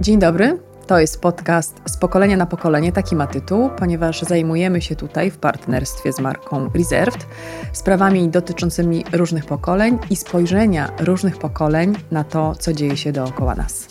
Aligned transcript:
Dzień 0.00 0.18
dobry. 0.18 0.58
To 0.86 0.98
jest 0.98 1.20
podcast 1.20 1.80
z 1.86 1.96
pokolenia 1.96 2.36
na 2.36 2.46
pokolenie, 2.46 2.92
taki 2.92 3.16
ma 3.16 3.26
tytuł, 3.26 3.70
ponieważ 3.78 4.22
zajmujemy 4.22 4.82
się 4.82 4.96
tutaj 4.96 5.30
w 5.30 5.38
partnerstwie 5.38 6.12
z 6.12 6.20
marką 6.20 6.70
Reserved 6.74 7.26
sprawami 7.72 8.28
dotyczącymi 8.28 9.04
różnych 9.12 9.46
pokoleń 9.46 9.98
i 10.10 10.16
spojrzenia 10.16 10.90
różnych 11.00 11.38
pokoleń 11.38 11.94
na 12.10 12.24
to, 12.24 12.54
co 12.54 12.72
dzieje 12.72 12.96
się 12.96 13.12
dookoła 13.12 13.54
nas. 13.54 13.88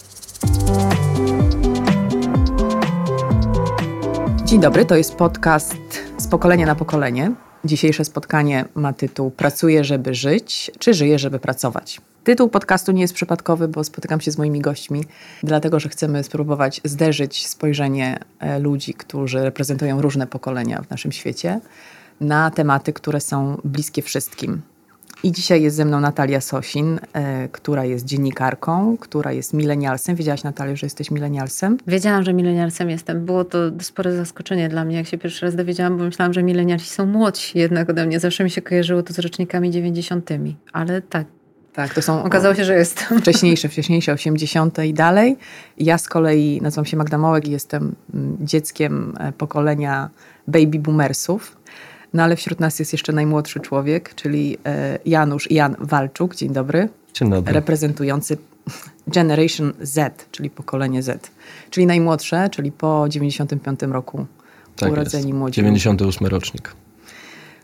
Dzień 4.45 4.61
dobry, 4.61 4.85
to 4.85 4.95
jest 4.95 5.15
podcast 5.15 5.75
z 6.17 6.27
pokolenia 6.27 6.65
na 6.65 6.75
pokolenie. 6.75 7.46
Dzisiejsze 7.65 8.05
spotkanie 8.05 8.65
ma 8.75 8.93
tytuł 8.93 9.31
Pracuję, 9.31 9.83
żeby 9.83 10.15
żyć, 10.15 10.71
czy 10.79 10.93
żyję, 10.93 11.19
żeby 11.19 11.39
pracować? 11.39 12.01
Tytuł 12.23 12.49
podcastu 12.49 12.91
nie 12.91 13.01
jest 13.01 13.13
przypadkowy, 13.13 13.67
bo 13.67 13.83
spotykam 13.83 14.21
się 14.21 14.31
z 14.31 14.37
moimi 14.37 14.59
gośćmi, 14.59 15.05
dlatego 15.43 15.79
że 15.79 15.89
chcemy 15.89 16.23
spróbować 16.23 16.81
zderzyć 16.83 17.47
spojrzenie 17.47 18.19
e, 18.39 18.59
ludzi, 18.59 18.93
którzy 18.93 19.43
reprezentują 19.43 20.01
różne 20.01 20.27
pokolenia 20.27 20.81
w 20.81 20.89
naszym 20.89 21.11
świecie, 21.11 21.59
na 22.21 22.51
tematy, 22.51 22.93
które 22.93 23.21
są 23.21 23.61
bliskie 23.63 24.01
wszystkim. 24.01 24.61
I 25.23 25.31
dzisiaj 25.31 25.61
jest 25.61 25.75
ze 25.75 25.85
mną 25.85 25.99
Natalia 25.99 26.41
Sosin, 26.41 26.99
e, 27.13 27.47
która 27.51 27.85
jest 27.85 28.05
dziennikarką, 28.05 28.97
która 28.97 29.31
jest 29.31 29.53
milenialsem. 29.53 30.15
Wiedziałaś, 30.15 30.43
Natalia, 30.43 30.75
że 30.75 30.85
jesteś 30.85 31.11
milenialsem? 31.11 31.77
Wiedziałam, 31.87 32.23
że 32.23 32.33
milenialsem 32.33 32.89
jestem. 32.89 33.25
Było 33.25 33.43
to 33.43 33.57
spore 33.81 34.15
zaskoczenie 34.15 34.69
dla 34.69 34.85
mnie, 34.85 34.95
jak 34.95 35.07
się 35.07 35.17
pierwszy 35.17 35.45
raz 35.45 35.55
dowiedziałam, 35.55 35.97
bo 35.97 36.03
myślałam, 36.03 36.33
że 36.33 36.43
milenialsi 36.43 36.89
są 36.89 37.05
młodsi 37.05 37.59
jednak 37.59 37.89
ode 37.89 38.05
mnie. 38.05 38.19
Zawsze 38.19 38.43
mi 38.43 38.49
się 38.49 38.61
kojarzyło 38.61 39.03
to 39.03 39.13
z 39.13 39.19
rocznikami 39.19 39.71
dziewięćdziesiątymi. 39.71 40.55
Ale 40.73 41.01
tak, 41.01 41.25
tak, 41.73 41.93
to 41.93 42.01
są. 42.01 42.23
Okazało 42.23 42.55
się, 42.55 42.65
że 42.65 42.75
jest. 42.75 42.99
Wcześniejsze, 43.21 43.69
wcześniejsze, 43.69 44.13
80. 44.13 44.79
i 44.79 44.93
dalej. 44.93 45.37
Ja 45.77 45.97
z 45.97 46.07
kolei 46.07 46.61
nazywam 46.61 46.85
się 46.85 46.97
Magda 46.97 47.17
Mołek 47.17 47.47
i 47.47 47.51
jestem 47.51 47.95
mm, 48.13 48.37
dzieckiem 48.41 49.13
e, 49.19 49.31
pokolenia 49.31 50.09
baby 50.47 50.79
boomersów. 50.79 51.56
No 52.17 52.23
ale 52.23 52.35
wśród 52.35 52.59
nas 52.59 52.79
jest 52.79 52.91
jeszcze 52.91 53.13
najmłodszy 53.13 53.59
człowiek, 53.59 54.15
czyli 54.15 54.57
e, 54.65 54.99
Janusz 55.05 55.51
Jan 55.51 55.75
Walczuk. 55.79 56.35
Dzień 56.35 56.49
dobry. 56.53 56.89
Dzień 57.13 57.29
dobry. 57.29 57.53
Reprezentujący 57.53 58.37
Generation 59.07 59.73
Z, 59.81 60.25
czyli 60.31 60.49
pokolenie 60.49 61.03
Z. 61.03 61.31
Czyli 61.69 61.85
najmłodsze, 61.85 62.49
czyli 62.49 62.71
po 62.71 63.05
95 63.09 63.79
roku 63.81 64.25
tak 64.75 64.91
urodzeni 64.91 65.27
jest. 65.27 65.39
młodzi. 65.39 65.55
98 65.55 66.27
rocznik. 66.27 66.73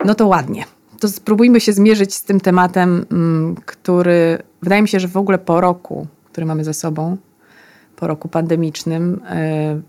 No 0.05 0.15
to 0.15 0.27
ładnie 0.27 0.65
to 0.99 1.07
spróbujmy 1.07 1.59
się 1.59 1.73
zmierzyć 1.73 2.13
z 2.13 2.23
tym 2.23 2.39
tematem, 2.39 3.05
mm, 3.11 3.55
który 3.65 4.37
wydaje 4.61 4.81
mi 4.81 4.87
się, 4.87 4.99
że 4.99 5.07
w 5.07 5.17
ogóle 5.17 5.37
po 5.37 5.61
roku, 5.61 6.07
który 6.31 6.45
mamy 6.45 6.63
za 6.63 6.73
sobą, 6.73 7.17
po 7.95 8.07
roku 8.07 8.27
pandemicznym, 8.27 9.21
e, 9.29 9.81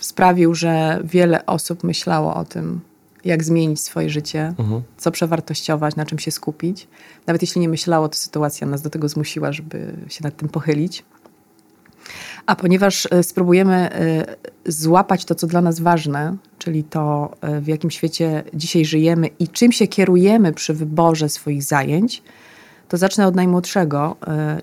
sprawił, 0.00 0.54
że 0.54 1.00
wiele 1.04 1.46
osób 1.46 1.84
myślało 1.84 2.34
o 2.34 2.44
tym, 2.44 2.80
jak 3.24 3.44
zmienić 3.44 3.80
swoje 3.80 4.10
życie, 4.10 4.54
mhm. 4.58 4.82
co 4.96 5.10
przewartościować, 5.10 5.96
na 5.96 6.06
czym 6.06 6.18
się 6.18 6.30
skupić. 6.30 6.88
Nawet 7.26 7.42
jeśli 7.42 7.60
nie 7.60 7.68
myślało, 7.68 8.08
to 8.08 8.16
sytuacja 8.16 8.66
nas 8.66 8.82
do 8.82 8.90
tego 8.90 9.08
zmusiła, 9.08 9.52
żeby 9.52 9.96
się 10.08 10.24
nad 10.24 10.36
tym 10.36 10.48
pochylić. 10.48 11.04
A 12.46 12.56
ponieważ 12.56 13.08
e, 13.10 13.22
spróbujemy 13.22 13.74
e, 13.74 14.26
złapać 14.66 15.24
to, 15.24 15.34
co 15.34 15.46
dla 15.46 15.60
nas 15.60 15.80
ważne, 15.80 16.36
czyli 16.58 16.84
to, 16.84 17.36
e, 17.40 17.60
w 17.60 17.66
jakim 17.66 17.90
świecie 17.90 18.44
dzisiaj 18.54 18.84
żyjemy 18.84 19.26
i 19.38 19.48
czym 19.48 19.72
się 19.72 19.86
kierujemy 19.86 20.52
przy 20.52 20.74
wyborze 20.74 21.28
swoich 21.28 21.62
zajęć, 21.62 22.22
to 22.88 22.96
zacznę 22.96 23.26
od 23.26 23.34
najmłodszego. 23.34 24.16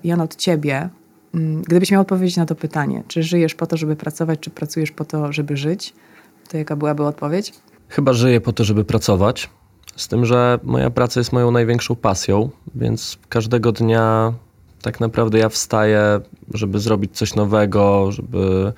Jan, 0.04 0.20
od 0.20 0.36
ciebie. 0.36 0.88
Mm, 1.34 1.62
gdybyś 1.62 1.90
miał 1.90 2.00
odpowiedzieć 2.00 2.36
na 2.36 2.46
to 2.46 2.54
pytanie, 2.54 3.02
czy 3.08 3.22
żyjesz 3.22 3.54
po 3.54 3.66
to, 3.66 3.76
żeby 3.76 3.96
pracować, 3.96 4.40
czy 4.40 4.50
pracujesz 4.50 4.90
po 4.90 5.04
to, 5.04 5.32
żeby 5.32 5.56
żyć, 5.56 5.94
to 6.48 6.56
jaka 6.56 6.76
byłaby 6.76 7.04
odpowiedź? 7.04 7.52
Chyba 7.92 8.12
żyję 8.12 8.40
po 8.40 8.52
to, 8.52 8.64
żeby 8.64 8.84
pracować. 8.84 9.50
Z 9.96 10.08
tym, 10.08 10.26
że 10.26 10.58
moja 10.62 10.90
praca 10.90 11.20
jest 11.20 11.32
moją 11.32 11.50
największą 11.50 11.96
pasją, 11.96 12.50
więc 12.74 13.18
każdego 13.28 13.72
dnia 13.72 14.32
tak 14.82 15.00
naprawdę 15.00 15.38
ja 15.38 15.48
wstaję, 15.48 16.20
żeby 16.54 16.78
zrobić 16.78 17.16
coś 17.16 17.34
nowego, 17.34 18.12
żeby 18.12 18.72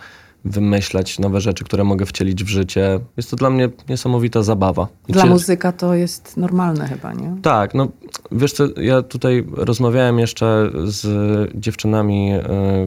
wymyślać 0.45 1.19
nowe 1.19 1.41
rzeczy, 1.41 1.65
które 1.65 1.85
mogę 1.85 2.07
wcielić 2.07 2.45
w 2.45 2.49
życie. 2.49 3.01
Jest 3.17 3.31
to 3.31 3.37
dla 3.37 3.51
mnie 3.51 3.69
niesamowita 3.89 4.43
zabawa. 4.43 4.89
Dla 5.09 5.23
Cie... 5.23 5.29
muzyka 5.29 5.73
to 5.73 5.95
jest 5.95 6.37
normalne 6.37 6.89
chyba, 6.89 7.13
nie? 7.13 7.37
Tak, 7.43 7.75
no 7.75 7.89
wiesz 8.33 8.53
co, 8.53 8.65
ja 8.81 9.03
tutaj 9.03 9.47
rozmawiałem 9.53 10.19
jeszcze 10.19 10.71
z 10.85 11.07
dziewczynami, 11.55 12.35
y, 12.35 12.41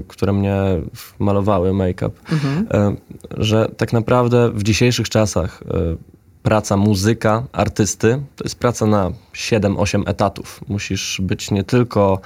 które 0.08 0.34
mnie 0.34 0.56
malowały 1.20 1.74
make-up, 1.74 2.12
mhm. 2.32 2.68
y, 2.92 2.98
że 3.38 3.70
tak 3.78 3.94
naprawdę 3.94 4.52
w 4.52 4.64
dzisiejszych 4.64 5.10
czasach 5.10 5.62
y, 5.62 6.17
praca 6.48 6.78
muzyka, 6.78 7.44
artysty, 7.52 8.22
to 8.36 8.44
jest 8.44 8.60
praca 8.60 8.86
na 8.86 9.12
7-8 9.34 10.04
etatów. 10.06 10.62
Musisz 10.68 11.22
być 11.24 11.52
nie 11.52 11.64
tylko 11.64 12.20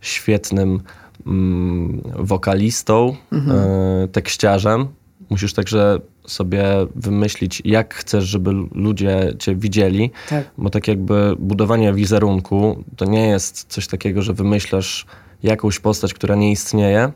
świetnym 0.00 0.80
mm, 1.26 2.02
wokalistą, 2.16 3.16
mhm. 3.32 3.58
e, 3.58 4.08
tekściarzem. 4.08 4.86
Musisz 5.30 5.54
także 5.54 6.00
sobie 6.26 6.64
wymyślić, 6.94 7.62
jak 7.64 7.94
chcesz, 7.94 8.24
żeby 8.24 8.50
ludzie 8.74 9.32
cię 9.38 9.56
widzieli, 9.56 10.10
tak. 10.28 10.50
bo 10.58 10.70
tak 10.70 10.88
jakby 10.88 11.36
budowanie 11.38 11.92
wizerunku 11.92 12.84
to 12.96 13.04
nie 13.04 13.28
jest 13.28 13.64
coś 13.68 13.86
takiego, 13.86 14.22
że 14.22 14.34
wymyślasz 14.34 15.06
jakąś 15.42 15.78
postać, 15.78 16.14
która 16.14 16.34
nie 16.34 16.50
istnieje, 16.50 17.12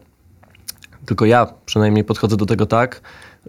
tylko 1.06 1.26
ja 1.26 1.46
przynajmniej 1.66 2.04
podchodzę 2.04 2.36
do 2.36 2.46
tego 2.46 2.66
tak, 2.66 3.00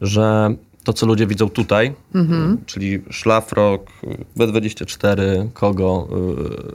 że 0.01 0.55
to, 0.83 0.93
co 0.93 1.05
ludzie 1.05 1.27
widzą 1.27 1.49
tutaj, 1.49 1.93
mhm. 2.15 2.57
czyli 2.65 3.01
szlafrok, 3.09 3.91
B24, 4.37 5.21
kogo, 5.53 6.07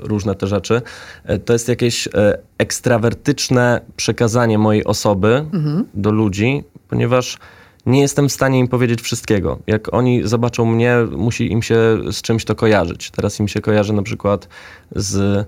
y, 0.03 0.09
różne 0.09 0.34
te 0.34 0.47
rzeczy, 0.47 0.82
y, 1.31 1.38
to 1.38 1.53
jest 1.53 1.69
jakieś 1.69 2.06
y, 2.06 2.10
ekstrawertyczne 2.59 3.81
przekazanie 3.97 4.59
mojej 4.59 4.84
osoby 4.84 5.47
mhm. 5.53 5.84
do 5.94 6.10
ludzi, 6.10 6.64
ponieważ 6.88 7.38
nie 7.87 8.00
jestem 8.00 8.28
w 8.28 8.32
stanie 8.32 8.59
im 8.59 8.69
powiedzieć 8.69 9.00
wszystkiego. 9.00 9.59
Jak 9.66 9.94
oni 9.94 10.28
zobaczą 10.28 10.64
mnie, 10.64 10.97
musi 11.16 11.53
im 11.53 11.62
się 11.62 11.98
z 12.12 12.22
czymś 12.22 12.44
to 12.44 12.54
kojarzyć. 12.54 13.10
Teraz 13.10 13.41
im 13.41 13.48
się 13.48 13.60
kojarzy 13.60 13.93
na 13.93 14.03
przykład 14.03 14.48
z 14.97 15.47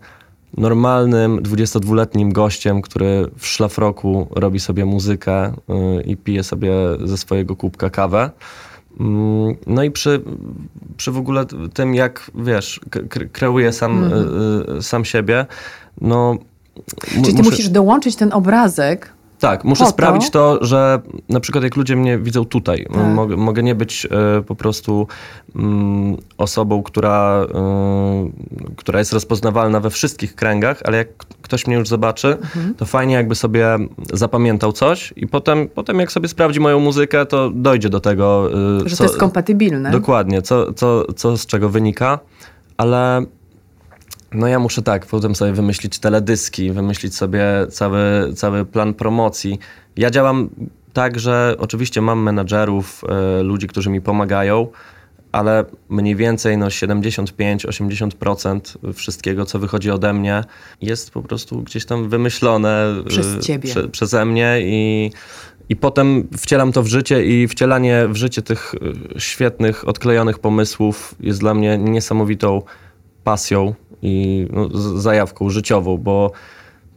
normalnym 0.56 1.42
22-letnim 1.42 2.32
gościem, 2.32 2.82
który 2.82 3.30
w 3.38 3.46
szlafroku 3.46 4.28
robi 4.30 4.60
sobie 4.60 4.84
muzykę 4.84 5.48
y, 5.48 5.52
i 6.02 6.16
pije 6.16 6.42
sobie 6.42 6.72
ze 7.04 7.16
swojego 7.16 7.56
kubka 7.56 7.90
kawę. 7.90 8.30
Mm, 9.00 9.54
no 9.66 9.82
i 9.82 9.90
przy, 9.90 10.22
przy 10.96 11.12
w 11.12 11.16
ogóle 11.16 11.46
tym, 11.74 11.94
jak 11.94 12.30
wiesz, 12.34 12.80
kreuję 13.32 13.72
sam, 13.72 14.04
mm. 14.04 14.82
sam 14.82 15.04
siebie, 15.04 15.46
no. 16.00 16.38
Czyli 17.00 17.22
ty 17.22 17.32
muszę... 17.32 17.50
musisz 17.50 17.68
dołączyć 17.68 18.16
ten 18.16 18.32
obrazek 18.32 19.15
tak, 19.38 19.64
muszę 19.64 19.84
to? 19.84 19.90
sprawić 19.90 20.30
to, 20.30 20.58
że 20.64 21.00
na 21.28 21.40
przykład 21.40 21.64
jak 21.64 21.76
ludzie 21.76 21.96
mnie 21.96 22.18
widzą 22.18 22.44
tutaj, 22.44 22.86
tak. 22.94 23.06
mogę, 23.14 23.36
mogę, 23.36 23.62
nie 23.62 23.74
być 23.74 24.04
y, 24.38 24.42
po 24.42 24.54
prostu 24.54 25.06
y, 25.48 25.58
osobą, 26.38 26.82
która, 26.82 27.46
y, 28.70 28.74
która 28.76 28.98
jest 28.98 29.12
rozpoznawalna 29.12 29.80
we 29.80 29.90
wszystkich 29.90 30.34
kręgach, 30.34 30.80
ale 30.84 30.96
jak 30.96 31.08
ktoś 31.42 31.66
mnie 31.66 31.76
już 31.76 31.88
zobaczy, 31.88 32.28
mhm. 32.28 32.74
to 32.74 32.84
fajnie 32.84 33.14
jakby 33.14 33.34
sobie 33.34 33.78
zapamiętał 34.12 34.72
coś 34.72 35.12
i 35.16 35.26
potem, 35.26 35.68
potem 35.68 36.00
jak 36.00 36.12
sobie 36.12 36.28
sprawdzi 36.28 36.60
moją 36.60 36.80
muzykę, 36.80 37.26
to 37.26 37.50
dojdzie 37.54 37.88
do 37.88 38.00
tego. 38.00 38.50
że 38.84 38.90
co, 38.90 38.96
to 38.96 39.04
jest 39.04 39.16
kompatybilne. 39.16 39.90
Dokładnie, 39.90 40.42
co, 40.42 40.72
co, 40.72 41.12
co 41.12 41.36
z 41.36 41.46
czego 41.46 41.68
wynika, 41.68 42.18
ale 42.76 43.26
no 44.32 44.46
ja 44.46 44.58
muszę 44.58 44.82
tak, 44.82 45.06
potem 45.06 45.34
sobie 45.34 45.52
wymyślić 45.52 45.98
teledyski, 45.98 46.72
wymyślić 46.72 47.14
sobie 47.14 47.44
cały, 47.70 48.32
cały 48.34 48.64
plan 48.64 48.94
promocji. 48.94 49.58
Ja 49.96 50.10
działam 50.10 50.48
tak, 50.92 51.18
że 51.18 51.54
oczywiście 51.58 52.00
mam 52.00 52.22
menadżerów, 52.22 53.04
y, 53.40 53.42
ludzi, 53.42 53.66
którzy 53.66 53.90
mi 53.90 54.00
pomagają, 54.00 54.66
ale 55.32 55.64
mniej 55.88 56.16
więcej 56.16 56.58
no 56.58 56.66
75-80% 56.66 58.92
wszystkiego, 58.92 59.46
co 59.46 59.58
wychodzi 59.58 59.90
ode 59.90 60.12
mnie, 60.12 60.44
jest 60.82 61.10
po 61.10 61.22
prostu 61.22 61.62
gdzieś 61.62 61.86
tam 61.86 62.08
wymyślone 62.08 62.94
e, 63.00 63.04
Przez 63.08 63.46
ciebie. 63.46 63.70
Prze, 63.70 63.88
przeze 63.88 64.24
mnie 64.24 64.58
i, 64.60 65.10
i 65.68 65.76
potem 65.76 66.28
wcielam 66.36 66.72
to 66.72 66.82
w 66.82 66.86
życie 66.86 67.24
i 67.24 67.48
wcielanie 67.48 68.08
w 68.08 68.16
życie 68.16 68.42
tych 68.42 68.74
e, 69.14 69.20
świetnych, 69.20 69.88
odklejonych 69.88 70.38
pomysłów 70.38 71.14
jest 71.20 71.40
dla 71.40 71.54
mnie 71.54 71.78
niesamowitą 71.78 72.62
pasją 73.24 73.74
i 74.06 74.46
no, 74.52 74.68
zajawką 75.00 75.50
życiową, 75.50 75.96
bo 75.98 76.32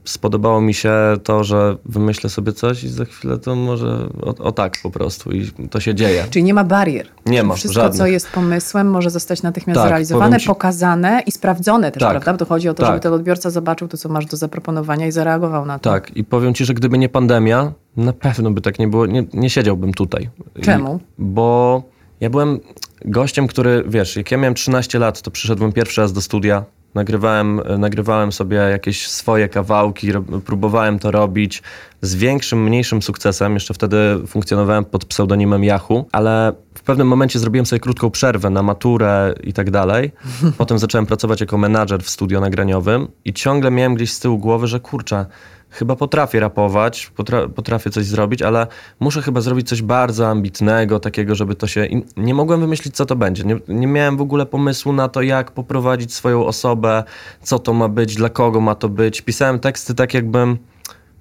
spodobało 0.05 0.61
mi 0.61 0.73
się 0.73 0.93
to, 1.23 1.43
że 1.43 1.77
wymyślę 1.85 2.29
sobie 2.29 2.53
coś 2.53 2.83
i 2.83 2.89
za 2.89 3.05
chwilę 3.05 3.37
to 3.37 3.55
może 3.55 4.09
o, 4.21 4.35
o 4.43 4.51
tak 4.51 4.73
po 4.83 4.89
prostu 4.89 5.31
i 5.31 5.51
to 5.69 5.79
się 5.79 5.95
dzieje. 5.95 6.25
Czyli 6.29 6.43
nie 6.43 6.53
ma 6.53 6.63
barier. 6.63 7.07
Nie 7.25 7.43
ma 7.43 7.53
Wszystko, 7.55 7.81
żadnych. 7.81 7.97
co 7.97 8.07
jest 8.07 8.29
pomysłem, 8.29 8.89
może 8.89 9.09
zostać 9.09 9.41
natychmiast 9.43 9.77
Tak, 9.79 9.87
zrealizowane, 9.87 10.39
ci- 10.39 10.47
pokazane 10.47 11.21
i 11.25 11.31
sprawdzone 11.31 11.91
też, 11.91 11.99
Tak. 12.01 12.11
prawda? 12.11 12.31
Bo 12.31 12.37
to 12.37 12.45
chodzi 12.45 12.69
o 12.69 12.73
to, 12.73 12.83
Tak. 12.83 12.87
żeby 12.91 12.99
ten 12.99 13.13
odbiorca 13.13 13.49
zobaczył 13.49 13.87
to, 13.87 13.97
co 13.97 14.09
masz 14.09 14.25
do 14.25 14.37
zaproponowania 14.37 15.07
i 15.07 15.11
zareagował 15.11 15.65
na 15.65 15.79
to. 15.79 15.89
Tak, 15.89 16.17
i 16.17 16.23
powiem 16.23 16.53
ci, 16.53 16.65
że 16.65 16.73
gdyby 16.73 16.97
nie 16.97 17.09
pandemia, 17.09 17.73
na 17.97 18.13
pewno 18.13 18.51
by 18.51 18.61
tak 18.61 18.79
nie 18.79 18.87
było, 18.87 19.05
nie, 19.05 19.23
nie 19.33 19.49
siedziałbym 19.49 19.93
tutaj. 19.93 20.29
I- 20.55 20.61
Czemu? 20.61 20.99
bo 21.17 21.83
ja 22.19 22.29
byłem 22.29 22.59
gościem, 23.05 23.47
który, 23.47 23.83
wiesz, 23.87 24.15
jak 24.15 24.31
ja 24.31 24.37
miałem 24.37 24.53
13 24.53 24.99
lat, 24.99 25.21
to 25.21 25.31
przyszedłem 25.31 25.71
pierwszy 25.73 26.01
raz 26.01 26.13
do 26.13 26.21
studia, 26.21 26.63
nagrywałem, 26.95 27.61
nagrywałem 27.77 28.31
sobie 28.31 28.57
jakieś 28.57 29.07
swoje 29.07 29.49
kawałki, 29.49 30.11
próbowałem 30.45 30.99
to 30.99 31.11
robić 31.11 31.63
z 32.01 32.15
większym, 32.15 32.63
mniejszym 32.63 33.01
sukcesem. 33.01 33.53
Jeszcze 33.53 33.73
wtedy 33.73 33.97
funkcjonowałem 34.27 34.85
pod 34.85 35.05
pseudonimem 35.05 35.63
Yahoo, 35.63 36.05
ale 36.11 36.53
w 36.73 36.83
pewnym 36.83 37.07
momencie 37.07 37.39
zrobiłem 37.39 37.65
sobie 37.65 37.79
krótką 37.79 38.11
przerwę 38.11 38.49
na 38.49 38.63
maturę 38.63 39.33
i 39.43 39.53
tak 39.53 39.71
dalej. 39.71 40.11
Potem 40.57 40.79
zacząłem 40.79 41.05
pracować 41.05 41.41
jako 41.41 41.57
menadżer 41.57 42.03
w 42.03 42.09
studio 42.09 42.39
nagraniowym 42.39 43.07
i 43.25 43.33
ciągle 43.33 43.71
miałem 43.71 43.95
gdzieś 43.95 44.13
z 44.13 44.19
tyłu 44.19 44.37
głowy, 44.37 44.67
że 44.67 44.79
kurczę, 44.79 45.25
chyba 45.69 45.95
potrafię 45.95 46.39
rapować, 46.39 47.11
potra 47.15 47.47
potrafię 47.47 47.89
coś 47.89 48.05
zrobić, 48.05 48.41
ale 48.41 48.67
muszę 48.99 49.21
chyba 49.21 49.41
zrobić 49.41 49.69
coś 49.69 49.81
bardzo 49.81 50.27
ambitnego, 50.27 50.99
takiego, 50.99 51.35
żeby 51.35 51.55
to 51.55 51.67
się... 51.67 51.87
Nie 52.17 52.33
mogłem 52.33 52.59
wymyślić, 52.59 52.95
co 52.95 53.05
to 53.05 53.15
będzie. 53.15 53.43
Nie, 53.43 53.59
nie 53.67 53.87
miałem 53.87 54.17
w 54.17 54.21
ogóle 54.21 54.45
pomysłu 54.45 54.93
na 54.93 55.07
to, 55.07 55.21
jak 55.21 55.51
poprowadzić 55.51 56.13
swoją 56.13 56.45
osobę, 56.45 57.03
co 57.41 57.59
to 57.59 57.73
ma 57.73 57.87
być, 57.87 58.15
dla 58.15 58.29
kogo 58.29 58.61
ma 58.61 58.75
to 58.75 58.89
być. 58.89 59.21
Pisałem 59.21 59.59
teksty 59.59 59.95
tak, 59.95 60.13
jakbym 60.13 60.57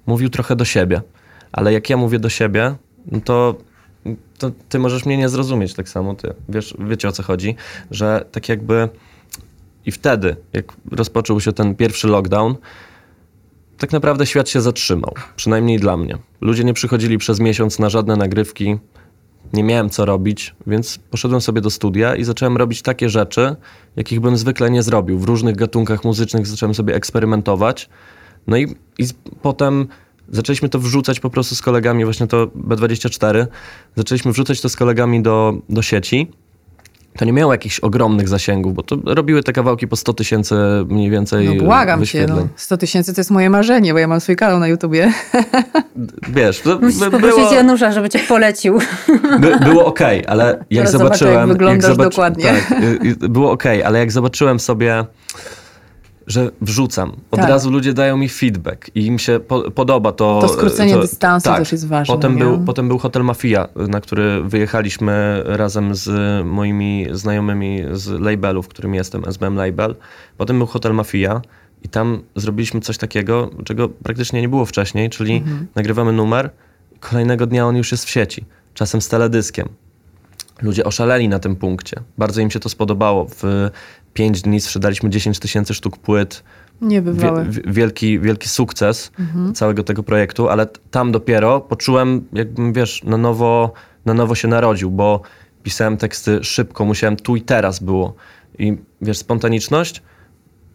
mówił 0.05 0.29
trochę 0.29 0.55
do 0.55 0.65
siebie. 0.65 1.01
Ale 1.51 1.73
jak 1.73 1.89
ja 1.89 1.97
mówię 1.97 2.19
do 2.19 2.29
siebie, 2.29 2.75
no 3.11 3.21
to, 3.21 3.55
to 4.37 4.51
ty 4.69 4.79
możesz 4.79 5.05
mnie 5.05 5.17
nie 5.17 5.29
zrozumieć 5.29 5.73
tak 5.73 5.89
samo, 5.89 6.15
ty. 6.15 6.33
Wiesz, 6.49 6.75
wiecie 6.79 7.07
o 7.07 7.11
co 7.11 7.23
chodzi, 7.23 7.55
że 7.91 8.25
tak 8.31 8.49
jakby... 8.49 8.89
I 9.85 9.91
wtedy, 9.91 10.35
jak 10.53 10.65
rozpoczął 10.91 11.39
się 11.39 11.53
ten 11.53 11.75
pierwszy 11.75 12.07
lockdown, 12.07 12.55
tak 13.79 13.91
naprawdę 13.91 14.25
świat 14.25 14.49
się 14.49 14.61
zatrzymał. 14.61 15.13
Przynajmniej 15.35 15.79
dla 15.79 15.97
mnie. 15.97 16.17
Ludzie 16.41 16.63
nie 16.63 16.73
przychodzili 16.73 17.17
przez 17.17 17.39
miesiąc 17.39 17.79
na 17.79 17.89
żadne 17.89 18.15
nagrywki. 18.15 18.77
Nie 19.53 19.63
miałem 19.63 19.89
co 19.89 20.05
robić, 20.05 20.55
więc 20.67 20.99
poszedłem 21.11 21.41
sobie 21.41 21.61
do 21.61 21.69
studia 21.69 22.15
i 22.15 22.23
zacząłem 22.23 22.57
robić 22.57 22.81
takie 22.81 23.09
rzeczy, 23.09 23.55
jakich 23.95 24.19
bym 24.19 24.37
zwykle 24.37 24.71
nie 24.71 24.83
zrobił. 24.83 25.19
W 25.19 25.23
różnych 25.23 25.55
gatunkach 25.55 26.03
muzycznych 26.03 26.47
zacząłem 26.47 26.75
sobie 26.75 26.95
eksperymentować. 26.95 27.89
No 28.47 28.57
i, 28.57 28.75
i 28.97 29.05
potem 29.41 29.87
zaczęliśmy 30.29 30.69
to 30.69 30.79
wrzucać 30.79 31.19
po 31.19 31.29
prostu 31.29 31.55
z 31.55 31.61
kolegami, 31.61 32.03
właśnie 32.03 32.27
to 32.27 32.47
B24. 32.47 33.47
Zaczęliśmy 33.95 34.31
wrzucać 34.31 34.61
to 34.61 34.69
z 34.69 34.75
kolegami 34.75 35.21
do, 35.21 35.53
do 35.69 35.81
sieci. 35.81 36.31
To 37.17 37.25
nie 37.25 37.33
miało 37.33 37.51
jakichś 37.53 37.79
ogromnych 37.79 38.27
zasięgów, 38.29 38.73
bo 38.73 38.83
to 38.83 38.97
robiły 39.05 39.43
te 39.43 39.53
kawałki 39.53 39.87
po 39.87 39.95
100 39.95 40.13
tysięcy 40.13 40.55
mniej 40.87 41.09
więcej 41.09 41.55
No 41.57 41.63
błagam 41.65 41.99
cię, 41.99 42.01
wyświetleń. 42.01 42.37
no. 42.39 42.47
100 42.55 42.77
tysięcy 42.77 43.13
to 43.13 43.19
jest 43.21 43.31
moje 43.31 43.49
marzenie, 43.49 43.93
bo 43.93 43.99
ja 43.99 44.07
mam 44.07 44.21
swój 44.21 44.35
kanał 44.35 44.59
na 44.59 44.67
YouTubie. 44.67 45.11
Wiesz, 46.29 46.59
to 46.61 46.79
Musisz 46.79 46.99
by, 46.99 47.05
poprosić 47.11 47.39
było, 47.39 47.53
Janusza, 47.53 47.91
żeby 47.91 48.09
cię 48.09 48.19
polecił. 48.19 48.79
by, 49.39 49.59
było 49.59 49.85
okej, 49.85 50.25
ale 50.27 50.45
jak 50.45 50.85
Teraz 50.85 50.91
zobaczę, 50.91 51.17
zobaczyłem... 51.17 51.35
jak 51.35 51.47
wyglądasz 51.47 51.97
dokładnie. 51.97 52.43
Tak, 52.45 52.71
y, 52.83 52.99
y, 53.25 53.29
było 53.29 53.51
okej, 53.51 53.83
ale 53.83 53.99
jak 53.99 54.11
zobaczyłem 54.11 54.59
sobie, 54.59 55.05
że 56.29 56.51
wrzucam, 56.61 57.11
od 57.31 57.39
Tak. 57.39 57.49
razu 57.49 57.71
ludzie 57.71 57.93
dają 57.93 58.17
mi 58.17 58.29
feedback 58.29 58.91
i 58.95 59.05
im 59.05 59.19
się 59.19 59.39
po, 59.39 59.71
podoba 59.71 60.11
to... 60.11 60.39
To 60.41 60.49
skrócenie 60.49 60.97
dystansu 60.97 61.49
też 61.49 61.71
jest 61.71 61.87
ważne, 61.87 62.15
Potem 62.15 62.33
nie? 62.35 62.39
był, 62.43 62.59
potem 62.59 62.87
był 62.87 62.97
Hotel 62.97 63.23
Mafia, 63.23 63.67
na 63.75 64.01
który 64.01 64.43
wyjechaliśmy 64.43 65.41
razem 65.45 65.95
z 65.95 66.09
moimi 66.45 67.05
znajomymi 67.11 67.83
z 67.91 68.07
labelu, 68.21 68.63
w 68.63 68.67
którym 68.67 68.93
jestem, 68.95 69.23
SBM 69.27 69.55
Label. 69.55 69.95
Potem 70.37 70.57
był 70.57 70.67
Hotel 70.67 70.93
Mafia 70.93 71.41
i 71.83 71.89
tam 71.89 72.21
zrobiliśmy 72.35 72.81
coś 72.81 72.97
takiego, 72.97 73.49
czego 73.65 73.89
praktycznie 73.89 74.41
nie 74.41 74.49
było 74.49 74.65
wcześniej, 74.65 75.09
czyli 75.09 75.35
Mhm. 75.37 75.67
nagrywamy 75.75 76.11
numer, 76.13 76.49
kolejnego 76.99 77.45
dnia 77.47 77.65
on 77.67 77.75
już 77.75 77.91
jest 77.91 78.05
w 78.05 78.09
sieci, 78.09 78.45
czasem 78.73 79.01
z 79.01 79.07
teledyskiem. 79.07 79.69
Ludzie 80.61 80.83
oszaleli 80.83 81.29
na 81.29 81.39
tym 81.39 81.55
punkcie. 81.55 81.99
Bardzo 82.17 82.41
im 82.41 82.51
się 82.51 82.59
to 82.59 82.69
spodobało. 82.69 83.27
W 83.29 83.69
5 84.13 84.41
dni 84.41 84.61
sprzedaliśmy 84.61 85.09
10 85.09 85.39
tysięcy 85.39 85.73
sztuk 85.73 85.97
płyt. 85.97 86.43
Niebywałe. 86.81 87.45
wielki, 87.67 88.19
wielki 88.19 88.49
sukces 88.49 89.11
Mhm. 89.19 89.53
całego 89.53 89.83
tego 89.83 90.03
projektu, 90.03 90.49
ale 90.49 90.67
tam 90.91 91.11
dopiero 91.11 91.61
poczułem, 91.61 92.27
jakbym, 92.33 92.73
wiesz, 92.73 93.03
na 93.03 93.17
nowo, 93.17 93.73
na 94.05 94.13
nowo 94.13 94.35
się 94.35 94.47
narodził, 94.47 94.91
bo 94.91 95.21
pisałem 95.63 95.97
teksty 95.97 96.43
szybko, 96.43 96.85
musiałem 96.85 97.15
tu 97.15 97.35
i 97.35 97.41
teraz 97.41 97.79
było. 97.79 98.13
I 98.59 98.77
wiesz, 99.01 99.17
spontaniczność, 99.17 100.01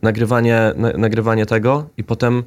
nagrywanie, 0.03 0.73
na, 0.77 0.93
nagrywanie 0.93 1.47
tego 1.47 1.89
i 1.97 2.05
potem 2.05 2.43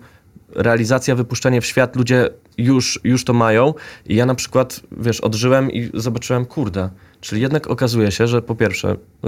realizacja, 0.56 1.16
wypuszczenie 1.16 1.62
w 1.62 1.66
świat, 1.66 1.95
ludzie 1.95 2.30
już, 2.57 3.00
już 3.04 3.24
to 3.25 3.33
mają. 3.33 3.74
I 4.06 4.16
ja 4.16 4.25
na 4.25 4.36
przykład, 4.36 4.81
wiesz, 4.92 5.22
odżyłem 5.22 5.72
i 5.72 5.90
zobaczyłem, 5.94 6.45
kurde, 6.45 6.90
czyli 7.27 7.41
jednak 7.41 7.68
okazuje 7.68 8.12
się, 8.12 8.27
że 8.27 8.41
po 8.41 8.56
pierwsze, 8.56 8.91
y, 9.25 9.27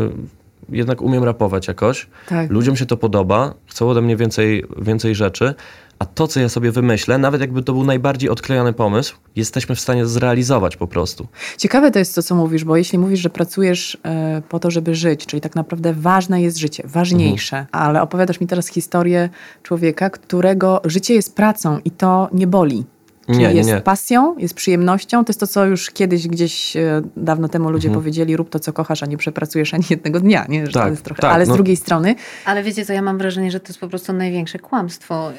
jednak 0.70 1.02
umiem 1.02 1.24
rapować 1.24 1.68
jakoś, 1.68 2.08
Tak. 2.30 2.50
ludziom 2.52 2.76
się 2.76 2.86
to 2.86 2.98
podoba, 2.98 3.54
chcą 3.68 3.90
ode 3.90 4.02
mnie 4.02 4.16
więcej, 4.18 4.66
więcej 4.78 5.16
rzeczy, 5.16 5.54
a 6.00 6.06
to, 6.06 6.28
co 6.28 6.40
ja 6.40 6.50
sobie 6.50 6.72
wymyślę, 6.72 7.18
nawet 7.18 7.42
jakby 7.42 7.64
to 7.64 7.74
był 7.74 7.84
najbardziej 7.84 8.30
odklejony 8.30 8.74
pomysł, 8.74 9.16
jesteśmy 9.36 9.76
w 9.76 9.80
stanie 9.80 10.06
zrealizować 10.06 10.78
po 10.78 10.88
prostu. 10.88 11.28
Ciekawe 11.58 11.92
to 11.92 12.00
jest 12.00 12.16
to, 12.16 12.24
co 12.24 12.36
mówisz, 12.36 12.64
bo 12.64 12.78
jeśli 12.78 13.00
mówisz, 13.00 13.20
że 13.20 13.30
pracujesz 13.30 13.98
e, 14.06 14.42
po 14.50 14.60
to, 14.60 14.72
żeby 14.72 14.96
żyć, 14.96 15.26
czyli 15.26 15.42
tak 15.42 15.56
naprawdę 15.56 15.94
ważne 15.94 16.42
jest 16.42 16.58
życie, 16.58 16.84
ważniejsze, 16.88 17.58
Mhm. 17.58 17.84
ale 17.86 18.02
opowiadasz 18.02 18.40
mi 18.40 18.48
teraz 18.48 18.68
historię 18.68 19.30
człowieka, 19.64 20.10
którego 20.10 20.82
życie 20.86 21.14
jest 21.14 21.36
pracą 21.36 21.80
i 21.86 21.92
to 21.92 22.30
nie 22.34 22.48
boli. 22.48 22.86
Czyli 23.30 23.40
Nie, 23.42 23.48
nie, 23.48 23.54
jest 23.54 23.70
nie. 23.70 23.82
pasją, 23.82 24.36
jest 24.38 24.54
przyjemnością. 24.54 25.26
To 25.26 25.30
jest 25.30 25.40
to, 25.40 25.48
co 25.48 25.66
już 25.66 25.92
kiedyś 25.92 26.28
gdzieś 26.28 26.76
e, 26.78 27.02
dawno 27.18 27.50
temu 27.50 27.70
ludzie 27.70 27.88
Mhm. 27.88 28.04
powiedzieli, 28.04 28.38
rób 28.38 28.50
to, 28.50 28.60
co 28.60 28.74
kochasz, 28.74 29.04
a 29.04 29.06
nie 29.06 29.18
przepracujesz 29.18 29.74
ani 29.74 29.84
jednego 29.90 30.20
dnia. 30.20 30.46
Nie? 30.50 30.66
Że 30.66 30.72
to 30.72 30.80
Tak, 30.80 30.90
jest 30.92 31.04
trochę... 31.04 31.22
tak, 31.22 31.34
Ale 31.34 31.46
z 31.46 31.50
no. 31.50 31.54
drugiej 31.56 31.76
strony 31.76 32.16
Ale 32.46 32.64
wiecie 32.64 32.86
co, 32.86 32.94
ja 32.94 33.02
mam 33.02 33.18
wrażenie, 33.18 33.52
że 33.52 33.60
to 33.60 33.68
jest 33.68 33.80
po 33.80 33.88
prostu 33.88 34.14
największe 34.14 34.60
kłamstwo. 34.60 35.32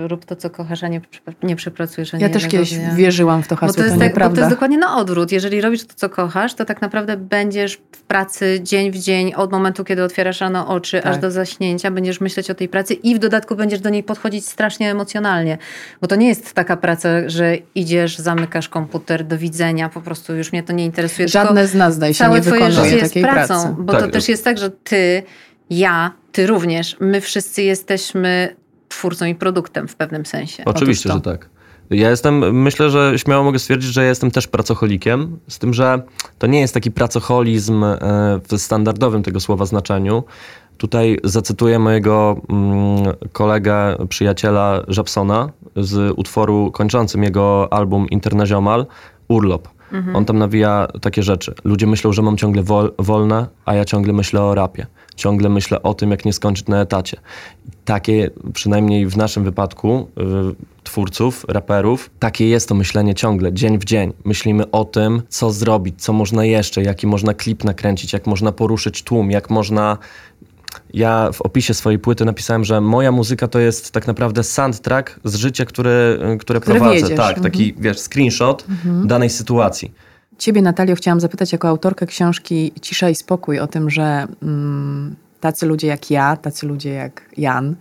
Yy, 0.00 0.08
rób 0.08 0.24
to, 0.24 0.36
co 0.36 0.50
kochasz, 0.50 0.84
a 0.84 0.88
nie, 0.88 1.00
nie 1.42 1.56
przepracujesz 1.56 2.14
ani 2.14 2.22
ja 2.22 2.28
też 2.28 2.46
kiedyś 2.46 2.74
dnia. 2.74 2.94
wierzyłam 2.94 3.42
w 3.42 3.48
to 3.48 3.54
Bo 3.54 3.60
hasło, 3.60 3.74
to, 3.76 3.82
jest 3.82 3.94
to 3.94 4.00
tak, 4.00 4.08
bo 4.08 4.14
to 4.14 4.20
nieprawda. 4.20 4.40
jest 4.40 4.50
dokładnie 4.54 4.78
na 4.78 4.96
odwrót. 4.96 5.32
Jeżeli 5.32 5.60
robisz 5.60 5.84
to, 5.86 5.94
co 5.96 6.08
kochasz, 6.08 6.54
to 6.54 6.64
tak 6.64 6.82
naprawdę 6.82 7.16
będziesz 7.16 7.74
w 7.92 8.02
pracy 8.02 8.60
dzień 8.62 8.90
w 8.90 8.98
dzień, 8.98 9.34
od 9.34 9.52
momentu, 9.52 9.84
kiedy 9.84 10.02
otwierasz 10.04 10.40
rano 10.40 10.68
oczy, 10.68 11.00
Tak. 11.02 11.12
aż 11.12 11.18
do 11.18 11.30
zaśnięcia, 11.30 11.90
będziesz 11.90 12.20
myśleć 12.20 12.50
o 12.50 12.54
tej 12.54 12.68
pracy 12.68 12.94
i 12.94 13.14
w 13.14 13.18
dodatku 13.18 13.56
będziesz 13.56 13.80
do 13.80 13.90
niej 13.90 14.02
podchodzić 14.02 14.46
strasznie 14.46 14.90
emocjonalnie. 14.90 15.58
Bo 16.00 16.06
to 16.06 16.16
nie 16.16 16.28
jest 16.28 16.52
taka 16.52 16.76
praca, 16.76 17.08
że 17.26 17.56
idziesz, 17.74 18.18
zamykasz 18.18 18.68
komputer, 18.68 19.24
do 19.24 19.38
widzenia, 19.38 19.88
po 19.88 20.00
prostu 20.00 20.34
już 20.34 20.52
mnie 20.52 20.62
to 20.62 20.72
nie 20.72 20.84
interesuje. 20.84 21.28
Żadne 21.28 21.68
z 21.68 21.74
nas, 21.74 21.94
zdaje 21.94 22.14
się, 22.14 22.18
Całe 22.18 22.36
nie 22.36 22.42
twoje 22.42 22.60
wykonuje 22.60 22.84
życie 22.84 22.96
jest 22.96 23.14
takiej 23.14 23.22
pracą, 23.22 23.62
pracy. 23.62 23.76
bo 23.78 23.92
Tak. 23.92 24.02
to 24.02 24.08
też 24.08 24.28
jest 24.28 24.44
tak, 24.44 24.58
że 24.58 24.70
ty, 24.70 25.22
ja, 25.70 26.12
ty 26.32 26.46
również, 26.46 26.96
my 27.00 27.20
wszyscy 27.20 27.62
jesteśmy 27.62 28.56
twórcą 28.88 29.24
i 29.24 29.34
produktem 29.34 29.88
w 29.88 29.96
pewnym 29.96 30.26
sensie. 30.26 30.62
Oczywiście, 30.66 31.12
że 31.12 31.20
tak. 31.20 31.48
Ja 31.90 32.10
jestem, 32.10 32.62
myślę, 32.62 32.90
że 32.90 33.18
śmiało 33.18 33.44
mogę 33.44 33.58
stwierdzić, 33.58 33.92
że 33.92 34.02
ja 34.02 34.08
jestem 34.08 34.30
też 34.30 34.46
pracocholikiem, 34.46 35.38
z 35.48 35.58
tym, 35.58 35.74
że 35.74 36.02
to 36.38 36.46
nie 36.46 36.60
jest 36.60 36.74
taki 36.74 36.90
pracoholizm 36.90 37.84
e, 37.84 37.98
w 38.48 38.58
standardowym 38.58 39.22
tego 39.22 39.40
słowa 39.40 39.66
znaczeniu. 39.66 40.24
Tutaj 40.78 41.18
zacytuję 41.24 41.78
mojego 41.78 42.40
mm, 42.48 43.14
kolegę, 43.32 43.96
przyjaciela 44.08 44.82
Żabsona 44.88 45.50
z 45.80 46.12
utworu 46.16 46.70
kończącym 46.72 47.22
jego 47.22 47.72
album 47.72 48.08
Internaziomal, 48.08 48.86
Urlop. 49.28 49.68
On 50.14 50.24
tam 50.24 50.38
nawija 50.38 50.88
takie 51.00 51.22
rzeczy. 51.22 51.54
Ludzie 51.64 51.86
myślą, 51.86 52.12
że 52.12 52.22
mam 52.22 52.36
ciągle 52.36 52.62
wol, 52.62 52.92
wolne, 52.98 53.46
a 53.64 53.74
ja 53.74 53.84
ciągle 53.84 54.12
myślę 54.12 54.42
o 54.42 54.54
rapie. 54.54 54.86
Ciągle 55.16 55.48
myślę 55.48 55.82
o 55.82 55.94
tym, 55.94 56.10
jak 56.10 56.24
nie 56.24 56.32
skończyć 56.32 56.66
na 56.66 56.80
etacie. 56.80 57.16
Takie, 57.84 58.30
przynajmniej 58.54 59.06
w 59.06 59.16
naszym 59.16 59.44
wypadku, 59.44 60.08
y, 60.18 60.84
twórców, 60.84 61.44
raperów, 61.48 62.10
takie 62.18 62.48
jest 62.48 62.68
to 62.68 62.74
myślenie 62.74 63.14
ciągle, 63.14 63.52
dzień 63.52 63.78
w 63.78 63.84
dzień. 63.84 64.12
Myślimy 64.24 64.70
o 64.70 64.84
tym, 64.84 65.22
co 65.28 65.50
zrobić, 65.50 66.02
co 66.02 66.12
można 66.12 66.44
jeszcze, 66.44 66.82
jaki 66.82 67.06
można 67.06 67.34
klip 67.34 67.64
nakręcić, 67.64 68.12
jak 68.12 68.26
można 68.26 68.52
poruszyć 68.52 69.02
tłum, 69.02 69.30
jak 69.30 69.50
można 69.50 69.98
ja 70.94 71.30
w 71.32 71.42
opisie 71.42 71.74
swojej 71.74 71.98
płyty 71.98 72.24
napisałem, 72.24 72.64
że 72.64 72.80
moja 72.80 73.12
muzyka 73.12 73.48
to 73.48 73.58
jest 73.58 73.90
tak 73.90 74.06
naprawdę 74.06 74.42
soundtrack 74.42 75.20
z 75.24 75.34
życia, 75.34 75.64
które, 75.64 76.18
które, 76.40 76.60
Które 76.60 76.76
prowadzę. 76.78 76.94
wiedziesz. 77.02 77.16
Tak, 77.16 77.36
Mhm. 77.36 77.42
taki 77.52 77.74
wiesz, 77.78 77.98
screenshot 77.98 78.64
danej 79.04 79.30
sytuacji. 79.30 79.92
Ciebie, 80.38 80.62
Natalio, 80.62 80.94
chciałam 80.96 81.20
zapytać 81.20 81.52
jako 81.52 81.68
autorkę 81.68 82.06
książki 82.06 82.72
Cisza 82.82 83.10
i 83.10 83.14
Spokój 83.14 83.58
o 83.58 83.66
tym, 83.66 83.90
że 83.90 84.26
mm, 84.42 85.16
tacy 85.40 85.66
ludzie 85.66 85.86
jak 85.86 86.10
ja, 86.10 86.36
tacy 86.36 86.66
ludzie 86.66 86.90
jak 86.90 87.22
Jan, 87.36 87.76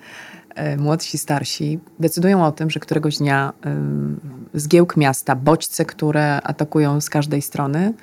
e, 0.55 0.77
młodsi, 0.77 1.17
starsi 1.17 1.79
decydują 1.99 2.45
o 2.45 2.51
tym, 2.51 2.69
że 2.69 2.79
któregoś 2.79 3.17
dnia 3.17 3.53
zgiełk 4.53 4.97
miasta, 4.97 5.35
bodźce, 5.35 5.85
które 5.85 6.41
atakują 6.41 7.01
z 7.01 7.09
każdej 7.09 7.41
strony, 7.41 7.93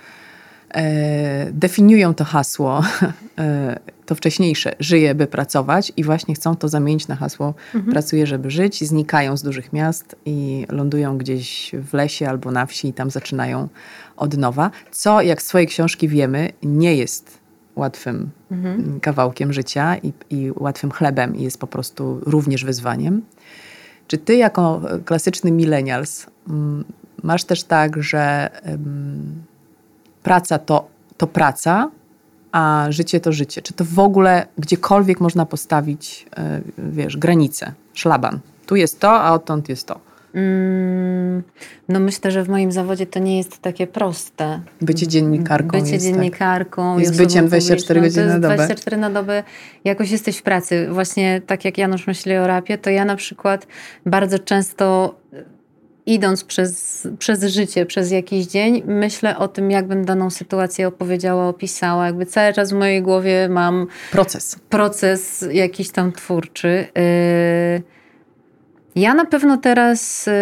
definiują 1.53 2.15
to 2.15 2.25
hasło, 2.25 2.83
e, 3.39 3.79
to 4.07 4.15
wcześniejsze, 4.15 4.75
żyje, 4.81 5.15
by 5.15 5.27
pracować 5.27 5.93
i 5.97 6.05
właśnie 6.05 6.35
chcą 6.35 6.57
to 6.57 6.69
zamienić 6.69 7.09
na 7.09 7.17
hasło 7.17 7.55
mhm. 7.75 7.93
pracuję, 7.93 8.27
żeby 8.27 8.51
żyć, 8.51 8.85
znikają 8.85 9.37
z 9.37 9.43
dużych 9.43 9.73
miast 9.73 10.17
i 10.27 10.67
lądują 10.69 11.19
gdzieś 11.19 11.73
w 11.83 11.95
lesie 11.95 12.29
albo 12.29 12.51
na 12.51 12.67
wsi 12.67 12.89
i 12.89 12.93
tam 12.93 13.11
zaczynają 13.11 13.69
od 14.17 14.37
nowa, 14.37 14.71
co 14.91 15.23
jak 15.23 15.43
z 15.43 15.47
twojej 15.47 15.67
książki 15.67 16.09
wiemy, 16.09 16.51
nie 16.63 16.97
jest 16.97 17.39
łatwym 17.77 18.31
mhm. 18.51 19.01
kawałkiem 19.01 19.53
życia 19.53 19.97
i, 19.97 20.13
i 20.31 20.53
łatwym 20.57 20.91
chlebem 20.91 21.37
i 21.37 21.43
jest 21.43 21.59
po 21.59 21.67
prostu 21.67 22.21
również 22.27 22.65
wyzwaniem. 22.65 23.23
Czy 24.07 24.19
ty 24.19 24.37
jako 24.37 24.81
klasyczny 25.05 25.53
millennials 25.53 26.27
mm, 26.49 26.85
masz 27.23 27.45
też 27.45 27.65
tak, 27.65 28.03
że 28.03 28.51
um, 28.67 29.45
praca 30.25 30.59
to, 30.59 30.89
to 31.17 31.27
praca, 31.27 31.91
a 32.53 32.87
życie 32.89 33.21
to 33.21 33.33
życie? 33.33 33.63
Czy 33.63 33.73
to 33.75 33.85
w 33.85 33.99
ogóle 33.99 34.47
gdziekolwiek 34.59 35.21
można 35.21 35.47
postawić, 35.47 36.27
e, 36.37 36.61
wiesz, 36.79 37.17
granicę, 37.17 37.73
szlaban? 37.93 38.39
Tu 38.67 38.77
jest 38.77 39.01
to, 39.01 39.11
a 39.11 39.33
odtąd 39.33 39.69
jest 39.69 39.87
to. 39.87 40.01
Mm, 40.35 41.43
no 41.89 42.01
myślę, 42.01 42.31
że 42.31 42.45
w 42.45 42.49
moim 42.49 42.73
zawodzie 42.73 43.07
to 43.07 43.19
nie 43.19 43.39
jest 43.39 43.59
takie 43.59 43.87
proste. 43.87 44.61
Bycie 44.81 45.07
dziennikarką 45.07 45.81
Bycie 45.81 45.93
jest 45.93 46.07
tak. 46.07 46.15
dziennikarką. 46.15 46.95
Tak. 46.95 47.01
Jest 47.01 47.17
byciem 47.17 47.47
24 47.47 48.01
godziny 48.01 48.27
na 48.27 48.39
dobę. 48.39 48.55
24 48.55 48.97
na 48.97 49.11
dobę. 49.11 49.43
Jakoś 49.85 50.11
jesteś 50.11 50.37
w 50.37 50.43
pracy. 50.43 50.89
Właśnie 50.91 51.43
tak 51.47 51.65
jak 51.65 51.79
Janusz 51.79 52.07
myśli 52.07 52.37
o 52.37 52.47
rapie, 52.47 52.79
to 52.79 52.91
ja 52.91 53.05
na 53.05 53.17
przykład 53.17 53.67
bardzo 54.07 54.39
często 54.39 55.15
idąc 56.07 56.45
przez, 56.45 57.09
przez 57.19 57.45
życie, 57.45 57.87
przez 57.87 58.11
jakiś 58.11 58.47
dzień, 58.47 58.83
myślę 58.87 59.39
o 59.39 59.49
tym, 59.49 59.71
jakbym 59.71 60.05
daną 60.05 60.31
sytuację 60.31 60.89
opowiedziała, 60.89 61.49
opisała. 61.49 62.07
Jakby 62.07 62.27
cały 62.27 62.53
czas 62.53 62.71
w 62.71 62.75
mojej 62.75 63.03
głowie 63.03 63.49
mam... 63.49 63.87
Proces. 64.11 64.59
Proces 64.69 65.45
jakiś 65.53 65.91
tam 65.91 66.13
twórczy. 66.13 66.87
Yy, 67.77 67.83
ja 69.03 69.15
na 69.15 69.25
pewno 69.25 69.57
teraz 69.57 70.29
y, 70.29 70.33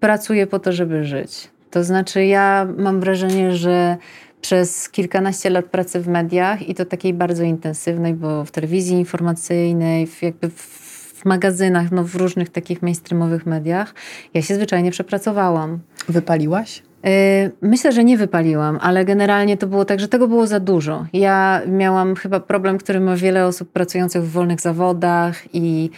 pracuję 0.00 0.46
po 0.46 0.58
to, 0.58 0.72
żeby 0.72 1.04
żyć. 1.04 1.48
To 1.70 1.84
znaczy, 1.84 2.24
ja 2.24 2.66
mam 2.78 3.00
wrażenie, 3.00 3.52
że 3.52 3.96
przez 4.40 4.88
kilkanaście 4.88 5.50
lat 5.50 5.64
pracy 5.64 6.00
w 6.00 6.08
mediach 6.08 6.68
i 6.68 6.74
to 6.74 6.84
takiej 6.84 7.14
bardzo 7.14 7.42
intensywnej, 7.42 8.14
bo 8.14 8.44
w 8.44 8.50
telewizji 8.50 8.96
informacyjnej, 8.96 10.08
jakby 10.22 10.48
w 10.50 10.83
magazynach, 11.24 11.92
no 11.92 12.04
w 12.04 12.14
różnych 12.14 12.50
takich 12.50 12.82
mainstreamowych 12.82 13.46
mediach, 13.46 13.94
ja 14.34 14.42
się 14.42 14.54
zwyczajnie 14.54 14.90
przepracowałam. 14.90 15.78
Wypaliłaś? 16.08 16.82
Y, 17.06 17.50
myślę, 17.60 17.92
że 17.92 18.04
nie 18.04 18.18
wypaliłam, 18.18 18.78
ale 18.82 19.04
generalnie 19.04 19.56
to 19.56 19.66
było 19.66 19.84
tak, 19.84 20.00
że 20.00 20.08
tego 20.08 20.28
było 20.28 20.46
za 20.46 20.60
dużo. 20.60 21.06
Ja 21.12 21.62
miałam 21.68 22.14
chyba 22.14 22.40
problem, 22.40 22.78
który 22.78 23.00
ma 23.00 23.16
wiele 23.16 23.46
osób 23.46 23.72
pracujących 23.72 24.22
w 24.22 24.30
wolnych 24.30 24.60
zawodach 24.60 25.42
i 25.52 25.90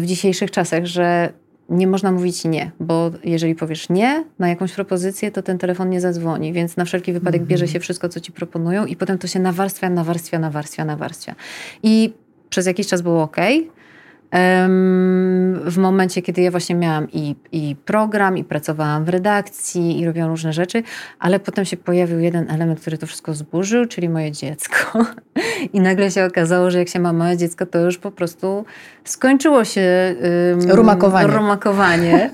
w 0.00 0.02
dzisiejszych 0.06 0.50
czasach, 0.50 0.86
że 0.86 1.32
nie 1.68 1.86
można 1.86 2.12
mówić 2.12 2.44
nie, 2.44 2.70
bo 2.80 3.10
jeżeli 3.24 3.54
powiesz 3.54 3.88
nie 3.88 4.24
na 4.38 4.48
jakąś 4.48 4.72
propozycję, 4.72 5.30
to 5.30 5.42
ten 5.42 5.58
telefon 5.58 5.90
nie 5.90 6.00
zadzwoni, 6.00 6.52
więc 6.52 6.76
na 6.76 6.84
wszelki 6.84 7.12
wypadek 7.12 7.42
bierze 7.42 7.68
się 7.68 7.80
wszystko, 7.80 8.08
co 8.08 8.20
ci 8.20 8.32
proponują 8.32 8.86
i 8.86 8.96
potem 8.96 9.18
to 9.18 9.26
się 9.26 9.38
nawarstwia, 9.38 9.90
nawarstwia, 9.90 10.38
nawarstwia, 10.38 10.84
nawarstwia. 10.84 11.34
I 11.82 12.12
przez 12.48 12.66
jakiś 12.66 12.86
czas 12.86 13.02
było 13.02 13.22
ok, 13.22 13.36
w 15.64 15.76
momencie, 15.78 16.22
kiedy 16.22 16.42
ja 16.42 16.50
właśnie 16.50 16.74
miałam 16.74 17.08
i, 17.12 17.36
i 17.52 17.76
program, 17.84 18.38
i 18.38 18.44
pracowałam 18.44 19.04
w 19.04 19.08
redakcji, 19.08 20.00
i 20.00 20.06
robiłam 20.06 20.30
różne 20.30 20.52
rzeczy, 20.52 20.82
ale 21.18 21.40
potem 21.40 21.64
się 21.64 21.76
pojawił 21.76 22.18
jeden 22.20 22.50
element, 22.50 22.80
który 22.80 22.98
to 22.98 23.06
wszystko 23.06 23.34
zburzył, 23.34 23.86
czyli 23.86 24.08
moje 24.08 24.32
dziecko. 24.32 25.04
I 25.74 25.80
nagle 25.80 26.10
się 26.10 26.24
okazało, 26.24 26.70
że 26.70 26.78
jak 26.78 26.88
się 26.88 27.00
ma 27.00 27.12
małe 27.12 27.36
dziecko, 27.36 27.66
to 27.66 27.78
już 27.78 27.98
po 27.98 28.10
prostu 28.10 28.64
skończyło 29.04 29.64
się 29.64 30.16
um, 30.50 30.70
rumakowanie. 30.70 31.28
rumakowanie. 31.28 32.30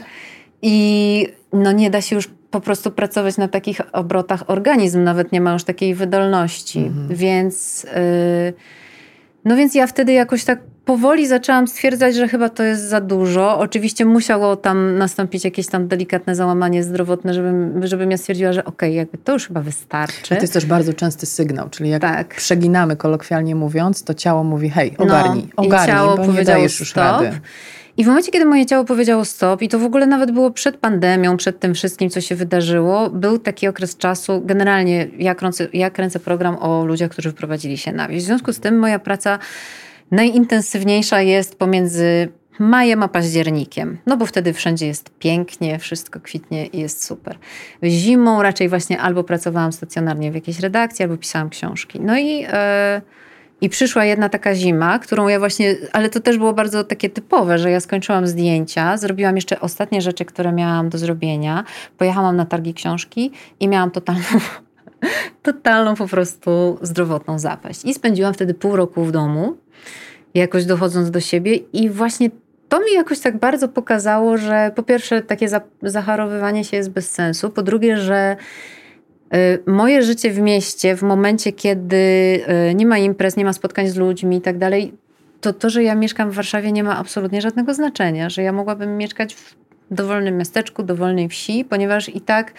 I 0.62 1.28
no 1.52 1.72
nie 1.72 1.90
da 1.90 2.00
się 2.00 2.16
już 2.16 2.28
po 2.50 2.60
prostu 2.60 2.90
pracować 2.90 3.36
na 3.36 3.48
takich 3.48 3.80
obrotach. 3.92 4.50
Organizm 4.50 5.02
nawet 5.02 5.32
nie 5.32 5.40
ma 5.40 5.52
już 5.52 5.64
takiej 5.64 5.94
wydolności. 5.94 6.78
Mhm. 6.78 7.08
Więc, 7.10 7.84
yy, 7.84 8.52
no 9.44 9.56
więc 9.56 9.74
ja 9.74 9.86
wtedy 9.86 10.12
jakoś 10.12 10.44
tak 10.44 10.58
powoli 10.86 11.26
zaczęłam 11.26 11.68
stwierdzać, 11.68 12.14
że 12.14 12.28
chyba 12.28 12.48
to 12.48 12.62
jest 12.62 12.82
za 12.82 13.00
dużo. 13.00 13.58
Oczywiście 13.58 14.04
musiało 14.04 14.56
tam 14.56 14.98
nastąpić 14.98 15.44
jakieś 15.44 15.66
tam 15.66 15.88
delikatne 15.88 16.34
załamanie 16.34 16.82
zdrowotne, 16.82 17.34
żebym, 17.34 17.86
żebym 17.86 18.10
ja 18.10 18.16
stwierdziła, 18.16 18.52
że 18.52 18.64
okej, 18.64 18.88
okay, 18.88 18.96
jakby 18.96 19.18
to 19.18 19.32
już 19.32 19.46
chyba 19.46 19.60
wystarczy. 19.60 20.34
To 20.34 20.40
jest 20.40 20.52
też 20.52 20.66
bardzo 20.66 20.92
częsty 20.92 21.26
sygnał, 21.26 21.68
czyli 21.68 21.90
jak 21.90 22.02
tak. 22.02 22.34
przeginamy 22.34 22.96
kolokwialnie 22.96 23.54
mówiąc, 23.54 24.04
to 24.04 24.14
ciało 24.14 24.44
mówi 24.44 24.70
hej, 24.70 24.94
ogarnij, 24.98 25.48
no, 25.56 25.64
ogarnij, 25.64 25.96
ciało 25.96 26.16
bo 26.16 26.26
nie 26.26 26.44
dajesz 26.44 26.80
już 26.80 26.90
stop. 26.90 27.02
rady. 27.02 27.40
I 27.96 28.04
w 28.04 28.06
momencie, 28.06 28.32
kiedy 28.32 28.44
moje 28.44 28.66
ciało 28.66 28.84
powiedziało 28.84 29.24
stop, 29.24 29.62
i 29.62 29.68
to 29.68 29.78
w 29.78 29.84
ogóle 29.84 30.06
nawet 30.06 30.30
było 30.30 30.50
przed 30.50 30.76
pandemią, 30.76 31.36
przed 31.36 31.60
tym 31.60 31.74
wszystkim, 31.74 32.10
co 32.10 32.20
się 32.20 32.34
wydarzyło, 32.34 33.10
był 33.10 33.38
taki 33.38 33.68
okres 33.68 33.96
czasu, 33.96 34.42
generalnie 34.44 35.08
ja 35.18 35.34
kręcę, 35.34 35.68
ja 35.72 35.90
kręcę 35.90 36.20
program 36.20 36.56
o 36.60 36.84
ludziach, 36.84 37.10
którzy 37.10 37.28
wyprowadzili 37.28 37.78
się 37.78 37.92
na 37.92 38.08
wieś. 38.08 38.22
W 38.22 38.26
związku 38.26 38.52
z 38.52 38.60
tym 38.60 38.78
moja 38.78 38.98
praca 38.98 39.38
najintensywniejsza 40.10 41.20
jest 41.20 41.58
pomiędzy 41.58 42.28
majem 42.58 43.02
a 43.02 43.08
październikiem, 43.08 43.98
no 44.06 44.16
bo 44.16 44.26
wtedy 44.26 44.52
wszędzie 44.52 44.86
jest 44.86 45.10
pięknie, 45.18 45.78
wszystko 45.78 46.20
kwitnie 46.20 46.66
i 46.66 46.80
jest 46.80 47.04
super. 47.04 47.38
Zimą 47.84 48.42
raczej 48.42 48.68
właśnie 48.68 49.00
albo 49.00 49.24
pracowałam 49.24 49.72
stacjonarnie 49.72 50.32
w 50.32 50.34
jakiejś 50.34 50.60
redakcji, 50.60 51.02
albo 51.02 51.16
pisałam 51.16 51.50
książki. 51.50 52.00
No 52.00 52.18
i, 52.18 52.40
yy, 52.40 52.48
i 53.60 53.68
przyszła 53.68 54.04
jedna 54.04 54.28
taka 54.28 54.54
zima, 54.54 54.98
którą 54.98 55.28
ja 55.28 55.38
właśnie, 55.38 55.76
ale 55.92 56.10
to 56.10 56.20
też 56.20 56.38
było 56.38 56.52
bardzo 56.52 56.84
takie 56.84 57.10
typowe, 57.10 57.58
że 57.58 57.70
ja 57.70 57.80
skończyłam 57.80 58.26
zdjęcia, 58.26 58.96
zrobiłam 58.96 59.36
jeszcze 59.36 59.60
ostatnie 59.60 60.02
rzeczy, 60.02 60.24
które 60.24 60.52
miałam 60.52 60.88
do 60.88 60.98
zrobienia, 60.98 61.64
pojechałam 61.98 62.36
na 62.36 62.44
targi 62.44 62.74
książki 62.74 63.30
i 63.60 63.68
miałam 63.68 63.90
totalną 63.90 64.26
totalną 65.42 65.94
po 65.94 66.08
prostu 66.08 66.78
zdrowotną 66.82 67.38
zapaść. 67.38 67.84
I 67.84 67.94
spędziłam 67.94 68.34
wtedy 68.34 68.54
pół 68.54 68.76
roku 68.76 69.04
w 69.04 69.12
domu, 69.12 69.56
jakoś 70.40 70.64
dochodząc 70.64 71.10
do 71.10 71.20
siebie. 71.20 71.56
I 71.56 71.90
właśnie 71.90 72.30
to 72.68 72.80
mi 72.80 72.92
jakoś 72.94 73.20
tak 73.20 73.38
bardzo 73.38 73.68
pokazało, 73.68 74.38
że 74.38 74.70
po 74.76 74.82
pierwsze 74.82 75.22
takie 75.22 75.48
zacharowywanie 75.82 76.64
się 76.64 76.76
jest 76.76 76.90
bez 76.90 77.10
sensu, 77.10 77.50
po 77.50 77.62
drugie, 77.62 77.96
że 77.96 78.36
y, 79.34 79.62
moje 79.66 80.02
życie 80.02 80.30
w 80.30 80.38
mieście 80.38 80.96
w 80.96 81.02
momencie, 81.02 81.52
kiedy 81.52 81.96
y, 82.70 82.74
nie 82.74 82.86
ma 82.86 82.98
imprez, 82.98 83.36
nie 83.36 83.44
ma 83.44 83.52
spotkań 83.52 83.88
z 83.88 83.96
ludźmi 83.96 84.36
i 84.36 84.40
tak 84.40 84.58
dalej, 84.58 84.92
to 85.40 85.52
to, 85.52 85.70
że 85.70 85.82
ja 85.82 85.94
mieszkam 85.94 86.30
w 86.30 86.34
Warszawie 86.34 86.72
nie 86.72 86.84
ma 86.84 86.98
absolutnie 86.98 87.40
żadnego 87.40 87.74
znaczenia, 87.74 88.30
że 88.30 88.42
ja 88.42 88.52
mogłabym 88.52 88.96
mieszkać 88.96 89.34
w 89.34 89.54
dowolnym 89.90 90.36
miasteczku, 90.36 90.82
dowolnej 90.82 91.28
wsi, 91.28 91.64
ponieważ 91.64 92.08
i 92.08 92.20
tak 92.20 92.52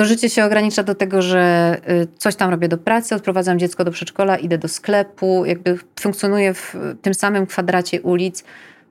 to 0.00 0.06
życie 0.06 0.30
się 0.30 0.44
ogranicza 0.44 0.82
do 0.82 0.94
tego, 0.94 1.22
że 1.22 1.76
y, 1.90 2.08
coś 2.18 2.36
tam 2.36 2.50
robię 2.50 2.68
do 2.68 2.78
pracy, 2.78 3.14
odprowadzam 3.14 3.58
dziecko 3.58 3.84
do 3.84 3.90
przedszkola, 3.90 4.36
idę 4.36 4.58
do 4.58 4.68
sklepu, 4.68 5.44
jakby 5.44 5.78
funkcjonuję 6.00 6.54
w 6.54 6.76
tym 7.02 7.14
samym 7.14 7.46
kwadracie 7.46 8.02
ulic 8.02 8.44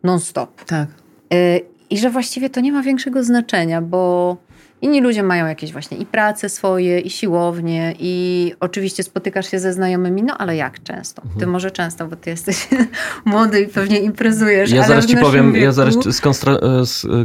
non-stop. 0.03 0.65
Tak. 0.65 0.87
Y, 1.33 1.61
I 1.89 1.97
że 1.97 2.09
właściwie 2.09 2.49
to 2.49 2.59
nie 2.61 2.71
ma 2.71 2.81
większego 2.83 3.23
znaczenia, 3.23 3.81
bo 3.81 4.37
Inni 4.81 5.01
ludzie 5.01 5.23
mają 5.23 5.47
jakieś 5.47 5.71
właśnie 5.71 5.97
i 5.97 6.05
prace 6.05 6.49
swoje, 6.49 6.99
i 6.99 7.09
siłownie, 7.09 7.95
i 7.99 8.53
oczywiście 8.59 9.03
spotykasz 9.03 9.51
się 9.51 9.59
ze 9.59 9.73
znajomymi, 9.73 10.23
no 10.23 10.37
ale 10.37 10.55
jak 10.55 10.83
często? 10.83 11.21
Ty 11.21 11.27
mhm. 11.27 11.51
może 11.51 11.71
często, 11.71 12.07
bo 12.07 12.15
ty 12.15 12.29
jesteś 12.29 12.67
młody 13.25 13.61
i 13.61 13.67
pewnie 13.67 13.99
imprezujesz. 13.99 14.71
Ja 14.71 14.87
zaraz 14.87 15.05
ci 15.05 15.17
powiem, 15.17 15.51
wieku... 15.51 15.63
ja 15.63 15.71
zaraz 15.71 15.95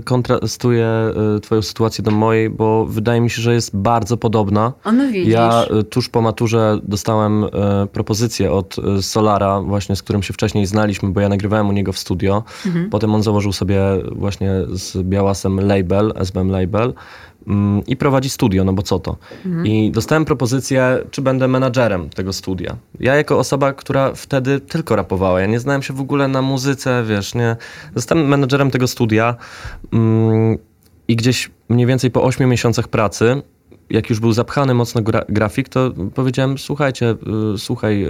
skontrastuję 0.04 0.86
e, 1.36 1.40
twoją 1.40 1.62
sytuację 1.62 2.04
do 2.04 2.10
mojej, 2.10 2.50
bo 2.50 2.86
wydaje 2.86 3.20
mi 3.20 3.30
się, 3.30 3.42
że 3.42 3.54
jest 3.54 3.76
bardzo 3.76 4.16
podobna. 4.16 4.72
O, 4.84 4.92
no 4.92 5.06
widzisz. 5.06 5.32
Ja 5.32 5.64
e, 5.64 5.82
tuż 5.82 6.08
po 6.08 6.20
maturze 6.20 6.78
dostałem 6.82 7.44
e, 7.44 7.48
propozycję 7.92 8.52
od 8.52 8.76
Solara, 9.00 9.60
właśnie 9.60 9.96
z 9.96 10.02
którym 10.02 10.22
się 10.22 10.32
wcześniej 10.32 10.66
znaliśmy, 10.66 11.10
bo 11.10 11.20
ja 11.20 11.28
nagrywałem 11.28 11.68
u 11.68 11.72
niego 11.72 11.92
w 11.92 11.98
studio. 11.98 12.44
Mhm. 12.66 12.90
Potem 12.90 13.14
on 13.14 13.22
założył 13.22 13.52
sobie 13.52 13.80
właśnie 14.12 14.50
z 14.72 15.02
Białasem 15.02 15.60
label, 15.60 16.12
SBM 16.16 16.50
Label 16.50 16.94
i 17.86 17.96
prowadzi 17.96 18.30
studio, 18.30 18.64
no 18.64 18.72
bo 18.72 18.82
co 18.82 18.98
to? 18.98 19.16
Mhm. 19.46 19.66
I 19.66 19.90
dostałem 19.90 20.24
propozycję, 20.24 20.98
czy 21.10 21.22
będę 21.22 21.48
menadżerem 21.48 22.10
tego 22.10 22.32
studia. 22.32 22.76
Ja 23.00 23.14
jako 23.14 23.38
osoba, 23.38 23.72
która 23.72 24.12
wtedy 24.14 24.60
tylko 24.60 24.96
rapowała, 24.96 25.40
ja 25.40 25.46
nie 25.46 25.60
znałem 25.60 25.82
się 25.82 25.94
w 25.94 26.00
ogóle 26.00 26.28
na 26.28 26.42
muzyce, 26.42 27.04
wiesz, 27.08 27.34
nie. 27.34 27.56
Zostałem 27.94 28.28
menadżerem 28.28 28.70
tego 28.70 28.88
studia 28.88 29.34
mm, 29.92 30.58
i 31.08 31.16
gdzieś 31.16 31.50
mniej 31.68 31.86
więcej 31.86 32.10
po 32.10 32.22
8 32.22 32.48
miesiącach 32.48 32.88
pracy 32.88 33.42
jak 33.90 34.10
już 34.10 34.20
był 34.20 34.32
zapchany 34.32 34.74
mocno 34.74 35.02
gra, 35.02 35.24
grafik, 35.28 35.68
to 35.68 35.92
powiedziałem, 36.14 36.58
słuchajcie, 36.58 37.14
y, 37.54 37.58
słuchaj 37.58 38.06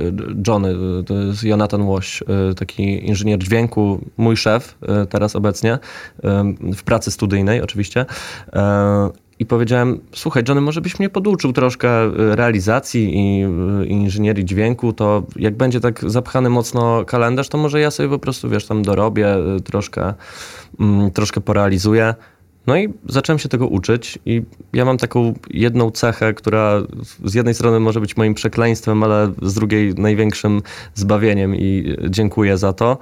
Johnny, 0.46 0.68
y, 1.00 1.04
to 1.04 1.14
jest 1.14 1.44
Jonathan 1.44 1.82
Łoś, 1.82 2.22
y, 2.50 2.54
taki 2.54 3.06
inżynier 3.06 3.38
dźwięku, 3.38 4.00
mój 4.16 4.36
szef 4.36 4.78
teraz 5.10 5.36
obecnie, 5.36 5.78
w 6.76 6.82
pracy 6.84 7.10
studyjnej 7.10 7.62
oczywiście. 7.62 8.06
I 9.38 9.46
powiedziałem, 9.46 10.00
słuchaj 10.12 10.42
Johnny, 10.48 10.60
może 10.60 10.80
byś 10.80 10.98
mnie 10.98 11.08
poduczył 11.08 11.52
troszkę 11.52 12.10
realizacji 12.10 13.18
i, 13.18 13.40
i 13.88 13.92
inżynierii 13.92 14.44
dźwięku, 14.44 14.92
to 14.92 15.22
jak 15.36 15.56
będzie 15.56 15.80
tak 15.80 16.10
zapchany 16.10 16.50
mocno 16.50 17.04
kalendarz, 17.04 17.48
to 17.48 17.58
może 17.58 17.80
ja 17.80 17.90
sobie 17.90 18.08
po 18.08 18.18
prostu, 18.18 18.48
wiesz, 18.48 18.66
tam 18.66 18.82
dorobię, 18.82 19.36
troszkę, 19.64 20.14
mm, 20.80 21.10
troszkę 21.10 21.40
porealizuję. 21.40 22.14
No 22.66 22.76
i 22.76 22.88
zacząłem 23.08 23.38
się 23.38 23.48
tego 23.48 23.66
uczyć 23.66 24.18
i 24.26 24.42
ja 24.72 24.84
mam 24.84 24.98
taką 24.98 25.34
jedną 25.50 25.90
cechę, 25.90 26.34
która 26.34 26.82
z 27.24 27.34
jednej 27.34 27.54
strony 27.54 27.80
może 27.80 28.00
być 28.00 28.16
moim 28.16 28.34
przekleństwem, 28.34 29.02
ale 29.02 29.32
z 29.42 29.54
drugiej 29.54 29.94
największym 29.94 30.62
zbawieniem 30.94 31.56
i 31.56 31.96
dziękuję 32.08 32.58
za 32.58 32.72
to, 32.72 32.98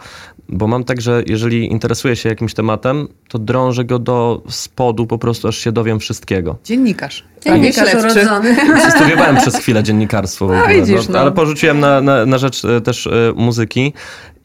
bo 0.49 0.66
mam 0.66 0.85
tak, 0.85 1.00
że 1.00 1.23
jeżeli 1.26 1.73
interesuję 1.73 2.16
się 2.16 2.28
jakimś 2.28 2.54
tematem, 2.54 3.09
to 3.28 3.38
drążę 3.38 3.85
go 3.85 3.99
do 3.99 4.42
spodu 4.49 5.07
po 5.07 5.19
prostu, 5.19 5.49
aż 5.49 5.59
się 5.59 5.73
dowiem 5.73 6.00
wszystkiego. 6.00 6.57
Dziennikarz. 6.64 7.25
Dziennikarz 7.45 7.95
urodzony. 7.95 8.57
Studiowałem 8.97 9.37
przez 9.37 9.57
chwilę 9.57 9.83
dziennikarstwo 9.83 10.47
w 10.47 10.50
ogóle, 10.50 10.69
no, 10.69 10.75
widzisz, 10.81 11.09
no, 11.09 11.12
no. 11.12 11.21
ale 11.21 11.33
porzuciłem 11.33 11.81
na, 11.81 12.00
na, 12.00 12.26
na 12.26 12.38
rzecz 12.38 12.64
e, 12.64 12.81
też 12.81 13.07
e, 13.07 13.11
muzyki 13.37 13.92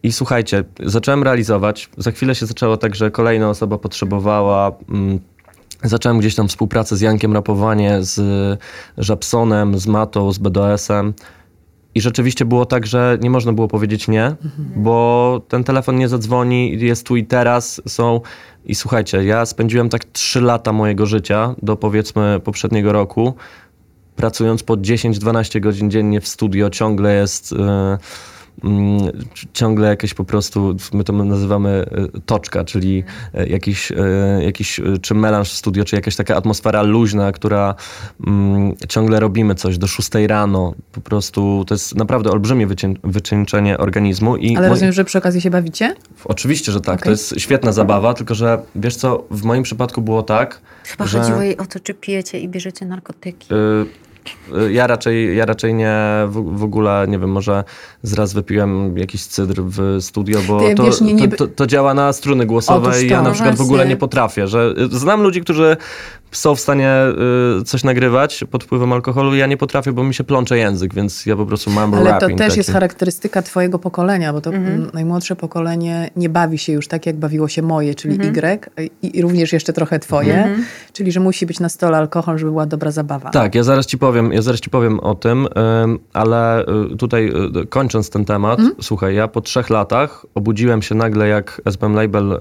i 0.08 0.12
słuchajcie, 0.12 0.64
zacząłem 0.84 1.24
realizować. 1.24 1.90
Za 1.98 2.12
chwilę 2.12 2.36
się 2.36 2.46
zaczęło 2.46 2.78
tak, 2.78 2.96
że 2.96 3.12
kolejna 3.12 3.50
osoba 3.50 3.78
potrzebowała. 3.78 4.72
Mm, 4.90 5.20
zacząłem 5.84 6.20
gdzieś 6.20 6.36
tam 6.36 6.48
współpracę 6.48 6.98
z 6.98 7.02
Jankiem 7.02 7.34
Rapowanie, 7.34 7.98
z 8.00 8.20
Żabsonem, 8.98 9.80
z 9.80 9.88
Matą, 9.88 10.32
z 10.32 10.38
BDS-em. 10.38 11.14
I 11.96 12.02
rzeczywiście 12.02 12.46
było 12.46 12.66
tak, 12.66 12.86
że 12.86 13.18
nie 13.22 13.30
można 13.30 13.54
było 13.54 13.68
powiedzieć 13.68 14.08
nie, 14.08 14.26
mhm. 14.26 14.70
bo 14.76 15.42
ten 15.48 15.64
telefon 15.64 15.98
nie 15.98 16.10
zadzwoni, 16.10 16.80
jest 16.80 17.06
tu 17.06 17.16
i 17.16 17.26
teraz, 17.26 17.82
są. 17.88 18.22
I 18.66 18.76
słuchajcie, 18.76 19.24
ja 19.24 19.46
spędziłem 19.46 19.90
tak 19.90 20.06
trzy 20.06 20.42
lata 20.42 20.74
mojego 20.74 21.06
życia 21.06 21.56
do 21.62 21.76
powiedzmy 21.76 22.40
poprzedniego 22.44 22.92
roku, 22.92 23.34
pracując 24.16 24.64
po 24.64 24.74
10-12 24.78 25.60
godzin 25.60 25.92
dziennie 25.92 26.22
w 26.22 26.28
studio, 26.28 26.70
ciągle 26.70 27.16
jest. 27.16 27.52
Yy, 27.52 27.58
ciągle 29.54 29.88
jakieś 29.88 30.14
po 30.14 30.24
prostu, 30.24 30.76
my 30.94 31.04
to 31.04 31.14
nazywamy 31.14 31.70
e, 31.70 32.22
toczka, 32.26 32.64
czyli 32.64 33.04
e, 33.34 33.48
jakiś, 33.48 33.92
e, 33.92 33.96
jakiś 34.44 34.82
czy 35.02 35.16
melanż 35.16 35.50
w 35.50 35.54
studio, 35.58 35.86
czy 35.86 35.96
jakaś 35.96 36.16
taka 36.16 36.36
atmosfera 36.36 36.82
luźna, 36.82 37.32
która 37.32 37.76
mm, 38.28 38.76
ciągle 38.90 39.20
robimy 39.20 39.56
coś 39.56 39.78
do 39.78 39.88
6 39.88 40.10
rano. 40.28 40.74
Po 40.92 41.02
prostu 41.02 41.64
to 41.68 41.74
jest 41.74 41.96
naprawdę 41.96 42.32
olbrzymie 42.32 42.68
wycieńczenie 43.04 43.78
organizmu. 43.78 44.38
I 44.38 44.58
Ale 44.58 44.70
rozumiem, 44.70 44.94
że 44.94 45.06
przy 45.06 45.18
okazji 45.18 45.42
się 45.42 45.50
bawicie? 45.50 45.96
Oczywiście, 46.26 46.72
że 46.72 46.82
tak. 46.82 46.96
Okay. 46.96 47.06
To 47.06 47.12
jest 47.12 47.40
świetna 47.40 47.72
zabawa, 47.72 48.14
tylko 48.14 48.36
że 48.36 48.62
wiesz 48.76 48.96
co, 48.96 49.24
w 49.32 49.44
moim 49.44 49.64
przypadku 49.64 50.02
było 50.02 50.24
tak, 50.24 50.62
Chyba 50.84 51.06
że... 51.06 51.20
chodziło 51.20 51.42
jej 51.42 51.58
o 51.58 51.66
to, 51.66 51.80
czy 51.80 51.94
pijecie 51.94 52.40
i 52.40 52.50
bierzecie 52.50 52.86
narkotyki. 52.86 53.54
Y 53.54 54.07
ja 54.70 54.88
raczej, 54.88 55.38
ja 55.38 55.46
raczej 55.46 55.74
nie 55.74 55.98
w, 56.28 56.58
w 56.58 56.64
ogóle, 56.64 57.06
nie 57.08 57.20
wiem, 57.20 57.32
może 57.32 57.64
zraz 58.04 58.34
wypiłem 58.34 58.98
jakiś 58.98 59.26
cydr 59.26 59.62
w 59.62 59.98
studio, 60.02 60.40
bo 60.48 60.60
Ty, 60.60 60.76
to, 60.76 60.84
wiesz, 60.84 61.02
nie, 61.02 61.14
nie... 61.14 61.28
To, 61.28 61.38
to, 61.38 61.48
to, 61.48 61.68
działa 61.68 61.94
na 61.94 62.14
struny 62.14 62.46
głosowe 62.46 63.04
i 63.04 63.10
ja 63.10 63.22
na 63.22 63.32
przykład 63.32 63.56
w 63.56 63.62
ogóle 63.62 63.86
nie 63.88 63.98
potrafię, 63.98 64.48
że 64.48 64.74
znam 64.92 65.22
ludzi, 65.22 65.42
którzy 65.42 65.78
są 66.32 66.56
w 66.56 66.60
stanie 66.60 66.94
y, 67.60 67.64
coś 67.64 67.84
nagrywać 67.84 68.44
pod 68.52 68.64
wpływem 68.64 68.94
alkoholu. 68.94 69.36
Ja 69.36 69.48
nie 69.48 69.58
potrafię, 69.58 69.92
bo 69.92 70.04
mi 70.04 70.14
się 70.14 70.24
plącze 70.24 70.58
język, 70.58 70.94
więc 70.94 71.26
ja 71.26 71.36
po 71.36 71.46
prostu 71.46 71.72
mam 71.72 71.94
Ale 71.94 72.14
to 72.20 72.28
też 72.28 72.38
taki. 72.38 72.58
jest 72.58 72.72
charakterystyka 72.72 73.42
twojego 73.42 73.80
pokolenia, 73.80 74.34
bo 74.34 74.42
to 74.42 74.50
mhm. 74.50 74.90
najmłodsze 74.94 75.36
pokolenie 75.36 76.10
nie 76.16 76.30
bawi 76.30 76.58
się 76.58 76.74
już 76.74 76.88
tak, 76.88 77.06
jak 77.06 77.16
bawiło 77.16 77.48
się 77.48 77.62
moje, 77.62 77.96
czyli 77.96 78.14
mhm. 78.14 78.38
Y 78.78 78.90
i, 79.02 79.18
i, 79.18 79.22
również 79.22 79.54
jeszcze 79.54 79.74
trochę 79.74 80.00
twoje, 80.00 80.38
mhm. 80.38 80.66
czyli 80.94 81.12
że 81.12 81.20
musi 81.20 81.46
być 81.46 81.60
na 81.60 81.70
stole 81.70 81.98
alkohol, 81.98 82.38
żeby 82.38 82.52
była 82.52 82.66
dobra 82.66 82.92
zabawa. 82.92 83.30
Tak, 83.30 83.56
ja 83.56 83.64
zaraz 83.64 83.86
ci 83.86 83.98
powiem, 83.98 84.34
ja 84.34 84.42
zaraz 84.42 84.60
ci 84.60 84.70
powiem 84.70 85.00
o 85.00 85.16
tym, 85.16 85.48
ale 86.14 86.66
y, 86.94 86.98
tutaj 86.98 87.32
y, 87.64 87.68
kończąc 87.68 88.10
ten 88.10 88.26
temat, 88.26 88.60
mhm. 88.60 88.76
słuchaj, 88.82 89.16
ja 89.16 89.28
po 89.28 89.42
trzech 89.42 89.70
latach 89.70 90.26
obudziłem 90.36 90.82
się 90.82 90.96
nagle, 90.96 91.28
jak 91.28 91.62
SBM 91.66 91.94
Label 91.94 92.40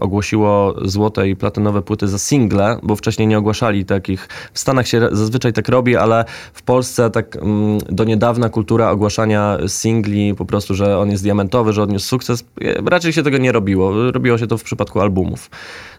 ogłosiło 0.00 0.74
złote 0.84 1.28
i 1.28 1.36
platynowe 1.36 1.82
płyty 1.82 2.08
za 2.08 2.18
single, 2.18 2.78
bo 2.82 2.96
wcześniej 2.96 3.27
nie 3.28 3.38
ogłaszali 3.38 3.84
takich. 3.84 4.28
W 4.52 4.58
Stanach 4.58 4.88
się 4.88 5.08
zazwyczaj 5.12 5.52
tak 5.52 5.68
robi, 5.68 5.96
ale 5.96 6.24
w 6.52 6.62
Polsce 6.62 7.10
tak 7.10 7.36
mm, 7.36 7.78
do 7.88 8.04
niedawna 8.04 8.48
kultura 8.48 8.90
ogłaszania 8.90 9.58
singli, 9.66 10.34
po 10.34 10.44
prostu, 10.44 10.74
że 10.74 10.98
on 10.98 11.10
jest 11.10 11.22
diamentowy, 11.22 11.72
że 11.72 11.82
odniósł 11.82 12.06
sukces, 12.06 12.44
raczej 12.86 13.12
się 13.12 13.22
tego 13.22 13.38
nie 13.38 13.52
robiło. 13.52 14.12
Robiło 14.12 14.38
się 14.38 14.46
to 14.46 14.58
w 14.58 14.62
przypadku 14.62 15.00
albumów. 15.00 15.50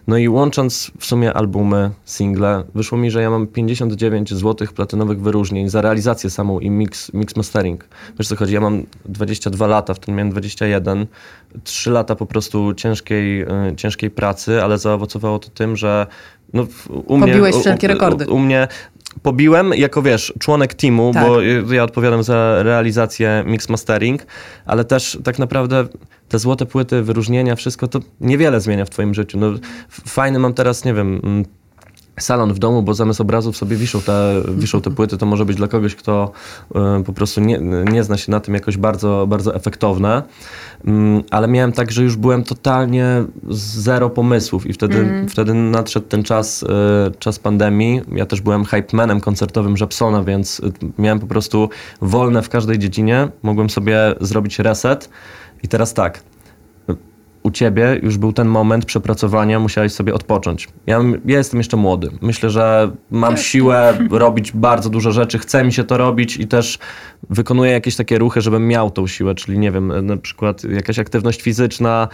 No 0.06 0.18
i 0.18 0.28
łącząc 0.28 0.90
w 0.98 1.06
sumie 1.06 1.32
albumy, 1.32 1.90
single, 2.04 2.64
wyszło 2.74 2.98
mi, 2.98 3.10
że 3.10 3.22
ja 3.22 3.30
mam 3.30 3.46
59 3.46 4.34
złotych 4.34 4.72
platynowych 4.72 5.20
wyróżnień 5.20 5.68
za 5.68 5.80
realizację 5.80 6.30
samą 6.30 6.60
i 6.60 6.70
mix, 6.70 7.14
mix 7.14 7.36
mastering. 7.36 7.88
Wiesz 8.18 8.28
co 8.28 8.36
chodzi, 8.36 8.54
ja 8.54 8.60
mam 8.60 8.82
22 9.04 9.66
lata, 9.66 9.94
wtedy 9.94 10.12
miałem 10.12 10.30
21. 10.30 11.06
3 11.64 11.90
lata 11.90 12.16
po 12.16 12.26
prostu 12.26 12.74
ciężkiej, 12.74 13.42
y, 13.42 13.46
ciężkiej 13.76 14.10
pracy, 14.10 14.62
ale 14.62 14.78
zaowocowało 14.78 15.38
to 15.38 15.48
tym, 15.50 15.76
że 15.76 16.06
no, 16.52 16.66
u 17.06 17.18
mnie, 17.18 17.32
Pobiłeś 17.32 17.56
wszelkie 17.56 17.88
rekordy. 17.88 18.26
U, 18.28 18.34
u, 18.34 18.38
mnie 18.38 18.68
pobiłem 19.22 19.74
jako, 19.74 20.02
wiesz, 20.02 20.32
członek 20.38 20.74
teamu, 20.74 21.10
tak. 21.14 21.26
bo 21.26 21.40
ja 21.72 21.84
odpowiadam 21.84 22.22
za 22.22 22.62
realizację 22.62 23.44
mix 23.46 23.68
mastering, 23.68 24.26
ale 24.66 24.84
też 24.84 25.18
tak 25.24 25.38
naprawdę 25.38 25.84
te 26.28 26.38
złote 26.38 26.66
płyty, 26.66 27.02
wyróżnienia, 27.02 27.56
wszystko 27.56 27.88
to 27.88 28.00
niewiele 28.20 28.60
zmienia 28.60 28.84
w 28.84 28.90
twoim 28.90 29.14
życiu. 29.14 29.38
No, 29.38 29.52
fajny 29.90 30.38
mam 30.38 30.54
teraz, 30.54 30.84
nie 30.84 30.94
wiem 30.94 31.20
mm, 31.24 31.44
salon 32.22 32.54
w 32.54 32.58
domu, 32.58 32.82
bo 32.82 32.94
zamiast 32.94 33.20
obrazów 33.20 33.56
sobie 33.56 33.76
wiszą 33.76 34.00
te, 34.00 34.42
wiszą 34.48 34.80
te 34.80 34.90
płyty, 34.90 35.18
to 35.18 35.26
może 35.26 35.44
być 35.44 35.56
dla 35.56 35.68
kogoś, 35.68 35.94
kto 35.94 36.32
y, 37.00 37.04
po 37.04 37.12
prostu 37.12 37.40
nie, 37.40 37.58
nie 37.92 38.04
zna 38.04 38.16
się 38.16 38.30
na 38.30 38.40
tym 38.40 38.54
jakoś 38.54 38.76
bardzo, 38.76 39.26
bardzo 39.28 39.54
efektowne. 39.54 40.22
Mm, 40.84 41.22
ale 41.30 41.48
miałem 41.48 41.72
tak, 41.72 41.92
że 41.92 42.02
już 42.02 42.16
byłem 42.16 42.44
totalnie 42.44 43.24
zero 43.50 44.10
pomysłów 44.10 44.66
i 44.66 44.72
wtedy, 44.72 44.98
mm. 44.98 45.28
wtedy 45.28 45.54
nadszedł 45.54 46.06
ten 46.06 46.22
czas, 46.22 46.62
y, 46.62 46.66
czas 47.18 47.38
pandemii. 47.38 48.00
Ja 48.12 48.26
też 48.26 48.40
byłem 48.40 48.64
hype 48.64 48.96
manem 48.96 49.20
koncertowym 49.20 49.76
Żabsona, 49.76 50.24
więc 50.24 50.60
y, 50.60 50.72
miałem 50.98 51.20
po 51.20 51.26
prostu 51.26 51.70
wolne 52.00 52.42
w 52.42 52.48
każdej 52.48 52.78
dziedzinie. 52.78 53.28
Mogłem 53.42 53.70
sobie 53.70 54.14
zrobić 54.20 54.58
reset. 54.58 55.10
I 55.62 55.68
teraz 55.68 55.94
tak, 55.94 56.22
u 57.42 57.50
ciebie 57.50 58.00
już 58.02 58.18
był 58.18 58.32
ten 58.32 58.48
moment 58.48 58.84
przepracowania, 58.84 59.60
musiałeś 59.60 59.92
sobie 59.92 60.14
odpocząć. 60.14 60.68
Ja, 60.86 61.00
ja 61.24 61.38
jestem 61.38 61.60
jeszcze 61.60 61.76
młody. 61.76 62.10
Myślę, 62.20 62.50
że 62.50 62.90
mam 63.10 63.36
siłę 63.36 63.98
robić 64.10 64.52
bardzo 64.52 64.90
dużo 64.90 65.12
rzeczy, 65.12 65.38
chce 65.38 65.64
mi 65.64 65.72
się 65.72 65.84
to 65.84 65.96
robić 65.96 66.36
i 66.36 66.46
też 66.46 66.78
wykonuję 67.30 67.72
jakieś 67.72 67.96
takie 67.96 68.18
ruchy, 68.18 68.40
żebym 68.40 68.68
miał 68.68 68.90
tą 68.90 69.06
siłę, 69.06 69.34
czyli 69.34 69.58
nie 69.58 69.70
wiem, 69.70 70.06
na 70.06 70.16
przykład 70.16 70.64
jakaś 70.64 70.98
aktywność 70.98 71.42
fizyczna, 71.42 72.08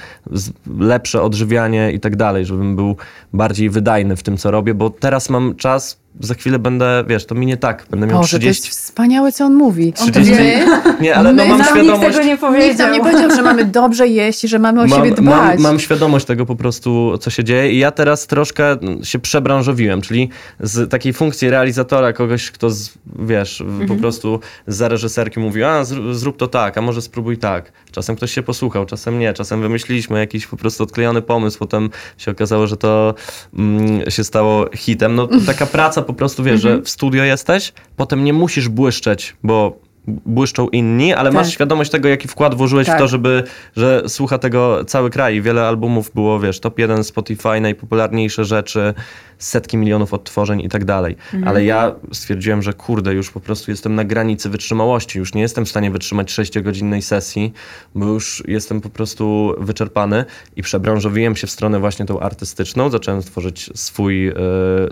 lepsze 0.79 1.23
odżywianie 1.23 1.93
i 1.93 2.01
tak 2.01 2.17
dalej, 2.17 2.45
żebym 2.45 2.77
był 2.77 2.97
bardziej 3.33 3.71
wydajny 3.71 4.17
w 4.17 4.23
tym, 4.23 4.37
co 4.37 4.51
robię, 4.51 4.75
bo 4.75 4.91
teraz 4.91 5.31
mam 5.31 5.55
czas 5.55 6.06
za 6.21 6.35
chwilę 6.35 6.59
będę, 6.59 7.05
wiesz, 7.09 7.27
to 7.27 7.35
minie 7.35 7.57
tak, 7.57 7.87
będę 7.91 8.07
miał 8.07 8.19
Boże, 8.19 8.39
30... 8.39 8.63
to 8.63 8.69
jest 8.69 8.79
wspaniałe, 8.79 9.33
co 9.33 9.45
on 9.45 9.55
mówi. 9.55 9.93
30... 9.93 10.33
On 10.33 10.95
nie, 11.01 11.15
ale 11.15 11.33
no 11.33 11.45
mam 11.47 11.65
świadomość... 11.65 12.03
Nikt 12.03 12.17
tego 12.17 12.27
nie 12.27 12.39
powiedział. 12.39 12.69
Nikt 12.69 12.79
nam 12.79 12.93
nie 12.93 13.01
powiedział, 13.01 13.31
że 13.37 13.43
mamy 13.43 13.65
dobrze 13.65 14.09
jeść 14.09 14.45
i 14.45 14.49
że 14.49 14.59
mamy 14.59 14.83
o 14.83 14.87
mam, 14.87 14.99
siebie 14.99 15.11
dbać. 15.11 15.25
Mam, 15.25 15.63
mam, 15.63 15.81
świadomość 15.81 16.27
tego 16.27 16.47
po 16.47 16.57
prostu, 16.57 17.19
co 17.21 17.31
się 17.31 17.45
dzieje 17.45 17.73
i 17.73 17.79
ja 17.79 17.91
teraz 17.91 18.27
troszkę 18.27 18.77
się 19.03 19.19
przebranżowiłem, 19.19 20.03
czyli 20.03 20.29
z 20.61 20.91
takiej 20.91 21.13
funkcji 21.13 21.51
realizatora, 21.51 22.13
kogoś, 22.13 22.51
kto, 22.51 22.71
z, 22.71 22.91
wiesz, 23.19 23.61
mhm. 23.61 23.89
po 23.89 23.95
prostu 23.95 24.41
za 24.67 24.89
reżyserki 24.89 25.41
mówi, 25.41 25.63
a 25.63 25.85
zrób 26.13 26.37
to 26.37 26.47
tak, 26.47 26.79
a 26.79 26.83
może 26.83 27.03
spróbuj 27.03 27.39
tak. 27.39 27.73
Czasem 27.93 28.17
ktoś 28.17 28.33
się 28.33 28.43
posłuchał, 28.43 28.87
czasem 28.87 29.19
nie, 29.19 29.33
czasem 29.33 29.61
wymyśliliśmy 29.61 30.19
jakiś 30.19 30.47
po 30.47 30.57
prostu 30.57 30.85
odklejony 30.85 31.23
pomysł, 31.23 31.59
potem 31.59 31.91
się 32.19 32.31
okazało, 32.31 32.67
że 32.67 32.77
to 32.77 33.15
mm, 33.59 34.11
się 34.11 34.25
stało 34.25 34.67
hitem. 34.75 35.15
No 35.15 35.29
taka 35.47 35.67
praca 35.67 36.03
po 36.07 36.15
prostu 36.15 36.45
wiesz, 36.45 36.65
mhm. 36.65 36.77
że 36.77 36.83
w 36.83 36.89
studio 36.89 37.25
jesteś, 37.25 37.73
potem 37.97 38.25
nie 38.25 38.33
musisz 38.33 38.69
błyszczeć, 38.69 39.37
bo 39.43 39.79
błyszczą 40.07 40.69
inni, 40.69 41.15
ale 41.15 41.31
Tak. 41.31 41.35
masz 41.35 41.51
świadomość 41.51 41.91
tego, 41.91 42.09
jaki 42.09 42.29
wkład 42.29 42.55
włożyłeś 42.55 42.87
w 42.87 42.91
Tak. 42.91 42.99
to, 42.99 43.09
żeby, 43.09 43.43
że 43.77 44.03
słucha 44.09 44.39
tego 44.39 44.85
cały 44.85 45.11
kraj. 45.11 45.43
Wiele 45.43 45.69
albumów 45.69 46.11
było, 46.15 46.41
wiesz, 46.41 46.61
top 46.61 46.79
1 46.79 47.05
Spotify, 47.05 47.61
najpopularniejsze 47.61 48.45
rzeczy, 48.45 48.95
setki 49.39 49.77
milionów 49.77 50.15
odtworzeń 50.15 50.61
i 50.61 50.69
tak 50.69 50.85
dalej. 50.85 51.17
Ale 51.47 51.65
ja 51.65 51.95
stwierdziłem, 52.13 52.63
że 52.63 52.73
kurde, 52.73 53.15
już 53.15 53.31
po 53.31 53.41
prostu 53.41 53.71
jestem 53.71 53.95
na 53.95 54.05
granicy 54.05 54.49
wytrzymałości. 54.51 55.19
Już 55.19 55.35
nie 55.35 55.43
jestem 55.43 55.65
w 55.65 55.69
stanie 55.69 55.91
wytrzymać 55.91 56.33
6-godzinnej 56.33 57.03
sesji, 57.03 57.53
bo 57.95 58.07
już 58.07 58.43
jestem 58.49 58.81
po 58.81 58.89
prostu 58.89 59.55
wyczerpany 59.59 60.25
i 60.57 60.63
przebranżowiłem 60.63 61.37
się 61.37 61.47
w 61.47 61.51
stronę 61.51 61.81
właśnie 61.81 62.07
tą 62.07 62.21
artystyczną. 62.21 62.91
Zacząłem 62.91 63.23
tworzyć 63.23 63.71
swój, 63.75 64.29
e, 64.29 64.35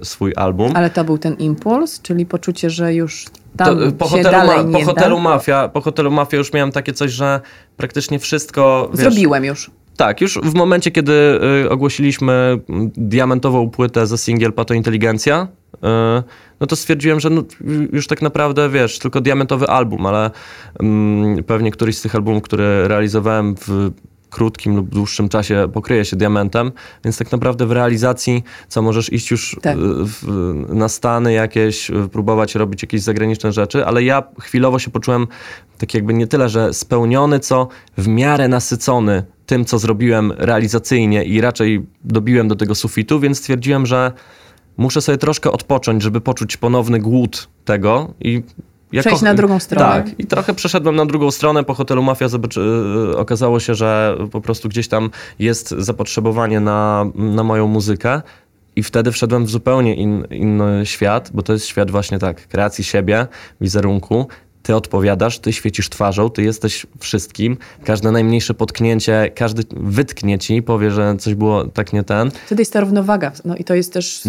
swój 0.02 0.32
album. 0.36 0.72
Ale 0.74 0.90
to 0.90 1.04
był 1.04 1.18
ten 1.18 1.34
impuls, 1.34 2.00
czyli 2.02 2.26
poczucie, 2.26 2.70
że 2.70 2.94
już 2.94 3.26
To, 3.58 3.76
po 3.98 4.08
się 4.08 4.16
hotelu, 4.16 4.46
ma, 4.46 4.78
po 4.78 4.84
hotelu. 4.84 5.20
Mafia, 5.20 5.68
po 5.68 5.80
hotelu 5.80 6.10
Mafia 6.10 6.38
już 6.38 6.52
miałem 6.52 6.72
takie 6.72 6.92
coś, 6.92 7.12
że 7.12 7.40
praktycznie 7.76 8.18
wszystko. 8.18 8.90
Wiesz, 8.92 9.00
Zrobiłem 9.00 9.44
już. 9.44 9.70
Tak, 9.96 10.20
już 10.20 10.38
w 10.38 10.54
momencie, 10.54 10.90
kiedy 10.90 11.12
y, 11.64 11.70
ogłosiliśmy 11.70 12.32
mm, 12.68 12.90
diamentową 12.96 13.70
płytę 13.70 14.06
za 14.06 14.16
singiel 14.16 14.52
Pato 14.52 14.74
Inteligencja, 14.74 15.48
y, 15.74 15.78
no 16.60 16.66
to 16.66 16.76
stwierdziłem, 16.76 17.20
że 17.20 17.30
no, 17.30 17.40
y, 17.40 17.44
już 17.92 18.06
tak 18.06 18.22
naprawdę, 18.22 18.68
wiesz, 18.68 18.98
tylko 18.98 19.20
diamentowy 19.20 19.66
album, 19.66 20.06
ale 20.06 20.30
mm, 20.80 21.44
pewnie 21.44 21.70
któryś 21.70 21.96
z 21.98 22.02
tych 22.02 22.14
albumów, 22.14 22.42
które 22.42 22.88
realizowałem 22.88 23.54
w 23.56 23.90
krótkim 24.34 24.76
lub 24.76 24.88
dłuższym 24.88 25.28
czasie 25.28 25.68
pokryje 25.72 26.04
się 26.04 26.16
diamentem, 26.16 26.72
więc 27.04 27.18
tak 27.18 27.32
naprawdę 27.32 27.66
w 27.66 27.72
realizacji, 27.72 28.42
co 28.68 28.82
możesz 28.82 29.12
iść 29.12 29.30
już 29.30 29.56
Tak. 29.62 29.76
y, 29.76 29.80
w, 29.80 30.22
na 30.68 30.88
Stany 30.88 31.32
jakieś, 31.32 31.90
y, 31.90 32.08
próbować 32.12 32.54
robić 32.54 32.82
jakieś 32.82 33.02
zagraniczne 33.02 33.52
rzeczy, 33.52 33.86
ale 33.86 34.02
ja 34.02 34.22
chwilowo 34.40 34.78
się 34.78 34.90
poczułem 34.90 35.26
tak 35.78 35.94
jakby 35.94 36.14
nie 36.14 36.26
tyle, 36.26 36.48
że 36.48 36.74
spełniony, 36.74 37.40
co 37.40 37.68
w 37.98 38.08
miarę 38.08 38.48
nasycony 38.48 39.22
tym, 39.46 39.64
co 39.64 39.78
zrobiłem 39.78 40.32
realizacyjnie 40.36 41.24
i 41.24 41.40
raczej 41.40 41.86
dobiłem 42.04 42.48
do 42.48 42.56
tego 42.56 42.74
sufitu, 42.74 43.20
więc 43.20 43.38
stwierdziłem, 43.38 43.86
że 43.86 44.12
muszę 44.76 45.00
sobie 45.00 45.18
troszkę 45.18 45.52
odpocząć, 45.52 46.02
żeby 46.02 46.20
poczuć 46.20 46.56
ponowny 46.56 46.98
głód 46.98 47.48
tego 47.64 48.14
i 48.20 48.42
ja 48.94 49.00
Przejść 49.00 49.22
na 49.22 49.34
drugą 49.34 49.58
stronę. 49.58 49.86
Tak, 49.86 50.20
i 50.20 50.26
trochę 50.26 50.54
przeszedłem 50.54 50.96
na 50.96 51.06
drugą 51.06 51.30
stronę. 51.30 51.64
Po 51.64 51.74
hotelu 51.74 52.02
Mafia 52.02 52.28
zobaczy, 52.28 52.60
okazało 53.16 53.60
się, 53.60 53.74
że 53.74 54.16
po 54.32 54.40
prostu 54.40 54.68
gdzieś 54.68 54.88
tam 54.88 55.10
jest 55.38 55.70
zapotrzebowanie 55.70 56.60
na, 56.60 57.06
na 57.14 57.42
moją 57.42 57.68
muzykę. 57.68 58.22
I 58.76 58.82
wtedy 58.82 59.12
wszedłem 59.12 59.44
w 59.44 59.50
zupełnie 59.50 59.94
in, 59.94 60.26
inny 60.30 60.86
świat, 60.86 61.30
bo 61.34 61.42
to 61.42 61.52
jest 61.52 61.66
świat 61.66 61.90
właśnie 61.90 62.18
tak, 62.18 62.48
kreacji 62.48 62.84
siebie, 62.84 63.26
wizerunku. 63.60 64.26
Ty 64.64 64.74
odpowiadasz, 64.76 65.38
ty 65.38 65.52
świecisz 65.52 65.88
twarzą, 65.88 66.30
ty 66.30 66.42
jesteś 66.42 66.86
wszystkim. 67.00 67.56
Każde 67.84 68.12
najmniejsze 68.12 68.54
potknięcie, 68.54 69.30
każdy 69.34 69.62
wytknie 69.76 70.38
ci, 70.38 70.62
powie, 70.62 70.90
że 70.90 71.16
coś 71.18 71.34
było 71.34 71.64
tak 71.66 71.92
nie 71.92 72.02
ten. 72.04 72.30
Wtedy 72.46 72.62
jest 72.62 72.72
ta 72.72 72.80
równowaga. 72.80 73.32
No 73.44 73.56
i 73.56 73.64
to 73.64 73.74
jest 73.74 73.92
też 73.92 74.22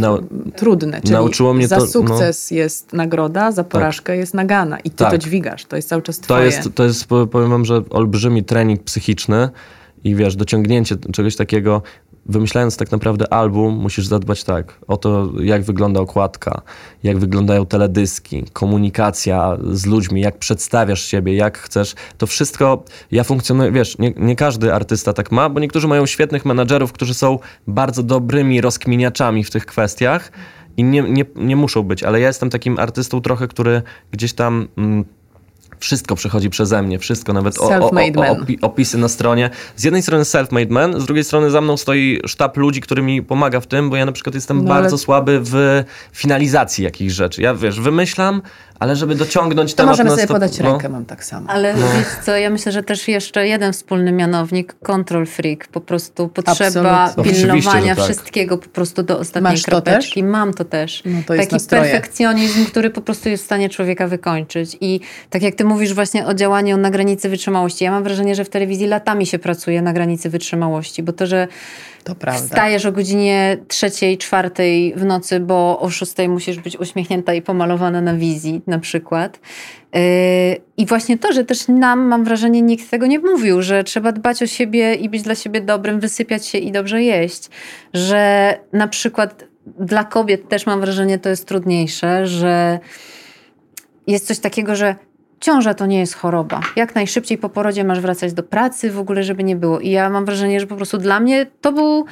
trudne. 0.56 1.02
Czyli 1.02 1.14
nauczyło 1.14 1.54
mnie 1.54 1.68
za 1.68 1.76
to, 1.78 1.82
no. 1.82 1.88
sukces 1.88 2.52
jest 2.52 2.94
nagroda, 2.94 3.52
za 3.52 3.64
porażkę 3.64 4.18
jest 4.18 4.34
nagana. 4.34 4.80
I 4.80 4.90
ty 4.90 4.96
Tak. 4.98 5.12
to 5.12 5.18
dźwigasz. 5.18 5.66
To 5.66 5.76
jest 5.76 5.90
cały 5.90 6.02
czas 6.02 6.18
To 6.20 6.24
twoje. 6.24 6.46
jest, 6.46 6.70
to 6.76 6.84
jest, 6.84 7.06
po- 7.06 7.28
powiem 7.28 7.50
wam, 7.50 7.66
że 7.66 7.82
olbrzymi 7.90 8.44
trening 8.44 8.84
psychiczny 8.84 9.50
i 10.04 10.16
wiesz, 10.16 10.36
dociągnięcie 10.36 10.96
czegoś 11.14 11.36
takiego, 11.36 11.82
wymyślając 12.26 12.78
tak 12.78 12.92
naprawdę 12.92 13.34
album, 13.34 13.74
musisz 13.74 14.08
zadbać 14.08 14.44
tak 14.44 14.80
o 14.88 14.98
to, 14.98 15.32
jak 15.40 15.64
wygląda 15.64 16.00
okładka, 16.00 16.62
jak 17.04 17.18
wyglądają 17.18 17.66
teledyski, 17.66 18.44
komunikacja 18.54 19.58
z 19.72 19.86
ludźmi, 19.86 20.22
jak 20.22 20.38
przedstawiasz 20.38 21.06
siebie, 21.06 21.36
jak 21.36 21.58
chcesz. 21.58 21.96
To 22.18 22.28
wszystko, 22.28 22.84
ja 23.12 23.24
funkcjonuję, 23.24 23.72
wiesz, 23.72 23.98
nie, 23.98 24.14
nie 24.18 24.36
każdy 24.36 24.74
artysta 24.74 25.14
tak 25.14 25.32
ma, 25.32 25.50
bo 25.50 25.60
niektórzy 25.60 25.88
mają 25.88 26.06
świetnych 26.06 26.46
menadżerów, 26.46 26.94
którzy 26.94 27.14
są 27.14 27.40
bardzo 27.68 28.04
dobrymi 28.04 28.62
rozkminiaczami 28.62 29.44
w 29.44 29.52
tych 29.52 29.66
kwestiach 29.66 30.32
i 30.78 30.84
nie, 30.84 31.02
nie, 31.02 31.26
nie 31.36 31.56
muszą 31.56 31.84
być, 31.84 32.04
ale 32.04 32.20
ja 32.20 32.28
jestem 32.28 32.50
takim 32.50 32.80
artystą 32.80 33.22
trochę, 33.22 33.48
który 33.48 33.82
gdzieś 34.12 34.34
tam... 34.34 34.68
Mm, 34.78 35.06
wszystko 35.86 36.16
przechodzi 36.16 36.50
przeze 36.50 36.82
mnie, 36.82 37.00
wszystko, 37.00 37.34
nawet 37.34 37.60
o, 37.60 37.70
o, 37.70 37.90
o, 38.62 38.68
opisy 38.68 38.98
na 38.98 39.08
stronie. 39.08 39.50
Z 39.76 39.84
jednej 39.84 40.02
strony 40.02 40.24
self-made 40.24 40.72
man, 40.72 41.02
z 41.02 41.06
drugiej 41.06 41.24
strony 41.24 41.52
za 41.52 41.62
mną 41.62 41.78
stoi 41.78 42.20
sztab 42.26 42.58
ludzi, 42.58 42.82
który 42.82 43.02
mi 43.02 43.24
pomaga 43.24 43.60
w 43.60 43.68
tym, 43.68 43.90
bo 43.90 43.96
ja 43.96 44.06
na 44.06 44.12
przykład 44.12 44.36
jestem 44.36 44.58
No 44.64 44.74
ale- 44.74 44.82
bardzo 44.82 44.98
słaby 44.98 45.40
w 45.44 45.84
finalizacji 46.14 46.84
jakichś 46.84 47.14
rzeczy. 47.14 47.42
Ja 47.42 47.56
wiesz, 47.56 47.80
wymyślam, 47.80 48.42
ale 48.86 48.96
żeby 48.96 49.16
dociągnąć 49.16 49.72
To 49.74 49.78
temat 49.78 49.92
możemy 49.92 50.10
sobie 50.10 50.24
sto- 50.24 50.34
podać 50.34 50.60
no. 50.60 50.72
rękę, 50.72 50.90
mam 50.90 51.06
tak 51.06 51.24
samo. 51.24 51.50
Ale 51.50 51.74
wiesz 51.74 52.26
co, 52.26 52.38
ja 52.38 52.50
myślę, 52.50 52.72
że 52.72 52.84
też 52.84 53.08
jeszcze 53.08 53.48
jeden 53.48 53.74
wspólny 53.74 54.12
mianownik, 54.12 54.76
control 54.84 55.26
freak. 55.26 55.68
Po 55.68 55.82
prostu 55.82 56.28
potrzeba 56.28 56.90
Absolutnie. 56.92 57.22
Oczywiście, 57.32 57.48
pilnowania 57.48 57.96
tak. 57.96 58.06
wszystkiego 58.06 58.58
po 58.58 58.70
prostu 58.70 59.04
do 59.04 59.20
ostatniej 59.20 59.54
Masz 59.54 59.62
to 59.62 59.72
kropeczki. 59.72 60.24
Mam 60.24 60.54
to 60.54 60.66
też. 60.66 61.04
No 61.06 61.20
to 61.28 61.34
jest 61.34 61.46
Taki 61.46 61.56
nastroje. 61.56 61.84
perfekcjonizm, 61.84 62.66
który 62.66 62.90
po 62.90 63.02
prostu 63.02 63.30
jest 63.30 63.44
w 63.44 63.46
stanie 63.46 63.70
człowieka 63.70 64.08
wykończyć. 64.08 64.78
I 64.82 65.00
tak 65.30 65.42
jak 65.42 65.56
ty 65.56 65.64
mówisz 65.66 65.94
właśnie 65.94 66.26
o 66.28 66.34
działaniu 66.34 66.78
na 66.78 66.90
granicy 66.90 67.30
wytrzymałości, 67.30 67.84
ja 67.84 67.92
mam 67.92 68.04
wrażenie, 68.04 68.36
że 68.36 68.46
w 68.46 68.50
telewizji 68.50 68.88
latami 68.88 69.26
się 69.26 69.40
pracuje 69.40 69.82
na 69.82 69.94
granicy 69.94 70.30
wytrzymałości, 70.30 71.04
bo 71.04 71.14
to, 71.14 71.28
że 71.28 71.48
To 72.06 72.16
prawda. 72.16 72.48
Wstajesz 72.48 72.86
o 72.86 72.92
godzinie 72.92 73.58
trzeciej, 73.68 74.18
czwartej 74.18 74.94
w 74.96 75.06
nocy, 75.06 75.40
bo 75.40 75.80
o 75.80 75.90
szóstej 75.90 76.30
musisz 76.30 76.60
być 76.60 76.80
uśmiechnięta 76.80 77.34
i 77.34 77.42
pomalowana 77.42 78.02
na 78.02 78.14
wizji 78.14 78.62
na 78.68 78.80
przykład. 78.80 79.40
Yy, 79.94 80.02
I 80.78 80.86
właśnie 80.86 81.18
to, 81.18 81.34
że 81.34 81.46
też 81.46 81.68
nam, 81.68 82.00
mam 82.00 82.24
wrażenie, 82.24 82.62
nikt 82.62 82.90
tego 82.90 83.06
nie 83.06 83.20
mówił, 83.20 83.62
że 83.62 83.84
trzeba 83.84 84.12
dbać 84.12 84.44
o 84.44 84.48
siebie 84.48 84.94
i 84.94 85.10
być 85.10 85.22
dla 85.22 85.36
siebie 85.36 85.62
dobrym, 85.62 86.00
wysypiać 86.00 86.46
się 86.46 86.58
i 86.58 86.72
dobrze 86.72 87.04
jeść. 87.04 87.50
Że 87.94 88.54
na 88.74 88.88
przykład 88.88 89.46
dla 89.80 90.04
kobiet 90.04 90.50
też 90.50 90.66
mam 90.66 90.82
wrażenie, 90.82 91.20
to 91.20 91.30
jest 91.30 91.48
trudniejsze, 91.48 92.28
że 92.28 92.80
jest 94.08 94.28
coś 94.28 94.40
takiego, 94.40 94.76
że 94.76 94.96
ciąża 95.40 95.74
to 95.74 95.86
nie 95.86 96.00
jest 96.00 96.16
choroba. 96.16 96.60
Jak 96.76 96.96
najszybciej 96.96 97.38
po 97.38 97.50
porodzie 97.50 97.84
masz 97.84 98.00
wracać 98.00 98.34
do 98.34 98.44
pracy, 98.44 98.92
w 98.92 99.00
ogóle, 99.00 99.24
żeby 99.24 99.44
nie 99.44 99.56
było. 99.56 99.80
I 99.80 99.90
ja 99.90 100.10
mam 100.10 100.26
wrażenie, 100.26 100.60
że 100.60 100.68
po 100.68 100.76
prostu 100.76 100.98
dla 100.98 101.20
mnie 101.20 101.46
to 101.62 101.72
był, 101.72 102.06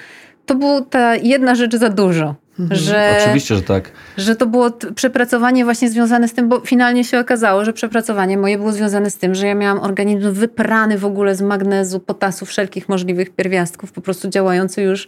to 0.45 0.55
był 0.55 0.85
ta 0.85 1.15
jedna 1.15 1.55
rzecz 1.55 1.75
za 1.75 1.89
dużo. 1.89 2.35
Że, 2.71 3.17
Oczywiście, 3.21 3.55
że 3.55 3.61
tak. 3.61 3.91
że 4.17 4.35
to 4.35 4.45
było 4.45 4.71
przepracowanie 4.95 5.65
właśnie 5.65 5.89
związane 5.89 6.27
z 6.27 6.33
tym, 6.33 6.49
bo 6.49 6.59
finalnie 6.59 7.03
się 7.03 7.19
okazało, 7.19 7.65
że 7.65 7.73
przepracowanie 7.73 8.37
moje 8.37 8.57
było 8.57 8.71
związane 8.71 9.09
z 9.09 9.17
tym, 9.17 9.35
że 9.35 9.47
ja 9.47 9.55
miałam 9.55 9.79
organizm 9.79 10.33
wyprany 10.33 10.97
w 10.97 11.05
ogóle 11.05 11.35
z 11.35 11.41
magnezu, 11.41 11.99
potasu, 11.99 12.45
wszelkich 12.45 12.89
możliwych 12.89 13.29
pierwiastków, 13.29 13.91
po 13.91 14.01
prostu 14.01 14.29
działający 14.29 14.81
już 14.81 15.07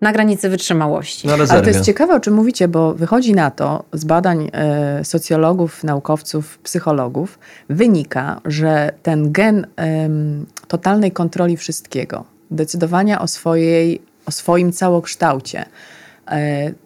na 0.00 0.12
granicy 0.12 0.48
wytrzymałości. 0.48 1.28
Na 1.28 1.34
Ale 1.34 1.62
to 1.62 1.68
jest 1.68 1.84
ciekawe, 1.84 2.14
o 2.14 2.20
czym 2.20 2.34
mówicie, 2.34 2.68
bo 2.68 2.94
wychodzi 2.94 3.34
na 3.34 3.50
to 3.50 3.84
z 3.92 4.04
badań 4.04 4.50
e, 4.52 5.04
socjologów, 5.04 5.84
naukowców, 5.84 6.58
psychologów, 6.58 7.38
wynika, 7.70 8.40
że 8.44 8.92
ten 9.02 9.32
gen 9.32 9.66
totalnej 10.68 11.12
kontroli 11.12 11.56
wszystkiego, 11.56 12.24
decydowania 12.50 13.20
o, 13.20 13.28
swojej, 13.28 14.02
o 14.26 14.30
swoim 14.30 14.72
całokształcie, 14.72 15.64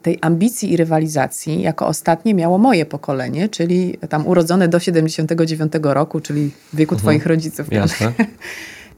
tej 0.03 0.18
ambicji 0.20 0.72
i 0.72 0.76
rywalizacji, 0.76 1.62
jako 1.62 1.87
ostatnie 1.87 2.35
miało 2.35 2.59
moje 2.59 2.87
pokolenie, 2.87 3.48
czyli 3.48 3.98
tam 4.09 4.26
urodzone 4.26 4.68
do 4.68 4.79
79 4.79 5.72
roku, 5.83 6.20
czyli 6.20 6.50
wieku 6.74 6.96
twoich 6.96 7.26
rodziców. 7.26 7.72
Jasne. 7.72 8.12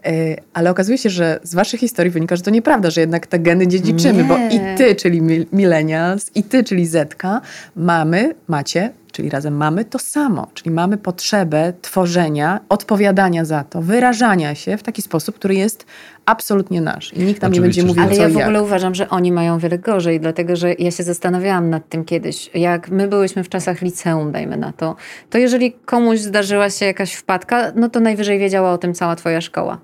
E, 0.05 0.37
Ale 0.53 0.71
okazuje 0.71 0.99
się, 0.99 1.11
że 1.11 1.41
z 1.43 1.55
waszych 1.55 1.81
historii 1.81 2.13
wynika, 2.13 2.37
że 2.37 2.43
to 2.43 2.51
nieprawda, 2.51 2.91
że 2.91 3.01
jednak 3.01 3.27
te 3.27 3.39
geny 3.39 3.67
dziedziczymy, 3.69 4.23
Nie. 4.23 4.25
bo 4.25 4.37
i 4.39 4.77
ty, 4.77 4.95
czyli 4.95 5.23
mil- 5.23 5.47
millennials, 5.53 6.31
i 6.35 6.43
ty, 6.43 6.65
czyli 6.65 6.87
Zetka, 6.87 7.41
mamy, 7.77 8.35
macie, 8.49 8.91
czyli 9.13 9.31
razem 9.31 9.57
mamy 9.57 9.85
to 9.85 9.99
samo, 9.99 10.47
czyli 10.55 10.71
mamy 10.71 10.97
potrzebę 10.97 11.73
tworzenia, 11.83 12.61
odpowiadania 12.69 13.45
za 13.45 13.65
to, 13.65 13.83
wyrażania 13.83 14.55
się 14.55 14.77
w 14.77 14.83
taki 14.83 15.03
sposób, 15.03 15.35
który 15.35 15.55
jest 15.55 15.87
absolutnie 16.27 16.81
nasz. 16.81 17.13
I 17.13 17.23
nikt 17.23 17.43
nam 17.43 17.53
nie 17.53 17.59
Oczywiście, 17.59 17.83
będzie 17.83 17.95
że 17.95 18.01
mówił, 18.01 18.03
Ale 18.03 18.17
co 18.17 18.23
ja 18.23 18.29
w 18.29 18.33
jak. 18.39 18.43
ogóle 18.43 18.63
uważam, 18.63 18.95
że 18.95 19.09
oni 19.09 19.33
mają 19.33 19.59
wiele 19.59 19.79
gorzej, 19.79 20.21
dlatego 20.21 20.57
że 20.57 20.75
ja 20.75 20.91
się 20.91 21.03
zastanawiałam 21.03 21.71
nad 21.71 21.89
tym 21.89 22.05
kiedyś. 22.05 22.51
Jak 22.55 22.91
my 22.91 23.09
byłyśmy 23.09 23.45
w 23.45 23.49
czasach 23.49 23.83
liceum, 23.83 24.33
dajmy 24.33 24.57
na 24.57 24.73
to, 24.73 24.97
to 25.31 25.39
jeżeli 25.39 25.73
komuś 25.73 26.19
zdarzyła 26.19 26.71
się 26.71 26.87
jakaś 26.87 27.15
wpadka, 27.15 27.73
no 27.77 27.89
to 27.89 28.01
najwyżej 28.01 28.39
wiedziała 28.39 28.73
o 28.73 28.79
tym 28.79 28.95
cała 28.95 29.17
twoja 29.17 29.41
szkoła. 29.41 29.79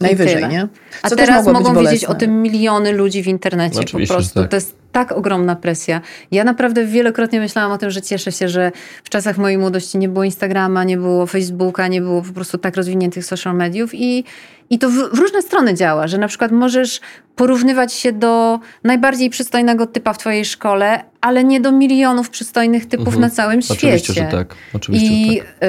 Najwyżej, 0.00 0.48
nie? 0.48 0.68
A 1.02 1.08
Co 1.08 1.16
też 1.16 1.26
teraz 1.26 1.46
mogą 1.46 1.74
wiedzieć 1.74 2.04
o 2.04 2.14
tym 2.14 2.42
miliony 2.42 2.92
ludzi 2.92 3.22
w 3.22 3.26
internecie 3.26 3.80
Oczywiście, 3.80 4.14
po 4.14 4.20
prostu. 4.20 4.40
tak. 4.40 4.50
To 4.50 4.56
jest 4.56 4.76
tak 4.96 5.12
ogromna 5.12 5.56
presja. 5.56 6.00
Ja 6.30 6.44
naprawdę 6.44 6.84
wielokrotnie 6.86 7.40
myślałam 7.40 7.72
o 7.72 7.78
tym, 7.78 7.90
że 7.90 8.02
cieszę 8.02 8.32
się, 8.32 8.48
że 8.48 8.72
w 9.04 9.08
czasach 9.08 9.38
mojej 9.38 9.58
młodości 9.58 9.98
nie 9.98 10.08
było 10.08 10.24
Instagrama, 10.24 10.84
nie 10.84 10.96
było 10.96 11.26
Facebooka, 11.26 11.88
nie 11.88 12.00
było 12.00 12.22
po 12.22 12.32
prostu 12.32 12.58
tak 12.58 12.76
rozwiniętych 12.76 13.24
social 13.24 13.56
mediów 13.56 13.94
i, 13.94 14.24
i 14.70 14.78
to 14.78 14.90
w, 14.90 14.92
w 14.92 15.18
różne 15.18 15.42
strony 15.42 15.74
działa, 15.74 16.06
że 16.08 16.18
na 16.18 16.28
przykład 16.28 16.52
możesz 16.52 17.00
porównywać 17.36 17.92
się 17.92 18.12
do 18.12 18.60
najbardziej 18.84 19.30
przystojnego 19.30 19.86
typa 19.86 20.12
w 20.12 20.18
twojej 20.18 20.44
szkole, 20.44 21.04
ale 21.20 21.44
nie 21.44 21.60
do 21.60 21.72
milionów 21.72 22.30
przystojnych 22.30 22.86
typów 22.86 23.06
mhm. 23.06 23.20
na 23.20 23.30
całym 23.30 23.58
Oczywiście, 23.58 23.98
świecie. 23.98 24.12
Że 24.12 24.36
tak. 24.36 24.54
Oczywiście, 24.74 25.06
I 25.06 25.38
że 25.38 25.42
tak. 25.42 25.68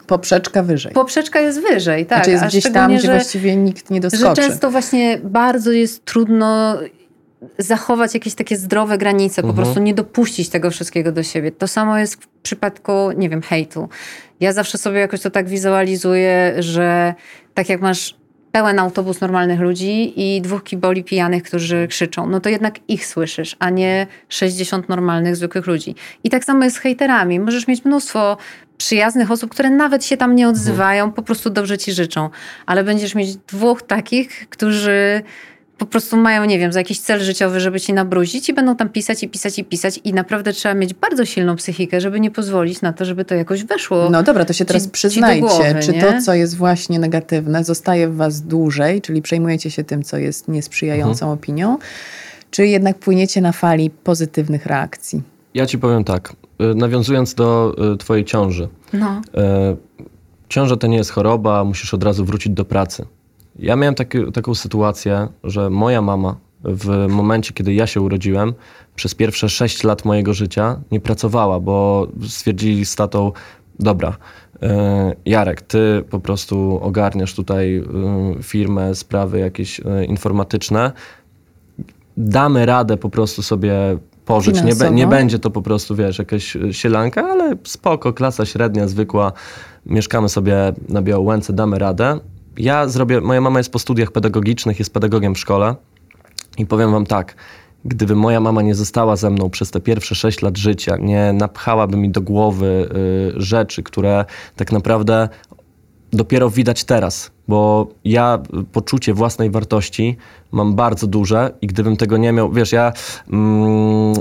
Y, 0.00 0.06
poprzeczka 0.06 0.62
wyżej. 0.62 0.92
Poprzeczka 0.92 1.40
jest 1.40 1.60
wyżej, 1.60 2.06
tak. 2.06 2.18
Znaczy 2.18 2.30
jest 2.30 2.44
gdzieś 2.44 2.72
tam, 2.72 2.96
gdzie 2.96 3.08
właściwie 3.08 3.56
nikt 3.56 3.90
nie 3.90 4.00
doskoczy. 4.00 4.42
Że 4.42 4.48
często 4.48 4.70
właśnie 4.70 5.18
bardzo 5.24 5.72
jest 5.72 6.04
trudno 6.04 6.78
zachować 7.58 8.14
jakieś 8.14 8.34
takie 8.34 8.56
zdrowe 8.56 8.98
granice, 8.98 9.42
mhm. 9.42 9.54
po 9.54 9.62
prostu 9.62 9.80
nie 9.80 9.94
dopuścić 9.94 10.48
tego 10.48 10.70
wszystkiego 10.70 11.12
do 11.12 11.22
siebie. 11.22 11.52
To 11.52 11.68
samo 11.68 11.98
jest 11.98 12.24
w 12.24 12.28
przypadku, 12.28 12.92
nie 13.16 13.28
wiem, 13.28 13.42
hejtu. 13.42 13.88
Ja 14.40 14.52
zawsze 14.52 14.78
sobie 14.78 15.00
jakoś 15.00 15.20
to 15.20 15.30
tak 15.30 15.48
wizualizuję, 15.48 16.54
że 16.58 17.14
tak 17.54 17.68
jak 17.68 17.80
masz 17.80 18.16
pełen 18.52 18.78
autobus 18.78 19.20
normalnych 19.20 19.60
ludzi 19.60 20.12
i 20.16 20.40
dwóch 20.40 20.64
kiboli 20.64 21.04
pijanych, 21.04 21.42
którzy 21.42 21.88
krzyczą, 21.88 22.26
no 22.26 22.40
to 22.40 22.48
jednak 22.48 22.74
ich 22.88 23.06
słyszysz, 23.06 23.56
a 23.58 23.70
nie 23.70 24.06
60 24.28 24.88
normalnych, 24.88 25.36
zwykłych 25.36 25.66
ludzi. 25.66 25.94
I 26.24 26.30
tak 26.30 26.44
samo 26.44 26.64
jest 26.64 26.76
z 26.76 26.78
hejterami. 26.78 27.40
Możesz 27.40 27.68
mieć 27.68 27.84
mnóstwo 27.84 28.36
przyjaznych 28.76 29.30
osób, 29.30 29.50
które 29.50 29.70
nawet 29.70 30.04
się 30.04 30.16
tam 30.16 30.34
nie 30.34 30.48
odzywają, 30.48 31.12
po 31.12 31.22
prostu 31.22 31.50
dobrze 31.50 31.78
ci 31.78 31.92
życzą, 31.92 32.30
ale 32.66 32.84
będziesz 32.84 33.14
mieć 33.14 33.36
dwóch 33.36 33.82
takich, 33.82 34.48
którzy 34.48 35.22
po 35.78 35.86
prostu 35.86 36.16
mają, 36.16 36.44
nie 36.44 36.58
wiem, 36.58 36.72
za 36.72 36.80
jakiś 36.80 37.00
cel 37.00 37.20
życiowy, 37.20 37.60
żeby 37.60 37.80
ci 37.80 37.92
nabruzić 37.92 38.48
i 38.48 38.52
będą 38.52 38.76
tam 38.76 38.88
pisać 38.88 39.22
i 39.22 39.28
pisać 39.28 39.58
i 39.58 39.64
pisać 39.64 40.00
i 40.04 40.12
naprawdę 40.12 40.52
trzeba 40.52 40.74
mieć 40.74 40.94
bardzo 40.94 41.24
silną 41.24 41.56
psychikę, 41.56 42.00
żeby 42.00 42.20
nie 42.20 42.30
pozwolić 42.30 42.82
na 42.82 42.92
to, 42.92 43.04
żeby 43.04 43.24
to 43.24 43.34
jakoś 43.34 43.64
weszło. 43.64 44.10
No 44.10 44.22
dobra, 44.22 44.44
to 44.44 44.52
się 44.52 44.64
teraz 44.64 44.84
ci, 44.84 44.90
przyznajcie, 44.90 45.48
ci 45.48 45.56
głowy, 45.56 45.74
czy 45.82 45.92
nie? 45.92 46.00
to, 46.00 46.22
co 46.22 46.34
jest 46.34 46.56
właśnie 46.56 46.98
negatywne, 46.98 47.64
zostaje 47.64 48.08
w 48.08 48.16
was 48.16 48.40
dłużej, 48.40 49.02
czyli 49.02 49.22
przejmujecie 49.22 49.70
się 49.70 49.84
tym, 49.84 50.02
co 50.02 50.16
jest 50.16 50.48
niesprzyjającą 50.48 51.26
mhm. 51.26 51.38
opinią, 51.38 51.78
czy 52.50 52.66
jednak 52.66 52.98
płyniecie 52.98 53.40
na 53.40 53.52
fali 53.52 53.90
pozytywnych 53.90 54.66
reakcji? 54.66 55.22
Ja 55.54 55.66
ci 55.66 55.78
powiem 55.78 56.04
tak, 56.04 56.32
y, 56.60 56.74
nawiązując 56.74 57.34
do 57.34 57.74
y, 57.94 57.96
twojej 57.96 58.24
ciąży. 58.24 58.68
No. 58.92 59.20
Y, 59.72 59.76
ciąża 60.48 60.76
to 60.76 60.86
nie 60.86 60.96
jest 60.96 61.10
choroba, 61.10 61.64
musisz 61.64 61.94
od 61.94 62.04
razu 62.04 62.24
wrócić 62.24 62.52
do 62.52 62.64
pracy. 62.64 63.06
Ja 63.58 63.76
miałem 63.76 63.94
taki, 63.94 64.32
taką 64.32 64.54
sytuację, 64.54 65.28
że 65.44 65.70
moja 65.70 66.02
mama 66.02 66.36
w 66.64 67.06
momencie, 67.08 67.52
kiedy 67.52 67.74
ja 67.74 67.86
się 67.86 68.00
urodziłem, 68.00 68.54
przez 68.96 69.14
pierwsze 69.14 69.48
6 69.48 69.84
lat 69.84 70.04
mojego 70.04 70.34
życia 70.34 70.80
nie 70.90 71.00
pracowała, 71.00 71.60
bo 71.60 72.06
stwierdzili 72.28 72.86
z 72.86 72.96
tatą, 72.96 73.32
dobra, 73.80 74.16
e, 74.62 75.14
Jarek, 75.24 75.62
ty 75.62 76.04
po 76.10 76.20
prostu 76.20 76.78
ogarniasz 76.82 77.34
tutaj 77.34 77.76
e, 77.76 78.42
firmę, 78.42 78.94
sprawy 78.94 79.38
jakieś 79.38 79.80
e, 79.80 80.04
informatyczne. 80.04 80.92
Damy 82.16 82.66
radę 82.66 82.96
po 82.96 83.10
prostu 83.10 83.42
sobie 83.42 83.74
pożyć. 84.24 84.62
Nie, 84.62 84.90
nie, 84.90 85.06
będzie 85.06 85.38
to 85.38 85.50
po 85.50 85.62
prostu, 85.62 85.96
wiesz, 85.96 86.18
jakaś 86.18 86.56
sielanka, 86.72 87.28
ale 87.28 87.56
spoko, 87.64 88.12
klasa 88.12 88.46
średnia, 88.46 88.88
zwykła. 88.88 89.32
Mieszkamy 89.86 90.28
sobie 90.28 90.72
na 90.88 91.02
Białołęce, 91.02 91.52
damy 91.52 91.78
radę 91.78 92.20
ja 92.56 92.88
zrobię, 92.88 93.20
moja 93.20 93.40
mama 93.40 93.60
jest 93.60 93.72
po 93.72 93.78
studiach 93.78 94.10
pedagogicznych, 94.10 94.78
jest 94.78 94.92
pedagogiem 94.92 95.34
w 95.34 95.38
szkole 95.38 95.74
i 96.58 96.66
powiem 96.66 96.92
wam 96.92 97.06
tak, 97.06 97.36
gdyby 97.84 98.16
moja 98.16 98.40
mama 98.40 98.62
nie 98.62 98.74
została 98.74 99.16
ze 99.16 99.30
mną 99.30 99.50
przez 99.50 99.70
te 99.70 99.80
pierwsze 99.80 100.14
sześć 100.14 100.42
lat 100.42 100.56
życia, 100.58 100.96
nie 101.00 101.32
napchałaby 101.32 101.96
mi 101.96 102.10
do 102.10 102.20
głowy 102.20 102.88
y, 103.36 103.42
rzeczy, 103.42 103.82
które 103.82 104.24
tak 104.56 104.72
naprawdę 104.72 105.28
dopiero 106.12 106.50
widać 106.50 106.84
teraz, 106.84 107.30
bo 107.48 107.88
ja 108.04 108.38
poczucie 108.72 109.14
własnej 109.14 109.50
wartości 109.50 110.16
mam 110.52 110.74
bardzo 110.74 111.06
duże 111.06 111.50
i 111.60 111.66
gdybym 111.66 111.96
tego 111.96 112.16
nie 112.16 112.32
miał, 112.32 112.52
wiesz, 112.52 112.72
ja 112.72 112.92
mm, 113.32 114.14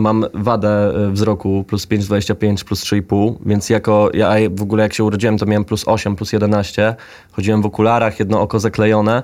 mam 0.00 0.24
wadę 0.34 0.68
e, 1.08 1.10
wzroku 1.10 1.64
plus 1.68 1.86
5,25 1.86 2.64
plus 2.64 2.84
3,5, 2.84 3.34
więc 3.46 3.70
jako 3.70 4.10
ja 4.14 4.30
w 4.50 4.62
ogóle 4.62 4.82
jak 4.82 4.94
się 4.94 5.04
urodziłem, 5.04 5.38
to 5.38 5.46
miałem 5.46 5.64
plus 5.64 5.88
8, 5.88 6.16
plus 6.16 6.32
11. 6.32 6.94
Chodziłem 7.32 7.62
w 7.62 7.66
okularach, 7.66 8.18
jedno 8.18 8.40
oko 8.40 8.60
zaklejone. 8.60 9.22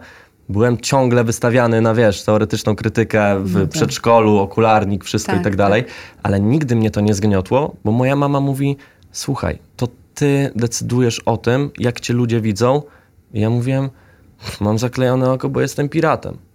Byłem 0.48 0.78
ciągle 0.78 1.24
wystawiany 1.24 1.80
na, 1.80 1.94
wiesz, 1.94 2.24
teoretyczną 2.24 2.76
krytykę 2.76 3.44
w 3.44 3.54
no 3.54 3.60
tak. 3.60 3.68
przedszkolu, 3.68 4.38
okularnik, 4.38 5.04
wszystko 5.04 5.32
tak, 5.32 5.40
i 5.40 5.44
tak 5.44 5.56
dalej, 5.56 5.84
tak. 5.84 5.92
ale 6.22 6.40
nigdy 6.40 6.76
mnie 6.76 6.90
to 6.90 7.00
nie 7.00 7.14
zgniotło, 7.14 7.76
bo 7.84 7.92
moja 7.92 8.16
mama 8.16 8.40
mówi, 8.40 8.76
słuchaj, 9.12 9.58
to 9.76 9.88
ty 10.14 10.50
decydujesz 10.56 11.18
o 11.20 11.36
tym, 11.36 11.70
jak 11.78 12.00
cię 12.00 12.14
ludzie 12.14 12.40
widzą. 12.40 12.82
I 13.34 13.40
ja 13.40 13.50
mówiłem, 13.50 13.90
mam 14.60 14.78
zaklejone 14.78 15.30
oko, 15.30 15.48
bo 15.48 15.60
jestem 15.60 15.88
piratem. 15.88 16.45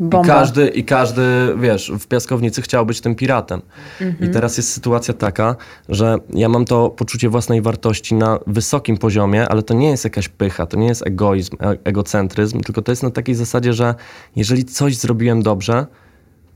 Bomba. 0.00 0.26
I 0.26 0.26
każdy, 0.26 0.68
I 0.68 0.84
każdy, 0.84 1.22
wiesz, 1.60 1.92
w 1.98 2.06
piaskownicy 2.06 2.62
chciał 2.62 2.86
być 2.86 3.00
tym 3.00 3.14
piratem. 3.14 3.62
Mhm. 4.00 4.30
I 4.30 4.32
teraz 4.32 4.56
jest 4.56 4.72
sytuacja 4.72 5.14
taka, 5.14 5.56
że 5.88 6.18
ja 6.34 6.48
mam 6.48 6.64
to 6.64 6.90
poczucie 6.90 7.28
własnej 7.28 7.62
wartości 7.62 8.14
na 8.14 8.38
wysokim 8.46 8.98
poziomie, 8.98 9.48
ale 9.48 9.62
to 9.62 9.74
nie 9.74 9.90
jest 9.90 10.04
jakaś 10.04 10.28
pycha, 10.28 10.66
to 10.66 10.76
nie 10.76 10.86
jest 10.86 11.06
egoizm, 11.06 11.56
e 11.60 11.78
egocentryzm, 11.84 12.60
tylko 12.60 12.82
to 12.82 12.92
jest 12.92 13.02
na 13.02 13.10
takiej 13.10 13.34
zasadzie, 13.34 13.72
że 13.72 13.94
jeżeli 14.36 14.64
coś 14.64 14.96
zrobiłem 14.96 15.42
dobrze, 15.42 15.86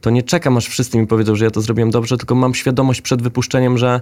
to 0.00 0.10
nie 0.10 0.22
czekam, 0.22 0.56
aż 0.56 0.66
wszyscy 0.66 0.98
mi 0.98 1.06
powiedzą, 1.06 1.34
że 1.34 1.44
ja 1.44 1.50
to 1.50 1.60
zrobiłem 1.60 1.90
dobrze, 1.90 2.16
tylko 2.16 2.34
mam 2.34 2.54
świadomość 2.54 3.00
przed 3.00 3.22
wypuszczeniem, 3.22 3.78
że 3.78 4.00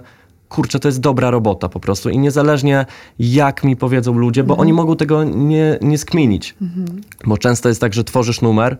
kurczę, 0.49 0.79
to 0.79 0.87
jest 0.87 0.99
dobra 0.99 1.31
robota 1.31 1.69
po 1.69 1.79
prostu. 1.79 2.09
I 2.09 2.17
niezależnie 2.17 2.85
jak 3.19 3.63
mi 3.63 3.75
powiedzą 3.75 4.13
ludzie, 4.13 4.43
bo 4.43 4.53
mhm. 4.53 4.61
oni 4.61 4.73
mogą 4.73 4.95
tego 4.95 5.23
nie, 5.23 5.77
nie 5.81 5.97
skminić. 5.97 6.55
Mhm. 6.61 7.01
Bo 7.25 7.37
często 7.37 7.69
jest 7.69 7.81
tak, 7.81 7.93
że 7.93 8.03
tworzysz 8.03 8.41
numer, 8.41 8.77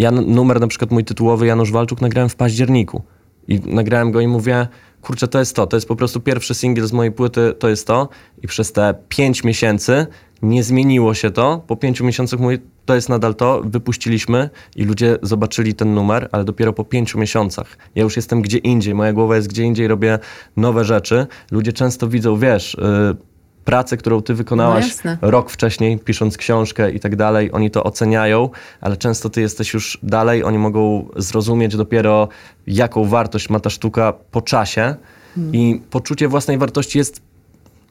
ja 0.00 0.10
numer 0.10 0.60
na 0.60 0.66
przykład 0.66 0.90
mój 0.90 1.04
tytułowy 1.04 1.46
Janusz 1.46 1.72
Walczuk 1.72 2.00
nagrałem 2.00 2.28
w 2.28 2.36
październiku. 2.36 3.02
I 3.48 3.60
nagrałem 3.60 4.10
go 4.10 4.20
i 4.20 4.26
mówię, 4.26 4.68
kurczę, 5.02 5.28
to 5.28 5.38
jest 5.38 5.56
to. 5.56 5.66
To 5.66 5.76
jest 5.76 5.88
po 5.88 5.96
prostu 5.96 6.20
pierwszy 6.20 6.54
singiel 6.54 6.86
z 6.86 6.92
mojej 6.92 7.12
płyty, 7.12 7.54
to 7.58 7.68
jest 7.68 7.86
to. 7.86 8.08
I 8.42 8.46
przez 8.46 8.72
te 8.72 8.94
pięć 9.08 9.44
miesięcy 9.44 10.06
nie 10.42 10.62
zmieniło 10.62 11.14
się 11.14 11.30
to. 11.30 11.64
Po 11.66 11.76
pięciu 11.76 12.04
miesiącach 12.04 12.40
mówię, 12.40 12.58
to 12.86 12.94
jest 12.94 13.08
nadal 13.08 13.34
to. 13.34 13.62
Wypuściliśmy 13.64 14.50
i 14.76 14.84
ludzie 14.84 15.18
zobaczyli 15.22 15.74
ten 15.74 15.94
numer, 15.94 16.28
ale 16.32 16.44
dopiero 16.44 16.72
po 16.72 16.84
pięciu 16.84 17.18
miesiącach. 17.18 17.78
Ja 17.94 18.02
już 18.02 18.16
jestem 18.16 18.42
gdzie 18.42 18.58
indziej, 18.58 18.94
moja 18.94 19.12
głowa 19.12 19.36
jest 19.36 19.48
gdzie 19.48 19.62
indziej, 19.62 19.88
robię 19.88 20.18
nowe 20.56 20.84
rzeczy. 20.84 21.26
Ludzie 21.50 21.72
często 21.72 22.08
widzą, 22.08 22.36
wiesz... 22.36 22.76
Yy, 22.80 23.29
pracę, 23.64 23.96
którą 23.96 24.22
ty 24.22 24.34
wykonałaś 24.34 25.04
no 25.04 25.16
rok 25.20 25.50
wcześniej, 25.50 25.98
pisząc 25.98 26.36
książkę 26.36 26.90
i 26.90 27.00
tak 27.00 27.16
dalej, 27.16 27.52
oni 27.52 27.70
to 27.70 27.84
oceniają, 27.84 28.48
ale 28.80 28.96
często 28.96 29.30
ty 29.30 29.40
jesteś 29.40 29.74
już 29.74 29.98
dalej, 30.02 30.44
oni 30.44 30.58
mogą 30.58 31.08
zrozumieć 31.16 31.76
dopiero, 31.76 32.28
jaką 32.66 33.04
wartość 33.04 33.50
ma 33.50 33.60
ta 33.60 33.70
sztuka 33.70 34.12
po 34.30 34.42
czasie. 34.42 34.94
Hmm. 35.34 35.54
I 35.54 35.82
poczucie 35.90 36.28
własnej 36.28 36.58
wartości 36.58 36.98
jest 36.98 37.22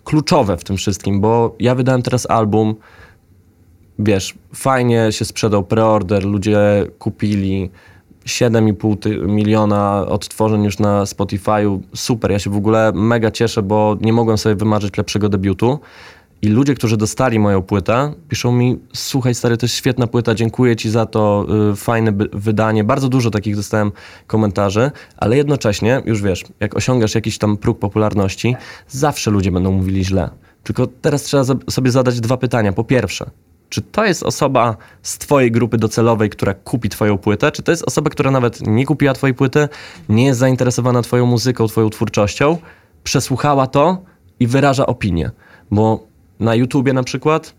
kluczowe 0.04 0.58
w 0.58 0.64
tym 0.64 0.78
wszystkim, 0.78 1.22
bo 1.22 1.56
ja 1.60 1.76
wydałem 1.76 2.02
teraz 2.02 2.30
album, 2.30 2.76
wiesz, 4.00 4.36
fajnie 4.54 5.12
się 5.12 5.26
sprzedał 5.26 5.64
preorder, 5.64 6.26
ludzie 6.26 6.60
kupili, 7.00 7.70
7,5 8.26 9.28
miliona 9.28 10.06
odtworzeń 10.08 10.64
już 10.64 10.80
na 10.80 11.04
Spotify'u. 11.04 11.80
Super, 11.96 12.32
ja 12.32 12.40
się 12.40 12.50
w 12.50 12.56
ogóle 12.56 12.92
mega 12.96 13.32
cieszę, 13.32 13.62
bo 13.62 13.98
nie 14.02 14.14
mogłem 14.14 14.38
sobie 14.38 14.56
wymarzyć 14.56 14.98
lepszego 14.98 15.30
debiutu. 15.30 15.80
I 16.42 16.48
ludzie, 16.48 16.76
którzy 16.76 16.98
dostali 16.98 17.40
moją 17.40 17.62
płytę, 17.62 18.14
piszą 18.30 18.52
mi: 18.52 18.80
Słuchaj, 18.94 19.36
stary, 19.36 19.58
to 19.58 19.66
jest 19.66 19.76
świetna 19.76 20.08
płyta, 20.08 20.36
dziękuję 20.36 20.76
ci 20.76 20.90
za 20.90 21.06
to, 21.06 21.46
yy, 21.70 21.76
fajne 21.76 22.14
wydanie. 22.34 22.84
Bardzo 22.84 23.10
dużo 23.10 23.32
takich 23.32 23.56
dostałem 23.56 23.92
komentarzy, 24.28 24.92
ale 25.18 25.38
jednocześnie, 25.38 26.02
już 26.06 26.22
wiesz, 26.22 26.44
jak 26.60 26.76
osiągasz 26.76 27.16
jakiś 27.16 27.38
tam 27.38 27.58
próg 27.58 27.80
popularności, 27.80 28.56
zawsze 28.88 29.32
ludzie 29.32 29.52
będą 29.52 29.72
mówili 29.72 30.06
źle. 30.06 30.30
Tylko 30.64 30.88
teraz 30.88 31.24
trzeba 31.24 31.44
sobie 31.70 31.92
zadać 31.92 32.20
dwa 32.20 32.38
pytania. 32.38 32.74
Po 32.74 32.84
pierwsze, 32.84 33.30
czy 33.70 33.82
to 33.82 34.06
jest 34.06 34.24
osoba 34.24 34.78
z 35.02 35.18
twojej 35.18 35.52
grupy 35.52 35.78
docelowej, 35.78 36.30
która 36.30 36.54
kupi 36.54 36.90
twoją 36.90 37.18
płytę, 37.18 37.52
czy 37.52 37.64
to 37.64 37.72
jest 37.72 37.84
osoba, 37.84 38.10
która 38.10 38.32
nawet 38.32 38.68
nie 38.68 38.86
kupiła 38.86 39.14
twojej 39.14 39.34
płyty, 39.34 39.68
nie 40.10 40.26
jest 40.26 40.40
zainteresowana 40.40 41.02
twoją 41.02 41.26
muzyką, 41.26 41.68
twoją 41.68 41.90
twórczością, 41.90 42.58
przesłuchała 43.04 43.68
to 43.68 44.02
i 44.40 44.48
wyraża 44.48 44.86
opinię. 44.86 45.32
Bo 45.72 46.08
na 46.40 46.56
YouTubie 46.56 46.94
na 46.94 47.04
przykład 47.04 47.54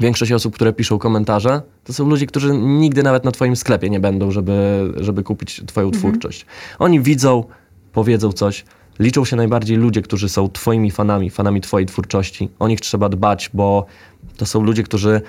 większość 0.00 0.32
osób, 0.32 0.54
które 0.54 0.72
piszą 0.72 0.98
komentarze, 0.98 1.62
to 1.84 1.92
są 1.92 2.08
ludzie, 2.08 2.26
którzy 2.26 2.54
nigdy 2.54 3.02
nawet 3.02 3.24
na 3.24 3.30
twoim 3.30 3.56
sklepie 3.56 3.90
nie 3.90 4.00
będą, 4.00 4.30
żeby, 4.30 4.88
żeby 4.96 5.22
kupić 5.22 5.62
twoją 5.66 5.86
mhm. 5.86 6.02
twórczość. 6.02 6.46
Oni 6.78 7.00
widzą, 7.00 7.44
powiedzą 7.92 8.32
coś, 8.32 8.64
liczą 8.98 9.24
się 9.24 9.36
najbardziej 9.36 9.76
ludzie, 9.76 10.02
którzy 10.02 10.28
są 10.28 10.48
twoimi 10.48 10.90
fanami, 10.90 11.30
fanami 11.30 11.60
twojej 11.60 11.86
twórczości. 11.86 12.48
O 12.58 12.68
nich 12.68 12.80
trzeba 12.80 13.08
dbać, 13.08 13.50
bo 13.54 13.86
to 14.36 14.46
są 14.46 14.62
ludzie, 14.62 14.82
którzy 14.82 15.20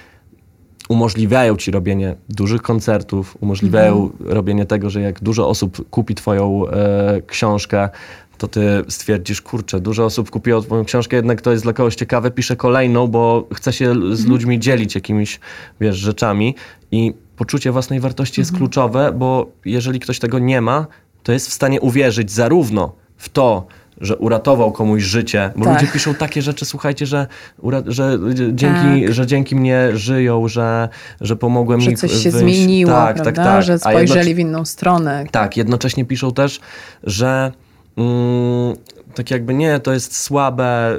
umożliwiają 0.90 1.56
ci 1.56 1.72
robienie 1.72 2.16
dużych 2.30 2.62
koncertów, 2.62 3.38
umożliwiają 3.42 4.04
Mhm. 4.04 4.32
robienie 4.32 4.66
tego, 4.66 4.90
że 4.90 5.02
jak 5.02 5.24
dużo 5.24 5.50
osób 5.50 5.90
kupi 5.90 6.16
twoją 6.16 6.68
e, 6.68 7.22
książkę, 7.28 7.90
to 8.38 8.48
ty 8.48 8.62
stwierdzisz, 8.88 9.42
kurczę, 9.42 9.80
dużo 9.80 10.06
osób 10.06 10.30
kupiło 10.30 10.62
twoją 10.62 10.86
książkę, 10.86 11.16
jednak 11.16 11.42
to 11.42 11.52
jest 11.52 11.64
dla 11.64 11.74
kogoś 11.74 11.96
ciekawe, 11.96 12.32
piszę 12.32 12.56
kolejną, 12.56 13.08
bo 13.08 13.48
chcę 13.54 13.74
się 13.74 14.16
z 14.16 14.26
ludźmi 14.26 14.60
dzielić 14.60 14.96
jakimiś, 14.96 15.40
wiesz, 15.82 15.98
rzeczami 15.98 16.56
i 16.92 17.14
poczucie 17.38 17.72
własnej 17.72 18.00
wartości 18.00 18.42
jest 18.42 18.58
kluczowe, 18.58 19.12
bo 19.16 19.52
jeżeli 19.66 20.00
ktoś 20.00 20.20
tego 20.20 20.40
nie 20.40 20.62
ma, 20.62 20.88
to 21.24 21.32
jest 21.32 21.50
w 21.50 21.54
stanie 21.54 21.82
uwierzyć 21.82 22.32
zarówno 22.32 22.94
w 23.20 23.30
to, 23.30 23.68
że 24.02 24.18
uratował 24.18 24.72
komuś 24.72 25.04
życie, 25.04 25.52
bo 25.56 25.66
Tak. 25.66 25.74
ludzie 25.82 25.92
piszą 25.94 26.16
takie 26.16 26.42
rzeczy, 26.42 26.66
słuchajcie, 26.66 27.06
że, 27.06 27.28
że, 27.88 28.20
dzięki, 28.54 29.02
Tak. 29.06 29.14
że 29.14 29.28
dzięki 29.28 29.56
mnie 29.56 29.90
żyją, 29.94 30.48
że, 30.48 30.90
że 31.22 31.36
pomogłem 31.36 31.82
Że 31.82 31.90
mi 31.90 31.98
coś 31.98 32.12
się 32.12 32.32
wyjść. 32.32 32.58
zmieniło, 32.60 32.92
tak, 32.92 33.16
prawda? 33.16 33.32
tak, 33.32 33.46
tak. 33.46 33.64
że 33.64 33.80
spojrzeli 33.80 34.36
w 34.36 34.40
inną 34.40 34.66
stronę. 34.66 35.26
tak, 35.32 35.58
jednocześnie 35.58 36.06
piszą 36.06 36.32
też, 36.34 36.60
że 37.04 37.52
mm, 37.97 38.75
tak 39.15 39.32
jakby 39.32 39.54
nie, 39.54 39.80
to 39.80 39.93
jest 39.93 40.17
słabe, 40.17 40.97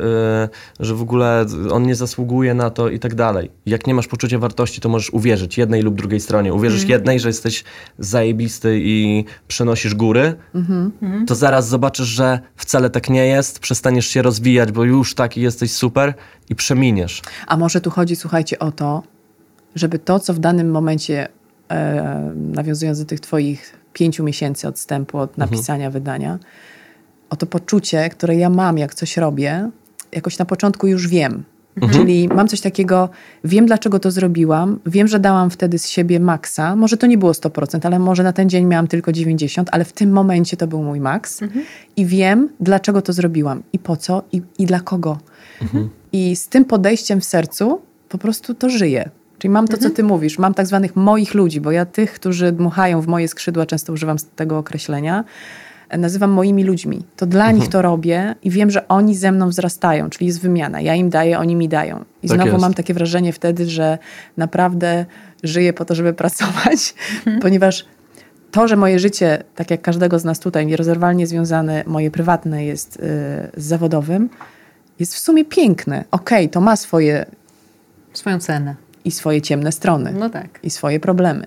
y, 0.80 0.84
że 0.84 0.94
w 0.94 1.02
ogóle 1.02 1.46
on 1.72 1.82
nie 1.82 1.94
zasługuje 1.94 2.54
na 2.54 2.70
to 2.70 2.88
i 2.88 2.98
tak 2.98 3.14
dalej. 3.14 3.50
Jak 3.66 3.86
nie 3.86 3.94
masz 3.94 4.08
poczucia 4.08 4.38
wartości, 4.38 4.80
to 4.80 4.88
możesz 4.88 5.10
uwierzyć 5.10 5.58
jednej 5.58 5.82
lub 5.82 5.94
drugiej 5.94 6.20
stronie. 6.20 6.54
Uwierzysz 6.54 6.84
jednej, 6.88 7.20
że 7.20 7.28
jesteś 7.28 7.64
zajebisty 7.98 8.80
i 8.82 9.24
przenosisz 9.48 9.94
góry, 9.94 10.34
to 11.26 11.34
zaraz 11.34 11.68
zobaczysz, 11.68 12.08
że 12.08 12.40
wcale 12.56 12.90
tak 12.90 13.10
nie 13.10 13.26
jest, 13.26 13.58
przestaniesz 13.58 14.06
się 14.06 14.22
rozwijać, 14.22 14.72
bo 14.72 14.84
już 14.84 15.14
taki 15.14 15.40
jesteś 15.40 15.72
super 15.72 16.14
i 16.48 16.54
przeminiesz. 16.54 17.22
A 17.46 17.56
może 17.56 17.80
tu 17.80 17.90
chodzi, 17.90 18.16
słuchajcie, 18.16 18.58
o 18.58 18.72
to, 18.72 19.02
żeby 19.74 19.98
to, 19.98 20.20
co 20.20 20.34
w 20.34 20.38
danym 20.38 20.70
momencie, 20.70 21.28
e, 21.70 22.32
nawiązując 22.36 22.98
do 22.98 23.04
tych 23.04 23.20
twoich 23.20 23.80
pięciu 23.92 24.24
miesięcy 24.24 24.68
odstępu 24.68 25.18
od 25.18 25.38
napisania 25.38 25.90
wydania, 25.90 26.38
o 27.30 27.36
to 27.36 27.46
poczucie, 27.46 28.08
które 28.08 28.36
ja 28.36 28.50
mam, 28.50 28.78
jak 28.78 28.94
coś 28.94 29.16
robię, 29.16 29.70
jakoś 30.12 30.38
na 30.38 30.44
początku 30.44 30.86
już 30.86 31.08
wiem. 31.08 31.44
Czyli 31.92 32.28
mam 32.28 32.48
coś 32.48 32.60
takiego, 32.60 33.08
wiem 33.44 33.66
dlaczego 33.66 33.98
to 33.98 34.10
zrobiłam, 34.10 34.78
wiem, 34.86 35.08
że 35.08 35.20
dałam 35.20 35.50
wtedy 35.50 35.78
z 35.78 35.88
siebie 35.88 36.20
maksa. 36.20 36.76
Może 36.76 36.96
to 36.96 37.06
nie 37.06 37.18
było 37.18 37.32
100%, 37.32 37.86
ale 37.86 37.98
może 37.98 38.22
na 38.22 38.32
ten 38.32 38.50
dzień 38.50 38.66
miałam 38.66 38.86
tylko 38.86 39.10
90%, 39.10 39.64
ale 39.72 39.84
w 39.84 39.92
tym 39.92 40.12
momencie 40.12 40.56
to 40.56 40.66
był 40.66 40.82
mój 40.82 41.00
maks. 41.00 41.40
I 41.96 42.06
wiem, 42.06 42.48
dlaczego 42.60 43.02
to 43.02 43.12
zrobiłam 43.12 43.62
i 43.72 43.78
po 43.78 43.96
co 43.96 44.22
i, 44.32 44.42
i 44.58 44.66
dla 44.66 44.80
kogo. 44.80 45.18
I 46.12 46.36
z 46.36 46.48
tym 46.48 46.64
podejściem 46.64 47.20
w 47.20 47.24
sercu 47.24 47.80
po 48.08 48.18
prostu 48.18 48.54
to 48.54 48.70
żyję. 48.70 49.10
Czyli 49.38 49.52
mam 49.52 49.68
to, 49.68 49.76
co 49.76 49.90
ty 49.90 50.02
mówisz, 50.02 50.38
mam 50.38 50.54
tak 50.54 50.66
zwanych 50.66 50.96
moich 50.96 51.34
ludzi, 51.34 51.60
bo 51.60 51.70
ja 51.70 51.86
tych, 51.86 52.12
którzy 52.12 52.52
dmuchają 52.52 53.00
w 53.00 53.06
moje 53.06 53.28
skrzydła, 53.28 53.66
często 53.66 53.92
używam 53.92 54.16
tego 54.36 54.58
określenia, 54.58 55.24
nazywam 55.98 56.30
moimi 56.30 56.64
ludźmi. 56.64 57.04
To 57.16 57.26
dla 57.26 57.50
nich 57.50 57.68
to 57.68 57.82
robię 57.82 58.34
i 58.42 58.50
wiem, 58.50 58.70
że 58.70 58.88
oni 58.88 59.14
ze 59.16 59.32
mną 59.32 59.48
wzrastają, 59.48 60.10
czyli 60.10 60.26
jest 60.26 60.40
wymiana. 60.40 60.80
Ja 60.80 60.94
im 60.94 61.10
daję, 61.10 61.38
oni 61.38 61.56
mi 61.56 61.68
dają. 61.68 62.04
I 62.22 62.28
Tak 62.28 62.36
znowu 62.36 62.50
jest. 62.52 62.62
mam 62.62 62.74
takie 62.74 62.94
wrażenie 62.94 63.32
wtedy, 63.32 63.66
że 63.66 63.98
naprawdę 64.36 65.06
żyję 65.42 65.72
po 65.72 65.84
to, 65.84 65.94
żeby 65.94 66.12
pracować, 66.12 66.94
ponieważ 67.42 67.84
to, 68.50 68.68
że 68.68 68.76
moje 68.76 68.98
życie, 68.98 69.42
tak 69.54 69.70
jak 69.70 69.82
każdego 69.82 70.18
z 70.18 70.24
nas 70.24 70.40
tutaj, 70.40 70.66
nierozerwalnie 70.66 71.26
związane, 71.26 71.84
moje 71.86 72.10
prywatne 72.10 72.64
jest 72.64 72.96
y, 72.96 73.00
z 73.56 73.64
zawodowym, 73.64 74.30
jest 74.98 75.14
w 75.14 75.18
sumie 75.18 75.44
piękne. 75.44 76.04
Okej, 76.10 76.48
to 76.48 76.60
ma 76.60 76.76
swoje 76.76 77.26
Swoją 78.12 78.38
cenę. 78.40 78.74
i 79.04 79.10
swoje 79.10 79.42
ciemne 79.42 79.72
strony, 79.72 80.12
No 80.18 80.30
tak. 80.30 80.58
i 80.62 80.70
swoje 80.70 81.00
problemy. 81.00 81.46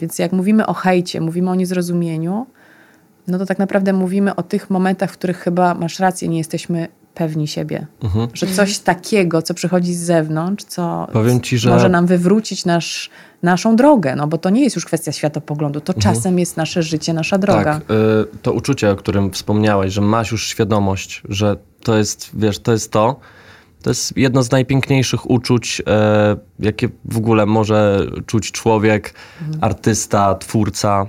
Więc 0.00 0.18
jak 0.18 0.32
mówimy 0.32 0.66
o 0.66 0.74
hejcie, 0.74 1.20
mówimy 1.20 1.50
o 1.50 1.54
niezrozumieniu, 1.54 2.46
no 3.28 3.38
to 3.38 3.46
tak 3.46 3.58
naprawdę 3.58 3.92
mówimy 3.92 4.34
o 4.36 4.42
tych 4.42 4.70
momentach, 4.70 5.10
w 5.10 5.12
których 5.12 5.38
chyba 5.38 5.74
masz 5.74 5.98
rację, 5.98 6.28
nie 6.28 6.38
jesteśmy 6.38 6.88
pewni 7.14 7.48
siebie. 7.48 7.86
Mhm. 8.02 8.28
Że 8.34 8.46
coś 8.46 8.78
takiego, 8.78 9.42
co 9.42 9.54
przychodzi 9.54 9.94
z 9.94 10.00
zewnątrz, 10.00 10.64
co 10.64 11.06
ci, 11.42 11.58
że- 11.58 11.70
może 11.70 11.88
nam 11.88 12.06
wywrócić 12.06 12.64
nasz, 12.64 13.10
naszą 13.42 13.76
drogę, 13.76 14.16
no 14.16 14.26
bo 14.26 14.38
to 14.38 14.50
nie 14.50 14.62
jest 14.62 14.76
już 14.76 14.84
kwestia 14.84 15.12
światopoglądu, 15.12 15.80
to 15.80 15.94
czasem 15.94 16.38
jest 16.38 16.56
nasze 16.56 16.82
życie, 16.82 17.12
nasza 17.12 17.38
droga. 17.38 17.64
Tak, 17.64 17.82
y, 17.90 18.38
to 18.42 18.52
uczucie, 18.52 18.90
o 18.90 18.96
którym 18.96 19.30
wspomniałeś, 19.32 19.92
że 19.92 20.00
masz 20.00 20.32
już 20.32 20.46
świadomość, 20.48 21.22
że 21.28 21.56
to 21.82 21.96
jest, 21.96 22.30
wiesz, 22.34 22.58
to 22.58 22.72
jest 22.72 22.90
to, 22.92 23.20
to 23.82 23.90
jest 23.90 24.16
jedno 24.16 24.42
z 24.42 24.50
najpiękniejszych 24.50 25.30
uczuć, 25.30 25.82
e, 25.86 26.36
jakie 26.58 26.88
w 27.04 27.16
ogóle 27.18 27.46
może 27.46 28.06
czuć 28.26 28.52
człowiek, 28.52 29.14
Mhm. 29.42 29.64
artysta, 29.64 30.34
twórca. 30.34 31.06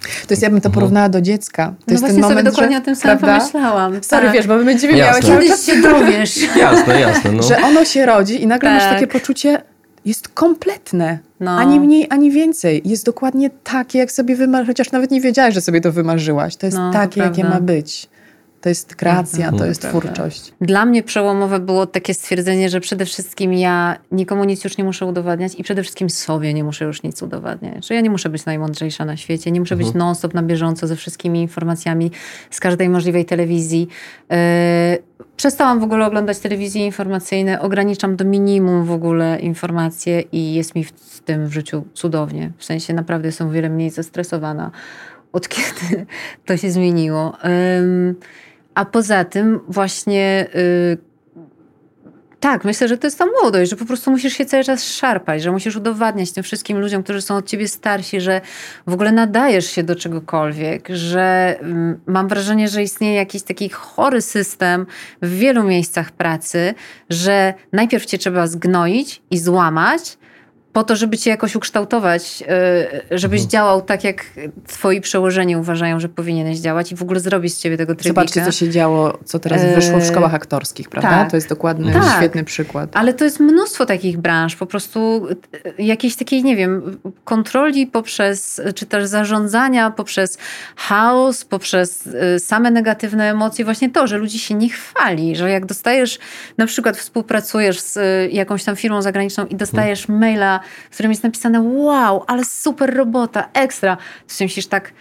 To 0.00 0.32
jest, 0.34 0.42
ja 0.42 0.50
bym 0.50 0.60
to 0.60 0.70
porównała 0.70 1.08
do 1.08 1.20
dziecka. 1.20 1.66
To 1.66 1.72
no 1.86 1.92
jest 1.92 2.00
właśnie 2.02 2.14
ten 2.14 2.22
moment, 2.22 2.38
sobie 2.40 2.50
dokładnie 2.50 2.76
że, 2.76 2.82
o 2.82 2.84
tym 2.84 2.96
samym 2.96 3.18
prawda? 3.18 3.38
pomyślałam. 3.38 3.92
Sorry, 4.02 4.26
tak. 4.26 4.34
wiesz, 4.34 4.46
bo 4.46 4.56
my 4.56 4.64
będziemy 4.64 4.92
miały 4.94 5.06
Jasne. 5.06 5.22
cały 5.28 5.42
Kiedyś 5.42 5.60
się 5.60 5.82
dowiesz. 5.82 6.36
Jasne, 6.56 7.00
jasne. 7.00 7.32
No. 7.32 7.42
że 7.42 7.62
ono 7.62 7.84
się 7.84 8.06
rodzi 8.06 8.42
i 8.42 8.46
nagle 8.46 8.70
masz 8.70 8.82
Tak. 8.82 8.92
takie 8.94 9.06
poczucie, 9.06 9.62
jest 10.04 10.28
kompletne. 10.28 11.18
No. 11.40 11.50
Ani 11.50 11.80
mniej, 11.80 12.06
ani 12.10 12.30
więcej. 12.30 12.82
Jest 12.84 13.06
dokładnie 13.06 13.50
takie, 13.64 13.98
jak 13.98 14.12
sobie 14.12 14.36
wymarzyłaś, 14.36 14.66
chociaż 14.66 14.92
nawet 14.92 15.10
nie 15.10 15.20
wiedziałaś, 15.20 15.54
że 15.54 15.60
sobie 15.60 15.80
to 15.80 15.92
wymarzyłaś. 15.92 16.56
To 16.56 16.66
jest 16.66 16.78
No, 16.78 16.92
to 16.92 16.98
takie, 16.98 17.20
jakie 17.20 17.40
prawda. 17.40 17.54
ma 17.60 17.60
być. 17.60 18.08
To 18.60 18.68
jest 18.68 18.96
kreacja, 18.96 19.52
to 19.52 19.66
jest 19.66 19.80
prawda. 19.80 20.00
twórczość. 20.00 20.52
Dla 20.60 20.86
mnie 20.86 21.02
przełomowe 21.02 21.60
było 21.60 21.86
takie 21.86 22.14
stwierdzenie, 22.14 22.68
że 22.68 22.80
przede 22.80 23.04
wszystkim 23.04 23.52
ja 23.52 23.96
nikomu 24.12 24.44
nic 24.44 24.64
już 24.64 24.78
nie 24.78 24.84
muszę 24.84 25.06
udowadniać 25.06 25.54
i 25.54 25.64
przede 25.64 25.82
wszystkim 25.82 26.10
sobie 26.10 26.54
nie 26.54 26.64
muszę 26.64 26.84
już 26.84 27.02
nic 27.02 27.22
udowadniać. 27.22 27.86
Że 27.86 27.94
ja 27.94 28.00
nie 28.00 28.10
muszę 28.10 28.28
być 28.28 28.44
najmądrzejsza 28.44 29.04
na 29.04 29.16
świecie, 29.16 29.50
nie 29.50 29.60
muszę 29.60 29.76
być 29.76 29.94
non-stop 29.94 30.34
na 30.34 30.42
bieżąco 30.42 30.86
ze 30.86 30.96
wszystkimi 30.96 31.42
informacjami 31.42 32.10
z 32.50 32.60
każdej 32.60 32.88
możliwej 32.88 33.24
telewizji. 33.24 33.88
Yy, 34.30 34.36
przestałam 35.36 35.80
w 35.80 35.82
ogóle 35.82 36.06
oglądać 36.06 36.38
telewizje 36.38 36.86
informacyjne, 36.86 37.60
ograniczam 37.60 38.16
do 38.16 38.24
minimum 38.24 38.84
w 38.84 38.92
ogóle 38.92 39.38
informacje 39.40 40.20
i 40.20 40.54
jest 40.54 40.74
mi 40.74 40.84
w 40.84 41.20
tym 41.20 41.46
w 41.46 41.52
życiu 41.52 41.84
cudownie. 41.94 42.52
W 42.58 42.64
sensie 42.64 42.94
naprawdę 42.94 43.28
jestem 43.28 43.48
o 43.48 43.50
wiele 43.50 43.68
mniej 43.68 43.90
zestresowana 43.90 44.70
od 45.32 45.48
kiedy 45.48 46.06
to 46.46 46.56
się 46.56 46.70
zmieniło. 46.70 47.36
A 48.74 48.84
poza 48.84 49.24
tym 49.24 49.60
właśnie 49.68 50.46
y, 50.54 51.10
tak, 52.40 52.64
myślę, 52.64 52.88
że 52.88 52.98
to 52.98 53.06
jest 53.06 53.18
ta 53.18 53.26
młodość, 53.26 53.70
że 53.70 53.76
po 53.76 53.84
prostu 53.84 54.10
musisz 54.10 54.32
się 54.32 54.44
cały 54.44 54.64
czas 54.64 54.84
szarpać, 54.84 55.42
że 55.42 55.52
musisz 55.52 55.76
udowadniać 55.76 56.32
tym 56.32 56.44
wszystkim 56.44 56.78
ludziom, 56.78 57.02
którzy 57.02 57.22
są 57.22 57.36
od 57.36 57.46
ciebie 57.46 57.68
starsi, 57.68 58.20
że 58.20 58.40
w 58.86 58.92
ogóle 58.92 59.12
nadajesz 59.12 59.66
się 59.66 59.82
do 59.82 59.96
czegokolwiek, 59.96 60.88
że 60.88 61.56
ym, 61.62 62.00
mam 62.06 62.28
wrażenie, 62.28 62.68
że 62.68 62.82
istnieje 62.82 63.14
jakiś 63.14 63.42
taki 63.42 63.68
chory 63.68 64.22
system 64.22 64.86
w 65.22 65.30
wielu 65.36 65.64
miejscach 65.64 66.12
pracy, 66.12 66.74
że 67.10 67.54
najpierw 67.72 68.06
cię 68.06 68.18
trzeba 68.18 68.46
zgnoić 68.46 69.22
i 69.30 69.38
złamać, 69.38 70.18
po 70.72 70.84
to, 70.84 70.96
żeby 70.96 71.18
cię 71.18 71.30
jakoś 71.30 71.56
ukształtować, 71.56 72.44
y, 73.12 73.18
żebyś 73.18 73.42
działał 73.42 73.82
tak, 73.82 74.04
jak 74.04 74.24
twoi 74.66 75.00
przełożeni 75.00 75.56
uważają, 75.56 76.00
że 76.00 76.08
powinieneś 76.08 76.58
działać 76.58 76.92
i 76.92 76.96
w 76.96 77.02
ogóle 77.02 77.20
zrobić 77.20 77.54
z 77.54 77.60
ciebie 77.60 77.76
tego 77.76 77.94
trybika. 77.94 78.20
Zobaczcie, 78.20 78.44
co 78.44 78.52
się 78.52 78.70
działo, 78.70 79.18
co 79.24 79.38
teraz 79.38 79.74
wyszło 79.74 79.98
w 79.98 80.04
szkołach 80.04 80.34
aktorskich, 80.34 80.88
prawda? 80.88 81.10
tak. 81.10 81.30
To 81.30 81.36
jest 81.36 81.48
dokładny, 81.48 81.92
Tak. 81.92 82.16
świetny 82.16 82.44
przykład. 82.44 82.90
Ale 82.96 83.14
to 83.14 83.24
jest 83.24 83.40
mnóstwo 83.40 83.86
takich 83.86 84.18
branż, 84.18 84.56
po 84.56 84.66
prostu 84.66 85.26
y, 85.78 85.82
jakiejś 85.82 86.16
takiej, 86.16 86.44
nie 86.44 86.56
wiem, 86.56 86.98
kontroli 87.24 87.86
poprzez, 87.86 88.60
czy 88.74 88.86
też 88.86 89.06
zarządzania 89.06 89.90
poprzez 89.90 90.38
chaos, 90.76 91.44
poprzez 91.44 92.06
y, 92.06 92.40
same 92.40 92.70
negatywne 92.70 93.30
emocje. 93.30 93.64
Właśnie 93.64 93.90
to, 93.90 94.06
że 94.06 94.18
ludzi 94.18 94.38
się 94.38 94.54
nie 94.54 94.68
chwali, 94.68 95.36
że 95.36 95.50
jak 95.50 95.66
dostajesz, 95.66 96.18
na 96.58 96.66
przykład 96.66 96.96
współpracujesz 96.96 97.80
z 97.80 97.96
y, 97.96 98.30
jakąś 98.32 98.64
tam 98.64 98.76
firmą 98.76 99.02
zagraniczną 99.02 99.46
i 99.46 99.56
dostajesz 99.56 100.08
maila, 100.08 100.59
w 100.90 100.94
którym 100.94 101.12
jest 101.12 101.22
napisane 101.22 101.60
wow, 101.60 102.24
ale 102.26 102.44
super 102.44 102.94
robota, 102.96 103.48
ekstra, 103.54 103.96
to 104.28 104.34
się 104.34 104.44
myślisz 104.44 104.66
tak, 104.66 104.92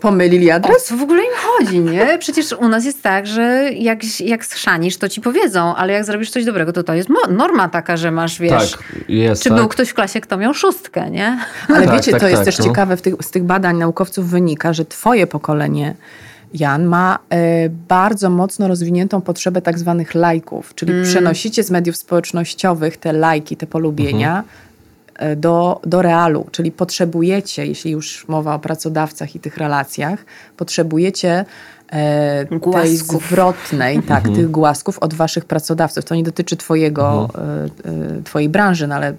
Pomylili 0.00 0.50
o 0.52 0.54
adres? 0.54 0.84
co 0.84 0.96
w 0.96 1.02
ogóle 1.02 1.22
im 1.22 1.30
chodzi, 1.36 1.78
nie? 1.78 2.18
Przecież 2.18 2.52
u 2.52 2.68
nas 2.68 2.84
jest 2.84 3.02
tak, 3.02 3.26
że 3.26 3.70
jak, 3.72 4.20
jak 4.20 4.46
schrzanisz, 4.46 4.96
to 4.96 5.08
ci 5.08 5.20
powiedzą, 5.20 5.74
ale 5.76 5.92
jak 5.92 6.04
zrobisz 6.04 6.30
coś 6.30 6.44
dobrego, 6.44 6.72
to 6.72 6.82
to 6.82 6.94
jest 6.94 7.08
norma 7.30 7.68
taka, 7.68 7.96
że 7.96 8.10
masz, 8.10 8.38
wiesz... 8.38 8.70
tak, 8.72 8.82
jest 9.08 9.42
Czy 9.42 9.48
tak. 9.48 9.58
był 9.58 9.68
ktoś 9.68 9.88
w 9.88 9.94
klasie, 9.94 10.20
kto 10.20 10.36
miał 10.36 10.54
szóstkę, 10.54 11.10
nie? 11.10 11.38
Ale 11.68 11.86
Tak, 11.86 11.94
wiecie, 11.96 12.10
tak, 12.10 12.20
to 12.20 12.26
jest 12.28 12.38
tak, 12.38 12.44
też 12.44 12.58
no. 12.58 12.64
ciekawe, 12.64 12.96
w 12.96 13.02
tych, 13.02 13.14
z 13.22 13.30
tych 13.30 13.44
badań 13.44 13.76
naukowców 13.76 14.28
wynika, 14.30 14.72
że 14.72 14.84
twoje 14.84 15.26
pokolenie, 15.26 15.94
Jan, 16.54 16.84
ma 16.84 17.18
e, 17.30 17.68
bardzo 17.68 18.30
mocno 18.30 18.68
rozwiniętą 18.68 19.20
potrzebę 19.20 19.62
tak 19.62 19.78
zwanych 19.78 20.14
lajków, 20.14 20.74
czyli 20.74 20.92
Mm. 20.92 21.04
przenosicie 21.04 21.62
z 21.62 21.70
mediów 21.70 21.96
społecznościowych 21.96 22.96
te 22.96 23.12
lajki, 23.12 23.56
te 23.56 23.66
polubienia 23.66 24.28
Mhm. 24.28 24.44
E, 25.18 25.36
do, 25.36 25.80
do 25.84 26.02
realu, 26.02 26.46
czyli 26.52 26.72
potrzebujecie, 26.72 27.66
jeśli 27.66 27.90
już 27.90 28.28
mowa 28.28 28.54
o 28.54 28.58
pracodawcach 28.58 29.34
i 29.36 29.40
tych 29.40 29.56
relacjach, 29.56 30.24
potrzebujecie 30.56 31.44
e, 31.92 32.46
tej 32.46 32.58
Głasków. 32.58 33.26
zwrotnej, 33.26 34.02
tak, 34.02 34.18
Mhm. 34.18 34.34
tych 34.36 34.50
głasków 34.50 34.98
od 34.98 35.14
waszych 35.14 35.44
pracodawców. 35.44 36.04
To 36.04 36.14
nie 36.14 36.22
dotyczy 36.22 36.56
twojego, 36.56 37.28
e, 37.34 37.64
e, 38.18 38.22
twojej 38.22 38.48
branży, 38.48 38.86
no 38.86 38.94
ale 38.94 39.14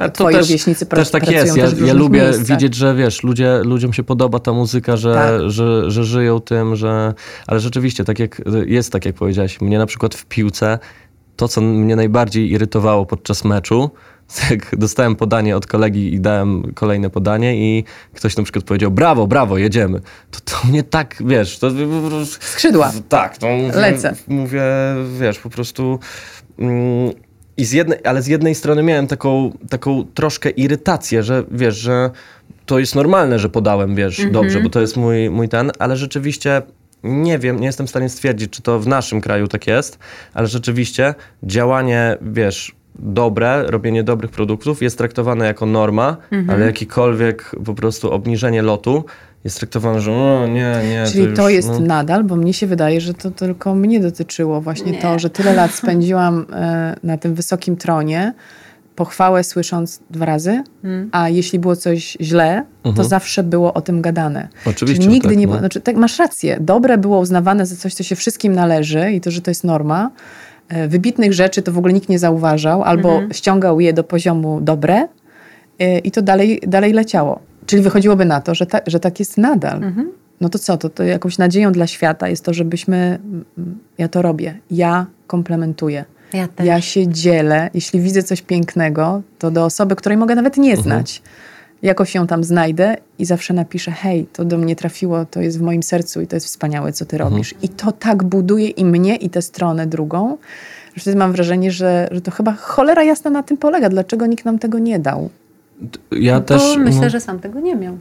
A 0.00 0.08
twoi 0.08 0.34
też, 0.34 0.46
rówieśnicy 0.46 0.86
też 0.86 1.10
tak 1.10 1.30
jest. 1.30 1.56
Ja, 1.56 1.66
ja 1.86 1.94
lubię 1.94 2.20
miejscach. 2.22 2.46
widzieć, 2.46 2.74
że 2.74 2.94
wiesz, 2.94 3.22
ludzie, 3.22 3.60
ludziom 3.64 3.92
się 3.92 4.02
podoba 4.02 4.38
ta 4.38 4.52
muzyka, 4.52 4.96
że, 4.96 5.14
tak. 5.14 5.50
że, 5.50 5.90
że 5.90 6.04
żyją 6.04 6.40
tym, 6.40 6.76
że... 6.76 7.14
Ale 7.46 7.60
rzeczywiście, 7.60 8.04
tak 8.04 8.18
jak 8.18 8.42
jest, 8.66 8.92
tak 8.92 9.04
jak 9.06 9.14
powiedziałaś, 9.14 9.60
mnie 9.60 9.78
na 9.78 9.86
przykład 9.86 10.14
w 10.14 10.26
piłce 10.26 10.78
to, 11.36 11.48
co 11.48 11.60
mnie 11.60 11.96
najbardziej 11.96 12.50
irytowało 12.50 13.06
podczas 13.06 13.44
meczu, 13.44 13.90
jak 14.50 14.76
dostałem 14.76 15.16
podanie 15.16 15.56
od 15.56 15.66
kolegi 15.66 16.14
i 16.14 16.20
dałem 16.20 16.72
kolejne 16.74 17.10
podanie 17.10 17.56
i 17.56 17.84
ktoś 18.14 18.36
na 18.36 18.42
przykład 18.42 18.64
powiedział 18.64 18.90
brawo, 18.90 19.26
brawo, 19.26 19.58
jedziemy. 19.58 20.00
To, 20.30 20.40
to 20.40 20.68
mnie 20.68 20.82
tak, 20.82 21.22
wiesz... 21.26 21.58
To, 21.58 21.70
Skrzydła. 22.40 22.92
Tak. 23.08 23.38
To 23.38 23.46
mówię, 23.48 23.72
Lecę. 23.76 24.14
Mówię, 24.28 24.62
wiesz, 25.20 25.38
po 25.38 25.50
prostu... 25.50 25.98
Mm, 26.58 27.12
i 27.56 27.64
z 27.64 27.72
jednej, 27.72 27.98
ale 28.04 28.22
z 28.22 28.26
jednej 28.26 28.54
strony 28.54 28.82
miałem 28.82 29.06
taką, 29.06 29.52
taką 29.70 30.04
troszkę 30.14 30.50
irytację, 30.50 31.22
że 31.22 31.44
wiesz, 31.50 31.76
że 31.76 32.10
to 32.66 32.78
jest 32.78 32.94
normalne, 32.94 33.38
że 33.38 33.48
podałem, 33.48 33.94
wiesz, 33.94 34.18
mm 34.18 34.30
-hmm. 34.30 34.34
dobrze, 34.34 34.60
bo 34.60 34.70
to 34.70 34.80
jest 34.80 34.96
mój, 34.96 35.30
mój 35.30 35.48
ten, 35.48 35.70
ale 35.78 35.96
rzeczywiście 35.96 36.62
nie 37.02 37.38
wiem, 37.38 37.60
nie 37.60 37.66
jestem 37.66 37.86
w 37.86 37.90
stanie 37.90 38.08
stwierdzić, 38.08 38.50
czy 38.50 38.62
to 38.62 38.80
w 38.80 38.86
naszym 38.86 39.20
kraju 39.20 39.48
tak 39.48 39.66
jest, 39.66 39.98
ale 40.34 40.46
rzeczywiście 40.46 41.14
działanie, 41.42 42.16
wiesz, 42.22 42.74
dobre, 42.98 43.62
robienie 43.66 44.04
dobrych 44.04 44.30
produktów 44.30 44.82
jest 44.82 44.98
traktowane 44.98 45.46
jako 45.46 45.66
norma, 45.66 46.16
mhm. 46.30 46.50
ale 46.50 46.66
jakikolwiek 46.66 47.50
po 47.64 47.74
prostu 47.74 48.12
obniżenie 48.12 48.62
lotu 48.62 49.04
jest 49.44 49.58
traktowane, 49.58 50.00
że 50.00 50.12
o, 50.12 50.46
nie, 50.46 50.74
nie. 50.88 51.04
Czyli 51.12 51.24
to, 51.24 51.28
już, 51.28 51.36
to 51.36 51.48
jest 51.48 51.68
no... 51.68 51.80
nadal, 51.80 52.24
bo 52.24 52.36
mnie 52.36 52.52
się 52.52 52.66
wydaje, 52.66 53.00
że 53.00 53.14
to 53.14 53.30
tylko 53.30 53.74
mnie 53.74 54.00
dotyczyło 54.00 54.60
właśnie 54.60 54.92
nie. 54.92 54.98
to, 54.98 55.18
że 55.18 55.30
tyle 55.30 55.54
lat 55.54 55.70
spędziłam 55.70 56.46
e, 56.52 56.96
na 57.02 57.18
tym 57.18 57.34
wysokim 57.34 57.76
tronie, 57.76 58.34
pochwałę 58.96 59.44
słysząc 59.44 60.00
dwa 60.10 60.26
razy, 60.26 60.62
hmm. 60.82 61.08
a 61.12 61.28
jeśli 61.28 61.58
było 61.58 61.76
coś 61.76 62.16
źle, 62.20 62.64
to 62.82 62.88
mhm. 62.88 63.08
zawsze 63.08 63.42
było 63.42 63.74
o 63.74 63.80
tym 63.80 64.02
gadane. 64.02 64.48
Oczywiście. 64.66 65.02
Czyli 65.02 65.14
nigdy 65.14 65.28
tak, 65.28 65.38
nie 65.38 65.46
no. 65.46 65.58
znaczy, 65.58 65.80
tak, 65.80 65.96
masz 65.96 66.18
rację, 66.18 66.56
dobre 66.60 66.98
było 66.98 67.18
uznawane 67.18 67.66
za 67.66 67.76
coś, 67.76 67.94
co 67.94 68.02
się 68.02 68.16
wszystkim 68.16 68.52
należy 68.52 69.12
i 69.12 69.20
to, 69.20 69.30
że 69.30 69.40
to 69.40 69.50
jest 69.50 69.64
norma. 69.64 70.10
E, 70.68 70.88
wybitnych 70.88 71.32
rzeczy 71.32 71.62
to 71.62 71.72
w 71.72 71.78
ogóle 71.78 71.92
nikt 71.92 72.08
nie 72.08 72.18
zauważał, 72.18 72.82
albo 72.82 73.12
mhm. 73.12 73.32
ściągał 73.32 73.80
je 73.80 73.92
do 73.92 74.04
poziomu 74.04 74.60
dobre 74.60 75.08
e, 75.78 75.98
i 75.98 76.10
to 76.10 76.22
dalej, 76.22 76.60
dalej 76.66 76.92
leciało. 76.92 77.40
Czyli 77.66 77.82
wychodziłoby 77.82 78.24
na 78.24 78.40
to, 78.40 78.54
że, 78.54 78.66
ta, 78.66 78.80
że 78.86 79.00
tak 79.00 79.18
jest 79.18 79.38
nadal. 79.38 79.84
Mhm. 79.84 80.12
No 80.40 80.48
to 80.48 80.58
co, 80.58 80.76
to, 80.76 80.88
to 80.88 81.02
jakąś 81.02 81.38
nadzieją 81.38 81.72
dla 81.72 81.86
świata 81.86 82.28
jest 82.28 82.44
to, 82.44 82.54
żebyśmy, 82.54 83.18
ja 83.98 84.08
to 84.08 84.22
robię, 84.22 84.58
ja 84.70 85.06
komplementuję. 85.26 86.04
Ja, 86.32 86.48
też. 86.48 86.66
ja 86.66 86.80
się 86.80 87.08
dzielę, 87.08 87.70
jeśli 87.74 88.00
widzę 88.00 88.22
coś 88.22 88.42
pięknego, 88.42 89.22
to 89.38 89.50
do 89.50 89.64
osoby, 89.64 89.96
której 89.96 90.18
mogę 90.18 90.34
nawet 90.34 90.56
nie 90.56 90.70
mhm. 90.70 90.82
znać. 90.82 91.18
Mhm. 91.18 91.55
Jakoś 91.82 92.14
ją 92.14 92.26
tam 92.26 92.44
znajdę 92.44 92.96
i 93.18 93.24
zawsze 93.24 93.54
napiszę: 93.54 93.90
Hej, 93.90 94.26
to 94.32 94.44
do 94.44 94.58
mnie 94.58 94.76
trafiło, 94.76 95.24
to 95.24 95.40
jest 95.40 95.58
w 95.58 95.62
moim 95.62 95.82
sercu 95.82 96.20
i 96.20 96.26
to 96.26 96.36
jest 96.36 96.46
wspaniałe, 96.46 96.92
co 96.92 97.04
ty 97.04 97.16
mhm. 97.16 97.32
robisz. 97.32 97.54
I 97.62 97.68
to 97.68 97.92
tak 97.92 98.24
buduje 98.24 98.68
i 98.68 98.84
mnie, 98.84 99.16
i 99.16 99.30
tę 99.30 99.42
stronę 99.42 99.86
drugą, 99.86 100.38
że 100.94 101.00
wtedy 101.00 101.16
mam 101.16 101.32
wrażenie, 101.32 101.70
że, 101.70 102.08
że 102.10 102.20
to 102.20 102.30
chyba 102.30 102.52
cholera 102.52 103.02
jasna 103.02 103.30
na 103.30 103.42
tym 103.42 103.56
polega. 103.56 103.88
Dlaczego 103.88 104.26
nikt 104.26 104.44
nam 104.44 104.58
tego 104.58 104.78
nie 104.78 104.98
dał? 104.98 105.30
Ja 106.10 106.34
no 106.34 106.40
też. 106.40 106.76
Myślę, 106.78 107.00
no... 107.00 107.10
że 107.10 107.20
sam 107.20 107.38
tego 107.38 107.60
nie 107.60 107.76
miał. 107.76 107.98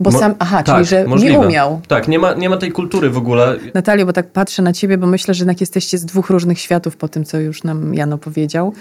Bo 0.00 0.10
Mo 0.10 0.18
sam, 0.18 0.34
aha, 0.38 0.62
tak, 0.62 0.76
czyli 0.76 0.86
że 0.88 1.04
możliwe. 1.04 1.32
nie 1.32 1.46
umiał. 1.46 1.80
Tak, 1.88 2.08
nie 2.08 2.18
ma, 2.18 2.34
nie 2.34 2.50
ma 2.50 2.56
tej 2.56 2.72
kultury 2.72 3.10
w 3.10 3.16
ogóle. 3.16 3.56
Natalio, 3.74 4.06
bo 4.06 4.12
tak 4.12 4.30
patrzę 4.30 4.62
na 4.62 4.72
ciebie, 4.72 4.98
bo 4.98 5.06
myślę, 5.06 5.34
że 5.34 5.42
jednak 5.42 5.60
jesteście 5.60 5.98
z 5.98 6.04
dwóch 6.04 6.30
różnych 6.30 6.58
światów 6.58 6.96
po 6.96 7.08
tym, 7.08 7.24
co 7.24 7.38
już 7.38 7.64
nam 7.64 7.94
Jano 7.94 8.18
powiedział. 8.18 8.72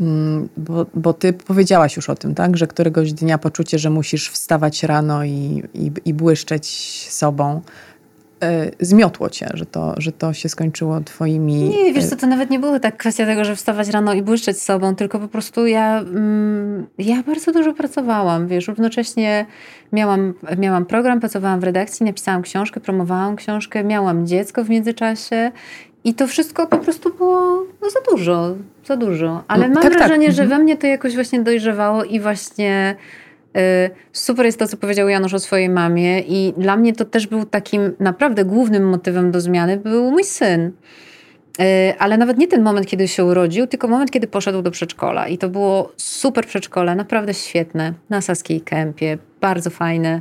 Mm, 0.00 0.48
bo, 0.56 0.86
bo 0.94 1.12
ty 1.12 1.32
powiedziałaś 1.32 1.96
już 1.96 2.10
o 2.10 2.14
tym, 2.14 2.34
tak? 2.34 2.56
Że 2.56 2.66
któregoś 2.66 3.12
dnia 3.12 3.38
poczucie, 3.38 3.78
że 3.78 3.90
musisz 3.90 4.30
wstawać 4.30 4.82
rano 4.82 5.24
i, 5.24 5.62
i, 5.74 5.90
i 6.04 6.14
błyszczeć 6.14 6.66
sobą 7.10 7.60
zmiotło 8.80 9.30
cię, 9.30 9.48
że 9.54 9.66
to, 9.66 9.94
że 9.98 10.12
to 10.12 10.32
się 10.32 10.48
skończyło 10.48 11.00
twoimi... 11.00 11.54
Nie, 11.54 11.92
wiesz 11.92 12.06
co, 12.06 12.16
to 12.16 12.26
nawet 12.26 12.50
nie 12.50 12.58
było 12.58 12.80
tak 12.80 12.96
kwestia 12.96 13.26
tego, 13.26 13.44
że 13.44 13.56
wstawać 13.56 13.88
rano 13.88 14.14
i 14.14 14.22
błyszczeć 14.22 14.62
sobą, 14.62 14.94
tylko 14.94 15.18
po 15.18 15.28
prostu 15.28 15.66
ja, 15.66 15.98
mm, 15.98 16.86
ja 16.98 17.22
bardzo 17.22 17.52
dużo 17.52 17.72
pracowałam, 17.72 18.48
wiesz, 18.48 18.68
równocześnie 18.68 19.46
miałam, 19.92 20.34
miałam 20.58 20.86
program, 20.86 21.20
pracowałam 21.20 21.60
w 21.60 21.64
redakcji, 21.64 22.06
napisałam 22.06 22.42
książkę, 22.42 22.80
promowałam 22.80 23.36
książkę, 23.36 23.84
miałam 23.84 24.26
dziecko 24.26 24.64
w 24.64 24.70
międzyczasie 24.70 25.52
i 26.04 26.14
to 26.14 26.26
wszystko 26.26 26.66
po 26.66 26.78
prostu 26.78 27.14
było 27.14 27.64
no, 27.82 27.90
za 27.90 28.00
dużo, 28.10 28.54
za 28.86 28.96
dużo. 28.96 29.44
Ale 29.48 29.68
no, 29.68 29.74
mam 29.74 29.82
tak, 29.82 29.92
tak. 29.92 30.00
wrażenie, 30.00 30.26
tak. 30.26 30.36
że 30.36 30.42
mhm. 30.42 30.60
we 30.60 30.64
mnie 30.64 30.76
to 30.76 30.86
jakoś 30.86 31.14
właśnie 31.14 31.42
dojrzewało 31.42 32.04
i 32.04 32.20
właśnie 32.20 32.96
super 34.12 34.46
jest 34.46 34.58
to, 34.58 34.68
co 34.68 34.76
powiedział 34.76 35.08
Janusz 35.08 35.34
o 35.34 35.38
swojej 35.38 35.68
mamie, 35.68 36.20
i 36.20 36.54
dla 36.56 36.76
mnie 36.76 36.92
to 36.92 37.04
też 37.04 37.26
był 37.26 37.44
takim 37.44 37.92
naprawdę 38.00 38.44
głównym 38.44 38.88
motywem 38.88 39.30
do 39.30 39.40
zmiany, 39.40 39.76
był 39.76 40.10
mój 40.10 40.24
syn. 40.24 40.72
Y, 41.60 41.98
ale 41.98 42.18
nawet 42.18 42.38
nie 42.38 42.48
ten 42.48 42.62
moment, 42.62 42.86
kiedy 42.86 43.08
się 43.08 43.24
urodził, 43.24 43.66
tylko 43.66 43.88
moment, 43.88 44.10
kiedy 44.10 44.26
poszedł 44.26 44.62
do 44.62 44.70
przedszkola. 44.70 45.28
I 45.28 45.38
to 45.38 45.48
było 45.48 45.92
super 45.96 46.46
przedszkole, 46.46 46.94
naprawdę 46.94 47.34
świetne, 47.34 47.94
na 48.10 48.20
Saskiej 48.20 48.60
Kępie, 48.60 49.18
bardzo 49.40 49.70
fajne, 49.70 50.20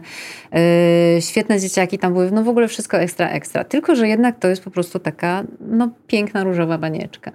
yy, 0.54 1.22
świetne 1.22 1.60
dzieciaki 1.60 1.98
tam 1.98 2.14
były, 2.14 2.32
no 2.32 2.44
w 2.44 2.50
ogóle 2.50 2.68
wszystko 2.68 2.98
ekstra, 2.98 3.30
ekstra. 3.30 3.64
Tylko, 3.64 3.96
że 3.96 4.08
jednak 4.08 4.40
to 4.40 4.48
jest 4.48 4.64
po 4.64 4.72
prostu 4.72 5.00
taka, 5.00 5.44
no 5.60 5.90
piękna, 6.08 6.44
różowa 6.44 6.78
banieczka. 6.78 7.32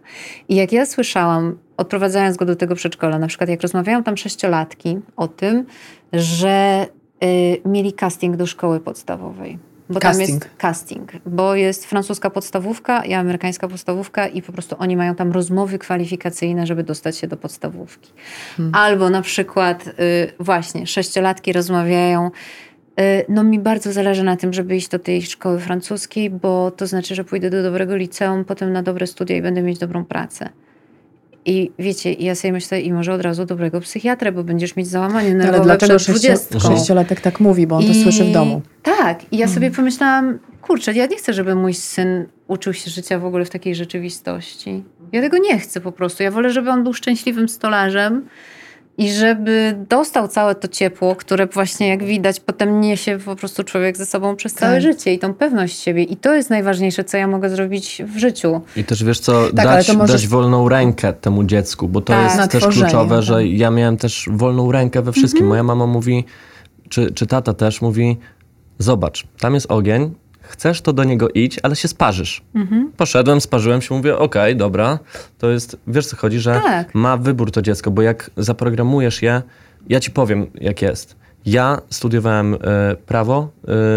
I 0.49 0.57
jak 0.57 0.72
ja 0.72 0.86
słyszałam, 0.86 1.59
odprowadzając 1.76 2.36
go 2.36 2.44
do 2.44 2.57
tego 2.57 2.74
przedszkola, 2.74 3.18
na 3.18 3.26
przykład 3.26 3.51
jak 3.51 3.62
rozmawiają 3.62 4.03
tam 4.03 4.16
sześciolatki 4.16 4.99
o 5.16 5.28
tym, 5.28 5.66
że 6.12 6.86
yy, 7.20 7.28
mieli 7.64 7.92
casting 7.92 8.36
do 8.36 8.47
szkoły 8.47 8.80
podstawowej 8.80 9.59
bo 9.91 10.01
casting. 10.01 10.28
tam 10.28 10.34
jest 10.34 10.57
casting, 10.59 11.12
bo 11.26 11.55
jest 11.55 11.87
francuska 11.87 12.30
podstawówka 12.30 13.05
i 13.05 13.14
amerykańska 13.14 13.68
podstawówka 13.68 14.26
i 14.26 14.43
po 14.43 14.53
prostu 14.53 14.76
oni 14.78 14.97
mają 14.97 15.14
tam 15.14 15.32
rozmowy 15.32 15.78
kwalifikacyjne, 15.78 16.66
żeby 16.66 16.82
dostać 16.82 17.16
się 17.16 17.26
do 17.26 17.37
podstawówki. 17.37 18.12
Hmm. 18.57 18.74
Albo 18.74 19.11
na 19.11 19.22
przykład 19.22 19.87
y, 19.89 19.93
właśnie 20.41 20.87
sześciolatki 20.87 21.53
rozmawiają 21.53 22.30
y, 23.01 23.24
no 23.28 23.45
mi 23.45 23.59
bardzo 23.59 23.93
zależy 23.93 24.22
na 24.22 24.37
tym, 24.37 24.53
żeby 24.53 24.76
iść 24.76 24.89
do 24.89 24.99
tej 24.99 25.22
szkoły 25.22 25.61
francuskiej, 25.61 26.30
bo 26.30 26.70
to 26.70 26.87
znaczy, 26.87 27.14
że 27.14 27.24
pójdę 27.24 27.51
do 27.51 27.62
dobrego 27.62 27.97
liceum, 27.97 28.45
potem 28.45 28.72
na 28.72 28.82
dobre 28.82 29.07
studia 29.07 29.37
i 29.37 29.43
będę 29.43 29.62
mieć 29.62 29.78
dobrą 29.78 30.05
pracę. 30.05 30.49
I 31.47 31.70
wiecie, 31.78 32.12
ja 32.12 32.34
sobie 32.34 32.53
myślę, 32.53 32.80
i 32.80 32.92
może 32.92 33.12
od 33.12 33.20
razu 33.20 33.44
dobrego 33.44 33.80
psychiatra, 33.80 34.32
bo 34.32 34.44
będziesz 34.44 34.76
mieć 34.76 34.86
załamanie 34.86 35.34
nerwowe 35.34 35.57
Ale 35.57 35.64
dlaczego 35.64 35.97
przed 35.97 36.62
sześciolatek 36.62 37.20
tak 37.20 37.40
mówi, 37.40 37.66
bo 37.66 37.76
on 37.76 37.82
I... 37.82 37.88
to 37.88 37.94
słyszy 37.94 38.24
w 38.24 38.32
domu. 38.32 38.62
Tak. 38.82 39.32
I 39.32 39.36
ja 39.36 39.49
sobie 39.49 39.61
hmm. 39.61 39.76
pomyślałam, 39.76 40.38
kurczę, 40.62 40.92
ja 40.92 41.07
nie 41.07 41.16
chcę, 41.16 41.32
żeby 41.32 41.55
mój 41.55 41.74
syn 41.74 42.26
uczył 42.49 42.72
się 42.72 42.90
życia 42.90 43.18
w 43.18 43.24
ogóle 43.24 43.44
w 43.44 43.51
takiej 43.51 43.74
rzeczywistości. 43.74 44.84
Ja 45.12 45.20
tego 45.22 45.38
nie 45.38 45.59
chcę 45.59 45.80
po 45.80 45.92
prostu. 45.92 46.22
Ja 46.22 46.30
wolę, 46.30 46.51
żeby 46.51 46.70
on 46.70 46.82
był 46.82 46.92
szczęśliwym 46.92 47.49
stolarzem, 47.49 48.28
i 48.99 49.12
żeby 49.12 49.76
dostał 49.88 50.28
całe 50.28 50.55
to 50.55 50.68
ciepło, 50.68 51.16
które 51.16 51.47
właśnie 51.47 51.88
jak 51.88 52.05
widać 52.05 52.40
potem 52.40 52.80
niesie 52.80 53.18
po 53.24 53.36
prostu 53.36 53.64
człowiek 53.64 53.97
ze 53.97 54.07
sobą 54.07 54.36
przez 54.36 54.55
całe 54.55 54.72
tak. 54.72 54.82
życie 54.82 55.14
i 55.14 55.18
tą 55.18 55.34
pewność 55.34 55.78
siebie. 55.78 56.03
I 56.03 56.16
to 56.16 56.34
jest 56.34 56.51
najważniejsze, 56.51 57.05
co 57.05 57.16
ja 57.16 57.26
mogę 57.26 57.51
zrobić 57.51 58.03
w 58.07 58.18
życiu. 58.18 58.61
I 58.76 58.84
też 58.84 59.05
wiesz 59.05 59.20
co, 59.20 59.47
tak, 59.47 59.55
dać, 59.55 59.92
może... 59.92 60.12
dać 60.12 60.28
wolną 60.28 60.68
rękę 60.68 61.12
temu 61.12 61.44
dziecku, 61.44 61.88
bo 61.88 62.01
to 62.01 62.12
tak, 62.12 62.36
jest 62.36 62.53
też 62.53 62.66
kluczowe, 62.66 63.22
że 63.22 63.34
tak. 63.34 63.47
ja 63.47 63.70
miałem 63.70 63.97
też 63.97 64.28
wolną 64.32 64.72
rękę 64.72 65.03
we 65.03 65.12
wszystkim. 65.12 65.42
Mhm. 65.42 65.49
Moja 65.49 65.62
mama 65.62 65.86
mówi, 65.86 66.24
czy, 66.88 67.11
czy 67.11 67.26
tata 67.26 67.53
też 67.53 67.82
mówi, 67.82 68.16
zobacz, 68.78 69.26
tam 69.40 69.55
jest 69.55 69.70
ogień, 69.70 70.14
chcesz, 70.47 70.80
to 70.80 70.92
do 70.92 71.05
niego 71.05 71.28
idź, 71.28 71.61
ale 71.62 71.76
się 71.76 71.88
sparzysz. 71.88 72.42
Mhm. 72.55 72.92
Poszedłem, 72.97 73.40
sparzyłem 73.40 73.82
się, 73.82 73.94
mówię, 73.94 74.18
okej, 74.18 74.42
okay, 74.42 74.55
dobra, 74.55 74.99
to 75.38 75.51
jest, 75.51 75.76
wiesz 75.86 76.07
co 76.07 76.16
chodzi, 76.16 76.38
że 76.38 76.61
tak. 76.64 76.94
ma 76.94 77.16
wybór 77.16 77.51
to 77.51 77.62
dziecko, 77.62 77.90
bo 77.90 78.03
jak 78.03 78.30
zaprogramujesz 78.36 79.22
je, 79.22 79.42
ja 79.88 80.01
ci 80.01 80.11
powiem, 80.11 80.47
jak 80.55 80.82
jest. 80.82 81.16
Ja 81.47 81.80
studiowałem 81.90 82.55
y, 82.55 82.59
prawo 83.07 83.49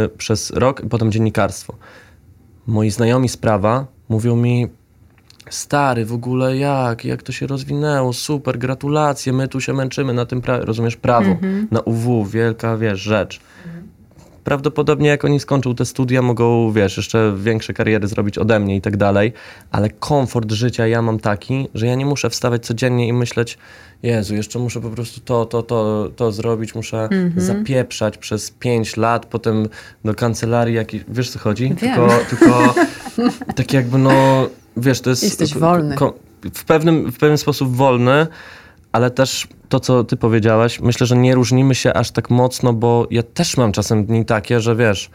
y, 0.05 0.09
przez 0.17 0.51
rok, 0.51 0.81
potem 0.89 1.11
dziennikarstwo. 1.11 1.75
Moi 2.67 2.89
znajomi 2.89 3.29
z 3.29 3.37
prawa 3.37 3.85
mówią 4.09 4.35
mi, 4.35 4.67
stary, 5.49 6.05
w 6.05 6.13
ogóle 6.13 6.57
jak, 6.57 7.05
jak 7.05 7.23
to 7.23 7.31
się 7.31 7.47
rozwinęło, 7.47 8.13
super, 8.13 8.57
gratulacje, 8.57 9.33
my 9.33 9.47
tu 9.47 9.61
się 9.61 9.73
męczymy 9.73 10.13
na 10.13 10.25
tym, 10.25 10.41
pra 10.41 10.59
rozumiesz, 10.59 10.95
prawo, 10.95 11.29
mhm. 11.29 11.67
na 11.71 11.79
UW, 11.79 12.25
wielka, 12.25 12.77
wiesz, 12.77 12.99
rzecz. 12.99 13.39
Mhm 13.65 13.78
prawdopodobnie 14.43 15.09
jak 15.09 15.25
oni 15.25 15.39
skończą 15.39 15.75
te 15.75 15.85
studia, 15.85 16.21
mogą, 16.21 16.71
wiesz, 16.71 16.97
jeszcze 16.97 17.33
większe 17.37 17.73
kariery 17.73 18.07
zrobić 18.07 18.37
ode 18.37 18.59
mnie 18.59 18.75
i 18.75 18.81
tak 18.81 18.97
dalej, 18.97 19.33
ale 19.71 19.89
komfort 19.89 20.51
życia 20.51 20.87
ja 20.87 21.01
mam 21.01 21.19
taki, 21.19 21.67
że 21.73 21.87
ja 21.87 21.95
nie 21.95 22.05
muszę 22.05 22.29
wstawać 22.29 22.65
codziennie 22.65 23.07
i 23.07 23.13
myśleć, 23.13 23.57
Jezu, 24.03 24.35
jeszcze 24.35 24.59
muszę 24.59 24.81
po 24.81 24.89
prostu 24.89 25.21
to, 25.21 25.45
to, 25.45 25.63
to, 25.63 26.09
to 26.15 26.31
zrobić, 26.31 26.75
muszę 26.75 27.07
mm 27.11 27.31
-hmm. 27.31 27.41
zapieprzać 27.41 28.17
przez 28.17 28.51
pięć 28.51 28.97
lat, 28.97 29.25
potem 29.25 29.67
do 30.05 30.15
kancelarii 30.15 30.75
jakiś, 30.75 31.01
wiesz 31.07 31.29
co 31.29 31.39
chodzi? 31.39 31.63
Wiem. 31.63 31.77
Tylko, 31.77 32.19
tylko 32.29 32.75
tak 33.55 33.73
jakby 33.73 33.97
no, 33.97 34.47
wiesz, 34.77 35.01
to 35.01 35.09
jest... 35.09 35.23
Jesteś 35.23 35.53
wolny. 35.53 35.95
w 36.53 36.65
pewnym, 36.65 37.11
w 37.11 37.17
pewien 37.17 37.37
sposób 37.37 37.75
wolny, 37.75 38.27
ale 38.91 39.11
też 39.11 39.47
to, 39.69 39.79
co 39.79 40.03
ty 40.03 40.17
powiedziałaś, 40.17 40.79
myślę, 40.79 41.07
że 41.07 41.17
nie 41.17 41.35
różnimy 41.35 41.75
się 41.75 41.93
aż 41.93 42.11
tak 42.11 42.29
mocno, 42.29 42.73
bo 42.73 43.07
ja 43.11 43.23
też 43.23 43.57
mam 43.57 43.71
czasem 43.71 44.05
dni 44.05 44.25
takie, 44.25 44.59
że 44.59 44.75
wiesz, 44.75 45.09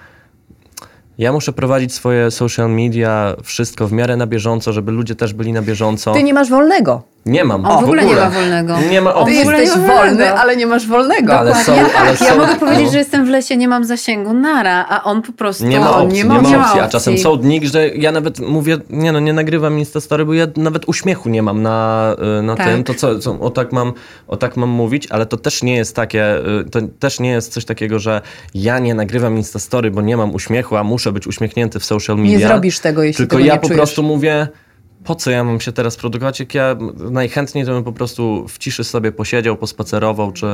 ja 1.19 1.33
muszę 1.33 1.53
prowadzić 1.53 1.95
swoje 1.95 2.31
social 2.31 2.71
media, 2.71 3.37
wszystko 3.43 3.89
w 3.89 3.93
miarę 3.93 4.17
na 4.17 4.27
bieżąco, 4.27 4.73
żeby 4.73 4.93
ludzie 4.93 5.15
też 5.15 5.35
byli 5.35 5.53
na 5.53 5.63
bieżąco. 5.63 6.13
Ty 6.13 6.23
nie 6.23 6.35
masz 6.35 6.51
wolnego. 6.51 7.03
Nie 7.27 7.45
mam. 7.45 7.65
On 7.67 7.81
w 7.81 7.85
ogóle 7.85 8.05
nie 8.05 8.15
ma 8.15 8.31
wolnego. 8.31 8.77
Nie 8.91 9.01
ma 9.01 9.11
Ty 9.13 9.17
opcji. 9.17 9.41
ogóle 9.41 9.61
jesteś 9.61 9.83
nie 9.83 9.89
ma 9.89 9.95
wolny, 9.95 10.33
ale 10.35 10.57
nie 10.57 10.67
masz 10.67 10.87
wolnego. 10.87 11.39
Ale 11.39 11.55
są, 11.55 11.73
ale 11.73 12.11
Ja 12.11 12.17
są, 12.17 12.37
mogę 12.39 12.57
powiedzieć, 12.57 12.85
no. 12.87 12.93
że 12.93 12.99
jestem 12.99 13.27
w 13.27 13.29
lesie, 13.29 13.57
nie 13.57 13.69
mam 13.69 13.85
zasięgu, 13.85 14.33
nara, 14.33 14.87
a 14.89 15.05
on 15.05 15.23
po 15.23 15.33
prostu... 15.33 15.65
Nie 15.67 15.81
ma 15.81 15.97
opcji, 15.97 16.09
nie 16.19 16.23
nie 16.23 16.29
ma 16.29 16.35
ma, 16.35 16.41
opcji. 16.41 16.57
opcji. 16.57 16.81
A 16.81 16.89
czasem 16.89 17.19
są 17.19 17.37
dni, 17.37 17.67
że 17.69 17.89
ja 17.89 18.13
nawet 18.13 18.39
mówię, 18.41 18.77
nie 18.91 19.13
no, 19.13 19.21
nie 19.21 19.33
nagrywam 19.33 19.79
Instastory, 19.79 20.25
bo 20.25 20.35
ja 20.35 20.47
nawet 20.57 20.89
uśmiechu 20.89 21.29
nie 21.29 21.43
mam 21.43 21.63
na, 21.63 22.17
y, 22.39 22.43
na 22.43 22.57
Tak. 22.57 22.67
tym, 22.67 22.85
to 22.85 22.95
co, 22.95 23.19
co 23.19 23.41
o, 23.41 23.51
tak 23.51 23.73
mam, 23.73 23.93
o 24.29 24.37
tak 24.37 24.57
mam 24.57 24.71
mówić, 24.71 25.07
ale 25.11 25.27
to 25.27 25.37
też 25.37 25.63
nie 25.63 25.77
jest 25.77 25.97
takie, 25.97 26.37
y, 26.61 26.71
to 26.71 26.79
też 26.99 27.21
nie 27.21 27.31
jest 27.31 27.53
coś 27.53 27.65
takiego, 27.65 27.99
że 27.99 28.21
ja 28.55 28.79
nie 28.79 28.95
nagrywam 28.95 29.37
Instastory, 29.37 29.91
bo 29.91 30.03
nie 30.03 30.17
mam 30.17 30.35
uśmiechu, 30.35 30.77
a 30.77 30.85
muszę 30.85 31.13
być 31.13 31.27
uśmiechnięty 31.27 31.81
w 31.81 31.85
social 31.85 32.17
media. 32.17 32.39
Nie 32.39 32.47
zrobisz 32.47 32.79
tego, 32.79 33.03
jeśli 33.03 33.17
Tylko 33.19 33.37
tego 33.37 33.47
ja 33.47 33.55
nie 33.55 33.61
po 33.61 33.67
czujesz. 33.67 33.79
prostu 33.79 34.03
mówię, 34.03 34.49
po 35.05 35.15
co 35.15 35.31
ja 35.31 35.45
mam 35.45 35.61
się 35.61 35.73
teraz 35.73 35.97
produkować, 35.97 36.41
jak 36.41 36.55
ja 36.55 36.77
najchętniej 37.11 37.65
to 37.65 37.73
bym 37.73 37.85
po 37.85 37.93
prostu 37.93 38.49
w 38.49 38.59
ciszy 38.59 38.85
sobie 38.85 39.13
posiedział, 39.13 39.57
pospacerował, 39.57 40.33
czy, 40.33 40.47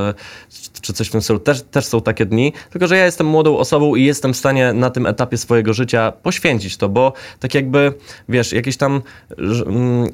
czy 0.81 0.93
coś 0.93 1.09
w 1.09 1.13
tym 1.13 1.23
stylu. 1.23 1.39
Też, 1.39 1.63
też 1.63 1.87
są 1.87 2.01
takie 2.01 2.27
dni, 2.27 2.53
tylko 2.71 2.89
że 2.89 2.97
ja 2.97 3.05
jestem 3.05 3.27
młodą 3.27 3.57
osobą 3.59 3.95
i 3.95 4.05
jestem 4.05 4.33
w 4.33 4.37
stanie 4.37 4.73
na 4.73 4.91
tym 4.91 5.07
etapie 5.07 5.37
swojego 5.37 5.75
życia 5.75 6.13
poświęcić 6.13 6.77
to, 6.77 6.89
bo 6.89 7.13
tak 7.41 7.55
jakby, 7.55 7.93
wiesz, 8.29 8.53
jakieś 8.53 8.77
tam... 8.77 9.03
mm, 9.39 10.09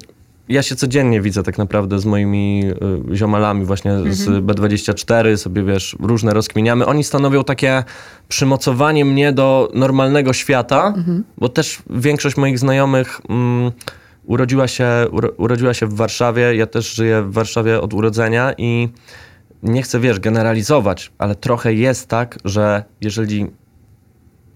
ja 0.49 0.63
się 0.63 0.75
codziennie 0.75 1.21
widzę 1.21 1.43
tak 1.43 1.57
naprawdę 1.57 1.99
z 1.99 2.05
moimi 2.05 2.63
y, 3.11 3.15
ziomalami 3.15 3.65
właśnie 3.65 3.91
z 4.09 4.27
B24, 4.27 5.37
sobie 5.37 5.63
wiesz, 5.63 5.95
różne 5.99 6.33
rozkminiamy. 6.33 6.85
Oni 6.85 7.03
stanowią 7.03 7.43
takie 7.43 7.83
przymocowanie 8.27 9.05
mnie 9.05 9.31
do 9.31 9.71
normalnego 9.73 10.33
świata, 10.33 10.93
bo 11.37 11.49
też 11.49 11.79
większość 11.89 12.37
moich 12.37 12.59
znajomych 12.59 13.21
mm, 13.29 13.71
urodziła, 14.27 14.67
się, 14.67 14.87
uro, 15.11 15.29
urodziła 15.37 15.73
się 15.73 15.87
w 15.87 15.93
Warszawie. 15.93 16.55
Ja 16.55 16.67
też 16.67 16.95
żyję 16.95 17.21
w 17.21 17.33
Warszawie 17.33 17.81
od 17.81 17.93
urodzenia 17.93 18.53
i 18.57 18.89
nie 19.63 19.81
chcę, 19.81 19.99
wiesz, 19.99 20.19
generalizować, 20.19 21.11
ale 21.17 21.35
trochę 21.35 21.73
jest 21.73 22.07
tak, 22.07 22.37
że 22.45 22.83
jeżeli 23.01 23.47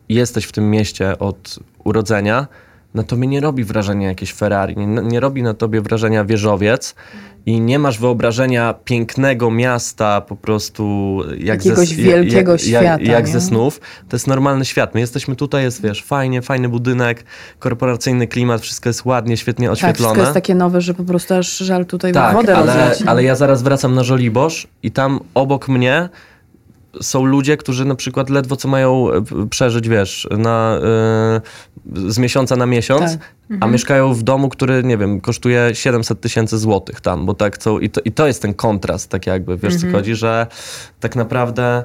jesteś 0.09 0.45
w 0.45 0.51
tym 0.51 0.69
mieście 0.69 1.19
od 1.19 1.59
urodzenia, 1.83 2.47
no 2.93 3.03
to 3.03 3.15
mnie 3.15 3.27
nie 3.27 3.39
robi 3.39 3.63
wrażenia 3.63 4.07
jakieś 4.07 4.33
Ferrari, 4.33 4.77
nie, 4.77 4.87
nie 4.87 5.19
robi 5.19 5.43
na 5.43 5.53
tobie 5.53 5.81
wrażenia 5.81 6.25
wieżowiec 6.25 6.95
i 7.45 7.61
nie 7.61 7.79
masz 7.79 7.99
wyobrażenia 7.99 8.73
pięknego 8.85 9.51
miasta 9.51 10.21
po 10.21 10.35
prostu 10.35 11.17
jak 11.37 11.45
Jakiegoś 11.65 11.87
ze, 11.89 11.95
wielkiego 11.95 12.51
jak, 12.51 12.61
świata, 12.61 13.03
Jak, 13.03 13.27
ze 13.27 13.41
snów. 13.41 13.79
To 14.09 14.15
jest 14.15 14.27
normalny 14.27 14.65
świat. 14.65 14.93
My 14.93 14.99
jesteśmy 14.99 15.35
tutaj, 15.35 15.63
jest 15.63 15.81
wiesz, 15.81 16.03
fajnie, 16.03 16.41
fajny 16.41 16.69
budynek, 16.69 17.23
korporacyjny 17.59 18.27
klimat, 18.27 18.61
wszystko 18.61 18.89
jest 18.89 19.05
ładnie, 19.05 19.37
świetnie 19.37 19.67
Tak, 19.67 19.73
oświetlone. 19.73 19.95
wszystko 19.97 20.21
jest 20.21 20.33
takie 20.33 20.55
nowe, 20.55 20.81
że 20.81 20.93
po 20.93 21.03
prostu 21.03 21.33
aż 21.33 21.57
żal 21.57 21.85
tutaj 21.85 22.11
Tak, 22.13 22.33
wodę 22.35 22.55
ale, 22.55 22.65
rozlać. 22.65 23.01
ale 23.07 23.23
ja 23.23 23.35
zaraz 23.35 23.63
wracam 23.63 23.95
na 23.95 24.03
Żoliborz 24.03 24.67
i 24.83 24.91
tam 24.91 25.19
obok 25.33 25.67
mnie 25.67 26.09
są 27.01 27.25
ludzie, 27.25 27.57
którzy 27.57 27.85
na 27.85 27.95
przykład 27.95 28.29
ledwo 28.29 28.55
co 28.55 28.67
mają 28.67 29.11
e, 29.11 29.23
przeżyć, 29.49 29.89
wiesz, 29.89 30.27
na, 30.37 30.79
y, 31.95 32.11
z 32.11 32.17
miesiąca 32.17 32.55
na 32.55 32.65
miesiąc, 32.65 33.11
Tak. 33.11 33.57
a 33.59 33.67
mieszkają 33.67 34.13
w 34.13 34.23
domu, 34.23 34.49
który, 34.49 34.83
nie 34.83 34.97
wiem, 34.97 35.21
kosztuje 35.21 35.69
700 35.73 36.21
tysięcy 36.21 36.57
złotych 36.57 37.01
tam, 37.01 37.25
bo 37.25 37.33
tak 37.33 37.57
co, 37.57 37.79
i 37.79 37.89
to, 37.89 38.01
i 38.01 38.11
to 38.11 38.27
jest 38.27 38.41
ten 38.41 38.53
kontrast, 38.53 39.09
tak 39.09 39.27
jakby, 39.27 39.57
wiesz 39.57 39.75
co 39.75 39.91
chodzi, 39.91 40.15
że 40.15 40.47
tak 40.99 41.15
naprawdę 41.15 41.83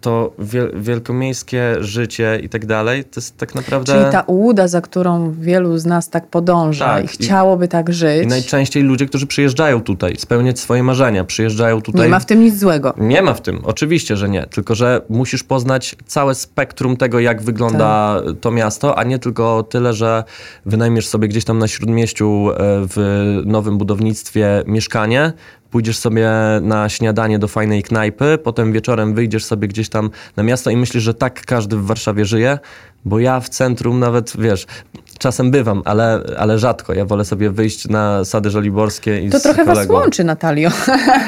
to 0.00 0.32
wiel, 0.38 0.70
wielkomiejskie 0.74 1.76
życie 1.80 2.40
i 2.42 2.48
tak 2.48 2.66
dalej, 2.66 3.04
to 3.04 3.20
jest 3.20 3.36
tak 3.36 3.54
naprawdę... 3.54 3.92
Czyli 3.92 4.12
ta 4.12 4.20
ułuda, 4.20 4.68
za 4.68 4.80
którą 4.80 5.32
wielu 5.32 5.78
z 5.78 5.86
nas 5.86 6.10
tak 6.10 6.26
podąża 6.26 6.84
Tak, 6.84 7.02
i 7.02 7.04
i- 7.04 7.08
chciałoby 7.08 7.68
tak 7.68 7.92
żyć, 7.92 8.24
I 8.24 8.26
najczęściej 8.26 8.82
ludzie, 8.82 9.06
którzy 9.06 9.26
przyjeżdżają 9.26 9.82
tutaj, 9.82 10.16
spełniać 10.18 10.58
swoje 10.60 10.82
marzenia, 10.82 11.24
przyjeżdżają 11.24 11.82
tutaj... 11.82 12.02
nie 12.02 12.08
ma 12.08 12.20
w 12.20 12.26
tym 12.26 12.40
nic 12.40 12.58
złego. 12.58 12.94
Nie 12.98 13.22
ma 13.22 13.34
w 13.34 13.40
tym, 13.42 13.60
oczywiście, 13.64 14.16
że 14.16 14.28
nie. 14.28 14.46
Tylko, 14.46 14.74
że 14.74 15.00
musisz 15.08 15.44
poznać 15.44 15.96
całe 16.06 16.34
spektrum 16.34 16.96
tego, 16.96 17.20
jak 17.20 17.42
wygląda 17.42 18.20
Tak. 18.26 18.34
to 18.40 18.50
miasto, 18.50 18.98
a 18.98 19.04
nie 19.04 19.18
tylko 19.18 19.62
tyle, 19.62 19.92
że 19.92 20.24
wynajmiesz 20.66 21.08
sobie 21.08 21.28
gdzieś 21.28 21.44
tam 21.44 21.58
na 21.58 21.68
śródmieściu 21.68 22.50
e, 22.50 22.54
w 22.94 22.96
nowym 23.46 23.78
budownictwie 23.78 24.62
mieszkanie, 24.66 25.32
pójdziesz 25.70 25.98
sobie 25.98 26.30
na 26.62 26.88
śniadanie 26.88 27.38
do 27.38 27.48
fajnej 27.48 27.82
knajpy, 27.82 28.38
potem 28.44 28.72
wieczorem 28.72 29.14
wyjdziesz 29.14 29.44
sobie 29.44 29.68
gdzieś 29.68 29.88
tam 29.88 30.10
na 30.36 30.42
miasto 30.42 30.70
i 30.70 30.76
myślisz, 30.76 31.02
że 31.02 31.14
tak 31.14 31.44
każdy 31.46 31.76
w 31.76 31.86
Warszawie 31.86 32.24
żyje, 32.24 32.58
bo 33.04 33.18
ja 33.18 33.40
w 33.40 33.48
centrum 33.48 33.98
nawet, 33.98 34.32
wiesz, 34.38 34.66
czasem 35.18 35.50
bywam, 35.50 35.82
ale, 35.84 36.22
ale 36.38 36.58
rzadko. 36.58 36.94
Ja 36.94 37.04
wolę 37.04 37.24
sobie 37.24 37.50
wyjść 37.50 37.88
na 37.88 38.24
Sady 38.24 38.50
Żoliborskie 38.50 39.20
i 39.20 39.30
To 39.30 39.38
z 39.38 39.42
trochę 39.42 39.64
was 39.64 39.74
kolegą. 39.74 39.94
łączy, 39.94 40.24
Natalio. 40.24 40.70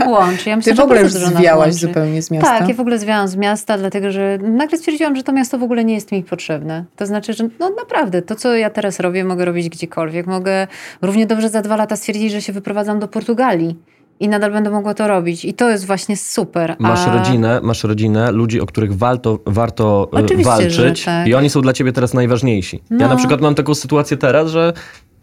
Łączy. 0.08 0.50
Ja 0.50 0.56
myślę, 0.56 0.72
Ty 0.72 0.76
w 0.76 0.80
ogóle 0.80 1.02
już 1.02 1.12
zwiałaś 1.12 1.74
zupełnie 1.74 2.22
z 2.22 2.30
miasta. 2.30 2.58
Tak, 2.58 2.68
ja 2.68 2.74
w 2.74 2.80
ogóle 2.80 2.98
zwiałam 2.98 3.28
z 3.28 3.36
miasta, 3.36 3.78
dlatego 3.78 4.10
że 4.10 4.38
nagle 4.42 4.78
stwierdziłam, 4.78 5.16
że 5.16 5.22
to 5.22 5.32
miasto 5.32 5.58
w 5.58 5.62
ogóle 5.62 5.84
nie 5.84 5.94
jest 5.94 6.12
mi 6.12 6.22
potrzebne. 6.22 6.84
To 6.96 7.06
znaczy, 7.06 7.32
że 7.32 7.48
no 7.60 7.70
naprawdę, 7.70 8.22
to 8.22 8.34
co 8.34 8.54
ja 8.54 8.70
teraz 8.70 9.00
robię, 9.00 9.24
mogę 9.24 9.44
robić 9.44 9.68
gdziekolwiek. 9.68 10.26
Mogę 10.26 10.66
równie 11.02 11.26
dobrze 11.26 11.48
za 11.48 11.62
dwa 11.62 11.76
lata 11.76 11.96
stwierdzić, 11.96 12.32
że 12.32 12.42
się 12.42 12.52
wyprowadzam 12.52 12.98
do 13.00 13.08
Portugalii 13.08 13.76
i 14.20 14.28
nadal 14.28 14.52
będę 14.52 14.70
mogła 14.70 14.94
to 14.94 15.08
robić. 15.08 15.44
I 15.44 15.54
to 15.54 15.70
jest 15.70 15.86
właśnie 15.86 16.16
super. 16.16 16.76
Masz 16.78 17.06
A- 17.08 17.12
rodzinę, 17.18 17.60
masz 17.62 17.84
rodzinę, 17.84 18.32
ludzi, 18.32 18.60
o 18.60 18.66
których 18.66 18.96
warto, 18.96 19.38
warto 19.46 20.08
e, 20.12 20.16
Oczywiście, 20.16 20.50
walczyć 20.50 21.04
tak. 21.04 21.26
i 21.26 21.34
oni 21.34 21.50
są 21.50 21.60
dla 21.60 21.72
ciebie 21.72 21.92
teraz 21.92 22.14
najważniejsi. 22.14 22.76
Ja 22.90 22.96
No. 22.96 23.08
na 23.08 23.16
przykład 23.16 23.40
mam 23.40 23.54
taką 23.54 23.74
sytuację 23.74 24.16
teraz, 24.16 24.50
że 24.50 24.72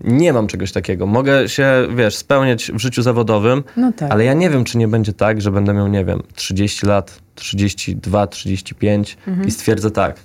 nie 0.04 0.34
mam 0.34 0.48
czegoś 0.48 0.72
takiego. 0.72 1.06
Mogę 1.06 1.50
się, 1.50 1.72
wiesz, 1.96 2.16
spełniać 2.16 2.72
w 2.74 2.80
życiu 2.80 3.02
zawodowym, 3.02 3.64
No 3.78 3.92
tak. 3.98 4.12
ale 4.12 4.26
ja 4.26 4.34
nie 4.34 4.50
wiem, 4.50 4.64
czy 4.64 4.78
nie 4.78 4.88
będzie 4.88 5.14
tak, 5.14 5.42
że 5.42 5.52
będę 5.52 5.74
miał, 5.74 5.88
nie 5.88 6.06
wiem, 6.06 6.22
30 6.36 6.86
lat, 6.86 7.20
32, 7.36 8.28
35 8.28 9.18
Mhm. 9.28 9.48
i 9.48 9.52
stwierdzę 9.52 9.92
tak, 9.92 10.16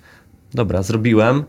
dobra, 0.54 0.82
zrobiłem, 0.82 1.44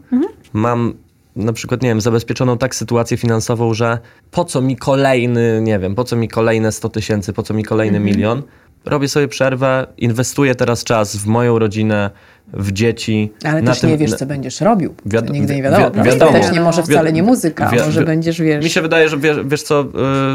mam 0.53 0.93
na 1.35 1.53
przykład, 1.53 1.81
nie 1.81 1.89
wiem, 1.89 2.01
zabezpieczoną 2.01 2.57
tak 2.57 2.75
sytuację 2.75 3.17
finansową, 3.17 3.73
że 3.73 3.97
po 4.31 4.45
co 4.45 4.61
mi 4.61 4.75
kolejny, 4.75 5.59
nie 5.63 5.79
wiem, 5.79 5.95
po 5.95 6.03
co 6.03 6.15
mi 6.15 6.27
kolejne 6.27 6.71
100 6.71 6.89
tysięcy, 6.89 7.33
po 7.33 7.43
co 7.43 7.53
mi 7.53 7.63
kolejny 7.63 7.97
Mhm. 7.97 8.15
milion, 8.15 8.43
robię 8.85 9.07
sobie 9.07 9.27
przerwę, 9.27 9.87
inwestuję 9.97 10.55
teraz 10.55 10.83
czas 10.83 11.15
w 11.15 11.27
moją 11.27 11.59
rodzinę, 11.59 12.09
w 12.53 12.71
dzieci. 12.71 13.31
Ale 13.43 13.61
na 13.61 13.71
też 13.71 13.79
tym- 13.81 13.89
nie 13.89 13.97
wiesz, 13.97 14.13
co 14.13 14.25
będziesz 14.25 14.61
robił. 14.61 14.93
Wiad- 15.05 15.29
nigdy 15.29 15.55
nie 15.55 15.63
wi- 15.63 15.69
wiadomo. 15.69 16.03
wi- 16.03 16.09
wiadomo. 16.09 16.31
Też 16.31 16.51
nie 16.51 16.61
może 16.61 16.83
wcale 16.83 17.11
nie 17.13 17.23
muzyka, 17.23 17.69
Wi- 17.69 17.77
może 17.79 17.99
wi- 17.99 18.05
będziesz, 18.05 18.41
wiesz... 18.41 18.63
Mi 18.63 18.69
się 18.69 18.81
wydaje, 18.81 19.09
że 19.09 19.17
wiesz, 19.17 19.37
wiesz 19.45 19.63
co, 19.63 19.81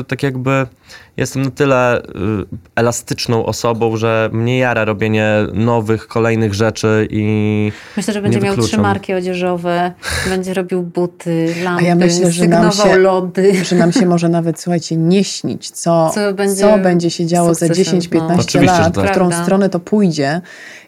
y, 0.00 0.04
tak 0.04 0.22
jakby 0.22 0.66
jestem 1.16 1.42
na 1.42 1.50
tyle 1.50 2.02
y, 2.02 2.02
elastyczną 2.76 3.46
osobą, 3.46 3.96
że 3.96 4.30
mnie 4.32 4.58
jara 4.58 4.84
robienie 4.84 5.34
nowych, 5.52 6.06
kolejnych 6.08 6.54
rzeczy 6.54 7.08
i 7.10 7.72
Myślę, 7.96 8.14
że 8.14 8.22
będzie 8.22 8.40
miał 8.40 8.56
trzy 8.56 8.78
marki 8.78 9.14
odzieżowe, 9.14 9.92
będzie 10.28 10.54
robił 10.54 10.82
buty, 10.82 11.54
lampy, 11.64 11.84
ja 11.84 11.94
myślę, 11.94 12.32
że 12.32 12.48
nam 12.48 12.72
się- 12.72 12.96
lody. 12.96 13.64
że 13.64 13.76
nam 13.76 13.92
się 13.92 14.06
może 14.06 14.28
nawet, 14.28 14.60
słuchajcie, 14.60 14.96
nie 14.96 15.24
śnić, 15.24 15.70
co, 15.70 16.10
Co 16.14 16.34
będzie 16.34 16.60
co 16.60 16.78
będzie 16.78 17.10
się 17.10 17.26
działo 17.26 17.54
za 17.54 17.66
sukcesem, 17.66 18.00
10-15 18.00 18.60
no. 18.60 18.62
Lat, 18.66 18.94
tak. 18.94 19.06
w 19.06 19.10
którą 19.10 19.32
stronę 19.42 19.68
to 19.68 19.80
pójdzie. 19.80 20.40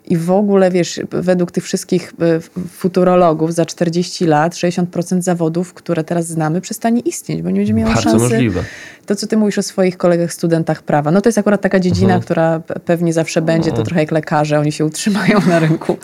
I 0.07 0.17
w 0.17 0.31
ogóle, 0.31 0.71
wiesz, 0.71 1.01
według 1.11 1.51
tych 1.51 1.65
wszystkich 1.65 2.13
e, 2.21 2.41
futurologów 2.69 3.55
za 3.55 3.67
40 3.67 4.27
lat 4.27 4.53
60% 4.55 5.23
zawodów, 5.23 5.75
które 5.75 6.05
teraz 6.05 6.27
znamy, 6.27 6.61
przestanie 6.61 7.01
istnieć, 7.01 7.43
bo 7.43 7.51
nie 7.51 7.61
będzie 7.61 7.75
miało 7.75 7.95
bardzo 7.95 8.11
szansy. 8.11 8.19
możliwe. 8.29 8.65
To, 9.07 9.17
co 9.17 9.27
ty 9.27 9.37
mówisz 9.37 9.59
o 9.59 9.63
swoich 9.63 9.97
kolegach, 9.97 10.33
studentach 10.33 10.83
prawa, 10.83 11.11
no 11.11 11.21
to 11.21 11.29
jest 11.29 11.39
akurat 11.39 11.61
taka 11.61 11.81
dziedzina, 11.81 12.07
Mhm. 12.15 12.23
która 12.23 12.59
pe- 12.59 12.81
pewnie 12.81 13.13
zawsze 13.13 13.43
będzie, 13.43 13.73
to 13.73 13.83
trochę 13.83 14.01
jak 14.01 14.11
lekarze, 14.11 14.59
oni 14.61 14.73
się 14.73 14.85
utrzymają 14.85 15.41
na 15.49 15.59
rynku, 15.59 15.97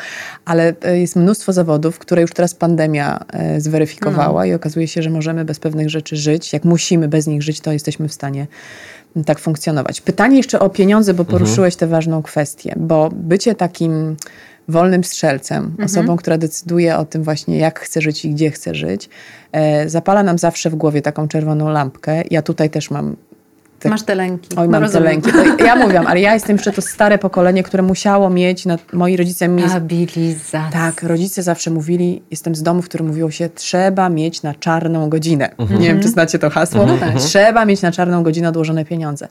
ale 0.44 0.74
e, 0.82 0.98
jest 0.98 1.16
mnóstwo 1.16 1.52
zawodów, 1.52 1.98
które 1.98 2.22
już 2.22 2.32
teraz 2.32 2.54
pandemia 2.54 3.24
e, 3.32 3.60
zweryfikowała 3.60 4.46
i 4.46 4.54
okazuje 4.54 4.88
się, 4.88 5.02
że 5.02 5.10
możemy 5.10 5.44
bez 5.44 5.58
pewnych 5.58 5.90
rzeczy 5.90 6.16
żyć. 6.16 6.52
Jak 6.52 6.64
musimy 6.64 7.08
bez 7.08 7.26
nich 7.26 7.42
żyć, 7.42 7.60
to 7.60 7.72
jesteśmy 7.72 8.08
w 8.08 8.12
stanie 8.14 8.46
tak 9.26 9.38
funkcjonować. 9.38 10.00
Pytanie 10.00 10.36
jeszcze 10.36 10.60
o 10.60 10.70
pieniądze, 10.70 11.14
bo 11.14 11.24
poruszyłeś 11.24 11.76
tę 11.76 11.86
ważną 11.86 12.22
kwestię, 12.22 12.74
bo 12.76 13.10
bycie 13.12 13.54
takim 13.54 14.16
wolnym 14.68 15.04
strzelcem, 15.04 15.76
osobą, 15.84 16.16
która 16.16 16.38
decyduje 16.38 16.96
o 16.96 17.04
tym 17.04 17.22
właśnie, 17.22 17.58
jak 17.58 17.80
chce 17.80 18.00
żyć 18.00 18.24
i 18.24 18.30
gdzie 18.30 18.50
chce 18.50 18.74
żyć, 18.74 19.08
e, 19.52 19.88
zapala 19.88 20.22
nam 20.22 20.38
zawsze 20.38 20.70
w 20.70 20.74
głowie 20.74 21.02
taką 21.02 21.28
czerwoną 21.28 21.68
lampkę. 21.68 22.22
Ja 22.30 22.42
tutaj 22.42 22.70
też 22.70 22.90
mam 22.90 23.16
te... 23.78 23.88
Masz 23.88 24.02
te 24.02 24.14
lęki. 24.14 24.56
Oj, 24.56 24.68
mam 24.68 24.90
te 24.90 25.00
lęki. 25.00 25.30
Ja 25.64 25.76
mówię, 25.76 26.00
ale 26.00 26.20
ja 26.20 26.34
jestem 26.34 26.56
jeszcze 26.56 26.72
to 26.72 26.82
stare 26.82 27.18
pokolenie, 27.18 27.62
które 27.62 27.82
musiało 27.82 28.30
mieć, 28.30 28.66
na, 28.66 28.78
moi 28.92 29.16
rodzice... 29.16 29.48
Mi... 29.48 29.68
Stabilizacja. 29.68 30.70
Tak, 30.72 31.02
rodzice 31.02 31.42
zawsze 31.42 31.70
mówili, 31.70 32.22
jestem 32.30 32.54
z 32.54 32.62
domu, 32.62 32.82
w 32.82 32.88
którym 32.88 33.06
mówiło 33.06 33.30
się, 33.30 33.48
trzeba 33.48 34.08
mieć 34.08 34.42
na 34.42 34.54
czarną 34.54 35.08
godzinę. 35.08 35.50
Mhm. 35.58 35.80
Nie 35.80 35.88
wiem, 35.88 36.00
czy 36.00 36.08
znacie 36.08 36.38
to 36.38 36.50
hasło. 36.50 36.86
No 36.86 36.98
tak. 36.98 37.14
Trzeba 37.16 37.64
mieć 37.64 37.82
na 37.82 37.92
czarną 37.92 38.22
godzinę 38.22 38.48
odłożone 38.48 38.84
pieniądze. 38.84 39.28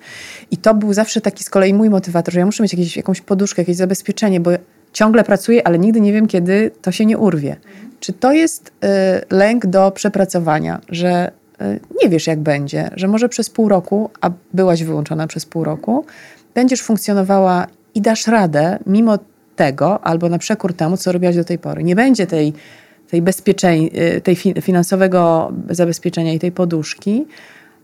I 0.52 0.58
to 0.58 0.74
był 0.74 0.94
zawsze 0.94 1.22
taki 1.22 1.44
z 1.44 1.50
kolei 1.50 1.74
mój 1.74 1.90
motywator, 1.90 2.34
że 2.34 2.40
ja 2.40 2.46
muszę 2.46 2.64
mieć 2.64 2.74
jakieś, 2.74 2.98
jakąś 2.98 3.22
poduszkę, 3.22 3.62
jakieś 3.62 3.76
zabezpieczenie, 3.76 4.40
bo 4.40 4.52
ciągle 4.94 5.24
pracuję, 5.24 5.68
ale 5.68 5.80
nigdy 5.80 6.02
nie 6.02 6.14
wiem, 6.14 6.28
kiedy 6.28 6.72
to 6.82 6.92
się 6.92 7.06
nie 7.06 7.18
urwie. 7.18 7.56
Czy 8.00 8.14
to 8.14 8.32
jest 8.32 8.70
y, 8.70 9.36
lęk 9.36 9.66
do 9.66 9.92
przepracowania, 9.92 10.82
że 10.90 11.32
nie 12.04 12.10
wiesz, 12.10 12.28
jak 12.28 12.40
będzie, 12.40 12.90
że 12.96 13.08
może 13.08 13.30
przez 13.30 13.50
pół 13.50 13.70
roku, 13.70 14.10
a 14.22 14.30
byłaś 14.54 14.84
wyłączona 14.84 15.28
przez 15.28 15.46
pół 15.46 15.64
roku, 15.64 16.06
będziesz 16.56 16.82
funkcjonowała 16.82 17.68
i 17.96 18.02
dasz 18.02 18.28
radę 18.28 18.80
mimo 18.86 19.18
tego, 19.56 20.04
albo 20.04 20.30
na 20.30 20.38
przekór 20.38 20.74
temu, 20.74 20.98
co 20.98 21.12
robiłaś 21.12 21.36
do 21.36 21.44
tej 21.44 21.60
pory. 21.60 21.84
Nie 21.84 21.96
będzie 21.96 22.28
tej, 22.28 22.54
tej, 23.10 23.22
bezpieczeń, 23.22 23.90
y, 24.18 24.22
tej 24.22 24.36
fi 24.36 24.54
finansowego 24.62 25.52
zabezpieczenia 25.70 26.34
i 26.34 26.40
tej 26.40 26.52
poduszki, 26.52 27.26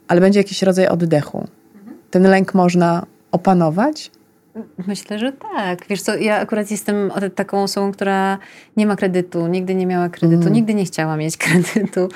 ale 0.08 0.22
będzie 0.22 0.40
jakiś 0.40 0.62
rodzaj 0.62 0.88
oddechu. 0.88 1.48
Ten 2.12 2.24
lęk 2.24 2.54
można 2.54 3.06
opanować, 3.32 4.12
Myślę, 4.88 5.20
że 5.20 5.32
tak. 5.32 5.88
Wiesz 5.90 6.02
co, 6.02 6.16
ja 6.16 6.38
akurat 6.38 6.72
jestem 6.72 7.12
taką 7.36 7.64
osobą, 7.64 7.92
która 7.92 8.38
nie 8.78 8.86
ma 8.86 8.96
kredytu, 8.96 9.48
nigdy 9.48 9.76
nie 9.76 9.86
miała 9.86 10.10
kredytu, 10.10 10.42
mm. 10.42 10.54
nigdy 10.54 10.74
nie 10.74 10.86
chciała 10.86 11.18
mieć 11.18 11.38
kredytu. 11.48 12.10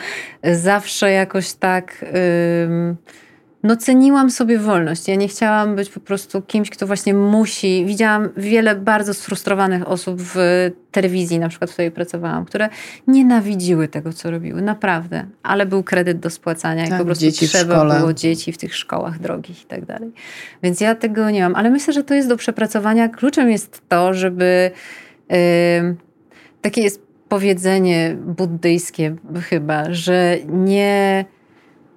Zawsze 0.54 1.12
jakoś 1.12 1.54
tak 1.54 2.06
no 3.68 3.76
ceniłam 3.76 4.32
sobie 4.32 4.60
wolność. 4.60 5.08
Ja 5.08 5.16
nie 5.16 5.28
chciałam 5.28 5.76
być 5.76 5.90
po 5.90 6.00
prostu 6.00 6.42
kimś, 6.42 6.70
kto 6.70 6.88
właśnie 6.88 7.14
musi. 7.14 7.86
Widziałam 7.86 8.30
wiele 8.38 8.76
bardzo 8.76 9.14
sfrustrowanych 9.14 9.88
osób 9.88 10.22
w 10.22 10.36
telewizji, 10.92 11.40
na 11.40 11.50
przykład 11.50 11.70
w 11.70 11.74
której 11.74 11.92
pracowałam, 11.92 12.46
które 12.46 12.70
nienawidziły 13.08 13.88
tego, 13.88 14.14
co 14.14 14.32
robiły, 14.32 14.62
naprawdę. 14.62 15.26
Ale 15.44 15.66
był 15.66 15.84
kredyt 15.84 16.20
do 16.20 16.30
spłacania 16.30 16.88
tak, 16.88 16.96
i 16.96 16.98
po 16.98 17.06
prostu 17.06 17.32
trzeba 17.32 18.00
było 18.00 18.14
dzieci 18.14 18.52
w 18.52 18.58
tych 18.58 18.76
szkołach 18.76 19.20
drogich 19.20 19.64
i 19.64 19.66
tak 19.66 19.86
dalej. 19.86 20.12
Więc 20.64 20.82
ja 20.82 20.96
tego 20.96 21.30
nie 21.30 21.44
mam. 21.44 21.56
Ale 21.56 21.70
myślę, 21.70 21.94
że 21.94 22.04
to 22.04 22.14
jest 22.14 22.30
do 22.30 22.38
przepracowania. 22.38 23.10
Kluczem 23.10 23.52
jest 23.52 23.82
to, 23.90 24.14
żeby 24.14 24.72
yy, 25.30 25.38
takie 26.62 26.82
jest 26.82 27.02
powiedzenie 27.30 28.18
buddyjskie 28.26 29.16
chyba, 29.50 29.94
że 29.94 30.38
nie 30.48 31.26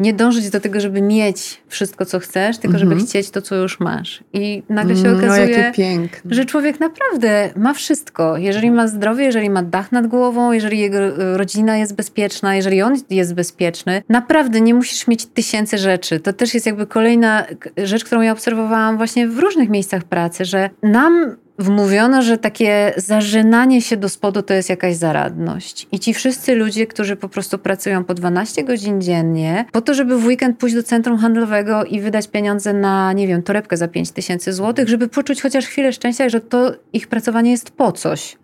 nie 0.00 0.14
dążyć 0.14 0.50
do 0.50 0.60
tego, 0.60 0.80
żeby 0.80 1.02
mieć 1.02 1.60
wszystko, 1.68 2.06
co 2.06 2.18
chcesz, 2.18 2.58
tylko 2.58 2.78
żeby 2.78 2.92
mhm. 2.92 3.08
chcieć 3.08 3.30
to, 3.30 3.42
co 3.42 3.56
już 3.56 3.80
masz. 3.80 4.24
I 4.32 4.62
nagle 4.68 4.96
się 4.96 5.08
mm, 5.08 5.18
okazuje, 5.18 5.72
no, 5.78 6.08
że 6.30 6.44
człowiek 6.44 6.80
naprawdę 6.80 7.50
ma 7.56 7.74
wszystko. 7.74 8.36
Jeżeli 8.36 8.70
ma 8.70 8.88
zdrowie, 8.88 9.24
jeżeli 9.24 9.50
ma 9.50 9.62
dach 9.62 9.92
nad 9.92 10.06
głową, 10.06 10.52
jeżeli 10.52 10.78
jego 10.78 10.98
e, 10.98 11.36
rodzina 11.36 11.76
jest 11.76 11.94
bezpieczna, 11.94 12.56
jeżeli 12.56 12.82
on 12.82 12.94
jest 13.10 13.34
bezpieczny, 13.34 14.02
naprawdę 14.08 14.60
nie 14.60 14.74
musisz 14.74 15.06
mieć 15.06 15.26
tysięcy 15.26 15.78
rzeczy. 15.78 16.20
To 16.20 16.32
też 16.32 16.54
jest 16.54 16.66
jakby 16.66 16.86
kolejna 16.86 17.46
rzecz, 17.76 18.04
którą 18.04 18.20
ja 18.20 18.32
obserwowałam 18.32 18.96
właśnie 18.96 19.28
w 19.28 19.38
różnych 19.38 19.68
miejscach 19.68 20.04
pracy, 20.04 20.44
że 20.44 20.70
nam 20.82 21.36
wmówiono, 21.60 22.22
że 22.22 22.38
takie 22.38 22.92
zażynanie 22.96 23.82
się 23.82 23.96
do 23.96 24.08
spodu 24.08 24.42
to 24.42 24.54
jest 24.54 24.68
jakaś 24.68 24.96
zaradność. 24.96 25.86
I 25.92 25.98
ci 25.98 26.14
wszyscy 26.14 26.54
ludzie, 26.54 26.86
którzy 26.86 27.16
po 27.16 27.28
prostu 27.28 27.58
pracują 27.58 28.04
po 28.04 28.14
12 28.14 28.64
godzin 28.64 29.00
dziennie, 29.00 29.64
po 29.72 29.80
to, 29.80 29.94
żeby 29.94 30.18
w 30.18 30.26
weekend 30.26 30.58
pójść 30.58 30.74
do 30.74 30.82
centrum 30.82 31.18
handlowego 31.18 31.84
i 31.84 32.00
wydać 32.00 32.28
pieniądze 32.28 32.72
na, 32.72 33.12
nie 33.12 33.28
wiem, 33.28 33.42
torebkę 33.42 33.76
za 33.76 33.88
5 33.88 34.10
tysięcy 34.10 34.52
złotych, 34.52 34.88
żeby 34.88 35.08
poczuć 35.08 35.42
chociaż 35.42 35.66
chwilę 35.66 35.92
szczęścia, 35.92 36.28
że 36.28 36.40
to 36.40 36.72
ich 36.92 37.08
pracowanie 37.08 37.50
jest 37.50 37.70
po 37.70 37.92
coś. 37.92 38.36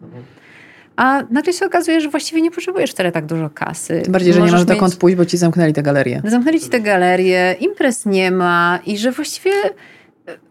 A 0.97 1.23
nagle 1.31 1.53
się 1.53 1.67
okazuje, 1.67 2.01
że 2.01 2.09
właściwie 2.09 2.43
nie 2.43 2.51
potrzebujesz 2.51 2.91
wcale 2.91 3.13
tak 3.13 3.27
dużo 3.27 3.51
kasy. 3.51 4.01
Tym 4.03 4.13
bardziej, 4.13 4.33
że 4.33 4.41
Możesz 4.41 4.53
nie 4.53 4.59
masz 4.59 4.67
dokąd 4.67 4.97
pójść, 4.97 5.17
bo 5.17 5.25
ci 5.25 5.37
zamknęli 5.37 5.73
te 5.73 5.83
galerie. 5.83 6.23
Zamknęli 6.25 6.61
ci 6.61 6.69
te 6.69 6.81
galerie, 6.81 7.57
imprez 7.61 8.07
nie 8.07 8.31
ma 8.31 8.79
i 8.87 8.99
że 8.99 9.13
właściwie 9.13 9.53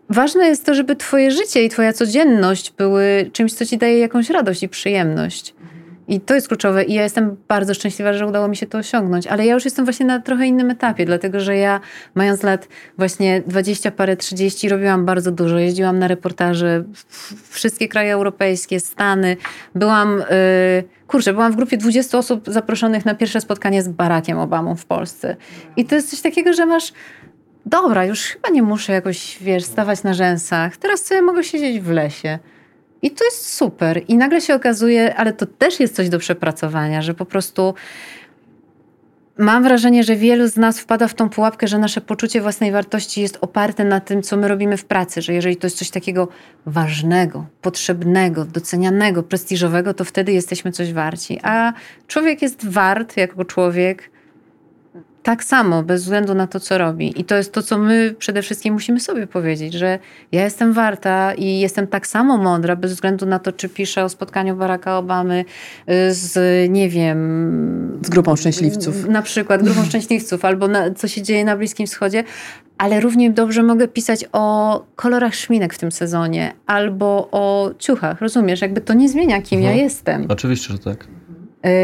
Ważne 0.10 0.48
jest 0.48 0.66
to, 0.66 0.74
żeby 0.74 0.96
Twoje 0.96 1.32
życie 1.32 1.64
i 1.64 1.70
Twoja 1.70 1.94
codzienność 1.94 2.74
były 2.78 3.30
czymś, 3.34 3.54
co 3.54 3.66
Ci 3.66 3.78
daje 3.78 4.00
jakąś 4.00 4.30
radość 4.30 4.64
i 4.64 4.70
przyjemność. 4.70 5.54
I 6.08 6.20
to 6.20 6.36
jest 6.36 6.48
kluczowe. 6.48 6.84
I 6.84 6.94
ja 6.94 7.04
jestem 7.04 7.38
bardzo 7.48 7.74
szczęśliwa, 7.74 8.14
że 8.14 8.28
udało 8.28 8.48
mi 8.48 8.56
się 8.56 8.68
to 8.68 8.78
osiągnąć. 8.78 9.28
Ale 9.28 9.46
ja 9.46 9.54
już 9.54 9.66
jestem 9.66 9.86
właśnie 9.86 10.06
na 10.06 10.20
trochę 10.20 10.48
innym 10.48 10.72
etapie, 10.72 11.06
dlatego 11.06 11.40
że 11.40 11.58
ja, 11.58 11.80
mając 12.16 12.44
lat 12.44 12.68
właśnie 12.98 13.42
20 13.48 13.92
parę, 13.92 14.18
30, 14.18 14.70
robiłam 14.70 15.06
bardzo 15.06 15.32
dużo. 15.32 15.60
Jeździłam 15.60 16.00
na 16.00 16.08
reportaże 16.08 16.84
w 16.94 17.50
wszystkie 17.50 17.88
kraje 17.88 18.14
europejskie, 18.14 18.80
Stany. 18.80 19.38
Byłam, 19.76 20.18
yy, 20.18 20.84
kurczę, 21.08 21.34
byłam 21.34 21.52
w 21.52 21.56
grupie 21.56 21.78
20 21.78 22.18
osób 22.18 22.44
zaproszonych 22.48 23.06
na 23.06 23.16
pierwsze 23.16 23.42
spotkanie 23.42 23.84
z 23.84 23.88
Barackiem 23.88 24.38
Obamą 24.38 24.76
w 24.76 24.86
Polsce. 24.86 25.36
I 25.78 25.86
to 25.86 25.96
jest 25.96 26.10
coś 26.10 26.22
takiego, 26.22 26.54
że 26.54 26.66
masz 26.66 26.94
dobra, 27.66 28.06
już 28.06 28.22
chyba 28.22 28.50
nie 28.50 28.64
muszę 28.64 28.94
jakoś, 28.94 29.38
wiesz, 29.42 29.64
stawać 29.64 30.04
na 30.04 30.14
rzęsach. 30.14 30.78
Teraz 30.78 31.06
sobie 31.06 31.22
mogę 31.22 31.44
siedzieć 31.44 31.80
w 31.80 31.90
lesie. 31.90 32.40
I 33.02 33.12
to 33.12 33.26
jest 33.26 33.54
super. 33.54 34.02
I 34.08 34.18
nagle 34.18 34.42
się 34.42 34.56
okazuje, 34.56 35.16
ale 35.16 35.34
to 35.34 35.46
też 35.46 35.80
jest 35.80 35.96
coś 35.96 36.10
do 36.10 36.20
przepracowania, 36.20 37.02
że 37.02 37.14
po 37.14 37.26
prostu 37.26 37.74
mam 39.38 39.64
wrażenie, 39.64 40.04
że 40.04 40.16
wielu 40.16 40.48
z 40.48 40.58
nas 40.58 40.80
wpada 40.80 41.08
w 41.08 41.14
tą 41.14 41.30
pułapkę, 41.30 41.68
że 41.68 41.78
nasze 41.78 42.02
poczucie 42.02 42.42
własnej 42.42 42.72
wartości 42.72 43.22
jest 43.22 43.38
oparte 43.42 43.84
na 43.84 44.00
tym, 44.00 44.22
co 44.22 44.38
my 44.38 44.48
robimy 44.48 44.78
w 44.78 44.86
pracy, 44.86 45.22
że 45.22 45.34
jeżeli 45.34 45.58
to 45.58 45.68
jest 45.68 45.78
coś 45.78 45.90
takiego 45.90 46.28
ważnego, 46.66 47.46
potrzebnego, 47.62 48.46
docenianego, 48.46 49.24
prestiżowego, 49.24 49.94
to 49.94 50.06
wtedy 50.06 50.32
jesteśmy 50.32 50.72
coś 50.72 50.94
warci. 50.94 51.40
A 51.44 51.74
człowiek 52.08 52.42
jest 52.42 52.70
wart 52.70 53.18
jako 53.18 53.46
człowiek 53.46 54.10
tak 55.26 55.44
samo, 55.44 55.84
bez 55.84 56.04
względu 56.04 56.34
na 56.34 56.48
to, 56.48 56.60
co 56.60 56.78
robi. 56.78 57.22
I 57.22 57.24
to 57.24 57.36
jest 57.36 57.52
to, 57.52 57.62
co 57.62 57.78
my 57.78 58.16
przede 58.20 58.42
wszystkim 58.42 58.74
musimy 58.74 59.00
sobie 59.00 59.28
powiedzieć, 59.28 59.74
że 59.74 60.00
ja 60.32 60.44
jestem 60.44 60.74
warta 60.74 61.34
i 61.34 61.60
jestem 61.60 61.88
tak 61.88 62.08
samo 62.08 62.38
mądra, 62.38 62.76
bez 62.76 62.94
względu 62.94 63.26
na 63.26 63.40
to, 63.40 63.52
czy 63.52 63.70
piszę 63.70 64.04
o 64.04 64.10
spotkaniu 64.10 64.56
Baracka 64.56 64.98
Obamy 64.98 65.46
y, 65.90 66.14
z, 66.14 66.38
nie 66.72 66.90
wiem... 66.90 68.00
Z 68.06 68.10
grupą 68.10 68.36
szczęśliwców. 68.36 69.08
Na 69.08 69.22
przykład 69.22 69.64
grupą 69.64 69.86
szczęśliwców, 69.90 70.46
albo 70.46 70.68
na, 70.68 70.94
co 70.94 71.08
się 71.08 71.22
dzieje 71.22 71.46
na 71.46 71.58
Bliskim 71.58 71.88
Wschodzie, 71.88 72.24
ale 72.78 73.00
równie 73.00 73.32
dobrze 73.32 73.64
mogę 73.64 73.88
pisać 73.88 74.26
o 74.32 74.86
kolorach 74.96 75.36
szminek 75.36 75.74
w 75.74 75.78
tym 75.78 75.92
sezonie, 75.92 76.54
albo 76.66 77.30
o 77.32 77.72
ciuchach, 77.80 78.22
rozumiesz? 78.22 78.62
Jakby 78.62 78.82
to 78.82 78.94
nie 78.94 79.10
zmienia, 79.10 79.42
kim 79.42 79.60
mhm. 79.60 79.78
ja 79.78 79.84
jestem. 79.84 80.26
Oczywiście, 80.30 80.74
że 80.74 80.80
tak. 80.80 81.08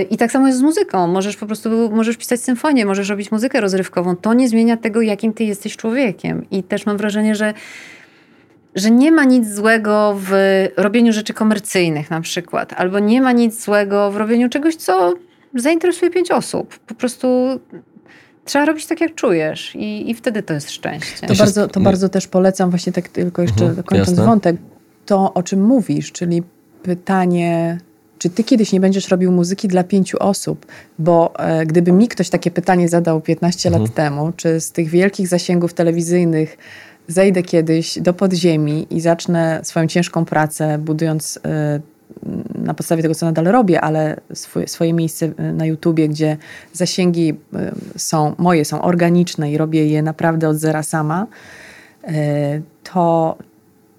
I 0.09 0.17
tak 0.17 0.31
samo 0.31 0.47
jest 0.47 0.59
z 0.59 0.61
muzyką. 0.61 1.07
Możesz 1.07 1.37
po 1.37 1.45
prostu 1.45 1.69
możesz 1.91 2.17
pisać 2.17 2.41
symfonię, 2.41 2.85
możesz 2.85 3.09
robić 3.09 3.31
muzykę 3.31 3.61
rozrywkową. 3.61 4.15
To 4.15 4.33
nie 4.33 4.49
zmienia 4.49 4.77
tego, 4.77 5.01
jakim 5.01 5.33
ty 5.33 5.43
jesteś 5.43 5.77
człowiekiem. 5.77 6.45
I 6.51 6.63
też 6.63 6.85
mam 6.85 6.97
wrażenie, 6.97 7.35
że, 7.35 7.53
że 8.75 8.91
nie 8.91 9.11
ma 9.11 9.23
nic 9.23 9.47
złego 9.47 10.17
w 10.19 10.31
robieniu 10.77 11.13
rzeczy 11.13 11.33
komercyjnych 11.33 12.09
na 12.09 12.21
przykład, 12.21 12.73
albo 12.73 12.99
nie 12.99 13.21
ma 13.21 13.31
nic 13.31 13.63
złego 13.63 14.11
w 14.11 14.17
robieniu 14.17 14.49
czegoś, 14.49 14.75
co 14.75 15.13
zainteresuje 15.55 16.11
pięć 16.11 16.31
osób. 16.31 16.79
Po 16.79 16.95
prostu 16.95 17.27
trzeba 18.45 18.65
robić 18.65 18.85
tak, 18.85 19.01
jak 19.01 19.15
czujesz 19.15 19.75
i, 19.75 20.09
i 20.09 20.13
wtedy 20.13 20.43
to 20.43 20.53
jest 20.53 20.71
szczęście. 20.71 21.27
To, 21.27 21.35
bardzo, 21.35 21.67
to 21.67 21.79
bardzo 21.79 22.09
też 22.09 22.27
polecam, 22.27 22.69
właśnie 22.69 22.93
tak 22.93 23.09
tylko 23.09 23.41
jeszcze 23.41 23.65
mhm, 23.65 23.83
kończąc 23.83 24.09
jasne. 24.09 24.25
wątek, 24.25 24.55
to 25.05 25.33
o 25.33 25.43
czym 25.43 25.63
mówisz, 25.63 26.11
czyli 26.11 26.43
pytanie 26.83 27.77
czy 28.21 28.29
ty 28.29 28.43
kiedyś 28.43 28.71
nie 28.71 28.79
będziesz 28.79 29.09
robił 29.09 29.31
muzyki 29.31 29.67
dla 29.67 29.83
pięciu 29.83 30.17
osób? 30.19 30.65
Bo 30.99 31.39
e, 31.39 31.65
gdyby 31.65 31.91
mi 31.91 32.07
ktoś 32.07 32.29
takie 32.29 32.51
pytanie 32.51 32.89
zadał 32.89 33.21
15 33.21 33.69
mhm. 33.69 33.83
lat 33.83 33.93
temu, 33.93 34.31
czy 34.35 34.59
z 34.59 34.71
tych 34.71 34.89
wielkich 34.89 35.27
zasięgów 35.27 35.73
telewizyjnych 35.73 36.57
zejdę 37.07 37.43
kiedyś 37.43 37.99
do 37.99 38.13
podziemi 38.13 38.87
i 38.89 39.01
zacznę 39.01 39.59
swoją 39.63 39.87
ciężką 39.87 40.25
pracę, 40.25 40.77
budując 40.77 41.39
e, 41.45 41.79
na 42.55 42.73
podstawie 42.73 43.01
tego, 43.01 43.15
co 43.15 43.25
nadal 43.25 43.45
robię, 43.45 43.81
ale 43.81 44.17
swoje, 44.33 44.67
swoje 44.67 44.93
miejsce 44.93 45.31
e, 45.37 45.53
na 45.53 45.65
YouTubie, 45.65 46.09
gdzie 46.09 46.37
zasięgi 46.73 47.29
e, 47.53 47.71
są 47.97 48.35
moje, 48.37 48.65
są 48.65 48.81
organiczne 48.81 49.51
i 49.51 49.57
robię 49.57 49.87
je 49.87 50.01
naprawdę 50.01 50.49
od 50.49 50.57
zera 50.57 50.83
sama, 50.83 51.27
e, 52.03 52.61
to, 52.83 53.37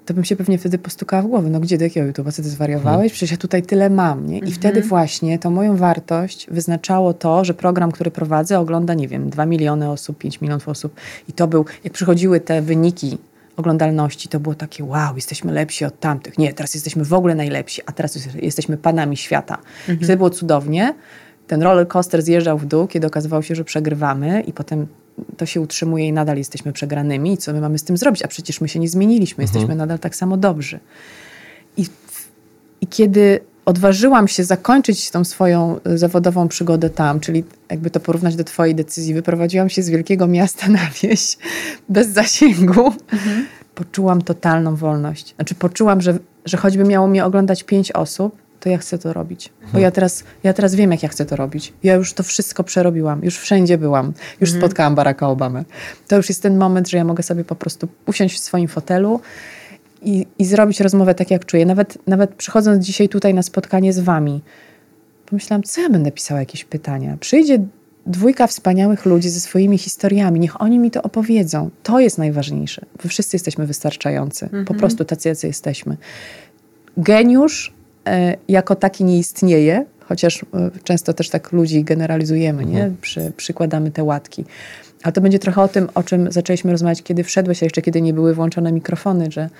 to 0.07 0.15
bym 0.15 0.25
się 0.25 0.37
pewnie 0.37 0.59
wtedy 0.59 0.79
postukała 0.79 1.23
w 1.23 1.27
głowę. 1.27 1.51
No 1.51 1.61
gdzie, 1.61 1.79
do 1.79 1.85
jakiego 1.85 2.13
YouTube'a? 2.13 2.33
Co 2.33 2.43
ty 2.43 2.49
zwariowałeś? 2.49 2.97
Hmm. 2.97 3.11
Przecież 3.11 3.31
ja 3.31 3.37
tutaj 3.37 3.63
tyle 3.63 3.91
mam, 3.91 4.27
nie? 4.27 4.37
I 4.37 4.41
mhm. 4.41 4.53
wtedy 4.53 4.83
właśnie 4.83 5.39
to 5.39 5.51
moją 5.51 5.77
wartość 5.77 6.47
wyznaczało 6.51 7.15
to, 7.15 7.45
że 7.45 7.55
program, 7.55 7.93
który 7.93 8.11
prowadzę 8.11 8.59
ogląda, 8.59 8.95
nie 8.95 9.09
wiem, 9.09 9.31
2 9.31 9.47
miliony 9.47 9.91
osób, 9.91 10.19
5 10.19 10.41
milionów 10.41 10.69
osób. 10.69 10.95
I 11.29 11.33
to 11.33 11.49
był, 11.49 11.65
jak 11.85 11.93
przychodziły 11.93 12.41
te 12.41 12.63
wyniki 12.63 13.19
oglądalności, 13.57 14.29
to 14.29 14.41
było 14.41 14.55
takie 14.55 14.85
wow, 14.85 15.17
jesteśmy 15.17 15.53
lepsi 15.53 15.85
od 15.85 16.01
tamtych. 16.01 16.39
Nie, 16.39 16.53
teraz 16.53 16.75
jesteśmy 16.75 17.05
w 17.05 17.13
ogóle 17.13 17.35
najlepsi, 17.35 17.83
a 17.87 17.93
teraz 17.93 18.19
jesteśmy 18.35 18.77
panami 18.77 19.17
świata. 19.17 19.59
Mhm. 19.81 20.01
I 20.01 20.05
wtedy 20.05 20.17
było 20.17 20.31
cudownie. 20.31 20.95
Ten 21.47 21.63
roller 21.63 21.89
coaster 21.89 22.23
zjeżdżał 22.23 22.59
w 22.59 22.67
dół, 22.67 22.87
kiedy 22.87 23.07
okazywało 23.07 23.43
się, 23.43 23.55
że 23.55 23.65
przegrywamy 23.65 24.41
i 24.41 24.53
potem 24.53 24.87
to 25.37 25.47
się 25.47 25.61
utrzymuje 25.61 26.07
i 26.07 26.13
nadal 26.13 26.37
jesteśmy 26.37 26.73
przegranymi. 26.73 27.39
Co 27.39 27.53
my 27.53 27.61
mamy 27.61 27.79
z 27.79 27.85
tym 27.85 27.97
zrobić? 27.97 28.23
A 28.23 28.29
przecież 28.29 28.61
my 28.61 28.69
się 28.69 28.79
nie 28.79 28.89
zmieniliśmy, 28.89 29.45
mhm. 29.45 29.47
jesteśmy 29.47 29.77
nadal 29.77 29.99
tak 29.99 30.17
samo 30.17 30.37
dobrzy. 30.37 30.81
I, 31.77 31.87
I 32.81 32.87
kiedy 32.87 33.41
odważyłam 33.65 34.29
się 34.29 34.45
zakończyć 34.45 35.11
tą 35.11 35.25
swoją 35.25 35.81
y, 35.87 35.99
zawodową 35.99 36.49
przygodę 36.49 36.91
tam, 36.91 37.21
czyli 37.21 37.45
jakby 37.71 37.91
to 37.91 38.01
porównać 38.01 38.37
do 38.37 38.45
twojej 38.45 38.75
decyzji, 38.75 39.15
wyprowadziłam 39.15 39.69
się 39.69 39.83
z 39.83 39.89
wielkiego 39.89 40.27
miasta 40.27 40.69
na 40.69 40.91
wieś 41.03 41.39
bez 41.89 42.09
zasięgu, 42.09 42.93
mhm. 43.13 43.47
poczułam 43.75 44.23
totalną 44.23 44.77
wolność. 44.77 45.35
Znaczy 45.35 45.55
poczułam, 45.55 46.01
że, 46.01 46.19
że 46.45 46.57
choćby 46.57 46.85
miało 46.85 47.07
mnie 47.07 47.25
oglądać 47.25 47.63
pięć 47.63 47.93
osób, 47.93 48.37
to 48.63 48.69
ja 48.69 48.79
chcę 48.79 48.99
to 48.99 49.13
robić. 49.13 49.49
Mhm. 49.49 49.73
Bo 49.73 49.79
ja 49.79 49.91
teraz, 49.91 50.25
ja 50.43 50.53
teraz 50.53 50.75
wiem, 50.75 50.91
jak 50.91 51.03
ja 51.03 51.09
chcę 51.09 51.27
to 51.27 51.37
robić. 51.37 51.73
Ja 51.83 51.95
już 51.95 52.13
to 52.13 52.23
wszystko 52.23 52.65
przerobiłam, 52.65 53.25
już 53.25 53.39
wszędzie 53.39 53.79
byłam, 53.79 54.13
już 54.41 54.51
mhm. 54.51 54.61
spotkałam 54.61 54.95
Baracka 54.95 55.29
Obamę. 55.29 55.65
To 56.09 56.17
już 56.17 56.29
jest 56.29 56.43
ten 56.43 56.59
moment, 56.59 56.89
że 56.89 56.97
ja 56.97 57.05
mogę 57.05 57.23
sobie 57.23 57.45
po 57.45 57.55
prostu 57.55 57.89
usiąść 58.07 58.37
w 58.37 58.39
swoim 58.39 58.69
fotelu 58.69 59.21
i, 60.03 60.27
i 60.39 60.45
zrobić 60.45 60.81
rozmowę 60.81 61.15
tak, 61.15 61.31
jak 61.31 61.47
czuję. 61.47 61.67
Nawet, 61.67 61.99
nawet 62.07 62.35
przychodząc 62.35 62.87
dzisiaj 62.87 63.09
tutaj 63.09 63.35
na 63.35 63.43
spotkanie 63.43 63.93
z 63.93 63.99
wami, 63.99 64.43
pomyślałam, 65.27 65.63
co 65.63 65.81
ja 65.81 65.91
będę 65.91 66.13
pisała 66.13 66.41
jakieś 66.41 66.65
pytania. 66.65 67.17
Przyjdzie 67.21 67.59
dwójka 68.07 68.47
wspaniałych 68.47 69.07
ludzi 69.07 69.29
ze 69.31 69.41
swoimi 69.41 69.79
historiami, 69.79 70.41
niech 70.41 70.61
oni 70.61 70.79
mi 70.79 70.91
to 70.91 71.03
opowiedzą. 71.03 71.71
To 71.83 72.01
jest 72.01 72.19
najważniejsze. 72.19 72.87
Wy 73.03 73.09
wszyscy 73.09 73.37
jesteśmy 73.37 73.67
wystarczający. 73.67 74.49
Po 74.49 74.57
mhm. 74.57 74.79
prostu 74.79 75.05
tacy, 75.05 75.29
jacy 75.29 75.47
jesteśmy. 75.47 75.97
Geniusz 76.97 77.73
jako 78.49 78.77
taki 78.77 79.05
nie 79.05 79.19
istnieje, 79.19 79.85
chociaż 80.01 80.43
e, 80.43 80.71
często 80.85 81.13
też 81.13 81.31
tak 81.31 81.53
ludzi 81.53 81.85
generalizujemy, 81.85 82.65
nie? 82.65 82.79
Mhm. 82.79 82.97
Przy, 83.01 83.33
przykładamy 83.37 83.91
te 83.91 84.05
łatki. 84.05 84.45
Ale 85.03 85.13
to 85.13 85.21
będzie 85.21 85.39
trochę 85.39 85.63
o 85.63 85.69
tym, 85.69 85.89
o 85.95 86.03
czym 86.03 86.33
zaczęliśmy 86.33 86.73
rozmawiać, 86.73 87.03
kiedy 87.03 87.25
wszedłeś, 87.25 87.63
a 87.63 87.67
jeszcze 87.67 87.83
kiedy 87.83 88.03
nie 88.03 88.15
były 88.15 88.35
włączone 88.35 88.73
mikrofony, 88.73 89.27
że 89.31 89.51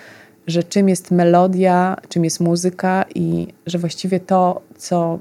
że 0.47 0.63
czym 0.63 0.89
jest 0.89 1.11
melodia, 1.11 1.97
czym 2.09 2.25
jest 2.25 2.41
muzyka 2.41 3.05
i 3.15 3.47
że 3.67 3.79
właściwie 3.79 4.21
to, 4.21 4.63
co 4.77 5.19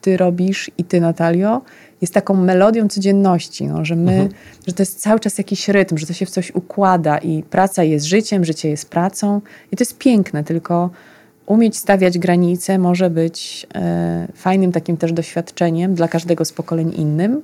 ty 0.00 0.16
robisz 0.16 0.70
i 0.78 0.84
ty, 0.84 1.00
Natalio, 1.00 1.62
jest 2.00 2.14
taką 2.14 2.34
melodią 2.34 2.88
codzienności, 2.88 3.66
no, 3.66 3.84
że 3.84 3.96
my, 3.96 4.12
mhm. 4.12 4.30
że 4.66 4.72
to 4.72 4.82
jest 4.82 5.00
cały 5.00 5.20
czas 5.20 5.38
jakiś 5.38 5.68
rytm, 5.68 5.98
że 5.98 6.06
to 6.06 6.12
się 6.12 6.26
w 6.26 6.30
coś 6.30 6.54
układa 6.54 7.18
i 7.18 7.42
praca 7.42 7.82
jest 7.82 8.06
życiem, 8.06 8.44
życie 8.44 8.68
jest 8.68 8.90
pracą 8.90 9.40
i 9.72 9.76
to 9.76 9.82
jest 9.82 9.98
piękne, 9.98 10.44
tylko 10.44 10.90
umieć 11.46 11.76
stawiać 11.76 12.18
granice 12.18 12.78
może 12.78 13.10
być 13.10 13.66
e, 13.74 14.28
fajnym 14.34 14.72
takim 14.72 14.96
też 14.96 15.12
doświadczeniem 15.12 15.94
dla 15.94 16.08
każdego 16.08 16.44
z 16.44 16.52
pokoleń 16.52 16.92
innym, 16.96 17.42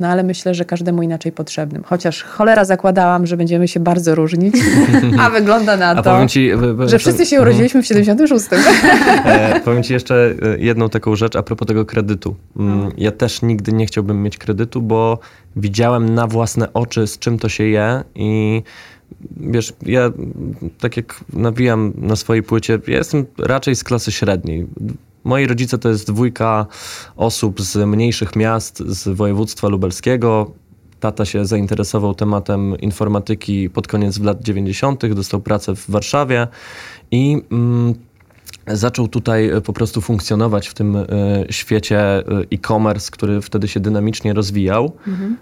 no 0.00 0.08
ale 0.08 0.22
myślę, 0.22 0.54
że 0.54 0.64
każdemu 0.64 1.02
inaczej 1.02 1.32
potrzebnym. 1.32 1.82
Chociaż 1.82 2.22
cholera 2.22 2.64
zakładałam, 2.64 3.26
że 3.26 3.36
będziemy 3.36 3.68
się 3.68 3.80
bardzo 3.80 4.14
różnić, 4.14 4.54
a 5.20 5.30
wygląda 5.30 5.76
na 5.76 6.02
to, 6.02 6.26
ci, 6.26 6.50
że 6.86 6.98
wszyscy 6.98 7.26
się 7.26 7.40
urodziliśmy 7.40 7.82
w 7.82 7.86
76. 7.86 8.46
e, 9.24 9.60
powiem 9.64 9.82
ci 9.82 9.92
jeszcze 9.92 10.34
e, 10.42 10.58
jedną 10.58 10.88
taką 10.88 11.16
rzecz 11.16 11.36
a 11.36 11.42
propos 11.42 11.68
tego 11.68 11.84
kredytu. 11.84 12.34
Mm, 12.56 12.80
no. 12.80 12.90
Ja 12.96 13.10
też 13.10 13.42
nigdy 13.42 13.72
nie 13.72 13.86
chciałbym 13.86 14.22
mieć 14.22 14.38
kredytu, 14.38 14.82
bo 14.82 15.18
widziałem 15.56 16.14
na 16.14 16.26
własne 16.26 16.72
oczy, 16.72 17.06
z 17.06 17.18
czym 17.18 17.38
to 17.38 17.48
się 17.48 17.64
je 17.64 18.02
i 18.14 18.62
wiesz, 19.36 19.72
ja 19.82 20.12
tak 20.78 20.96
jak 20.96 21.24
nawijam 21.32 21.92
na 21.96 22.16
swojej 22.16 22.42
płycie, 22.42 22.80
ja 22.86 22.96
jestem 22.96 23.26
raczej 23.38 23.76
z 23.76 23.84
klasy 23.84 24.12
średniej 24.12 24.66
Moi 25.24 25.46
rodzice 25.46 25.78
to 25.78 25.88
jest 25.88 26.06
dwójka 26.06 26.66
osób 27.16 27.60
z 27.60 27.76
mniejszych 27.76 28.36
miast 28.36 28.78
z 28.78 29.08
województwa 29.08 29.68
lubelskiego. 29.68 30.50
Tata 31.00 31.24
się 31.24 31.46
zainteresował 31.46 32.14
tematem 32.14 32.78
informatyki 32.78 33.70
pod 33.70 33.88
koniec 33.88 34.20
lat 34.20 34.42
90., 34.42 35.06
dostał 35.06 35.40
pracę 35.40 35.76
w 35.76 35.90
Warszawie 35.90 36.48
i 37.10 37.42
mm, 37.52 37.94
zaczął 38.66 39.08
tutaj 39.08 39.48
e, 39.48 39.60
po 39.60 39.72
prostu 39.72 40.00
funkcjonować 40.00 40.68
w 40.68 40.74
tym 40.74 40.96
e, 40.96 41.04
świecie 41.50 41.98
e, 42.00 42.24
e-commerce, 42.52 43.10
który 43.10 43.42
wtedy 43.42 43.68
się 43.68 43.80
dynamicznie 43.80 44.32
rozwijał. 44.32 44.92
Mhm. 45.06 45.36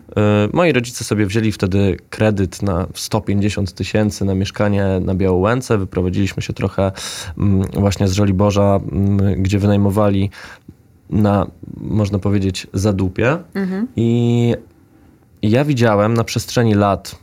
Moi 0.53 0.73
rodzice 0.73 1.05
sobie 1.05 1.27
wzięli 1.27 1.53
wtedy 1.53 1.97
kredyt 2.11 2.63
na 2.63 2.87
150 2.95 3.73
tysięcy 3.73 4.25
na 4.25 4.35
mieszkanie 4.35 4.87
na 5.01 5.15
Białołęce. 5.15 5.79
Wyprowadziliśmy 5.79 6.43
się 6.43 6.53
trochę 6.53 6.93
mm, 7.39 7.63
właśnie 7.73 8.09
z 8.09 8.13
Żoliborza, 8.13 8.81
mm, 8.93 9.43
gdzie 9.43 9.59
wynajmowali 9.59 10.31
na, 11.11 11.47
można 11.81 12.19
powiedzieć, 12.19 12.67
zadupie. 12.73 13.39
Mhm. 13.55 13.89
I 13.97 14.55
ja 15.43 15.65
widziałem 15.65 16.15
na 16.15 16.25
przestrzeni 16.25 16.75
lat 16.75 17.19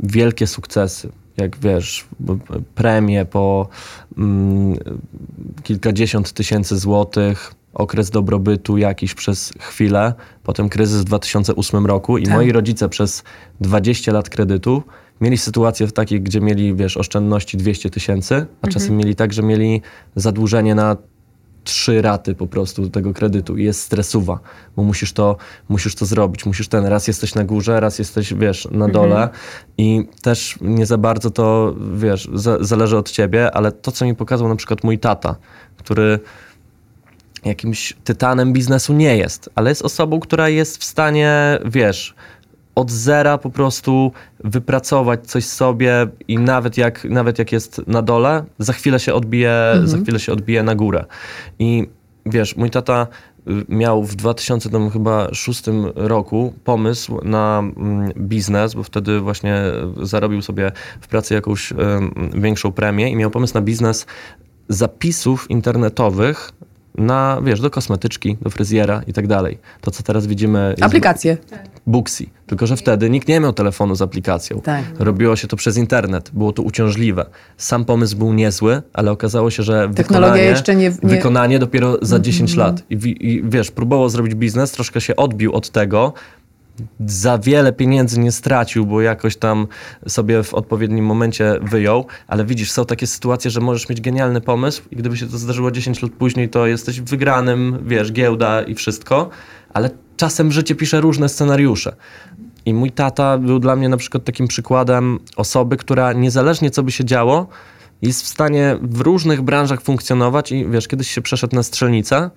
wielkie 0.00 0.46
sukcesy 0.46 1.12
jak 1.36 1.58
wiesz, 1.58 2.06
premie 2.74 3.24
po 3.24 3.68
mm, 4.18 4.78
kilkadziesiąt 5.62 6.32
tysięcy 6.32 6.78
złotych, 6.78 7.54
okres 7.74 8.10
dobrobytu 8.10 8.78
jakiś 8.78 9.14
przez 9.14 9.52
chwilę, 9.58 10.14
potem 10.42 10.68
kryzys 10.68 11.00
w 11.00 11.04
2008 11.04 11.86
roku 11.86 12.18
i 12.18 12.24
tak. 12.24 12.34
moi 12.34 12.52
rodzice 12.52 12.88
przez 12.88 13.24
20 13.60 14.12
lat 14.12 14.28
kredytu 14.28 14.82
mieli 15.20 15.38
sytuację 15.38 15.86
w 15.86 15.92
takiej, 15.92 16.20
gdzie 16.20 16.40
mieli, 16.40 16.74
wiesz, 16.74 16.96
oszczędności 16.96 17.56
200 17.56 17.90
tysięcy, 17.90 18.34
a 18.34 18.38
mhm. 18.38 18.72
czasem 18.72 18.96
mieli 18.96 19.14
tak, 19.14 19.32
że 19.32 19.42
mieli 19.42 19.82
zadłużenie 20.16 20.74
na 20.74 20.96
trzy 21.66 22.02
raty 22.02 22.34
po 22.34 22.46
prostu 22.46 22.90
tego 22.90 23.12
kredytu 23.12 23.56
i 23.56 23.64
jest 23.64 23.80
stresuwa, 23.80 24.40
bo 24.76 24.82
musisz 24.82 25.12
to, 25.12 25.36
musisz 25.68 25.94
to 25.94 26.06
zrobić, 26.06 26.46
musisz 26.46 26.68
ten, 26.68 26.86
raz 26.86 27.08
jesteś 27.08 27.34
na 27.34 27.44
górze, 27.44 27.80
raz 27.80 27.98
jesteś, 27.98 28.34
wiesz, 28.34 28.68
na 28.70 28.88
dole 28.88 29.16
mhm. 29.16 29.30
i 29.78 30.08
też 30.22 30.58
nie 30.60 30.86
za 30.86 30.98
bardzo 30.98 31.30
to, 31.30 31.74
wiesz, 31.94 32.28
za, 32.34 32.64
zależy 32.64 32.96
od 32.96 33.10
ciebie, 33.10 33.50
ale 33.54 33.72
to, 33.72 33.92
co 33.92 34.04
mi 34.04 34.14
pokazał 34.14 34.48
na 34.48 34.56
przykład 34.56 34.84
mój 34.84 34.98
tata, 34.98 35.36
który 35.76 36.20
jakimś 37.44 37.94
tytanem 38.04 38.52
biznesu 38.52 38.92
nie 38.92 39.16
jest, 39.16 39.50
ale 39.54 39.70
jest 39.70 39.82
osobą, 39.82 40.20
która 40.20 40.48
jest 40.48 40.78
w 40.78 40.84
stanie, 40.84 41.58
wiesz, 41.64 42.14
od 42.76 42.90
zera 42.90 43.38
po 43.38 43.50
prostu 43.50 44.12
wypracować 44.44 45.26
coś 45.26 45.44
sobie 45.44 46.06
i 46.28 46.38
nawet 46.38 46.78
jak, 46.78 47.04
nawet 47.04 47.38
jak 47.38 47.52
jest 47.52 47.82
na 47.86 48.02
dole, 48.02 48.44
za 48.58 48.72
chwilę 48.72 49.00
się 49.00 49.14
odbije, 49.14 49.52
mhm. 49.52 49.88
za 49.88 49.98
chwilę 49.98 50.20
się 50.20 50.32
odbije 50.32 50.62
na 50.62 50.74
górę. 50.74 51.04
I 51.58 51.88
wiesz, 52.26 52.56
mój 52.56 52.70
tata 52.70 53.06
y, 53.48 53.64
miał 53.68 54.04
w 54.04 54.14
2006 54.14 55.62
roku 55.94 56.54
pomysł 56.64 57.20
na 57.24 57.58
mm, 57.58 58.12
biznes, 58.16 58.74
bo 58.74 58.82
wtedy 58.82 59.20
właśnie 59.20 59.62
zarobił 60.02 60.42
sobie 60.42 60.72
w 61.00 61.08
pracy 61.08 61.34
jakąś 61.34 61.72
większą 62.34 62.72
premię 62.72 63.10
i 63.10 63.16
miał 63.16 63.30
pomysł 63.30 63.54
na 63.54 63.60
biznes 63.60 64.06
zapisów 64.68 65.50
internetowych 65.50 66.52
na, 66.98 67.40
wiesz, 67.44 67.60
do 67.60 67.70
kosmetyczki, 67.70 68.36
do 68.42 68.50
fryzjera 68.50 69.02
i 69.06 69.12
tak 69.12 69.26
dalej. 69.26 69.58
To, 69.80 69.90
co 69.90 70.02
teraz 70.02 70.26
widzimy... 70.26 70.74
Aplikacje. 70.80 71.36
Booksy. 71.86 72.26
Tylko, 72.46 72.66
że 72.66 72.76
wtedy 72.76 73.10
nikt 73.10 73.28
nie 73.28 73.40
miał 73.40 73.52
telefonu 73.52 73.94
z 73.94 74.02
aplikacją. 74.02 74.60
Tak. 74.60 74.84
Robiło 74.98 75.36
się 75.36 75.48
to 75.48 75.56
przez 75.56 75.76
internet. 75.76 76.30
Było 76.34 76.52
to 76.52 76.62
uciążliwe. 76.62 77.26
Sam 77.56 77.84
pomysł 77.84 78.16
był 78.16 78.32
niezły, 78.32 78.82
ale 78.92 79.10
okazało 79.10 79.50
się, 79.50 79.62
że 79.62 79.90
Technologia 79.94 80.32
wykonanie, 80.32 80.42
jeszcze 80.42 80.76
nie, 80.76 80.88
nie... 81.02 81.08
wykonanie 81.08 81.58
dopiero 81.58 81.96
za 82.02 82.18
10 82.18 82.50
mm 82.50 82.54
-hmm. 82.54 82.66
lat. 82.66 82.82
I, 82.90 83.28
I 83.32 83.42
wiesz, 83.44 83.70
próbował 83.70 84.08
zrobić 84.08 84.34
biznes, 84.34 84.72
troszkę 84.72 85.00
się 85.00 85.16
odbił 85.16 85.52
od 85.52 85.70
tego, 85.70 86.12
za 87.06 87.38
wiele 87.38 87.72
pieniędzy 87.72 88.20
nie 88.20 88.32
stracił, 88.32 88.86
bo 88.86 89.00
jakoś 89.00 89.36
tam 89.36 89.66
sobie 90.08 90.42
w 90.42 90.54
odpowiednim 90.54 91.04
momencie 91.04 91.58
wyjął, 91.62 92.06
ale 92.26 92.44
widzisz, 92.44 92.70
są 92.70 92.84
takie 92.84 93.06
sytuacje, 93.06 93.50
że 93.50 93.60
możesz 93.60 93.88
mieć 93.88 94.00
genialny 94.00 94.40
pomysł 94.40 94.82
i 94.90 94.96
gdyby 94.96 95.16
się 95.16 95.26
to 95.26 95.38
zdarzyło 95.38 95.70
10 95.70 96.02
lat 96.02 96.12
później, 96.12 96.48
to 96.48 96.66
jesteś 96.66 97.00
wygranym, 97.00 97.78
wiesz, 97.86 98.12
giełda 98.12 98.62
i 98.62 98.74
wszystko, 98.74 99.30
ale 99.72 99.90
czasem 100.16 100.52
życie 100.52 100.74
pisze 100.74 101.00
różne 101.00 101.28
scenariusze. 101.28 101.96
I 102.66 102.74
mój 102.74 102.90
tata 102.90 103.38
był 103.38 103.58
dla 103.58 103.76
mnie 103.76 103.88
na 103.88 103.96
przykład 103.96 104.24
takim 104.24 104.48
przykładem 104.48 105.18
osoby, 105.36 105.76
która 105.76 106.12
niezależnie 106.12 106.70
co 106.70 106.82
by 106.82 106.92
się 106.92 107.04
działo, 107.04 107.46
jest 108.02 108.22
w 108.22 108.26
stanie 108.26 108.78
w 108.82 109.00
różnych 109.00 109.42
branżach 109.42 109.82
funkcjonować 109.82 110.52
i 110.52 110.66
wiesz, 110.68 110.88
kiedyś 110.88 111.10
się 111.10 111.22
przeszedł 111.22 111.56
na 111.56 111.62
strzelnicę, 111.62 112.30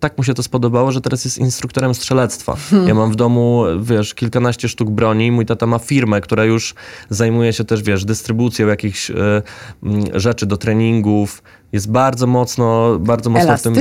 tak 0.00 0.18
mu 0.18 0.24
się 0.24 0.34
to 0.34 0.42
spodobało, 0.42 0.92
że 0.92 1.00
teraz 1.00 1.24
jest 1.24 1.38
instruktorem 1.38 1.94
strzelectwa. 1.94 2.56
Hmm. 2.56 2.88
Ja 2.88 2.94
mam 2.94 3.12
w 3.12 3.16
domu, 3.16 3.64
wiesz, 3.80 4.14
kilkanaście 4.14 4.68
sztuk 4.68 4.90
broni. 4.90 5.32
Mój 5.32 5.46
tata 5.46 5.66
ma 5.66 5.78
firmę, 5.78 6.20
która 6.20 6.44
już 6.44 6.74
zajmuje 7.10 7.52
się 7.52 7.64
też, 7.64 7.82
wiesz, 7.82 8.04
dystrybucją 8.04 8.66
jakichś 8.66 9.10
y, 9.10 9.14
y, 9.14 10.20
rzeczy 10.20 10.46
do 10.46 10.56
treningów. 10.56 11.42
Jest 11.72 11.90
bardzo 11.90 12.26
mocno, 12.26 12.98
bardzo 12.98 13.30
mocno 13.30 13.56
w 13.56 13.62
tym... 13.62 13.74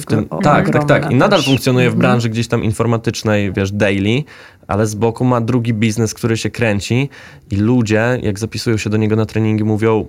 W 0.00 0.06
tym 0.06 0.28
tak, 0.42 0.70
tak, 0.70 0.84
tak. 0.84 1.10
I 1.10 1.14
nadal 1.14 1.42
funkcjonuje 1.42 1.86
w 1.86 1.94
mhm. 1.94 2.00
branży 2.00 2.28
gdzieś 2.28 2.48
tam 2.48 2.64
informatycznej, 2.64 3.52
wiesz, 3.52 3.72
daily, 3.72 4.24
ale 4.66 4.86
z 4.86 4.94
boku 4.94 5.24
ma 5.24 5.40
drugi 5.40 5.74
biznes, 5.74 6.14
który 6.14 6.36
się 6.36 6.50
kręci 6.50 7.08
i 7.50 7.56
ludzie, 7.56 8.18
jak 8.22 8.38
zapisują 8.38 8.76
się 8.76 8.90
do 8.90 8.96
niego 8.96 9.16
na 9.16 9.26
treningi, 9.26 9.64
mówią 9.64 10.06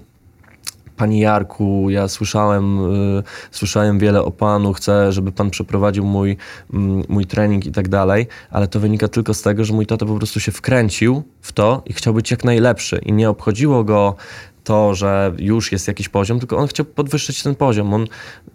Panie 0.98 1.22
Jarku, 1.22 1.90
ja 1.90 2.08
słyszałem, 2.08 2.96
y, 3.20 3.24
słyszałem 3.52 4.00
wiele 4.00 4.24
o 4.24 4.32
Panu, 4.32 4.74
chcę, 4.74 5.12
żeby 5.12 5.32
Pan 5.32 5.50
przeprowadził 5.50 6.06
mój, 6.06 6.38
mm, 6.74 7.04
mój 7.10 7.26
trening 7.26 7.66
i 7.66 7.72
tak 7.72 7.90
dalej, 7.90 8.28
ale 8.50 8.68
to 8.68 8.80
wynika 8.80 9.08
tylko 9.08 9.34
z 9.34 9.42
tego, 9.42 9.66
że 9.66 9.74
mój 9.74 9.86
tata 9.86 10.06
po 10.06 10.16
prostu 10.16 10.40
się 10.40 10.52
wkręcił 10.52 11.24
w 11.42 11.52
to 11.52 11.82
i 11.86 11.94
chciał 11.94 12.14
być 12.14 12.32
jak 12.32 12.44
najlepszy. 12.44 13.02
I 13.06 13.14
nie 13.14 13.30
obchodziło 13.30 13.84
go 13.84 14.16
to, 14.64 14.96
że 14.96 15.34
już 15.38 15.72
jest 15.72 15.88
jakiś 15.88 16.10
poziom, 16.10 16.40
tylko 16.40 16.58
on 16.58 16.68
chciał 16.68 16.86
podwyższyć 16.86 17.44
ten 17.44 17.56
poziom. 17.56 17.94
On 17.94 18.08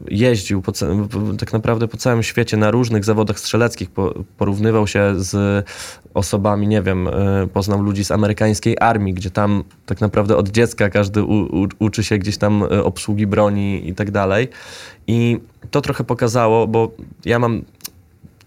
jeździł 0.08 0.62
po, 0.62 0.72
tak 1.38 1.52
naprawdę 1.52 1.88
po 1.88 1.96
całym 1.96 2.22
świecie 2.22 2.56
na 2.56 2.70
różnych 2.70 3.04
zawodach 3.04 3.38
strzeleckich, 3.38 3.90
porównywał 4.36 4.86
się 4.86 5.14
z 5.16 5.64
osobami, 6.14 6.68
nie 6.68 6.82
wiem, 6.82 7.08
e, 7.08 7.12
poznał 7.52 7.82
ludzi 7.82 8.04
z 8.04 8.10
amerykańskiej 8.10 8.76
armii, 8.80 9.14
gdzie 9.14 9.30
tam 9.30 9.64
tak 9.86 10.00
naprawdę 10.00 10.36
od 10.36 10.48
dziecka 10.48 10.90
każdy 10.90 11.22
u, 11.22 11.62
u, 11.62 11.68
uczy 11.78 12.04
się 12.04 12.18
gdzieś 12.18 12.38
tam 12.38 12.62
e, 12.62 12.84
obsługi 12.84 13.26
broni 13.26 13.88
i 13.88 13.94
tak 13.94 14.10
dalej. 14.10 14.48
I 15.06 15.40
to 15.70 15.80
trochę 15.80 16.04
pokazało, 16.04 16.66
bo 16.66 16.90
ja 17.24 17.38
mam 17.38 17.62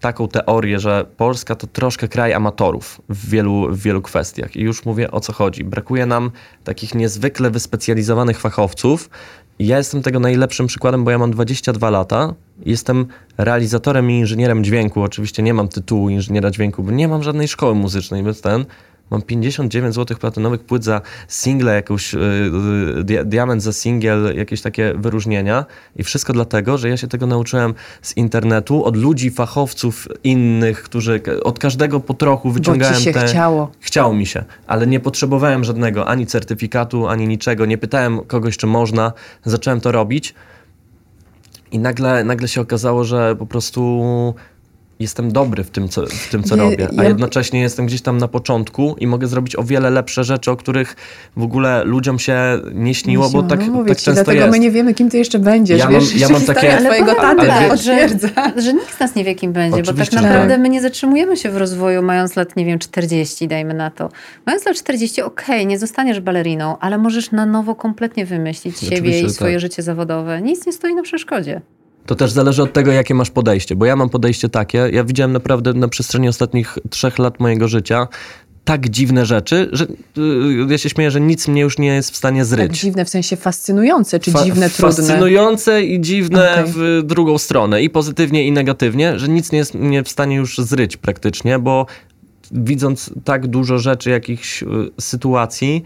taką 0.00 0.28
teorię, 0.28 0.78
że 0.78 1.06
Polska 1.16 1.54
to 1.54 1.66
troszkę 1.66 2.08
kraj 2.08 2.32
amatorów 2.32 3.00
w 3.08 3.30
wielu, 3.30 3.68
w 3.70 3.82
wielu 3.82 4.02
kwestiach. 4.02 4.56
I 4.56 4.60
już 4.60 4.84
mówię 4.84 5.10
o 5.10 5.20
co 5.20 5.32
chodzi. 5.32 5.64
Brakuje 5.64 6.06
nam 6.06 6.30
takich 6.64 6.94
niezwykle 6.94 7.50
wyspecjalizowanych 7.50 8.40
fachowców. 8.40 9.10
Ja 9.58 9.78
jestem 9.78 10.02
tego 10.02 10.20
najlepszym 10.20 10.66
przykładem, 10.66 11.04
bo 11.04 11.10
ja 11.10 11.18
mam 11.18 11.30
22 11.30 11.90
lata. 11.90 12.34
Jestem 12.66 13.06
realizatorem 13.38 14.10
i 14.10 14.18
inżynierem 14.18 14.64
dźwięku. 14.64 15.02
Oczywiście 15.02 15.42
nie 15.42 15.54
mam 15.54 15.68
tytułu 15.68 16.08
inżyniera 16.08 16.50
dźwięku, 16.50 16.82
bo 16.82 16.90
nie 16.90 17.08
mam 17.08 17.22
żadnej 17.22 17.48
szkoły 17.48 17.74
muzycznej, 17.74 18.24
więc 18.24 18.40
ten 18.40 18.64
Mam 19.10 19.22
59 19.22 19.94
zł 19.94 20.18
platynowych 20.18 20.60
płyt 20.60 20.84
za 20.84 21.00
single, 21.28 21.74
jakąś 21.74 22.12
yy, 22.12 23.24
diament 23.24 23.62
za 23.62 23.72
singiel, 23.72 24.36
jakieś 24.36 24.62
takie 24.62 24.94
wyróżnienia. 24.96 25.64
I 25.96 26.04
wszystko 26.04 26.32
dlatego, 26.32 26.78
że 26.78 26.88
ja 26.88 26.96
się 26.96 27.08
tego 27.08 27.26
nauczyłem 27.26 27.74
z 28.02 28.16
internetu, 28.16 28.84
od 28.84 28.96
ludzi, 28.96 29.30
fachowców 29.30 30.08
innych, 30.24 30.82
którzy 30.82 31.20
od 31.42 31.58
każdego 31.58 32.00
po 32.00 32.14
trochu 32.14 32.50
wyciągałem 32.50 32.94
Bo 32.94 32.98
ci 32.98 33.04
się 33.04 33.12
te... 33.12 33.26
chciało. 33.26 33.70
Chciało 33.80 34.14
mi 34.14 34.26
się, 34.26 34.44
ale 34.66 34.86
nie 34.86 35.00
potrzebowałem 35.00 35.64
żadnego 35.64 36.08
ani 36.08 36.26
certyfikatu, 36.26 37.08
ani 37.08 37.28
niczego. 37.28 37.66
Nie 37.66 37.78
pytałem 37.78 38.20
kogoś, 38.20 38.56
czy 38.56 38.66
można. 38.66 39.12
Zacząłem 39.44 39.80
to 39.80 39.92
robić. 39.92 40.34
I 41.72 41.78
nagle, 41.78 42.24
nagle 42.24 42.48
się 42.48 42.60
okazało, 42.60 43.04
że 43.04 43.36
po 43.36 43.46
prostu 43.46 44.34
jestem 45.00 45.32
dobry 45.32 45.64
w 45.64 45.70
tym, 45.70 45.88
co, 45.88 46.06
w 46.06 46.30
tym, 46.30 46.42
co 46.42 46.56
robię, 46.56 46.88
a 46.98 47.02
ja... 47.02 47.08
jednocześnie 47.08 47.60
jestem 47.60 47.86
gdzieś 47.86 48.02
tam 48.02 48.18
na 48.18 48.28
początku 48.28 48.96
i 48.98 49.06
mogę 49.06 49.26
zrobić 49.26 49.56
o 49.56 49.62
wiele 49.62 49.90
lepsze 49.90 50.24
rzeczy, 50.24 50.50
o 50.50 50.56
których 50.56 50.96
w 51.36 51.42
ogóle 51.42 51.84
ludziom 51.84 52.18
się 52.18 52.36
nie 52.74 52.94
śniło, 52.94 53.30
bo 53.30 53.42
tak, 53.42 53.60
no, 53.68 53.84
tak 53.84 53.88
często 53.88 54.12
dlatego 54.12 54.40
jest. 54.40 54.50
my 54.50 54.58
nie 54.58 54.70
wiemy, 54.70 54.94
kim 54.94 55.10
ty 55.10 55.18
jeszcze 55.18 55.38
będziesz. 55.38 55.78
Ja 55.78 55.88
wiesz, 55.88 56.12
mam, 56.12 56.20
ja 56.20 56.28
mam 56.28 56.42
takie... 56.42 56.76
twojego 56.76 57.14
taty 57.14 57.52
ale, 57.52 57.76
że, 57.76 58.08
że 58.56 58.72
nikt 58.72 58.96
z 58.96 59.00
nas 59.00 59.14
nie 59.14 59.24
wie, 59.24 59.34
kim 59.34 59.52
będzie, 59.52 59.80
Oczywiście, 59.80 60.16
bo 60.16 60.22
tak 60.22 60.30
naprawdę 60.30 60.58
my 60.58 60.68
nie 60.68 60.80
zatrzymujemy 60.80 61.36
się 61.36 61.50
w 61.50 61.56
rozwoju 61.56 62.02
mając 62.02 62.36
lat, 62.36 62.56
nie 62.56 62.64
wiem, 62.64 62.78
40, 62.78 63.48
dajmy 63.48 63.74
na 63.74 63.90
to. 63.90 64.08
Mając 64.46 64.66
lat 64.66 64.76
40, 64.76 65.22
okej, 65.22 65.44
okay, 65.44 65.66
nie 65.66 65.78
zostaniesz 65.78 66.20
baleriną, 66.20 66.78
ale 66.78 66.98
możesz 66.98 67.30
na 67.30 67.46
nowo 67.46 67.74
kompletnie 67.74 68.26
wymyślić 68.26 68.76
Oczywiście, 68.76 68.96
siebie 68.96 69.20
i 69.20 69.30
swoje 69.30 69.54
tak. 69.54 69.60
życie 69.60 69.82
zawodowe. 69.82 70.42
Nic 70.42 70.66
nie 70.66 70.72
stoi 70.72 70.94
na 70.94 71.02
przeszkodzie. 71.02 71.60
To 72.06 72.14
też 72.14 72.32
zależy 72.32 72.62
od 72.62 72.72
tego, 72.72 72.92
jakie 72.92 73.14
masz 73.14 73.30
podejście, 73.30 73.76
bo 73.76 73.86
ja 73.86 73.96
mam 73.96 74.08
podejście 74.08 74.48
takie, 74.48 74.78
ja 74.92 75.04
widziałem 75.04 75.32
naprawdę 75.32 75.74
na 75.74 75.88
przestrzeni 75.88 76.28
ostatnich 76.28 76.78
trzech 76.90 77.18
lat 77.18 77.40
mojego 77.40 77.68
życia 77.68 78.08
tak 78.64 78.88
dziwne 78.88 79.26
rzeczy, 79.26 79.68
że 79.72 79.86
yy, 80.16 80.66
ja 80.68 80.78
się 80.78 80.90
śmieję, 80.90 81.10
że 81.10 81.20
nic 81.20 81.48
mnie 81.48 81.62
już 81.62 81.78
nie 81.78 81.86
jest 81.86 82.10
w 82.10 82.16
stanie 82.16 82.44
zryć. 82.44 82.68
Tak 82.68 82.80
dziwne 82.80 83.04
w 83.04 83.08
sensie 83.08 83.36
fascynujące, 83.36 84.20
czy 84.20 84.30
Fa 84.30 84.44
dziwne, 84.44 84.70
trudne? 84.70 84.96
Fascynujące 84.96 85.82
i 85.82 86.00
dziwne 86.00 86.52
okay. 86.52 86.64
w 86.66 87.02
drugą 87.04 87.38
stronę, 87.38 87.82
i 87.82 87.90
pozytywnie, 87.90 88.46
i 88.46 88.52
negatywnie, 88.52 89.18
że 89.18 89.28
nic 89.28 89.52
nie 89.52 89.58
jest 89.58 89.74
mnie 89.74 90.02
w 90.02 90.08
stanie 90.08 90.36
już 90.36 90.58
zryć 90.58 90.96
praktycznie, 90.96 91.58
bo 91.58 91.86
widząc 92.52 93.10
tak 93.24 93.46
dużo 93.46 93.78
rzeczy, 93.78 94.10
jakichś 94.10 94.62
yy, 94.62 94.90
sytuacji, 95.00 95.82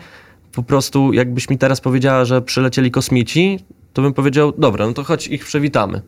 po 0.52 0.62
prostu 0.62 1.12
jakbyś 1.12 1.50
mi 1.50 1.58
teraz 1.58 1.80
powiedziała, 1.80 2.24
że 2.24 2.42
przylecieli 2.42 2.90
kosmici, 2.90 3.58
to 3.94 4.02
bym 4.02 4.12
powiedział, 4.12 4.52
dobra, 4.58 4.86
no 4.86 4.92
to 4.92 5.04
choć 5.04 5.26
ich 5.26 5.44
przewitamy. 5.44 6.02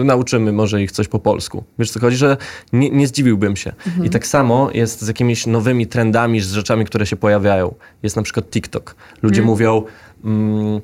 Y, 0.00 0.04
nauczymy 0.04 0.52
może 0.52 0.82
ich 0.82 0.92
coś 0.92 1.08
po 1.08 1.18
polsku. 1.18 1.64
Wiesz 1.78 1.90
co 1.90 2.00
chodzi, 2.00 2.16
że 2.16 2.36
nie, 2.72 2.90
nie 2.90 3.06
zdziwiłbym 3.06 3.56
się. 3.56 3.72
Mhm. 3.86 4.06
I 4.06 4.10
tak 4.10 4.26
samo 4.26 4.70
jest 4.74 5.02
z 5.02 5.08
jakimiś 5.08 5.46
nowymi 5.46 5.86
trendami, 5.86 6.40
z 6.40 6.52
rzeczami, 6.52 6.84
które 6.84 7.06
się 7.06 7.16
pojawiają. 7.16 7.74
Jest 8.02 8.16
na 8.16 8.22
przykład 8.22 8.50
TikTok. 8.50 8.96
Ludzie 9.22 9.40
mhm. 9.40 9.46
mówią, 9.46 9.82
mm, 10.24 10.80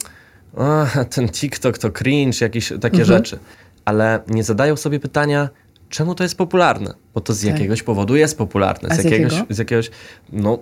ten 1.11 1.29
TikTok 1.29 1.79
to 1.79 1.91
cringe, 1.91 2.41
jakieś 2.41 2.68
takie 2.68 3.01
mhm. 3.01 3.05
rzeczy. 3.05 3.39
Ale 3.85 4.20
nie 4.29 4.45
zadają 4.45 4.76
sobie 4.76 5.01
pytania, 5.01 5.49
czemu 5.89 6.14
to 6.14 6.22
jest 6.22 6.37
popularne? 6.37 6.95
Bo 7.14 7.20
to 7.20 7.33
z 7.33 7.41
tak. 7.41 7.51
jakiegoś 7.51 7.83
powodu 7.83 8.16
jest 8.16 8.39
popularne. 8.39 8.89
Z, 8.89 9.01
z 9.01 9.05
jakiegoś, 9.05 9.33
jakiego? 9.33 9.55
z 9.55 9.59
jakiegoś, 9.59 9.91
no 10.33 10.59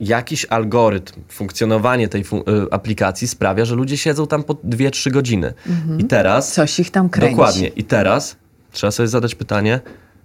jakiś 0.00 0.46
algorytm, 0.50 1.20
funkcjonowanie 1.28 2.08
tej 2.08 2.24
fun 2.24 2.38
y, 2.38 2.42
aplikacji 2.70 3.28
sprawia, 3.28 3.64
że 3.64 3.74
ludzie 3.74 3.96
siedzą 3.96 4.26
tam 4.26 4.42
po 4.42 4.54
2-3 4.54 5.10
godziny. 5.10 5.54
Mhm. 5.66 6.00
I 6.00 6.04
teraz. 6.04 6.52
Coś 6.52 6.80
ich 6.80 6.90
tam 6.90 7.08
kręci. 7.08 7.30
Dokładnie. 7.30 7.68
I 7.68 7.84
teraz 7.84 8.36
trzeba 8.72 8.90
sobie 8.90 9.08
zadać 9.08 9.34
pytanie: 9.34 9.80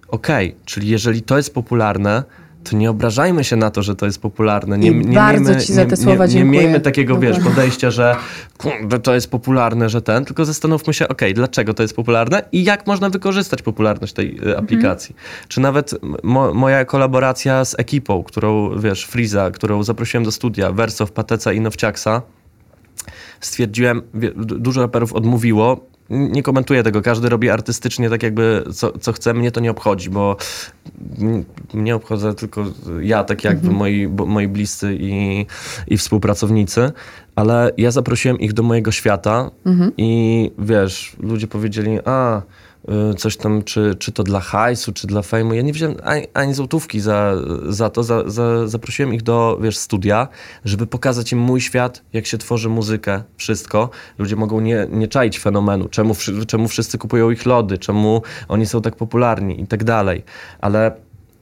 OK, 0.08 0.28
czyli 0.66 0.88
jeżeli 0.88 1.22
to 1.22 1.38
jest 1.38 1.54
popularne, 1.54 2.24
to 2.64 2.78
nie 2.78 2.90
obrażajmy 2.90 3.44
się 3.44 3.56
na 3.56 3.72
to, 3.72 3.84
że 3.84 3.96
to 3.96 4.06
jest 4.06 4.22
popularne. 4.22 4.78
Nie, 4.78 4.92
nie 4.92 5.16
bardzo 5.16 5.44
miejmy, 5.44 5.66
ci 5.66 5.74
za 5.74 5.86
te 5.86 5.98
słowa 5.98 6.26
nie, 6.26 6.36
nie, 6.36 6.44
miejmy 6.44 6.80
takiego, 6.80 7.20
wiesz, 7.20 7.40
podejścia, 7.40 7.92
że 7.92 8.16
to 9.04 9.14
jest 9.14 9.32
popularne, 9.32 9.90
że 9.90 10.02
ten, 10.02 10.26
tylko 10.26 10.46
zastanówmy 10.46 10.94
się, 10.94 11.08
ok, 11.08 11.22
dlaczego 11.34 11.74
to 11.74 11.84
jest 11.84 11.96
popularne 11.96 12.44
i 12.52 12.64
jak 12.64 12.88
można 12.88 13.10
wykorzystać 13.10 13.62
popularność 13.62 14.14
tej 14.14 14.40
y, 14.48 14.58
aplikacji. 14.58 15.16
Mhm. 15.16 15.48
Czy 15.48 15.62
nawet 15.62 15.96
mo, 16.24 16.54
moja 16.54 16.86
kolaboracja 16.86 17.66
z 17.66 17.80
ekipą, 17.80 18.24
którą, 18.24 18.80
wiesz, 18.80 19.06
Friza, 19.06 19.52
którą 19.52 19.84
zaprosiłem 19.84 20.24
do 20.24 20.32
studia, 20.32 20.72
Wersow, 20.72 21.12
Pateca 21.12 21.54
i 21.54 21.62
Nowciaksa, 21.62 22.22
stwierdziłem, 23.40 24.02
dużo 24.36 24.82
raperów 24.82 25.14
odmówiło, 25.14 25.91
nie 26.12 26.44
komentuję 26.44 26.84
tego. 26.84 27.02
Każdy 27.02 27.30
robi 27.30 27.50
artystycznie 27.50 28.10
tak 28.10 28.24
jakby 28.24 28.64
co, 28.74 29.00
co 29.00 29.12
chce. 29.14 29.34
Mnie 29.34 29.52
to 29.52 29.60
nie 29.60 29.72
obchodzi, 29.72 30.10
bo 30.10 30.38
mnie 31.74 31.96
obchodzę 31.96 32.36
tylko 32.36 32.66
ja, 33.02 33.24
tak 33.24 33.44
jakby 33.44 33.68
mhm. 33.68 33.78
moi, 33.78 34.08
moi 34.28 34.48
bliscy 34.48 34.98
i, 35.00 35.46
i 35.88 35.98
współpracownicy. 35.98 36.92
Ale 37.36 37.72
ja 37.78 37.92
zaprosiłem 37.92 38.40
ich 38.40 38.54
do 38.54 38.64
mojego 38.64 38.92
świata 38.92 39.52
mhm. 39.66 39.92
i 39.98 40.52
wiesz, 40.60 41.16
ludzie 41.20 41.48
powiedzieli, 41.48 42.00
a 42.06 42.42
coś 43.18 43.38
tam, 43.38 43.64
czy, 43.64 43.96
czy 44.00 44.12
to 44.12 44.24
dla 44.24 44.40
hajsu, 44.40 44.94
czy 44.94 45.08
dla 45.08 45.22
fejmu. 45.22 45.54
Ja 45.54 45.62
nie 45.62 45.74
wziąłem 45.74 45.98
ani, 46.04 46.28
ani 46.34 46.54
złotówki 46.54 47.00
za, 47.00 47.34
za 47.70 47.90
to. 47.90 48.04
Za, 48.04 48.30
za, 48.30 48.68
zaprosiłem 48.68 49.14
ich 49.14 49.24
do, 49.24 49.58
wiesz, 49.62 49.78
studia, 49.78 50.28
żeby 50.66 50.88
pokazać 50.88 51.32
im 51.32 51.40
mój 51.40 51.62
świat, 51.62 52.04
jak 52.14 52.26
się 52.26 52.38
tworzy 52.38 52.70
muzykę, 52.70 53.24
wszystko. 53.38 53.90
Ludzie 54.18 54.36
mogą 54.36 54.60
nie, 54.60 54.88
nie 54.92 55.08
czaić 55.08 55.40
fenomenu, 55.40 55.90
czemu, 55.90 56.16
czemu 56.48 56.68
wszyscy 56.68 56.98
kupują 56.98 57.30
ich 57.30 57.46
lody, 57.46 57.78
czemu 57.78 58.22
oni 58.48 58.66
są 58.66 58.82
tak 58.82 58.96
popularni 58.96 59.62
i 59.62 59.68
tak 59.68 59.84
dalej. 59.84 60.24
Ale 60.62 60.92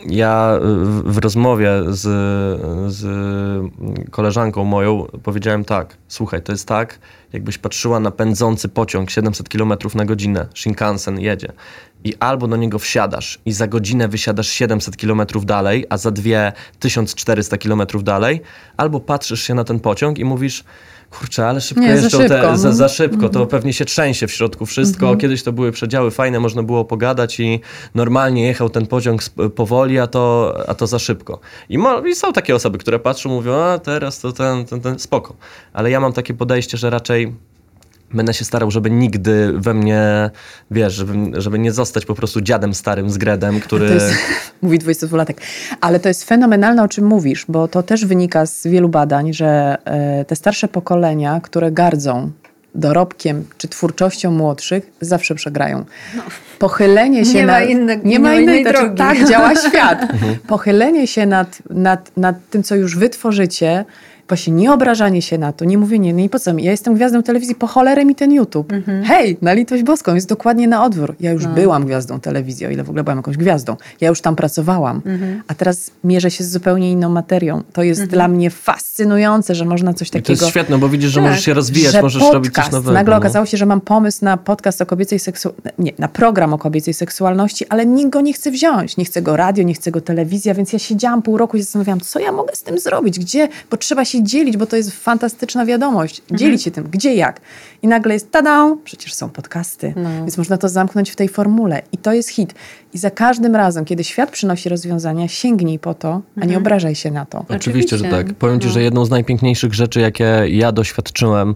ja 0.05 0.59
w, 0.61 1.13
w 1.13 1.17
rozmowie 1.17 1.71
z, 1.87 2.01
z 2.93 3.01
koleżanką 4.11 4.63
moją 4.63 5.05
powiedziałem 5.23 5.65
tak, 5.65 5.97
słuchaj, 6.07 6.41
to 6.41 6.51
jest 6.51 6.67
tak, 6.67 6.99
jakbyś 7.33 7.57
patrzyła 7.57 7.99
na 7.99 8.11
pędzący 8.11 8.69
pociąg 8.69 9.09
700 9.09 9.49
km 9.49 9.73
na 9.95 10.05
godzinę, 10.05 10.47
Shinkansen 10.55 11.19
jedzie 11.19 11.53
i 12.03 12.13
albo 12.19 12.47
do 12.47 12.55
niego 12.55 12.79
wsiadasz 12.79 13.39
i 13.45 13.51
za 13.51 13.67
godzinę 13.67 14.07
wysiadasz 14.07 14.47
700 14.47 14.97
km 14.97 15.21
dalej, 15.43 15.85
a 15.89 15.97
za 15.97 16.11
dwie 16.11 16.53
1400 16.79 17.57
km 17.57 17.81
dalej, 18.03 18.41
albo 18.77 18.99
patrzysz 18.99 19.43
się 19.43 19.53
na 19.53 19.63
ten 19.63 19.79
pociąg 19.79 20.19
i 20.19 20.25
mówisz 20.25 20.63
kurczę, 21.09 21.47
ale 21.47 21.61
szybko 21.61 21.83
nie, 21.83 21.89
jeżdżą 21.89 22.09
za 22.09 22.17
szybko, 22.17 22.51
te, 22.51 22.57
za, 22.57 22.71
za 22.71 22.89
szybko 22.89 23.21
to 23.21 23.25
mhm. 23.25 23.47
pewnie 23.47 23.73
się 23.73 23.85
trzęsie 23.85 24.27
w 24.27 24.31
środku 24.31 24.65
wszystko. 24.65 25.05
Mhm. 25.05 25.19
Kiedyś 25.19 25.43
to 25.43 25.51
były 25.51 25.71
przedziały 25.71 26.11
fajne, 26.11 26.39
można 26.39 26.63
było 26.63 26.85
pogadać 26.85 27.39
i 27.39 27.59
normalnie 27.95 28.47
jechał 28.47 28.69
ten 28.69 28.87
pociąg 28.87 29.21
powoli, 29.55 29.99
a 29.99 30.07
to, 30.07 30.53
a 30.67 30.73
to 30.73 30.87
za 30.87 30.99
szybko. 30.99 31.39
I, 31.69 31.77
mo, 31.77 31.99
I 31.99 32.15
są 32.15 32.33
takie 32.33 32.55
osoby, 32.55 32.77
które 32.77 32.99
patrzą, 32.99 33.29
mówią, 33.29 33.53
a 33.53 33.79
teraz 33.79 34.19
to 34.19 34.31
ten, 34.31 34.65
ten, 34.65 34.81
ten, 34.81 34.99
spoko. 34.99 35.35
Ale 35.73 35.91
ja 35.91 35.99
mam 35.99 36.13
takie 36.13 36.33
podejście, 36.33 36.77
że 36.77 36.89
raczej 36.89 37.33
będę 38.13 38.33
się 38.33 38.45
starał, 38.45 38.71
żeby 38.71 38.89
nigdy 38.89 39.53
we 39.55 39.73
mnie, 39.73 40.29
wiesz, 40.71 40.93
żeby, 40.93 41.41
żeby 41.41 41.59
nie 41.59 41.71
zostać 41.71 42.05
po 42.05 42.15
prostu 42.15 42.41
dziadem 42.41 42.73
starym 42.73 43.09
z 43.09 43.17
gredem, 43.17 43.59
który... 43.59 43.87
To 43.87 43.93
jest, 43.93 44.13
mówi 44.61 44.79
22-latek. 44.79 45.33
Ale 45.81 45.99
to 45.99 46.07
jest 46.07 46.23
fenomenalne, 46.23 46.83
o 46.83 46.87
czym 46.87 47.05
mówisz, 47.05 47.45
bo 47.49 47.67
to 47.67 47.83
też 47.83 48.05
wynika 48.05 48.45
z 48.45 48.67
wielu 48.67 48.89
badań, 48.89 49.33
że 49.33 49.77
e, 49.85 50.25
te 50.25 50.35
starsze 50.35 50.67
pokolenia, 50.67 51.41
które 51.43 51.71
gardzą 51.71 52.31
dorobkiem 52.75 53.45
czy 53.57 53.67
twórczością 53.67 54.31
młodszych, 54.31 54.91
zawsze 55.01 55.35
przegrają. 55.35 55.85
No. 56.15 56.23
Pochylenie 56.59 57.25
się 57.25 57.33
nie 57.33 57.45
nad... 57.45 57.59
Ma 57.59 57.65
inne, 57.65 57.97
nie, 57.97 58.03
nie 58.03 58.19
ma 58.19 58.33
innej, 58.33 58.59
innej 58.59 58.73
drogi. 58.73 58.97
Tak 58.97 59.29
działa 59.29 59.55
świat. 59.55 60.01
Mhm. 60.13 60.35
Pochylenie 60.47 61.07
się 61.07 61.25
nad, 61.25 61.57
nad, 61.69 62.17
nad 62.17 62.35
tym, 62.49 62.63
co 62.63 62.75
już 62.75 62.97
wytworzycie, 62.97 63.85
Właśnie 64.29 64.53
nie 64.53 64.73
obrażanie 64.73 65.21
się 65.21 65.37
na 65.37 65.53
to, 65.53 65.65
nie 65.65 65.77
mówienie, 65.77 66.13
no 66.13 66.19
i 66.19 66.29
po 66.29 66.39
co 66.39 66.53
mi? 66.53 66.63
Ja 66.63 66.71
jestem 66.71 66.93
gwiazdą 66.93 67.23
telewizji, 67.23 67.55
po 67.55 67.67
cholerę 67.67 68.05
mi 68.05 68.15
ten 68.15 68.31
YouTube. 68.31 68.73
Mhm. 68.73 69.03
Hej, 69.03 69.37
na 69.41 69.53
litość 69.53 69.83
boską, 69.83 70.15
jest 70.15 70.29
dokładnie 70.29 70.67
na 70.67 70.83
odwrót. 70.83 71.15
Ja 71.19 71.31
już 71.31 71.47
byłam 71.47 71.85
gwiazdą 71.85 72.19
telewizji, 72.19 72.65
o 72.65 72.69
ile 72.69 72.83
w 72.83 72.89
ogóle 72.89 73.03
byłam 73.03 73.17
jakąś 73.17 73.37
gwiazdą. 73.37 73.75
Ja 74.01 74.09
już 74.09 74.21
tam 74.21 74.35
pracowałam, 74.35 75.01
Mhm. 75.05 75.43
a 75.47 75.53
teraz 75.53 75.91
mierzę 76.03 76.31
się 76.31 76.43
z 76.43 76.51
zupełnie 76.51 76.91
inną 76.91 77.09
materią. 77.09 77.63
To 77.73 77.83
jest 77.83 78.05
dla 78.05 78.27
mnie 78.27 78.49
fascynujące, 78.49 79.55
że 79.55 79.65
można 79.65 79.93
coś 79.93 80.07
I 80.07 80.11
to 80.11 80.17
takiego... 80.17 80.31
jest 80.41 80.49
świetne, 80.49 80.77
bo 80.77 80.89
widzisz, 80.89 81.11
że 81.11 81.19
Tak. 81.21 81.29
możesz 81.29 81.45
się 81.45 81.53
rozwijać, 81.53 81.93
że 81.93 82.01
możesz 82.01 82.19
podcast, 82.21 82.33
robić 82.33 82.53
coś 82.53 82.71
nowego. 82.71 82.91
Nagle 82.93 83.13
no. 83.13 83.17
okazało 83.19 83.45
się, 83.45 83.57
że 83.57 83.65
mam 83.65 83.81
pomysł 83.81 84.25
na 84.25 84.37
podcast 84.37 84.81
o 84.81 84.85
kobiecej 84.85 85.19
seksualności, 85.19 85.69
nie, 85.79 85.91
na 85.99 86.07
program 86.07 86.53
o 86.53 86.57
kobiecej 86.57 86.93
seksualności, 86.93 87.65
ale 87.69 87.85
nikt 87.85 88.09
go 88.09 88.21
nie 88.21 88.33
chce 88.33 88.51
wziąć. 88.51 88.97
Nie 88.97 89.05
chce 89.05 89.21
go 89.21 89.35
radio, 89.35 89.63
nie 89.63 89.73
chce 89.73 89.91
go 89.91 90.01
telewizja, 90.01 90.53
więc 90.53 90.73
ja 90.73 90.79
siedziałam 90.79 91.21
pół 91.21 91.37
roku 91.37 91.57
i 91.57 91.61
zastanawiałam, 91.61 91.99
co 91.99 92.19
ja 92.19 92.31
mogę 92.31 92.55
z 92.55 92.63
tym 92.63 92.79
zrobić, 92.79 93.19
gdzie, 93.19 93.47
bo 93.71 93.77
trzeba 93.77 94.05
się 94.05 94.18
dzielić, 94.23 94.57
bo 94.57 94.65
to 94.65 94.75
jest 94.75 94.91
fantastyczna 94.91 95.65
wiadomość. 95.65 96.19
Mhm. 96.19 96.37
Dzielić 96.39 96.63
się 96.63 96.71
tym, 96.71 96.83
gdzie, 96.91 97.15
jak. 97.15 97.41
I 97.81 97.87
nagle 97.87 98.13
jest, 98.13 98.31
tada, 98.31 98.75
przecież 98.83 99.13
są 99.13 99.29
podcasty, 99.29 99.93
No. 99.97 100.09
więc 100.17 100.37
można 100.37 100.57
to 100.57 100.69
zamknąć 100.69 101.09
w 101.09 101.15
tej 101.15 101.29
formule. 101.29 101.81
I 101.91 101.97
to 101.97 102.13
jest 102.13 102.29
hit. 102.29 102.53
I 102.93 102.97
za 102.97 103.11
każdym 103.11 103.55
razem, 103.55 103.85
kiedy 103.85 104.03
świat 104.03 104.31
przynosi 104.31 104.69
rozwiązania, 104.69 105.27
sięgnij 105.27 105.79
po 105.79 105.93
to, 105.93 106.09
a 106.09 106.21
Mhm. 106.35 106.51
nie 106.51 106.57
obrażaj 106.57 106.95
się 106.95 107.11
na 107.11 107.25
to. 107.25 107.45
Oczywiście, 107.49 107.97
że 107.97 108.05
Oczywiście. 108.05 108.27
tak. 108.29 108.37
Powiem 108.37 108.59
ci, 108.59 108.67
No. 108.67 108.73
że 108.73 108.81
jedną 108.83 109.05
z 109.05 109.09
najpiękniejszych 109.09 109.73
rzeczy, 109.73 109.99
jakie 109.99 110.43
ja 110.49 110.71
doświadczyłem 110.71 111.49
e, 111.49 111.55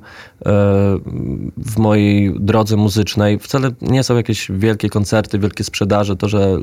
w 1.58 1.78
mojej 1.78 2.36
drodze 2.40 2.78
muzycznej, 2.78 3.40
wcale 3.40 3.72
nie 3.82 4.04
są 4.04 4.16
jakieś 4.16 4.52
wielkie 4.52 4.90
koncerty, 4.90 5.40
wielkie 5.40 5.64
sprzedaże, 5.64 6.16
to, 6.16 6.30
że 6.30 6.58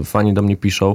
e, 0.00 0.04
fani 0.04 0.34
do 0.34 0.42
mnie 0.42 0.56
piszą. 0.56 0.94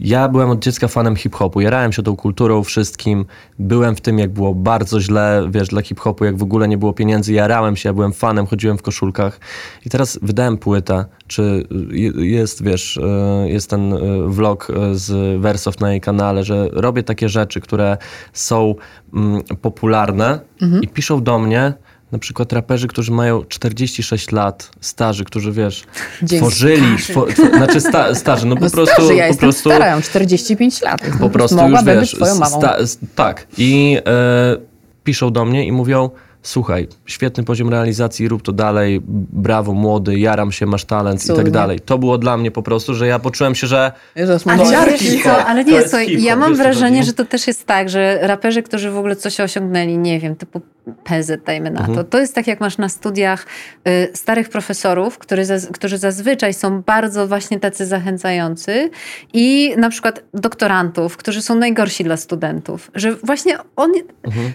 Ja 0.00 0.28
byłem 0.28 0.50
od 0.50 0.58
dziecka 0.58 0.88
fanem 0.88 1.16
hip-hopu, 1.16 1.60
jarałem 1.60 1.92
się 1.92 2.02
tą 2.02 2.16
kulturą, 2.16 2.62
wszystkim. 2.64 3.24
Byłem 3.58 3.96
w 3.96 4.00
tym, 4.00 4.18
jak 4.18 4.30
było 4.32 4.54
bardzo 4.54 5.00
źle, 5.00 5.48
wiesz, 5.50 5.68
dla 5.68 5.82
hip-hopu, 5.82 6.24
jak 6.24 6.36
w 6.36 6.42
ogóle 6.42 6.68
nie 6.68 6.78
było 6.78 6.92
pieniędzy, 6.92 7.32
jarałem 7.32 7.76
się, 7.76 7.88
ja 7.88 7.92
byłem 7.92 8.12
fanem, 8.12 8.46
chodziłem 8.46 8.78
w 8.78 8.82
koszulkach. 8.82 9.40
I 9.86 9.90
teraz 9.90 10.18
wydałem 10.22 10.58
płytę, 10.58 11.04
czy 11.26 11.66
je- 11.90 12.12
jest, 12.26 12.62
wiesz, 12.64 12.96
e, 12.96 13.48
jest 13.48 13.70
ten 13.70 13.94
vlog 14.28 14.68
z 14.92 15.40
Wersow 15.40 15.80
na 15.80 15.90
jej 15.90 16.00
kanale, 16.00 16.44
że 16.44 16.68
robię 16.72 17.02
takie 17.02 17.28
rzeczy, 17.28 17.60
które 17.60 17.96
są 18.32 18.74
mm, 19.14 19.42
popularne 19.62 20.40
i 20.82 20.88
piszą 20.88 21.22
do 21.22 21.38
mnie 21.38 21.72
na 22.12 22.18
przykład 22.18 22.52
raperzy, 22.52 22.88
którzy 22.88 23.12
mają 23.12 23.44
46 23.44 24.32
lat, 24.32 24.70
starzy, 24.80 25.24
którzy, 25.24 25.52
wiesz, 25.52 25.84
Dzięki. 26.22 26.36
tworzyli, 26.46 26.96
two, 27.14 27.26
two, 27.36 27.56
znaczy 27.56 27.80
sta, 27.80 28.14
starzy, 28.22 28.46
no 28.46 28.56
po 28.56 28.64
No 28.64 28.70
prostu... 28.70 28.94
starzy, 28.94 29.14
ja 29.14 29.28
po 29.28 29.36
prostu, 29.36 29.70
stara, 29.70 29.86
ja 29.86 29.92
mam 29.92 30.02
45 30.02 30.82
lat. 30.82 31.00
po 31.20 31.30
prostu 31.30 31.68
już 31.68 31.84
wiesz, 31.84 31.98
być 32.00 32.10
twoją 32.14 32.34
mamą. 32.38 32.58
sta- 32.58 32.76
s- 32.76 32.98
tak. 33.14 33.46
I 33.58 33.98
e, 34.06 34.56
piszą 35.04 35.30
do 35.32 35.44
mnie 35.44 35.66
i 35.66 35.72
mówią, 35.72 36.10
słuchaj, 36.42 36.88
świetny 37.06 37.44
poziom 37.44 37.68
realizacji, 37.68 38.28
rób 38.28 38.42
to 38.42 38.52
dalej, 38.52 39.00
brawo, 39.32 39.72
młody, 39.72 40.18
jaram 40.18 40.52
się, 40.52 40.66
masz 40.66 40.84
talent 40.84 41.24
i 41.24 41.28
tak 41.28 41.50
dalej. 41.50 41.80
To 41.80 41.98
było 41.98 42.18
dla 42.18 42.36
mnie 42.36 42.50
po 42.50 42.62
prostu, 42.62 42.94
że 42.94 43.06
ja 43.06 43.18
poczułem 43.18 43.54
się, 43.54 43.66
że 43.66 43.92
Jezus, 44.16 44.46
Ale, 44.46 44.58
To 44.64 44.86
jest 44.90 45.02
wiesz 45.02 45.22
co, 45.22 45.44
ale 45.46 45.64
To 45.64 45.70
nie, 45.70 45.76
jest 45.76 45.88
słuchaj, 45.88 46.06
hip-hop, 46.06 46.24
ja 46.24 46.36
mam 46.36 46.50
co 46.56 46.62
wrażenie, 46.62 47.04
że 47.04 47.12
to 47.12 47.24
też 47.24 47.46
jest 47.46 47.66
tak, 47.66 47.88
że 47.88 48.18
raperzy, 48.22 48.62
którzy 48.62 48.90
w 48.90 48.96
ogóle 48.98 49.16
coś 49.16 49.40
osiągnęli, 49.40 49.98
nie 49.98 50.20
wiem, 50.20 50.36
typu 50.36 50.60
PZ, 51.04 51.32
dajmy 51.46 51.70
na 51.70 51.86
to. 51.86 52.04
To 52.04 52.18
jest 52.20 52.34
tak, 52.34 52.46
jak 52.46 52.60
masz 52.60 52.78
na 52.78 52.88
studiach 52.88 53.46
y, 53.88 54.08
starych 54.14 54.48
profesorów, 54.48 55.18
który 55.18 55.44
zaz, 55.44 55.66
którzy 55.72 55.98
zazwyczaj 55.98 56.54
są 56.54 56.82
bardzo 56.82 57.26
właśnie 57.28 57.60
tacy 57.60 57.86
zachęcający 57.86 58.90
i 59.32 59.74
na 59.76 59.90
przykład 59.90 60.22
doktorantów, 60.34 61.16
którzy 61.16 61.42
są 61.42 61.54
najgorsi 61.54 62.04
dla 62.04 62.16
studentów. 62.16 62.90
Że 62.94 63.12
właśnie 63.14 63.56
oni, 63.76 64.02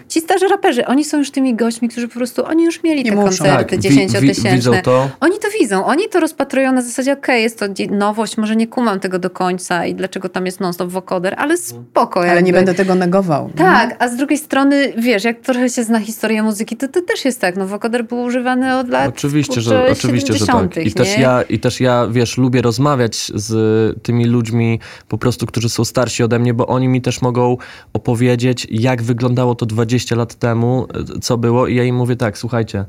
ci 0.08 0.20
starzy 0.20 0.48
raperzy, 0.48 0.86
oni 0.86 1.04
są 1.04 1.18
już 1.18 1.30
tymi 1.30 1.54
gośćmi, 1.54 1.88
którzy 1.88 2.08
po 2.08 2.14
prostu, 2.14 2.44
oni 2.46 2.64
już 2.64 2.82
mieli 2.82 3.04
Nie 3.04 3.10
te 3.10 3.16
muszą. 3.16 3.28
koncerty 3.28 3.64
Tak, 3.64 3.70
wi- 3.70 3.76
wi- 3.76 3.82
dziesięciotysięczne. 3.82 4.54
widzą 4.54 4.72
to. 4.82 5.10
Oni 5.20 5.38
to 5.38 5.48
widzą, 5.60 5.84
oni 5.86 6.08
to 6.08 6.20
rozpatrują 6.20 6.72
na 6.72 6.82
zasadzie, 6.82 7.12
okej, 7.12 7.42
jest 7.42 7.58
to 7.58 7.66
nowość, 7.90 8.36
może 8.36 8.56
nie 8.56 8.66
kumam 8.66 9.00
tego 9.00 9.18
do 9.18 9.30
końca 9.30 9.86
i 9.86 9.94
dlaczego 9.94 10.28
tam 10.28 10.46
jest 10.46 10.60
non-stop 10.60 10.90
wokoder, 10.90 11.34
ale 11.38 11.56
spoko. 11.56 12.20
Ale 12.20 12.28
jakby. 12.28 12.42
nie 12.42 12.52
będę 12.52 12.74
tego 12.74 12.94
negował. 12.94 13.50
Tak, 13.56 13.96
a 13.98 14.08
z 14.08 14.16
drugiej 14.16 14.38
strony, 14.38 14.92
wiesz, 14.98 15.24
jak 15.24 15.40
trochę 15.40 15.68
się 15.68 15.84
zna 15.84 16.00
historię 16.00 16.23
muzyki, 16.42 16.76
to 16.76 16.88
to 16.88 17.02
też 17.02 17.24
jest 17.24 17.40
tak, 17.40 17.56
no 17.56 17.66
wokoder 17.66 18.04
był 18.06 18.22
używany 18.22 18.78
od 18.78 18.88
lat 18.88 19.08
Oczywiście, 19.08 19.60
że, 19.60 19.78
kurczę, 19.78 19.92
oczywiście, 19.92 20.32
że 20.32 20.46
tak. 20.46 20.56
70., 20.56 20.86
I 20.86 20.92
też, 20.92 21.18
ja, 21.18 21.42
I 21.42 21.58
też 21.58 21.80
ja, 21.80 22.06
wiesz, 22.10 22.38
lubię 22.38 22.62
rozmawiać 22.62 23.16
z 23.34 24.02
tymi 24.02 24.24
ludźmi 24.24 24.80
po 25.08 25.18
prostu, 25.18 25.46
którzy 25.46 25.68
są 25.68 25.84
starsi 25.84 26.22
ode 26.22 26.38
mnie, 26.38 26.54
bo 26.54 26.66
oni 26.66 26.88
mi 26.88 27.02
też 27.02 27.22
mogą 27.22 27.56
opowiedzieć, 27.92 28.66
jak 28.70 29.02
wyglądało 29.02 29.54
to 29.54 29.66
20 29.66 30.16
lat 30.16 30.34
temu, 30.34 30.86
co 31.22 31.38
było 31.38 31.66
i 31.66 31.74
ja 31.74 31.84
im 31.84 31.96
mówię 31.96 32.16
tak, 32.16 32.38
słuchajcie, 32.38 32.84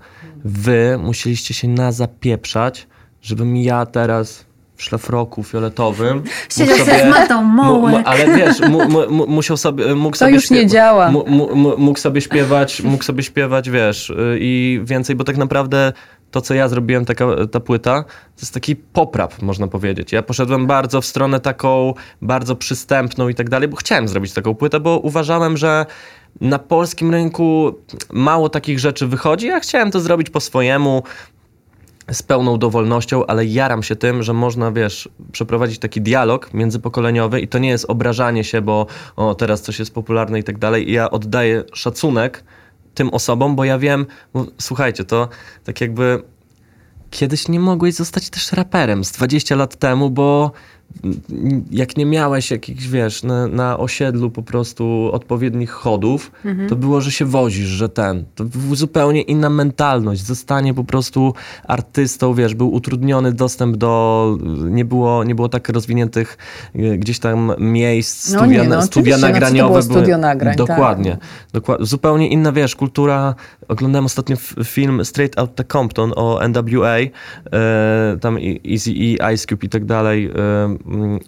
wy 0.45 0.99
musieliście 1.03 1.53
się 1.53 1.67
na 1.67 1.91
zapieprzać, 1.91 2.87
żebym 3.21 3.57
ja 3.57 3.85
teraz 3.85 4.45
w 4.75 4.83
szlafroku 4.83 5.43
fioletowym 5.43 6.23
Siedział 6.49 6.77
sobie 6.77 6.99
z 6.99 7.09
Matą 7.09 7.43
Mołek. 7.43 8.01
ale 8.05 8.37
wiesz, 8.37 8.59
mu, 8.59 8.89
mu, 8.89 9.11
mu, 9.11 9.27
musiał 9.27 9.57
sobie, 9.57 9.95
mógł 9.95 10.15
To 10.15 10.19
sobie 10.19 10.33
już 10.33 10.49
nie 10.49 10.67
działa. 10.67 11.11
Mógł 11.77 11.99
sobie 11.99 12.21
śpiewać, 12.21 12.81
mógł 12.81 13.03
sobie 13.03 13.23
śpiewać, 13.23 13.69
wiesz, 13.69 14.09
y, 14.09 14.37
i 14.39 14.81
więcej, 14.83 15.15
bo 15.15 15.23
tak 15.23 15.37
naprawdę 15.37 15.93
to, 16.31 16.41
co 16.41 16.53
ja 16.53 16.67
zrobiłem, 16.67 17.05
taka, 17.05 17.25
ta 17.51 17.59
płyta, 17.59 18.03
to 18.03 18.41
jest 18.41 18.53
taki 18.53 18.75
popraw, 18.75 19.41
można 19.41 19.67
powiedzieć. 19.67 20.11
Ja 20.11 20.21
poszedłem 20.23 20.67
bardzo 20.67 21.01
w 21.01 21.05
stronę 21.05 21.39
taką, 21.39 21.93
bardzo 22.21 22.55
przystępną 22.55 23.29
i 23.29 23.35
tak 23.35 23.49
dalej, 23.49 23.67
bo 23.67 23.75
chciałem 23.75 24.07
zrobić 24.07 24.33
taką 24.33 24.55
płytę, 24.55 24.79
bo 24.79 24.97
uważałem, 24.99 25.57
że 25.57 25.85
na 26.41 26.59
polskim 26.59 27.11
rynku 27.11 27.75
mało 28.11 28.49
takich 28.49 28.79
rzeczy 28.79 29.07
wychodzi, 29.07 29.51
a 29.51 29.59
chciałem 29.59 29.91
to 29.91 29.99
zrobić 29.99 30.29
po 30.29 30.39
swojemu, 30.39 31.03
z 32.11 32.23
pełną 32.23 32.59
dowolnością, 32.59 33.25
ale 33.25 33.45
jaram 33.45 33.83
się 33.83 33.95
tym, 33.95 34.23
że 34.23 34.33
można, 34.33 34.71
wiesz, 34.71 35.09
przeprowadzić 35.31 35.79
taki 35.79 36.01
dialog 36.01 36.53
międzypokoleniowy 36.53 37.39
i 37.41 37.47
to 37.47 37.59
nie 37.59 37.69
jest 37.69 37.85
obrażanie 37.85 38.43
się, 38.43 38.61
bo 38.61 38.87
o, 39.15 39.35
teraz 39.35 39.61
coś 39.61 39.79
jest 39.79 39.93
popularne 39.93 40.39
i 40.39 40.43
tak 40.43 40.57
dalej. 40.57 40.89
I 40.89 40.93
ja 40.93 41.11
oddaję 41.11 41.63
szacunek 41.73 42.43
tym 42.93 43.09
osobom, 43.09 43.55
bo 43.55 43.65
ja 43.65 43.79
wiem, 43.79 44.05
bo, 44.33 44.45
słuchajcie, 44.57 45.03
to 45.03 45.29
tak 45.63 45.81
jakby 45.81 46.23
kiedyś 47.09 47.47
nie 47.47 47.59
mogłeś 47.59 47.93
zostać 47.93 48.29
też 48.29 48.51
raperem 48.51 49.03
z 49.03 49.11
20 49.11 49.55
lat 49.55 49.75
temu, 49.75 50.09
bo 50.09 50.51
jak 51.71 51.97
nie 51.97 52.05
miałeś 52.05 52.51
jakichś, 52.51 52.87
wiesz, 52.87 53.23
na, 53.23 53.47
na 53.47 53.77
osiedlu 53.77 54.31
po 54.31 54.43
prostu 54.43 55.09
odpowiednich 55.13 55.69
chodów, 55.71 56.31
to 56.69 56.75
było, 56.75 57.01
że 57.01 57.11
się 57.11 57.25
wozisz, 57.25 57.67
że 57.67 57.89
ten. 57.89 58.25
To 58.35 58.45
zupełnie 58.73 59.21
inna 59.21 59.49
mentalność. 59.49 60.25
Zostanie 60.25 60.73
po 60.73 60.83
prostu 60.83 61.33
artystą, 61.67 62.33
wiesz, 62.33 62.55
był 62.55 62.73
utrudniony 62.73 63.31
dostęp 63.33 63.77
do, 63.77 64.37
nie 64.69 64.85
było, 64.85 65.23
nie 65.23 65.35
było 65.35 65.49
tak 65.49 65.69
rozwiniętych 65.69 66.37
e, 66.75 66.97
gdzieś 66.97 67.19
tam 67.19 67.51
miejsc, 67.59 68.33
No 68.33 68.39
studia, 68.39 68.63
nie, 68.63 68.69
no 68.69 68.81
studia 68.81 69.17
no 69.17 69.21
nagraniowe. 69.27 69.69
było 69.69 69.81
studio 69.81 70.17
nagrań, 70.17 70.55
tak. 70.55 70.67
Dokładnie. 70.67 71.17
Dokładnie. 71.53 71.85
Zupełnie 71.85 72.29
inna, 72.29 72.51
wiesz, 72.51 72.75
kultura. 72.75 73.35
Oglądałem 73.67 74.05
ostatnio 74.05 74.35
film 74.63 75.05
Straight 75.05 75.39
Outta 75.39 75.63
Compton 75.63 76.13
o 76.15 76.39
NWA, 76.47 76.97
e, 76.97 77.11
tam 78.21 78.37
Easy 78.71 78.91
E, 78.91 79.33
Ice 79.33 79.47
Cube 79.47 79.65
i 79.65 79.69
tak 79.69 79.85
dalej. 79.85 80.25
e, 80.25 80.74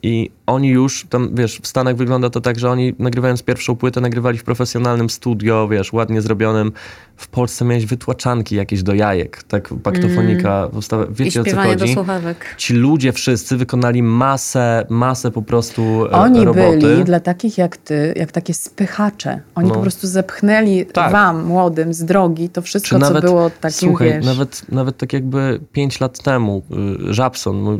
I 0.03 0.31
oni 0.45 0.69
już, 0.69 1.05
tam 1.09 1.35
wiesz, 1.35 1.59
w 1.59 1.67
Stanach 1.67 1.95
wygląda 1.95 2.29
to 2.29 2.41
tak, 2.41 2.59
że 2.59 2.69
oni 2.69 2.93
nagrywając 2.99 3.43
pierwszą 3.43 3.75
płytę, 3.75 4.01
nagrywali 4.01 4.37
w 4.37 4.43
profesjonalnym 4.43 5.09
studio, 5.09 5.67
wiesz, 5.67 5.93
ładnie 5.93 6.21
zrobionym. 6.21 6.71
W 7.17 7.27
Polsce 7.27 7.65
miałeś 7.65 7.85
wytłaczanki 7.85 8.55
jakieś 8.55 8.83
do 8.83 8.93
jajek, 8.93 9.43
tak, 9.43 9.69
paktofonika. 9.83 10.69
Mm. 10.91 11.07
I 11.11 11.13
Wiecie 11.13 11.41
o 11.41 11.43
co 11.43 11.55
chodzi? 11.61 11.93
słuchawek. 11.93 12.55
Ci 12.57 12.73
ludzie 12.73 13.13
wszyscy 13.13 13.57
wykonali 13.57 14.03
masę, 14.03 14.85
masę 14.89 15.31
po 15.31 15.41
prostu 15.41 16.05
e, 16.05 16.11
Oni 16.11 16.45
roboty. 16.45 16.77
byli 16.77 17.03
dla 17.03 17.19
takich 17.19 17.57
jak 17.57 17.77
ty, 17.77 18.13
jak 18.17 18.31
takie 18.31 18.53
spychacze. 18.53 19.41
Oni 19.55 19.67
No. 19.69 19.75
po 19.75 19.81
prostu 19.81 20.07
zepchnęli 20.07 20.85
Tak. 20.85 21.11
wam, 21.11 21.43
młodym, 21.45 21.93
z 21.93 22.05
drogi 22.05 22.49
to 22.49 22.61
wszystko, 22.61 22.89
Czy 22.89 22.97
nawet, 22.99 23.23
co 23.23 23.29
było 23.29 23.49
takim, 23.49 23.89
słuchaj, 23.89 24.07
wiesz... 24.13 24.25
nawet, 24.25 24.61
nawet 24.71 24.97
tak 24.97 25.13
jakby 25.13 25.59
pięć 25.71 25.99
lat 25.99 26.23
temu 26.23 26.61
y, 27.09 27.13
Żabson, 27.13 27.55
mój 27.61 27.79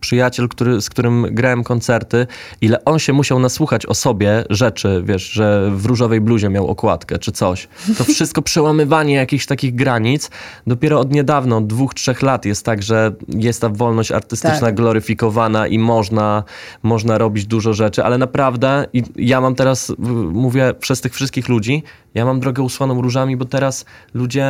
przyjaciel, 0.00 0.48
który, 0.48 0.80
z 0.80 0.90
którym 0.90 1.26
grałem 1.30 1.64
koncerty, 1.64 2.26
ile 2.60 2.84
on 2.84 2.98
się 2.98 3.12
musiał 3.12 3.38
nasłuchać 3.38 3.86
o 3.86 3.94
sobie 3.94 4.44
rzeczy, 4.50 5.02
wiesz, 5.06 5.30
że 5.30 5.70
w 5.74 5.86
różowej 5.86 6.20
bluzie 6.20 6.48
miał 6.48 6.66
okładkę 6.66 7.18
czy 7.18 7.32
coś. 7.32 7.68
To 7.98 8.04
wszystko 8.04 8.42
przełamywanie 8.56 9.14
jakichś 9.14 9.46
takich 9.46 9.74
granic. 9.74 10.30
Dopiero 10.66 11.00
od 11.00 11.12
niedawna, 11.12 11.56
od 11.56 11.66
dwóch, 11.66 11.94
trzech 11.94 12.22
lat 12.22 12.44
jest 12.44 12.64
tak, 12.64 12.82
że 12.82 13.12
jest 13.28 13.60
ta 13.60 13.68
wolność 13.68 14.12
artystyczna 14.12 14.60
Tak. 14.60 14.74
gloryfikowana 14.74 15.66
i 15.66 15.78
można, 15.78 16.44
można 16.82 17.18
robić 17.18 17.46
dużo 17.46 17.72
rzeczy, 17.74 18.04
ale 18.04 18.18
naprawdę 18.18 18.86
i 18.92 19.02
ja 19.16 19.40
mam 19.40 19.54
teraz, 19.54 19.92
mówię 20.32 20.74
przez 20.80 21.00
tych 21.00 21.14
wszystkich 21.14 21.48
ludzi, 21.48 21.82
ja 22.14 22.24
mam 22.24 22.40
drogę 22.40 22.62
usłaną 22.62 23.02
różami, 23.02 23.36
bo 23.36 23.44
teraz 23.44 23.84
ludzie 24.14 24.46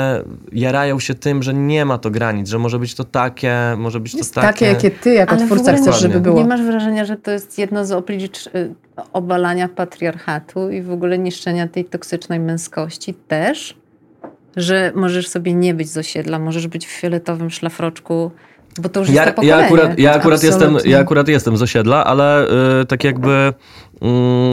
jarają 0.53 1.01
się 1.01 1.15
tym, 1.15 1.43
że 1.43 1.55
nie 1.55 1.85
ma 1.85 1.99
to 1.99 2.11
granic, 2.11 2.49
że 2.49 2.59
może 2.59 2.79
być 2.79 2.95
to 2.95 3.05
takie, 3.05 3.57
może 3.79 4.01
być 4.01 4.13
to 4.13 4.19
jest 4.19 4.35
takie. 4.35 4.47
takie, 4.47 4.67
jakie 4.67 4.91
ty 4.91 5.15
jako 5.15 5.33
Ale 5.33 5.47
twórca 5.47 5.73
chcesz, 5.73 6.01
żeby 6.01 6.21
było. 6.21 6.39
Nie 6.39 6.45
masz 6.45 6.63
wrażenia, 6.63 7.05
że 7.05 7.17
to 7.17 7.31
jest 7.31 7.59
jedno 7.59 7.85
z 7.85 7.93
oblicz 7.93 8.47
y, 8.47 8.75
obalania 9.13 9.69
patriarchatu 9.69 10.71
i 10.71 10.83
w 10.83 10.91
ogóle 10.91 11.19
niszczenia 11.19 11.69
tej 11.69 11.85
toksycznej 11.85 12.41
męskości 12.41 13.15
też? 13.15 13.77
Że 14.57 14.93
możesz 14.95 15.29
sobie 15.29 15.55
nie 15.55 15.75
być 15.75 15.89
z 15.91 15.97
osiedla, 15.99 16.39
możesz 16.39 16.67
być 16.67 16.87
w 16.87 16.91
fioletowym 16.91 17.51
szlafroczku, 17.51 18.31
bo 18.81 18.89
to 18.89 19.01
już 19.01 19.09
jest 19.09 19.27
Ja, 19.27 19.33
to 19.33 19.43
ja 19.43 19.57
akurat, 19.57 19.99
ja, 19.99 20.13
akurat 20.15 20.43
jestem, 20.43 20.77
ja 20.85 20.99
akurat 20.99 21.29
jestem 21.29 21.57
z 21.57 21.63
osiedla, 21.63 22.05
ale 22.05 22.49
y, 22.83 22.87
tak 22.87 23.05
jakby... 23.05 23.53
mm, 24.03 24.53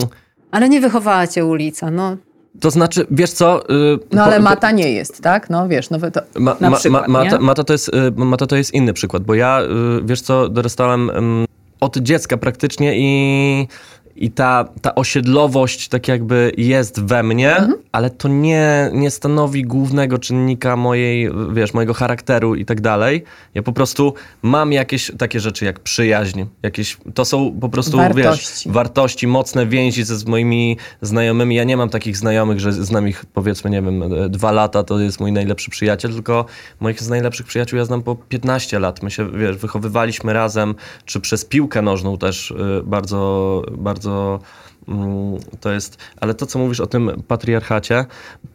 Ale 0.52 0.70
nie 0.70 0.82
wychowała 0.82 1.28
cię 1.28 1.46
ulica, 1.46 1.92
no. 1.92 2.18
to 2.60 2.72
znaczy, 2.72 3.06
wiesz 3.12 3.32
co... 3.32 3.70
y, 3.70 4.00
No 4.12 4.24
ale 4.24 4.38
po- 4.38 4.42
Mata 4.44 4.72
nie 4.72 4.92
jest, 4.92 5.22
tak? 5.22 5.50
No 5.50 5.68
wiesz, 5.68 5.90
no 5.90 6.00
to 6.12 6.22
Ma, 6.40 6.56
na 6.60 6.70
ma, 6.70 6.78
przykład, 6.78 7.08
ma? 7.08 7.24
Mata, 7.24 7.40
Mata, 7.40 7.64
to 7.64 7.74
jest, 7.74 7.90
y, 7.90 8.12
Mata 8.16 8.46
to 8.48 8.56
jest 8.56 8.74
inny 8.74 8.94
przykład, 8.94 9.24
bo 9.24 9.34
ja, 9.36 9.62
y, 9.62 9.68
wiesz 10.06 10.22
co, 10.22 10.50
dorastałem 10.50 11.10
ym, 11.10 11.46
od 11.80 11.98
dziecka 11.98 12.38
praktycznie 12.38 12.94
i, 12.98 13.68
i 14.16 14.32
ta, 14.32 14.66
ta 14.82 14.96
osiedlowość 14.96 15.88
tak 15.88 16.08
jakby 16.08 16.52
jest 16.58 17.04
we 17.04 17.24
mnie, 17.24 17.56
Mhm. 17.56 17.74
ale 17.92 18.10
to 18.10 18.28
nie, 18.28 18.90
nie 18.94 19.12
stanowi 19.12 19.64
głównego 19.64 20.18
czynnika 20.18 20.76
mojej, 20.76 21.30
wiesz, 21.54 21.74
mojego 21.74 21.94
charakteru 21.94 22.56
i 22.56 22.66
tak 22.66 22.82
dalej. 22.82 23.24
Ja 23.54 23.64
po 23.64 23.72
prostu 23.74 24.14
mam 24.42 24.72
jakieś 24.72 25.12
takie 25.18 25.40
rzeczy 25.40 25.66
jak 25.66 25.80
przyjaźń, 25.80 26.44
jakieś, 26.64 26.98
to 27.14 27.26
są 27.26 27.60
po 27.62 27.70
prostu, 27.70 27.98
Wartości. 27.98 28.66
wiesz, 28.70 28.74
wartości, 28.76 29.28
mocne 29.28 29.68
więzi 29.68 30.04
ze 30.04 30.16
z 30.18 30.26
moimi 30.26 30.78
znajomymi. 31.02 31.56
Ja 31.56 31.64
nie 31.64 31.78
mam 31.78 31.90
takich 31.90 32.18
znajomych, 32.18 32.60
że 32.60 32.74
znam 32.74 33.08
ich 33.08 33.26
powiedzmy, 33.34 33.70
nie 33.70 33.82
wiem, 33.82 34.04
dwa 34.30 34.52
lata 34.52 34.84
to 34.84 35.00
jest 35.00 35.20
mój 35.20 35.32
najlepszy 35.32 35.72
przyjaciel, 35.72 36.14
tylko 36.14 36.46
moich 36.80 37.02
z 37.02 37.10
najlepszych 37.10 37.46
przyjaciół 37.46 37.80
ja 37.80 37.86
znam 37.86 38.02
po 38.04 38.16
15 38.16 38.80
lat. 38.80 39.04
My 39.04 39.12
się, 39.12 39.32
wiesz, 39.32 39.58
wychowywaliśmy 39.58 40.34
razem, 40.34 40.76
czy 41.06 41.20
przez 41.22 41.46
piłkę 41.46 41.82
nożną 41.82 42.18
też 42.18 42.52
y, 42.52 42.56
bardzo, 42.84 43.62
bardzo 44.04 44.40
mm, 44.88 45.40
to 45.60 45.72
jest... 45.72 45.98
Ale 46.22 46.34
to, 46.34 46.46
co 46.46 46.60
mówisz 46.60 46.80
o 46.80 46.88
tym 46.88 47.24
patriarchacie, 47.28 48.06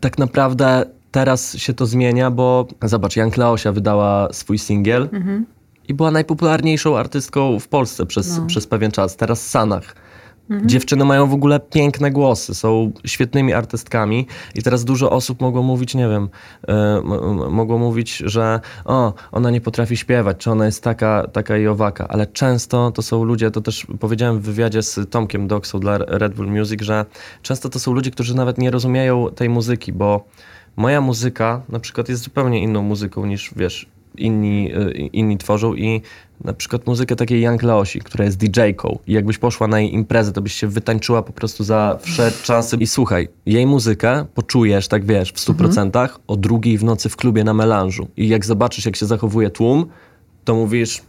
tak 0.00 0.18
naprawdę 0.18 0.84
teraz 1.10 1.56
się 1.56 1.74
to 1.74 1.86
zmienia, 1.86 2.30
bo 2.30 2.66
zobacz, 2.82 3.16
Jan 3.16 3.30
Kleosia 3.30 3.72
wydała 3.72 4.32
swój 4.32 4.58
singiel 4.58 5.08
i 5.88 5.94
była 5.94 6.10
najpopularniejszą 6.10 6.98
artystką 6.98 7.60
w 7.60 7.68
Polsce 7.68 8.06
przez, 8.06 8.38
No. 8.38 8.46
przez 8.46 8.66
pewien 8.66 8.90
czas. 8.90 9.16
Teraz 9.16 9.46
Sanach. 9.46 9.94
Dziewczyny 10.66 11.04
mają 11.04 11.26
w 11.26 11.34
ogóle 11.34 11.60
piękne 11.60 12.10
głosy, 12.10 12.54
są 12.54 12.92
świetnymi 13.06 13.52
artystkami 13.52 14.26
i 14.54 14.62
teraz 14.62 14.84
dużo 14.84 15.10
osób 15.10 15.40
mogło 15.40 15.62
mówić, 15.62 15.94
nie 15.94 16.08
wiem, 16.08 16.28
e, 16.68 16.72
m- 16.96 17.52
mogło 17.52 17.78
mówić, 17.78 18.16
że 18.16 18.60
o, 18.84 19.14
ona 19.32 19.50
nie 19.50 19.60
potrafi 19.60 19.96
śpiewać, 19.96 20.36
czy 20.38 20.50
ona 20.50 20.66
jest 20.66 20.84
taka, 20.84 21.26
taka 21.32 21.56
i 21.58 21.66
owaka, 21.66 22.08
ale 22.08 22.26
często 22.26 22.90
to 22.90 23.02
są 23.02 23.24
ludzie, 23.24 23.50
to 23.50 23.60
też 23.60 23.86
powiedziałem 24.00 24.38
w 24.40 24.42
wywiadzie 24.42 24.82
z 24.82 25.10
Tomkiem 25.10 25.48
Doksą 25.48 25.80
dla 25.80 25.98
Red 25.98 26.34
Bull 26.34 26.46
Music, 26.50 26.82
że 26.82 27.04
często 27.42 27.68
to 27.68 27.78
są 27.78 27.92
ludzie, 27.92 28.10
którzy 28.10 28.36
nawet 28.36 28.58
nie 28.58 28.70
rozumieją 28.70 29.26
tej 29.34 29.48
muzyki, 29.48 29.92
bo 29.92 30.24
moja 30.76 31.00
muzyka 31.00 31.62
na 31.68 31.80
przykład 31.80 32.08
jest 32.08 32.22
zupełnie 32.22 32.62
inną 32.62 32.82
muzyką 32.82 33.26
niż, 33.26 33.50
wiesz, 33.56 33.86
inni, 34.18 34.72
y, 34.76 34.90
inni 34.92 35.38
tworzą 35.38 35.74
i 35.74 36.02
na 36.44 36.52
przykład 36.52 36.86
muzykę 36.86 37.16
takiej 37.16 37.42
Young 37.42 37.62
Leosi, 37.62 38.00
która 38.00 38.24
jest 38.24 38.38
DJ-ką 38.38 38.98
i 39.06 39.12
jakbyś 39.12 39.38
poszła 39.38 39.68
na 39.68 39.80
jej 39.80 39.94
imprezę, 39.94 40.32
to 40.32 40.42
byś 40.42 40.52
się 40.52 40.66
wytańczyła 40.66 41.22
po 41.22 41.32
prostu 41.32 41.64
za 41.64 41.98
wszelkie 42.02 42.42
czasy 42.42 42.76
i 42.76 42.86
słuchaj, 42.86 43.28
jej 43.46 43.66
muzykę 43.66 44.24
poczujesz, 44.34 44.88
tak 44.88 45.04
wiesz, 45.04 45.32
w 45.32 45.36
100% 45.36 46.08
o 46.26 46.36
drugiej 46.36 46.78
w 46.78 46.84
nocy 46.84 47.08
w 47.08 47.16
klubie 47.16 47.44
na 47.44 47.54
melanżu 47.54 48.08
i 48.16 48.28
jak 48.28 48.46
zobaczysz, 48.46 48.86
jak 48.86 48.96
się 48.96 49.06
zachowuje 49.06 49.50
tłum, 49.50 49.86
to 50.44 50.54
mówisz 50.54 51.02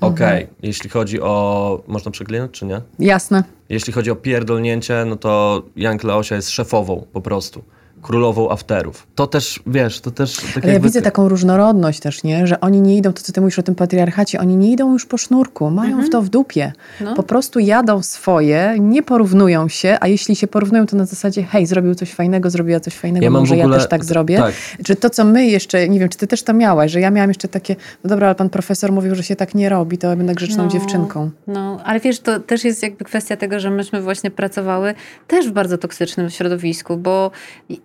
okej, 0.00 0.46
jeśli 0.62 0.90
chodzi 0.90 1.20
o... 1.20 1.82
Można 1.86 2.10
przeklinać, 2.10 2.50
czy 2.50 2.66
nie? 2.66 2.80
jasne. 2.98 3.44
Jeśli 3.68 3.92
chodzi 3.92 4.10
o 4.10 4.16
pierdolnięcie, 4.16 5.04
no 5.06 5.16
to 5.16 5.62
Young 5.76 6.04
Leosia 6.04 6.36
jest 6.36 6.50
szefową 6.50 7.06
po 7.12 7.20
prostu. 7.20 7.64
Królową 8.08 8.50
afterów. 8.50 9.06
To 9.14 9.26
też, 9.26 9.60
wiesz, 9.66 10.00
to 10.00 10.10
też... 10.10 10.36
Tak 10.54 10.64
Ale 10.64 10.72
ja 10.72 10.80
widzę 10.80 11.02
taką 11.02 11.28
różnorodność 11.28 12.00
też, 12.00 12.24
nie? 12.24 12.46
Że 12.46 12.60
oni 12.60 12.80
nie 12.80 12.96
idą, 12.96 13.12
to 13.12 13.22
co 13.22 13.32
ty 13.32 13.40
mówisz 13.40 13.58
o 13.58 13.62
tym 13.62 13.74
patriarchacie, 13.74 14.40
oni 14.40 14.56
nie 14.56 14.72
idą 14.72 14.92
już 14.92 15.06
po 15.06 15.18
sznurku, 15.18 15.70
mają 15.70 16.02
w 16.02 16.10
to 16.10 16.22
w 16.22 16.28
dupie. 16.28 16.72
No. 17.00 17.14
Po 17.14 17.22
prostu 17.22 17.58
jadą 17.58 18.02
swoje, 18.02 18.76
nie 18.80 19.02
porównują 19.02 19.68
się, 19.68 19.96
a 20.00 20.08
jeśli 20.08 20.36
się 20.36 20.46
porównują, 20.46 20.86
to 20.86 20.96
na 20.96 21.06
zasadzie 21.06 21.42
hej, 21.42 21.66
zrobił 21.66 21.94
coś 21.94 22.12
fajnego, 22.12 22.50
zrobiła 22.50 22.80
coś 22.80 22.94
fajnego, 22.94 23.24
Ja 23.24 23.30
mam 23.30 23.42
może 23.42 23.54
ogóle- 23.54 23.74
ja 23.74 23.80
też 23.80 23.88
tak 23.88 24.04
zrobię. 24.04 24.36
tak. 24.38 24.54
Czy 24.84 24.96
to, 24.96 25.10
co 25.10 25.24
my 25.24 25.46
jeszcze, 25.46 25.88
nie 25.88 26.00
wiem, 26.00 26.08
czy 26.08 26.18
ty 26.18 26.26
też 26.26 26.42
to 26.42 26.52
miałaś, 26.54 26.90
że 26.92 27.00
ja 27.00 27.10
miałam 27.10 27.30
jeszcze 27.30 27.48
takie, 27.48 27.76
no 28.04 28.08
dobra, 28.08 28.26
ale 28.26 28.34
pan 28.34 28.50
profesor 28.50 28.92
mówił, 28.92 29.14
że 29.14 29.22
się 29.22 29.36
tak 29.36 29.54
nie 29.54 29.68
robi, 29.68 29.98
to 29.98 30.06
ja 30.06 30.16
będę 30.16 30.34
grzeczną 30.34 30.64
No. 30.64 30.70
dziewczynką. 30.70 31.30
No, 31.46 31.80
ale 31.84 32.00
wiesz, 32.00 32.20
to 32.20 32.40
też 32.40 32.64
jest 32.64 32.82
jakby 32.82 33.04
kwestia 33.04 33.36
tego, 33.36 33.60
że 33.60 33.70
myśmy 33.70 34.02
właśnie 34.02 34.30
pracowały 34.30 34.94
też 35.28 35.48
w 35.48 35.52
bardzo 35.52 35.78
toksycznym 35.78 36.30
środowisku, 36.30 36.96
bo 36.96 37.30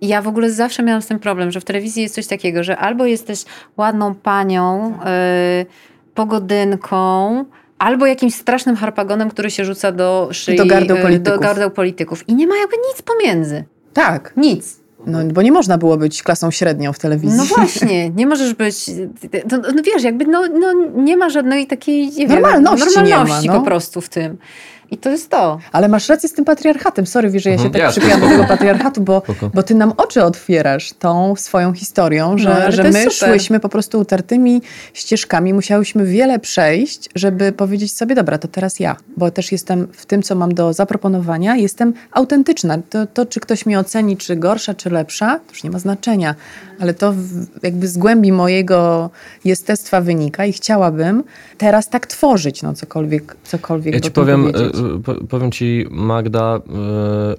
ja 0.09 0.21
w 0.21 0.27
ogóle 0.27 0.51
zawsze 0.51 0.83
miałam 0.83 1.01
z 1.01 1.07
tym 1.07 1.19
problem, 1.19 1.51
że 1.51 1.61
w 1.61 1.65
telewizji 1.65 2.03
jest 2.03 2.15
coś 2.15 2.27
takiego, 2.27 2.63
że 2.63 2.77
albo 2.77 3.05
jesteś 3.05 3.45
ładną 3.77 4.15
panią, 4.15 4.89
yy, 4.91 5.65
pogodynką, 6.13 7.45
albo 7.79 8.05
jakimś 8.05 8.35
strasznym 8.35 8.75
harpagonem, 8.75 9.29
który 9.29 9.51
się 9.51 9.65
rzuca 9.65 9.91
do 9.91 10.29
szyi, 10.31 10.57
Do 10.57 10.65
gardeł 10.65 10.97
yy, 10.97 11.03
polityków. 11.03 11.33
do 11.33 11.39
gardeł 11.39 11.71
polityków. 11.71 12.29
I 12.29 12.35
nie 12.35 12.47
ma 12.47 12.57
jakby 12.57 12.75
nic 12.89 13.01
pomiędzy. 13.01 13.63
Tak, 13.93 14.33
Nic. 14.37 14.79
no, 15.05 15.19
bo 15.33 15.41
nie 15.41 15.51
można 15.51 15.77
było 15.77 15.97
być 15.97 16.23
klasą 16.23 16.51
średnią 16.51 16.93
w 16.93 16.99
telewizji. 16.99 17.37
No 17.37 17.45
właśnie, 17.55 18.09
nie 18.09 18.27
możesz 18.27 18.53
być. 18.53 18.85
No, 19.51 19.57
no 19.75 19.83
wiesz, 19.83 20.03
jakby 20.03 20.25
no, 20.25 20.43
no, 20.59 20.73
nie 20.95 21.17
ma 21.17 21.29
żadnej 21.29 21.67
takiej 21.67 22.07
nie 22.07 22.27
wiem, 22.27 22.41
Normalności 22.41 23.47
ma, 23.47 23.53
no. 23.53 23.59
po 23.59 23.65
prostu 23.65 24.01
w 24.01 24.09
tym. 24.09 24.37
I 24.91 24.97
to 24.97 25.09
jest 25.09 25.29
to. 25.29 25.59
Ale 25.71 25.87
masz 25.87 26.09
rację 26.09 26.29
z 26.29 26.33
tym 26.33 26.45
patriarchatem. 26.45 27.07
Sorry, 27.07 27.29
wiesz, 27.29 27.43
że 27.43 27.49
ja 27.49 27.57
się 27.57 27.63
Mhm, 27.65 27.83
tak 27.83 27.91
przykładam 27.91 28.21
do 28.21 28.27
tego 28.27 28.43
patriarchatu, 28.43 29.01
bo, 29.01 29.21
bo 29.53 29.63
ty 29.63 29.75
nam 29.75 29.93
oczy 29.97 30.23
otwierasz 30.23 30.93
tą 30.93 31.35
swoją 31.35 31.73
historią, 31.73 32.37
że, 32.37 32.63
No, 32.65 32.71
że 32.71 32.83
my 32.83 32.93
super. 32.93 33.13
szłyśmy 33.13 33.59
po 33.59 33.69
prostu 33.69 33.99
utartymi 33.99 34.61
ścieżkami, 34.93 35.53
musiałyśmy 35.53 36.05
wiele 36.05 36.39
przejść, 36.39 37.09
żeby 37.15 37.51
powiedzieć 37.51 37.93
sobie, 37.93 38.15
dobra, 38.15 38.37
to 38.37 38.47
teraz 38.47 38.79
ja, 38.79 38.95
bo 39.17 39.31
też 39.31 39.51
jestem 39.51 39.87
w 39.91 40.05
tym, 40.05 40.23
co 40.23 40.35
mam 40.35 40.53
do 40.53 40.73
zaproponowania, 40.73 41.55
jestem 41.55 41.93
autentyczna. 42.11 42.77
To, 42.89 43.07
to 43.07 43.25
czy 43.25 43.39
ktoś 43.39 43.65
mnie 43.65 43.79
oceni, 43.79 44.17
czy 44.17 44.35
gorsza, 44.35 44.73
czy 44.73 44.89
lepsza, 44.89 45.39
to 45.39 45.51
już 45.51 45.63
nie 45.63 45.69
ma 45.71 45.79
znaczenia, 45.79 46.35
ale 46.79 46.93
to 46.93 47.13
w, 47.13 47.47
jakby 47.63 47.87
z 47.87 47.97
głębi 47.97 48.31
mojego 48.31 49.09
jestestwa 49.45 50.01
wynika 50.01 50.45
i 50.45 50.53
chciałabym 50.53 51.23
teraz 51.57 51.89
tak 51.89 52.07
tworzyć, 52.07 52.61
no 52.63 52.73
cokolwiek, 52.73 53.35
cokolwiek 53.43 53.93
Ja 53.93 53.99
ci 53.99 54.11
powiem, 54.11 54.51
powiedzieć. 54.51 54.78
Po- 55.03 55.15
powiem 55.29 55.51
ci, 55.51 55.85
Magda, 55.91 56.57
y, 56.57 56.61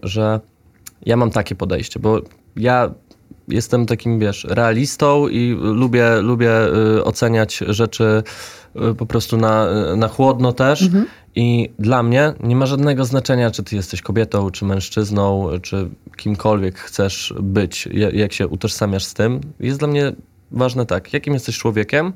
że 0.03 0.41
ja 1.07 1.17
mam 1.17 1.31
takie 1.31 1.55
podejście, 1.55 2.01
bo 2.01 2.21
ja 2.57 2.91
jestem 3.49 3.87
takim, 3.87 4.19
wiesz, 4.19 4.47
realistą 4.51 5.29
i 5.29 5.57
lubię, 5.61 6.21
lubię 6.21 6.51
y, 6.99 7.05
oceniać 7.05 7.57
rzeczy 7.69 8.23
y, 8.91 8.95
po 8.95 9.07
prostu 9.07 9.37
na, 9.37 9.67
na 9.97 10.09
chłodno 10.09 10.53
też. 10.53 10.89
I 11.35 11.71
dla 11.79 12.03
mnie 12.03 12.33
nie 12.43 12.57
ma 12.57 12.67
żadnego 12.67 13.05
znaczenia, 13.05 13.51
czy 13.51 13.63
ty 13.63 13.77
jesteś 13.77 14.03
kobietą, 14.03 14.51
czy 14.51 14.65
mężczyzną, 14.65 15.49
czy 15.63 15.89
kimkolwiek 16.17 16.79
chcesz 16.79 17.35
być, 17.41 17.89
ja- 17.93 18.11
jak 18.11 18.33
się 18.33 18.49
utożsamiasz 18.49 19.05
z 19.05 19.15
tym. 19.15 19.41
Jest 19.61 19.79
dla 19.79 19.89
mnie 19.89 20.13
ważne 20.51 20.87
tak, 20.87 21.13
jakim 21.13 21.35
jesteś 21.35 21.59
człowiekiem, 21.59 22.13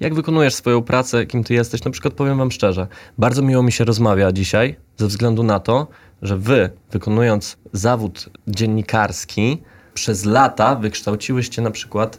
jak 0.00 0.14
wykonujesz 0.14 0.54
swoją 0.54 0.82
pracę, 0.82 1.26
kim 1.26 1.44
ty 1.44 1.54
jesteś. 1.54 1.84
Na 1.84 1.90
przykład 1.90 2.14
powiem 2.14 2.38
wam 2.38 2.50
szczerze, 2.50 2.86
bardzo 3.18 3.42
miło 3.42 3.62
mi 3.62 3.72
się 3.72 3.84
rozmawia 3.84 4.32
dzisiaj, 4.32 4.76
ze 4.96 5.06
względu 5.06 5.42
na 5.42 5.60
to, 5.60 5.86
że 6.22 6.36
wy, 6.36 6.70
wykonując 6.90 7.56
zawód 7.72 8.28
dziennikarski, 8.48 9.62
przez 9.94 10.24
lata 10.24 10.74
wykształciłyście 10.74 11.62
na 11.62 11.70
przykład 11.70 12.18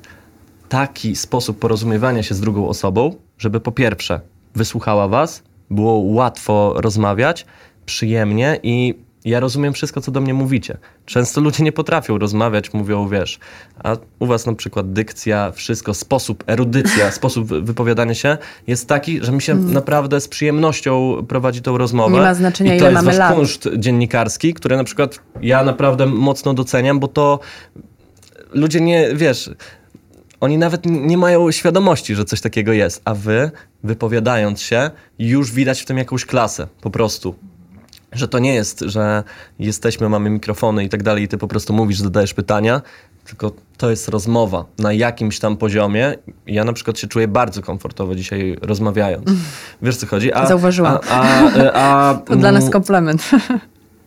taki 0.69 1.15
sposób 1.15 1.59
porozumiewania 1.59 2.23
się 2.23 2.35
z 2.35 2.41
drugą 2.41 2.67
osobą, 2.67 3.15
żeby 3.37 3.59
po 3.59 3.71
pierwsze 3.71 4.21
wysłuchała 4.55 5.07
was, 5.07 5.43
było 5.69 5.93
łatwo 5.93 6.73
rozmawiać, 6.77 7.45
przyjemnie 7.85 8.59
i 8.63 8.95
ja 9.25 9.39
rozumiem 9.39 9.73
wszystko, 9.73 10.01
co 10.01 10.11
do 10.11 10.21
mnie 10.21 10.33
mówicie. 10.33 10.77
Często 11.05 11.41
ludzie 11.41 11.63
nie 11.63 11.71
potrafią 11.71 12.17
rozmawiać, 12.17 12.73
mówią, 12.73 13.07
wiesz, 13.07 13.39
a 13.83 13.95
u 14.19 14.25
was 14.25 14.45
na 14.45 14.53
przykład 14.55 14.93
dykcja, 14.93 15.51
wszystko, 15.51 15.93
sposób, 15.93 16.43
erudycja, 16.47 17.11
sposób 17.21 17.47
wy- 17.47 17.61
wypowiadania 17.61 18.13
się 18.13 18.37
jest 18.67 18.87
taki, 18.87 19.23
że 19.25 19.31
mi 19.31 19.41
się 19.41 19.55
naprawdę 19.55 20.21
z 20.21 20.27
przyjemnością 20.27 21.25
prowadzi 21.27 21.61
tą 21.61 21.77
rozmowę. 21.77 22.13
Nie 22.15 22.21
ma 22.21 22.33
znaczenia, 22.33 22.75
I 22.75 22.79
to 22.79 22.83
ile 22.83 22.91
jest 22.91 22.95
mamy 23.05 23.05
wasz 23.05 23.17
lat. 23.19 23.35
kunszt 23.35 23.69
dziennikarski, 23.77 24.53
który 24.53 24.77
na 24.77 24.83
przykład 24.83 25.19
ja 25.41 25.63
naprawdę 25.63 26.05
mocno 26.05 26.53
doceniam, 26.53 26.99
bo 26.99 27.07
to 27.07 27.39
ludzie 28.53 28.81
nie, 28.81 29.09
wiesz, 29.15 29.49
oni 30.39 30.57
nawet 30.57 30.81
nie 30.85 31.17
mają 31.17 31.51
świadomości, 31.51 32.15
że 32.15 32.25
coś 32.25 32.41
takiego 32.41 32.73
jest, 32.73 33.01
a 33.05 33.13
wy, 33.13 33.51
wypowiadając 33.83 34.61
się, 34.61 34.91
już 35.19 35.51
widać 35.51 35.81
w 35.81 35.85
tym 35.85 35.97
jakąś 35.97 36.25
klasę, 36.25 36.67
po 36.81 36.89
prostu. 36.89 37.35
Że 38.11 38.27
to 38.27 38.39
nie 38.39 38.53
jest, 38.53 38.79
że 38.79 39.23
jesteśmy, 39.59 40.09
mamy 40.09 40.29
mikrofony 40.29 40.83
i 40.83 40.89
tak 40.89 41.03
dalej, 41.03 41.23
i 41.23 41.27
ty 41.27 41.37
po 41.37 41.47
prostu 41.47 41.73
mówisz, 41.73 41.99
zadajesz 41.99 42.33
pytania, 42.33 42.81
tylko 43.25 43.51
to 43.77 43.89
jest 43.89 44.09
rozmowa 44.09 44.65
na 44.77 44.93
jakimś 44.93 45.39
tam 45.39 45.57
poziomie. 45.57 46.15
Ja 46.47 46.63
na 46.63 46.73
przykład 46.73 46.99
się 46.99 47.07
czuję 47.07 47.27
bardzo 47.27 47.61
komfortowo 47.61 48.15
dzisiaj 48.15 48.57
rozmawiając. 48.61 49.25
Wiesz 49.81 49.97
co 49.97 50.07
chodzi? 50.07 50.33
A, 50.33 50.45
Zauważyłam. 50.45 50.97
A, 51.09 51.21
a, 51.21 51.73
a, 51.73 52.13
to 52.25 52.35
dla 52.35 52.51
nas 52.51 52.69
komplement. 52.69 53.29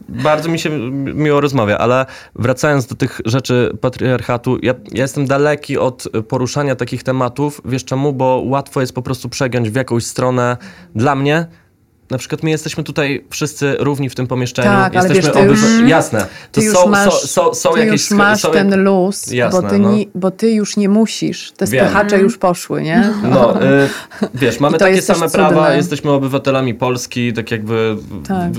Bardzo 0.08 0.48
mi 0.48 0.58
się 0.58 0.70
miło 0.90 1.40
rozmawia, 1.40 1.78
ale 1.78 2.06
wracając 2.34 2.86
do 2.86 2.94
tych 2.94 3.20
rzeczy 3.24 3.70
patriarchatu, 3.80 4.58
ja, 4.62 4.74
ja, 4.92 5.02
jestem 5.02 5.26
daleki 5.26 5.78
od 5.78 6.08
poruszania 6.28 6.76
takich 6.76 7.02
tematów. 7.02 7.60
Wiesz 7.64 7.84
czemu? 7.84 8.12
Bo 8.12 8.42
łatwo 8.46 8.80
jest 8.80 8.94
po 8.94 9.02
prostu 9.02 9.28
przegiąć 9.28 9.70
w 9.70 9.74
jakąś 9.74 10.06
stronę 10.06 10.56
dla 10.94 11.14
mnie 11.14 11.46
na 12.12 12.18
przykład 12.18 12.42
my 12.42 12.50
jesteśmy 12.50 12.84
tutaj 12.84 13.24
wszyscy 13.30 13.76
równi 13.78 14.10
w 14.10 14.14
tym 14.14 14.26
pomieszczeniu. 14.26 14.68
Tak, 14.68 14.94
jesteśmy 14.94 15.32
ale 15.32 15.48
wiesz, 15.48 15.58
ty 15.58 15.66
już, 15.66 15.88
jasne. 15.90 16.20
To 16.20 16.60
ty 16.60 16.70
są, 16.70 16.86
masz, 16.86 17.14
są, 17.14 17.26
są, 17.26 17.54
są 17.54 17.72
ty 17.72 17.78
jakieś, 17.80 18.10
już 18.10 18.10
masz 18.10 18.40
są, 18.40 18.50
ten 18.50 18.84
luz, 18.84 19.26
jasne, 19.26 19.62
bo, 19.62 19.68
ty 19.68 19.78
no. 19.78 19.92
nie, 19.92 20.04
bo 20.14 20.30
ty 20.30 20.50
już 20.50 20.76
nie 20.76 20.88
musisz. 20.88 21.52
Te 21.56 21.66
spychacze 21.66 22.18
już 22.18 22.38
poszły, 22.38 22.82
nie? 22.82 23.12
No, 23.22 23.62
y, 23.62 23.88
wiesz, 24.34 24.60
mamy 24.60 24.78
takie 24.78 25.02
same 25.02 25.30
prawa, 25.30 25.74
jesteśmy 25.74 26.10
obywatelami 26.10 26.74
Polski, 26.74 27.32
tak 27.32 27.50
jakby 27.50 27.96
tak. 28.28 28.52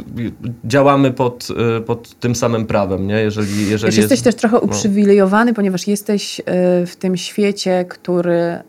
działamy 0.66 1.12
pod, 1.12 1.48
y, 1.78 1.82
pod 1.82 2.20
tym 2.20 2.36
samym 2.36 2.66
prawem, 2.66 3.08
nie? 3.08 3.16
Jeżeli, 3.16 3.70
jeżeli 3.70 3.70
wiesz, 3.70 3.84
jest, 3.84 3.98
jesteś 3.98 4.22
też 4.22 4.36
trochę 4.36 4.56
no. 4.56 4.62
uprzywilejowany, 4.62 5.52
no. 5.52 5.56
ponieważ 5.56 5.88
jesteś 5.88 6.40
y, 6.40 6.44
w 6.86 6.96
tym 6.96 7.18
świecie, 7.18 7.86
który 7.90 8.64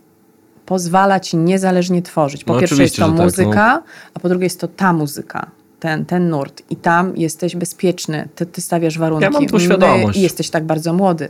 pozwala 0.66 1.20
ci 1.20 1.36
niezależnie 1.36 2.02
tworzyć. 2.02 2.44
Po 2.44 2.54
no 2.54 2.60
pierwsze 2.60 2.82
jest 2.82 2.96
to 2.96 3.08
muzyka, 3.08 3.52
tak, 3.52 3.82
no. 3.86 4.10
a 4.14 4.20
po 4.20 4.28
drugie 4.28 4.44
jest 4.44 4.60
to 4.60 4.68
ta 4.68 4.92
muzyka. 4.92 5.50
Ten, 5.80 6.04
ten 6.04 6.30
nurt. 6.30 6.62
I 6.70 6.76
tam 6.76 7.16
jesteś 7.16 7.56
bezpieczny. 7.56 8.28
Ty, 8.34 8.46
ty 8.46 8.60
stawiasz 8.60 8.98
warunki. 8.98 9.24
Ja 9.24 9.30
mam 9.30 9.46
tu 9.46 9.60
świadomość. 9.60 10.18
I 10.18 10.22
jesteś 10.22 10.50
tak 10.50 10.64
bardzo 10.64 10.92
młody. 10.92 11.28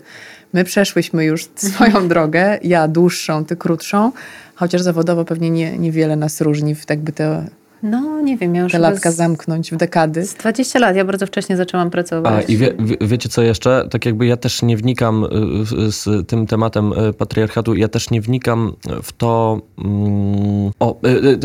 My 0.52 0.64
przeszłyśmy 0.64 1.24
już 1.24 1.48
swoją 1.72 2.08
drogę. 2.08 2.58
Ja 2.62 2.88
dłuższą, 2.88 3.44
ty 3.44 3.56
krótszą. 3.56 4.12
Chociaż 4.54 4.82
zawodowo 4.82 5.24
pewnie 5.24 5.50
nie, 5.50 5.78
niewiele 5.78 6.16
nas 6.16 6.40
różni 6.40 6.74
w 6.74 6.86
tak 6.86 7.00
by 7.00 7.12
te 7.12 7.46
no, 7.84 8.20
nie 8.20 8.36
wiem, 8.36 8.54
ja 8.54 8.62
już... 8.62 8.72
Te 8.72 8.78
latka 8.78 9.10
z, 9.10 9.16
zamknąć 9.16 9.72
w 9.72 9.76
dekady. 9.76 10.26
Z 10.26 10.34
20 10.34 10.78
lat, 10.78 10.96
ja 10.96 11.04
bardzo 11.04 11.26
wcześnie 11.26 11.56
zaczęłam 11.56 11.90
pracować. 11.90 12.44
A, 12.48 12.52
i 12.52 12.56
wie, 12.56 12.74
wie, 12.78 12.96
wiecie 13.00 13.28
co 13.28 13.42
jeszcze? 13.42 13.88
Tak 13.90 14.06
jakby 14.06 14.26
ja 14.26 14.36
też 14.36 14.62
nie 14.62 14.76
wnikam 14.76 15.24
y, 15.24 15.92
z 15.92 16.28
tym 16.28 16.46
tematem 16.46 16.92
y, 16.92 17.12
patriarchatu, 17.12 17.74
ja 17.74 17.88
też 17.88 18.10
nie 18.10 18.20
wnikam 18.20 18.72
w 19.02 19.12
to... 19.12 19.60
Mm, 19.84 20.70
o, 20.80 20.96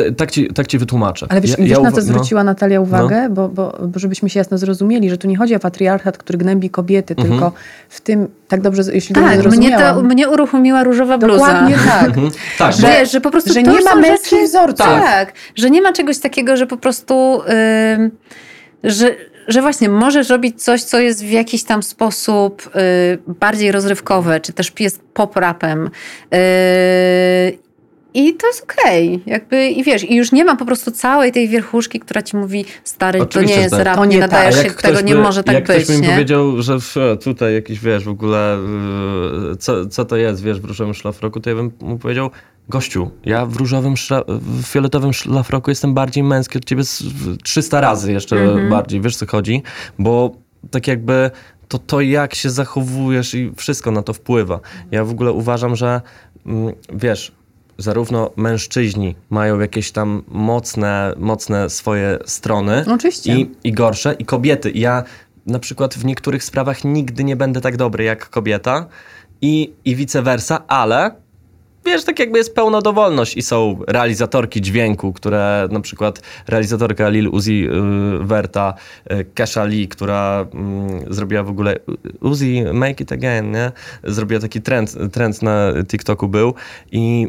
y, 0.07 0.13
tak 0.13 0.31
ci, 0.31 0.47
tak 0.47 0.67
ci 0.67 0.77
wytłumaczę. 0.77 1.25
Ale 1.29 1.41
wiesz, 1.41 1.51
ja, 1.51 1.57
wiesz 1.57 1.69
ja 1.69 1.79
na 1.79 1.91
co 1.91 1.97
no. 1.97 2.03
zwróciła 2.03 2.43
no, 2.43 2.51
Natalia 2.51 2.81
uwagę? 2.81 3.29
No. 3.29 3.35
Bo, 3.35 3.49
bo, 3.49 3.77
bo 3.87 3.99
żebyśmy 3.99 4.29
się 4.29 4.39
jasno 4.39 4.57
zrozumieli, 4.57 5.09
że 5.09 5.17
tu 5.17 5.27
nie 5.27 5.37
chodzi 5.37 5.55
o 5.55 5.59
patriarchat, 5.59 6.17
który 6.17 6.37
gnębi 6.37 6.69
kobiety, 6.69 7.13
mhm. 7.17 7.29
tylko 7.29 7.51
w 7.89 8.01
tym, 8.01 8.27
tak 8.47 8.61
dobrze, 8.61 8.81
jeśli 8.93 9.15
tak, 9.15 9.41
dobrze 9.41 9.57
mnie, 9.57 9.77
to, 9.77 10.01
mnie 10.01 10.29
uruchomiła 10.29 10.83
różowa 10.83 11.17
bluza. 11.17 11.45
Dokładnie 11.45 11.75
tak. 11.87 12.07
Mhm. 12.07 12.31
tak. 12.57 12.73
Że, 12.73 13.05
że 13.05 13.21
po 13.21 13.31
prostu 13.31 13.53
że 13.53 13.63
nie 13.63 13.81
ma 13.81 13.95
męskich 13.95 14.43
wzorców. 14.43 14.85
Tak. 14.85 15.03
tak, 15.03 15.33
że 15.55 15.69
nie 15.69 15.81
ma 15.81 15.93
czegoś 15.93 16.19
takiego, 16.19 16.28
że 16.55 16.67
po 16.67 16.77
prostu, 16.77 17.41
yy, 18.83 18.91
że, 18.91 19.15
że 19.47 19.61
właśnie 19.61 19.89
możesz 19.89 20.29
robić 20.29 20.63
coś, 20.63 20.83
co 20.83 20.99
jest 20.99 21.25
w 21.25 21.29
jakiś 21.29 21.63
tam 21.63 21.83
sposób 21.83 22.69
yy, 22.75 23.33
bardziej 23.39 23.71
rozrywkowe, 23.71 24.39
czy 24.39 24.53
też 24.53 24.73
jest 24.79 25.01
pop-rapem. 25.13 25.89
Yy, 26.31 27.69
i 28.13 28.33
to 28.33 28.47
jest 28.47 28.63
okej. 28.63 29.15
Okay. 29.15 29.21
Jakby, 29.25 29.67
I 29.67 29.83
wiesz, 29.83 30.03
i 30.03 30.15
już 30.15 30.31
nie 30.31 30.45
ma 30.45 30.55
po 30.55 30.65
prostu 30.65 30.91
całej 30.91 31.31
tej 31.31 31.47
wierchuszki, 31.47 31.99
która 31.99 32.21
ci 32.21 32.37
mówi, 32.37 32.65
stary, 32.83 33.21
Oczywiście, 33.21 33.55
to 33.55 33.57
nie 33.57 33.63
jest 33.63 33.75
tak. 33.75 33.85
rap, 33.85 33.99
nie, 33.99 34.07
nie 34.07 34.19
nadajesz 34.19 34.55
tak. 34.55 34.65
się 34.65 34.73
tego, 34.73 34.97
by, 34.97 35.03
nie 35.03 35.15
może 35.15 35.43
tak 35.43 35.55
jak 35.55 35.67
być. 35.67 35.75
Jak 35.75 35.83
ktoś 35.83 35.97
mi 35.97 36.07
powiedział, 36.07 36.61
że 36.61 36.77
tutaj 37.23 37.53
jakiś, 37.53 37.79
wiesz, 37.79 38.03
w 38.03 38.09
ogóle, 38.09 38.57
y, 39.53 39.57
co, 39.57 39.85
co 39.85 40.05
to 40.05 40.17
jest, 40.17 40.43
wiesz, 40.43 40.59
w 40.59 40.65
różowym 40.65 40.93
szlafroku, 40.93 41.39
to 41.39 41.49
ja 41.49 41.55
bym 41.55 41.71
mu 41.81 41.97
powiedział, 41.97 42.29
gościu, 42.69 43.11
ja 43.25 43.45
w 43.45 43.55
różowym, 43.55 43.93
w 44.27 44.63
fioletowym 44.63 45.13
szlafroku 45.13 45.71
jestem 45.71 45.93
bardziej 45.93 46.23
męski 46.23 46.57
od 46.57 46.65
ciebie 46.65 46.83
300 47.43 47.81
razy 47.81 48.11
jeszcze 48.11 48.35
mm-hmm. 48.35 48.69
bardziej, 48.69 49.01
wiesz 49.01 49.15
co 49.15 49.25
chodzi? 49.27 49.63
Bo 49.99 50.31
tak 50.71 50.87
jakby 50.87 51.31
to 51.67 51.77
to, 51.79 52.01
jak 52.01 52.35
się 52.35 52.49
zachowujesz 52.49 53.33
i 53.33 53.51
wszystko 53.55 53.91
na 53.91 54.01
to 54.01 54.13
wpływa. 54.13 54.59
Ja 54.91 55.05
w 55.05 55.11
ogóle 55.11 55.31
uważam, 55.31 55.75
że 55.75 56.01
mm, 56.45 56.73
wiesz, 56.93 57.31
zarówno 57.77 58.31
mężczyźni 58.35 59.15
mają 59.29 59.59
jakieś 59.59 59.91
tam 59.91 60.23
mocne, 60.27 61.13
mocne 61.17 61.69
swoje 61.69 62.19
strony 62.25 62.85
Oczywiście. 62.93 63.35
I, 63.35 63.51
i 63.63 63.73
gorsze, 63.73 64.15
i 64.19 64.25
kobiety. 64.25 64.71
Ja 64.75 65.03
na 65.45 65.59
przykład 65.59 65.95
w 65.95 66.05
niektórych 66.05 66.43
sprawach 66.43 66.83
nigdy 66.83 67.23
nie 67.23 67.35
będę 67.35 67.61
tak 67.61 67.77
dobry 67.77 68.03
jak 68.03 68.29
kobieta 68.29 68.85
i, 69.41 69.73
i 69.85 69.95
vice 69.95 70.21
versa, 70.21 70.67
ale 70.67 71.11
wiesz, 71.85 72.03
tak 72.03 72.19
jakby 72.19 72.37
jest 72.37 72.55
pełna 72.55 72.81
dowolność 72.81 73.37
i 73.37 73.41
są 73.41 73.79
realizatorki 73.87 74.61
dźwięku, 74.61 75.13
które 75.13 75.67
na 75.71 75.79
przykład 75.79 76.21
realizatorka 76.47 77.09
Lil 77.09 77.27
Uzi 77.27 77.67
y, 77.67 78.25
Verta, 78.25 78.73
y, 79.11 79.25
Kesha 79.33 79.63
Lee, 79.63 79.87
która 79.87 80.45
y, 81.09 81.13
zrobiła 81.13 81.43
w 81.43 81.49
ogóle 81.49 81.75
Uzi 82.21 82.63
Make 82.73 83.01
It 83.01 83.11
Again, 83.11 83.51
nie? 83.51 83.71
Zrobiła 84.03 84.41
taki 84.41 84.61
trend, 84.61 84.97
trend 85.11 85.41
na 85.41 85.71
TikToku 85.87 86.27
był 86.27 86.53
i 86.91 87.27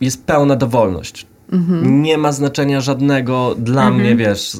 jest 0.00 0.26
pełna 0.26 0.56
dowolność. 0.56 1.26
Mhm. 1.52 2.02
Nie 2.02 2.18
ma 2.18 2.32
znaczenia 2.32 2.80
żadnego 2.80 3.54
dla 3.58 3.82
mhm. 3.82 4.00
mnie, 4.00 4.16
wiesz. 4.16 4.56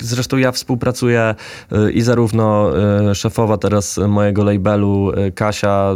Zresztą 0.00 0.36
ja 0.36 0.52
współpracuję 0.52 1.34
y, 1.72 1.92
i 1.92 2.02
zarówno 2.02 2.72
y, 3.10 3.14
szefowa 3.14 3.58
teraz 3.58 3.98
mojego 4.08 4.44
labelu, 4.44 5.10
y, 5.10 5.32
Kasia, 5.32 5.94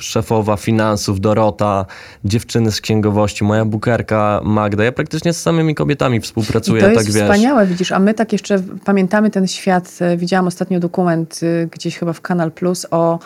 szefowa 0.00 0.56
finansów 0.56 1.20
Dorota, 1.20 1.86
dziewczyny 2.24 2.72
z 2.72 2.80
księgowości, 2.80 3.44
moja 3.44 3.64
bukerka 3.64 4.40
Magda. 4.44 4.84
Ja 4.84 4.92
praktycznie 4.92 5.32
z 5.32 5.42
samymi 5.42 5.74
kobietami 5.74 6.20
współpracuję, 6.20 6.80
I 6.80 6.84
to 6.84 6.90
jest 6.90 7.14
tak 7.14 7.22
wspaniałe, 7.22 7.66
widzisz, 7.66 7.92
a 7.92 7.98
my 7.98 8.14
tak 8.14 8.32
jeszcze 8.32 8.62
pamiętamy 8.84 9.30
ten 9.30 9.48
świat. 9.48 9.98
Widziałam 10.16 10.46
ostatnio 10.46 10.80
dokument 10.80 11.40
gdzieś 11.70 11.98
chyba 11.98 12.12
w 12.12 12.20
Kanal 12.20 12.52
Plus 12.52 12.86
o 12.90 13.18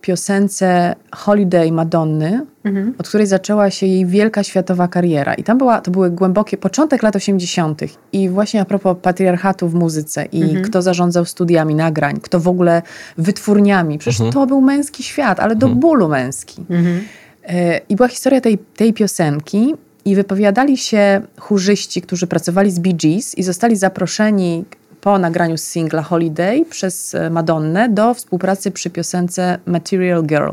piosence 0.00 0.94
Holiday 1.12 1.72
Madonny, 1.72 2.46
mhm. 2.64 2.94
od 2.98 3.08
której 3.08 3.26
zaczęła 3.26 3.70
się 3.70 3.86
jej 3.86 4.06
wielka 4.06 4.42
światowa 4.42 4.88
kariera. 4.88 5.34
I 5.34 5.42
tam 5.42 5.58
była, 5.58 5.80
to 5.80 5.90
były 5.90 6.10
głębokie, 6.10 6.56
początek 6.56 7.02
lat 7.02 7.16
80. 7.16 7.80
I 8.12 8.28
właśnie 8.28 8.60
a 8.60 8.64
propos 8.64 8.96
patriarchatu 9.02 9.68
w 9.68 9.74
muzyce 9.74 10.24
i 10.24 10.42
mhm. 10.42 10.62
kto 10.62 10.82
zarządzał 10.82 11.24
studiami 11.24 11.74
nagrań, 11.74 12.20
kto 12.22 12.40
w 12.40 12.48
ogóle 12.48 12.82
wytwórniami. 13.18 13.98
Przecież 13.98 14.20
mhm. 14.20 14.32
to 14.32 14.46
był 14.46 14.60
męski 14.60 15.02
świat, 15.02 15.40
ale 15.40 15.56
do 15.56 15.66
mhm. 15.66 15.80
bólu 15.80 16.08
męski. 16.08 16.64
Mhm. 16.70 17.00
E, 17.44 17.80
I 17.88 17.96
była 17.96 18.08
historia 18.08 18.40
tej, 18.40 18.58
tej 18.58 18.92
piosenki 18.92 19.74
i 20.04 20.14
wypowiadali 20.14 20.76
się 20.76 21.20
chórzyści, 21.38 22.02
którzy 22.02 22.26
pracowali 22.26 22.70
z 22.70 22.78
Bee 22.78 22.94
Gees 22.94 23.38
i 23.38 23.42
zostali 23.42 23.76
zaproszeni 23.76 24.64
po 25.06 25.18
nagraniu 25.18 25.56
singla 25.56 26.02
Holiday 26.02 26.64
przez 26.64 27.14
e, 27.14 27.30
Madonnę 27.30 27.88
do 27.88 28.14
współpracy 28.14 28.70
przy 28.70 28.90
piosence 28.90 29.58
Material 29.66 30.22
Girl. 30.24 30.50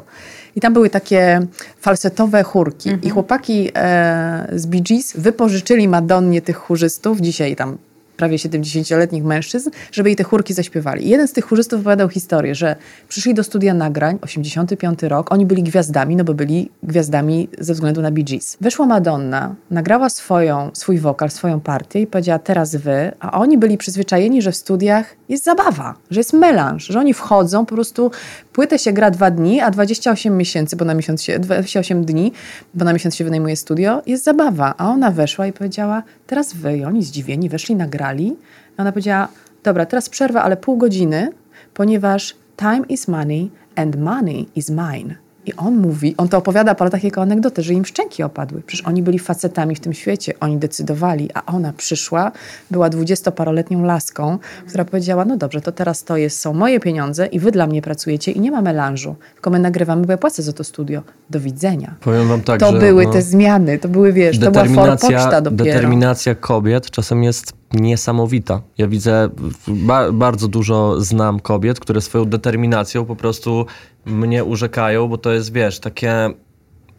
I 0.56 0.62
tam 0.62 0.74
były 0.74 0.90
takie 0.90 1.48
falsetowe 1.82 2.44
chórki. 2.44 2.90
I 2.90 2.94
mhm. 2.94 3.14
chłopaki 3.14 3.72
e, 3.76 4.48
z 4.56 4.66
Bee 4.66 4.82
Gees 4.82 5.14
wypożyczyli 5.18 5.88
Madonnie 5.88 6.42
tych 6.42 6.58
chórzystów, 6.58 7.22
dzisiaj 7.22 7.56
tam 7.56 7.78
prawie 8.18 8.38
70-letnich 8.38 9.24
mężczyzn, 9.24 9.70
żeby 9.92 10.10
jej 10.10 10.16
te 10.16 10.24
chórki 10.24 10.54
zaśpiewali. 10.54 11.08
I 11.08 11.10
jeden 11.10 11.28
z 11.28 11.34
tych 11.34 11.46
chórzystów 11.46 11.80
opowiadał 11.80 12.10
historię, 12.10 12.56
że 12.56 12.76
przyszli 13.10 13.34
do 13.34 13.44
studia 13.44 13.74
nagrań, 13.74 14.20
85 14.22 15.04
rok, 15.04 15.32
oni 15.32 15.46
byli 15.46 15.64
gwiazdami, 15.64 16.16
no 16.16 16.24
bo 16.24 16.34
byli 16.34 16.70
gwiazdami 16.84 17.50
ze 17.60 17.74
względu 17.74 18.02
na 18.02 18.12
Bee 18.12 18.24
Gees. 18.24 18.58
Weszła 18.62 18.86
Madonna, 18.86 19.56
nagrała 19.72 20.10
swoją, 20.10 20.72
swój 20.74 20.98
wokal, 20.98 21.30
swoją 21.30 21.60
partię 21.60 22.02
i 22.02 22.08
powiedziała 22.08 22.40
teraz 22.40 22.76
wy, 22.76 23.12
a 23.20 23.40
oni 23.40 23.58
byli 23.58 23.78
przyzwyczajeni, 23.78 24.42
że 24.42 24.52
w 24.52 24.56
studiach 24.56 25.16
jest 25.34 25.46
zabawa, 25.46 25.96
że 26.12 26.20
jest 26.20 26.34
melanż, 26.34 26.86
że 26.86 27.00
oni 27.00 27.14
wchodzą, 27.14 27.66
po 27.66 27.76
prostu 27.76 28.12
płytę 28.54 28.80
się 28.80 28.94
gra 28.94 29.12
dwa 29.12 29.32
dni, 29.32 29.62
a 29.62 29.72
28 29.72 30.38
miesięcy, 30.38 30.76
bo 30.76 30.86
na 30.86 30.94
miesiąc 30.94 31.24
się, 31.24 31.40
28 31.40 32.06
dni, 32.06 32.32
bo 32.74 32.86
na 32.86 32.94
miesiąc 32.94 33.16
się 33.16 33.24
wynajmuje 33.24 33.56
studio, 33.56 34.02
jest 34.06 34.24
zabawa. 34.24 34.74
A 34.78 34.90
ona 34.90 35.12
weszła 35.12 35.48
i 35.48 35.54
powiedziała, 35.54 36.04
teraz 36.28 36.54
wy, 36.54 36.78
i 36.78 36.86
oni 36.86 37.04
zdziwieni, 37.04 37.50
weszli, 37.50 37.76
nagrali. 37.76 38.28
I 38.28 38.82
ona 38.82 38.92
powiedziała, 38.92 39.28
dobra, 39.64 39.86
teraz 39.86 40.10
przerwa, 40.10 40.44
ale 40.44 40.58
pół 40.58 40.78
godziny, 40.78 41.32
ponieważ 41.74 42.36
time 42.58 42.82
is 42.90 43.08
money 43.08 43.52
and 43.76 43.96
money 43.96 44.50
is 44.56 44.70
mine. 44.70 45.16
I 45.46 45.54
on 45.54 45.78
mówi, 45.78 46.16
on 46.18 46.28
to 46.28 46.38
opowiada 46.38 46.76
po 46.76 46.84
latach 46.84 47.04
jako 47.04 47.22
anegdotę, 47.22 47.62
że 47.62 47.74
im 47.74 47.86
szczęki 47.86 48.24
opadły. 48.24 48.62
Przecież 48.66 48.88
oni 48.88 49.04
byli 49.04 49.20
facetami 49.20 49.76
w 49.76 49.80
tym 49.80 49.94
świecie, 49.94 50.34
oni 50.40 50.58
decydowali, 50.58 51.30
a 51.34 51.46
ona 51.46 51.74
przyszła, 51.74 52.32
była 52.72 52.90
dwudziestoparoletnią 52.90 53.84
laską, 53.86 54.38
która 54.68 54.86
powiedziała, 54.86 55.26
no 55.26 55.38
dobrze, 55.38 55.62
to 55.62 55.72
teraz 55.72 56.04
to 56.04 56.18
jest, 56.18 56.40
są 56.40 56.54
moje 56.54 56.80
pieniądze 56.80 57.26
i 57.26 57.40
wy 57.40 57.52
dla 57.52 57.68
mnie 57.68 57.82
pracujecie 57.82 58.32
i 58.32 58.40
nie 58.40 58.52
ma 58.52 58.62
melanżu, 58.62 59.16
tylko 59.34 59.50
my 59.50 59.60
nagrywamy, 59.60 60.06
bo 60.06 60.12
ja 60.12 60.18
płacę 60.18 60.44
za 60.44 60.54
to 60.54 60.64
studio. 60.64 61.02
Do 61.30 61.40
widzenia. 61.40 61.96
Powiem 62.00 62.28
wam 62.28 62.42
tak, 62.42 62.60
To 62.60 62.72
że, 62.72 62.80
były 62.80 63.06
no, 63.06 63.12
te 63.12 63.22
zmiany, 63.22 63.80
to 63.80 63.88
były, 63.88 64.14
wiesz, 64.14 64.40
to 64.40 64.52
była 64.52 64.66
forpoczta 64.66 65.42
dopiero. 65.42 65.64
Determinacja 65.66 66.36
kobiet 66.36 66.92
czasem 66.92 67.24
jest 67.24 67.54
niesamowita. 67.74 68.62
Ja 68.78 68.88
widzę, 68.88 69.30
ba 69.68 70.12
bardzo 70.12 70.48
dużo 70.48 71.02
znam 71.02 71.40
kobiet, 71.40 71.80
które 71.80 72.02
swoją 72.02 72.26
determinacją 72.26 73.06
po 73.06 73.16
prostu 73.16 73.66
mnie 74.06 74.44
urzekają, 74.44 75.08
bo 75.08 75.18
to 75.18 75.32
jest, 75.32 75.54
wiesz, 75.54 75.80
takie 75.80 76.30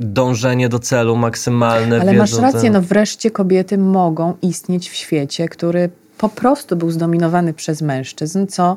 dążenie 0.01 0.69
do 0.69 0.79
celu 0.79 1.17
maksymalne. 1.17 2.01
Ale 2.01 2.13
masz 2.13 2.39
rację, 2.39 2.71
no 2.71 2.83
wreszcie 2.83 3.31
kobiety 3.31 3.79
mogą 3.79 4.35
istnieć 4.43 4.91
w 4.91 4.95
świecie, 4.95 5.49
który 5.49 5.91
po 6.19 6.29
prostu 6.29 6.77
był 6.77 6.91
zdominowany 6.91 7.53
przez 7.53 7.83
mężczyzn, 7.83 8.47
co 8.47 8.77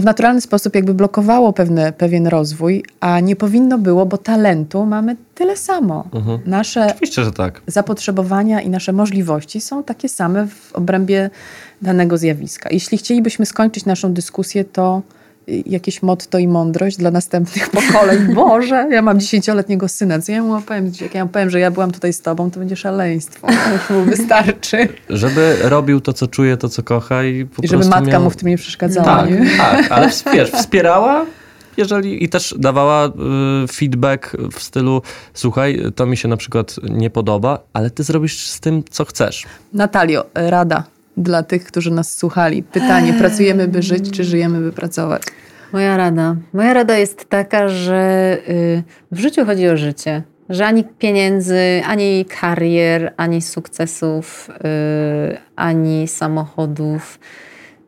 w 0.00 0.04
naturalny 0.04 0.40
sposób 0.40 0.74
jakby 0.74 0.94
blokowało 0.94 1.52
pewne, 1.52 1.92
pewien 1.92 2.26
rozwój, 2.26 2.84
a 3.00 3.20
nie 3.20 3.36
powinno 3.36 3.78
było, 3.78 4.06
bo 4.06 4.18
talentu 4.18 4.86
mamy 4.86 5.16
tyle 5.34 5.56
samo. 5.56 6.04
Mhm. 6.14 6.40
Nasze 6.46 6.86
Oczywiście, 6.86 7.24
że 7.24 7.32
tak. 7.32 7.62
zapotrzebowania 7.66 8.60
i 8.60 8.70
nasze 8.70 8.92
możliwości 8.92 9.60
są 9.60 9.84
takie 9.84 10.08
same 10.08 10.46
w 10.46 10.72
obrębie 10.72 11.30
danego 11.82 12.18
zjawiska. 12.18 12.68
Jeśli 12.72 12.98
chcielibyśmy 12.98 13.46
skończyć 13.46 13.84
naszą 13.84 14.12
dyskusję, 14.12 14.64
to 14.64 15.02
jakieś 15.66 16.02
motto 16.02 16.38
i 16.38 16.48
mądrość 16.48 16.96
dla 16.96 17.10
następnych 17.10 17.70
pokoleń. 17.78 18.34
Boże, 18.34 18.88
ja 18.90 19.02
mam 19.02 19.20
dziesięcioletniego 19.20 19.88
syna, 19.88 20.20
co 20.20 20.32
ja 20.32 20.42
mu 20.42 20.54
opowiem? 20.54 20.92
Jak 21.00 21.14
ja 21.14 21.24
mu 21.24 21.30
powiem, 21.30 21.50
że 21.50 21.60
ja 21.60 21.70
byłam 21.70 21.92
tutaj 21.92 22.12
z 22.12 22.20
tobą, 22.20 22.50
to 22.50 22.58
będzie 22.58 22.76
szaleństwo. 22.76 23.46
To 23.88 23.94
mu 23.94 24.04
wystarczy. 24.04 24.88
Żeby 25.08 25.56
robił 25.62 26.00
to, 26.00 26.12
co 26.12 26.26
czuje, 26.26 26.56
to, 26.56 26.68
co 26.68 26.82
kocha 26.82 27.24
i 27.24 27.44
po 27.44 27.62
I 27.62 27.68
żeby 27.68 27.84
matka 27.84 28.10
miał... 28.10 28.22
mu 28.22 28.30
w 28.30 28.36
tym 28.36 28.48
nie 28.48 28.58
przeszkadzała. 28.58 29.06
Tak, 29.06 29.30
nie? 29.30 29.50
tak, 29.58 29.92
ale 29.92 30.10
wiesz, 30.32 30.50
wspierała 30.50 31.26
jeżeli 31.76 32.24
i 32.24 32.28
też 32.28 32.54
dawała 32.58 33.06
y, 33.06 33.10
feedback 33.72 34.36
w 34.52 34.62
stylu 34.62 35.02
słuchaj, 35.34 35.82
to 35.94 36.06
mi 36.06 36.16
się 36.16 36.28
na 36.28 36.36
przykład 36.36 36.76
nie 36.82 37.10
podoba, 37.10 37.58
ale 37.72 37.90
ty 37.90 38.02
zrobisz 38.02 38.46
z 38.46 38.60
tym, 38.60 38.82
co 38.90 39.04
chcesz. 39.04 39.44
Natalio, 39.72 40.24
rada 40.34 40.95
dla 41.16 41.42
tych, 41.42 41.64
którzy 41.64 41.90
nas 41.90 42.16
słuchali. 42.16 42.62
Pytanie, 42.62 43.12
pracujemy 43.12 43.68
by 43.68 43.82
żyć, 43.82 44.10
czy 44.10 44.24
żyjemy 44.24 44.60
by 44.60 44.72
pracować? 44.72 45.22
Moja 45.72 45.96
rada. 45.96 46.36
Moja 46.52 46.74
rada 46.74 46.98
jest 46.98 47.28
taka, 47.28 47.68
że 47.68 48.38
y, 48.48 48.82
w 49.12 49.18
życiu 49.18 49.46
chodzi 49.46 49.68
o 49.68 49.76
życie. 49.76 50.22
Że 50.48 50.66
ani 50.66 50.84
pieniędzy, 50.84 51.82
ani 51.86 52.24
karier, 52.40 53.12
ani 53.16 53.42
sukcesów, 53.42 54.50
y, 54.50 55.38
ani 55.56 56.08
samochodów. 56.08 57.18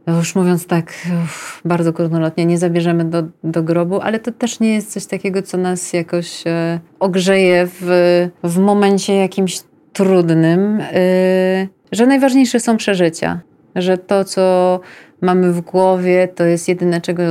Już 0.06 0.34
mówiąc 0.34 0.66
tak 0.66 0.92
uff, 1.24 1.60
bardzo 1.64 1.92
górnolotnie, 1.92 2.46
nie 2.46 2.58
zabierzemy 2.58 3.04
do, 3.04 3.22
do 3.44 3.62
grobu, 3.62 4.00
ale 4.00 4.20
to 4.20 4.32
też 4.32 4.60
nie 4.60 4.74
jest 4.74 4.92
coś 4.92 5.06
takiego, 5.06 5.42
co 5.42 5.56
nas 5.56 5.92
jakoś 5.92 6.46
e, 6.46 6.80
ogrzeje 7.00 7.68
w, 7.80 8.28
w 8.44 8.58
momencie 8.58 9.14
jakimś 9.16 9.60
trudnym. 9.92 10.80
Y, 10.80 11.68
że 11.92 12.06
najważniejsze 12.06 12.60
są 12.60 12.76
przeżycia. 12.76 13.40
Że 13.76 13.98
to, 13.98 14.24
co 14.24 14.80
mamy 15.20 15.52
w 15.52 15.60
głowie, 15.60 16.28
to 16.28 16.44
jest 16.44 16.68
jedyne, 16.68 17.00
czego 17.00 17.22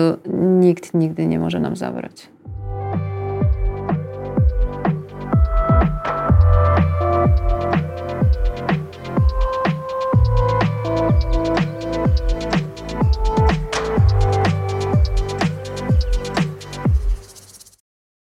nikt 0.59 0.93
nigdy 0.93 1.25
nie 1.25 1.39
może 1.39 1.59
nam 1.59 1.75
zabrać. 1.75 2.27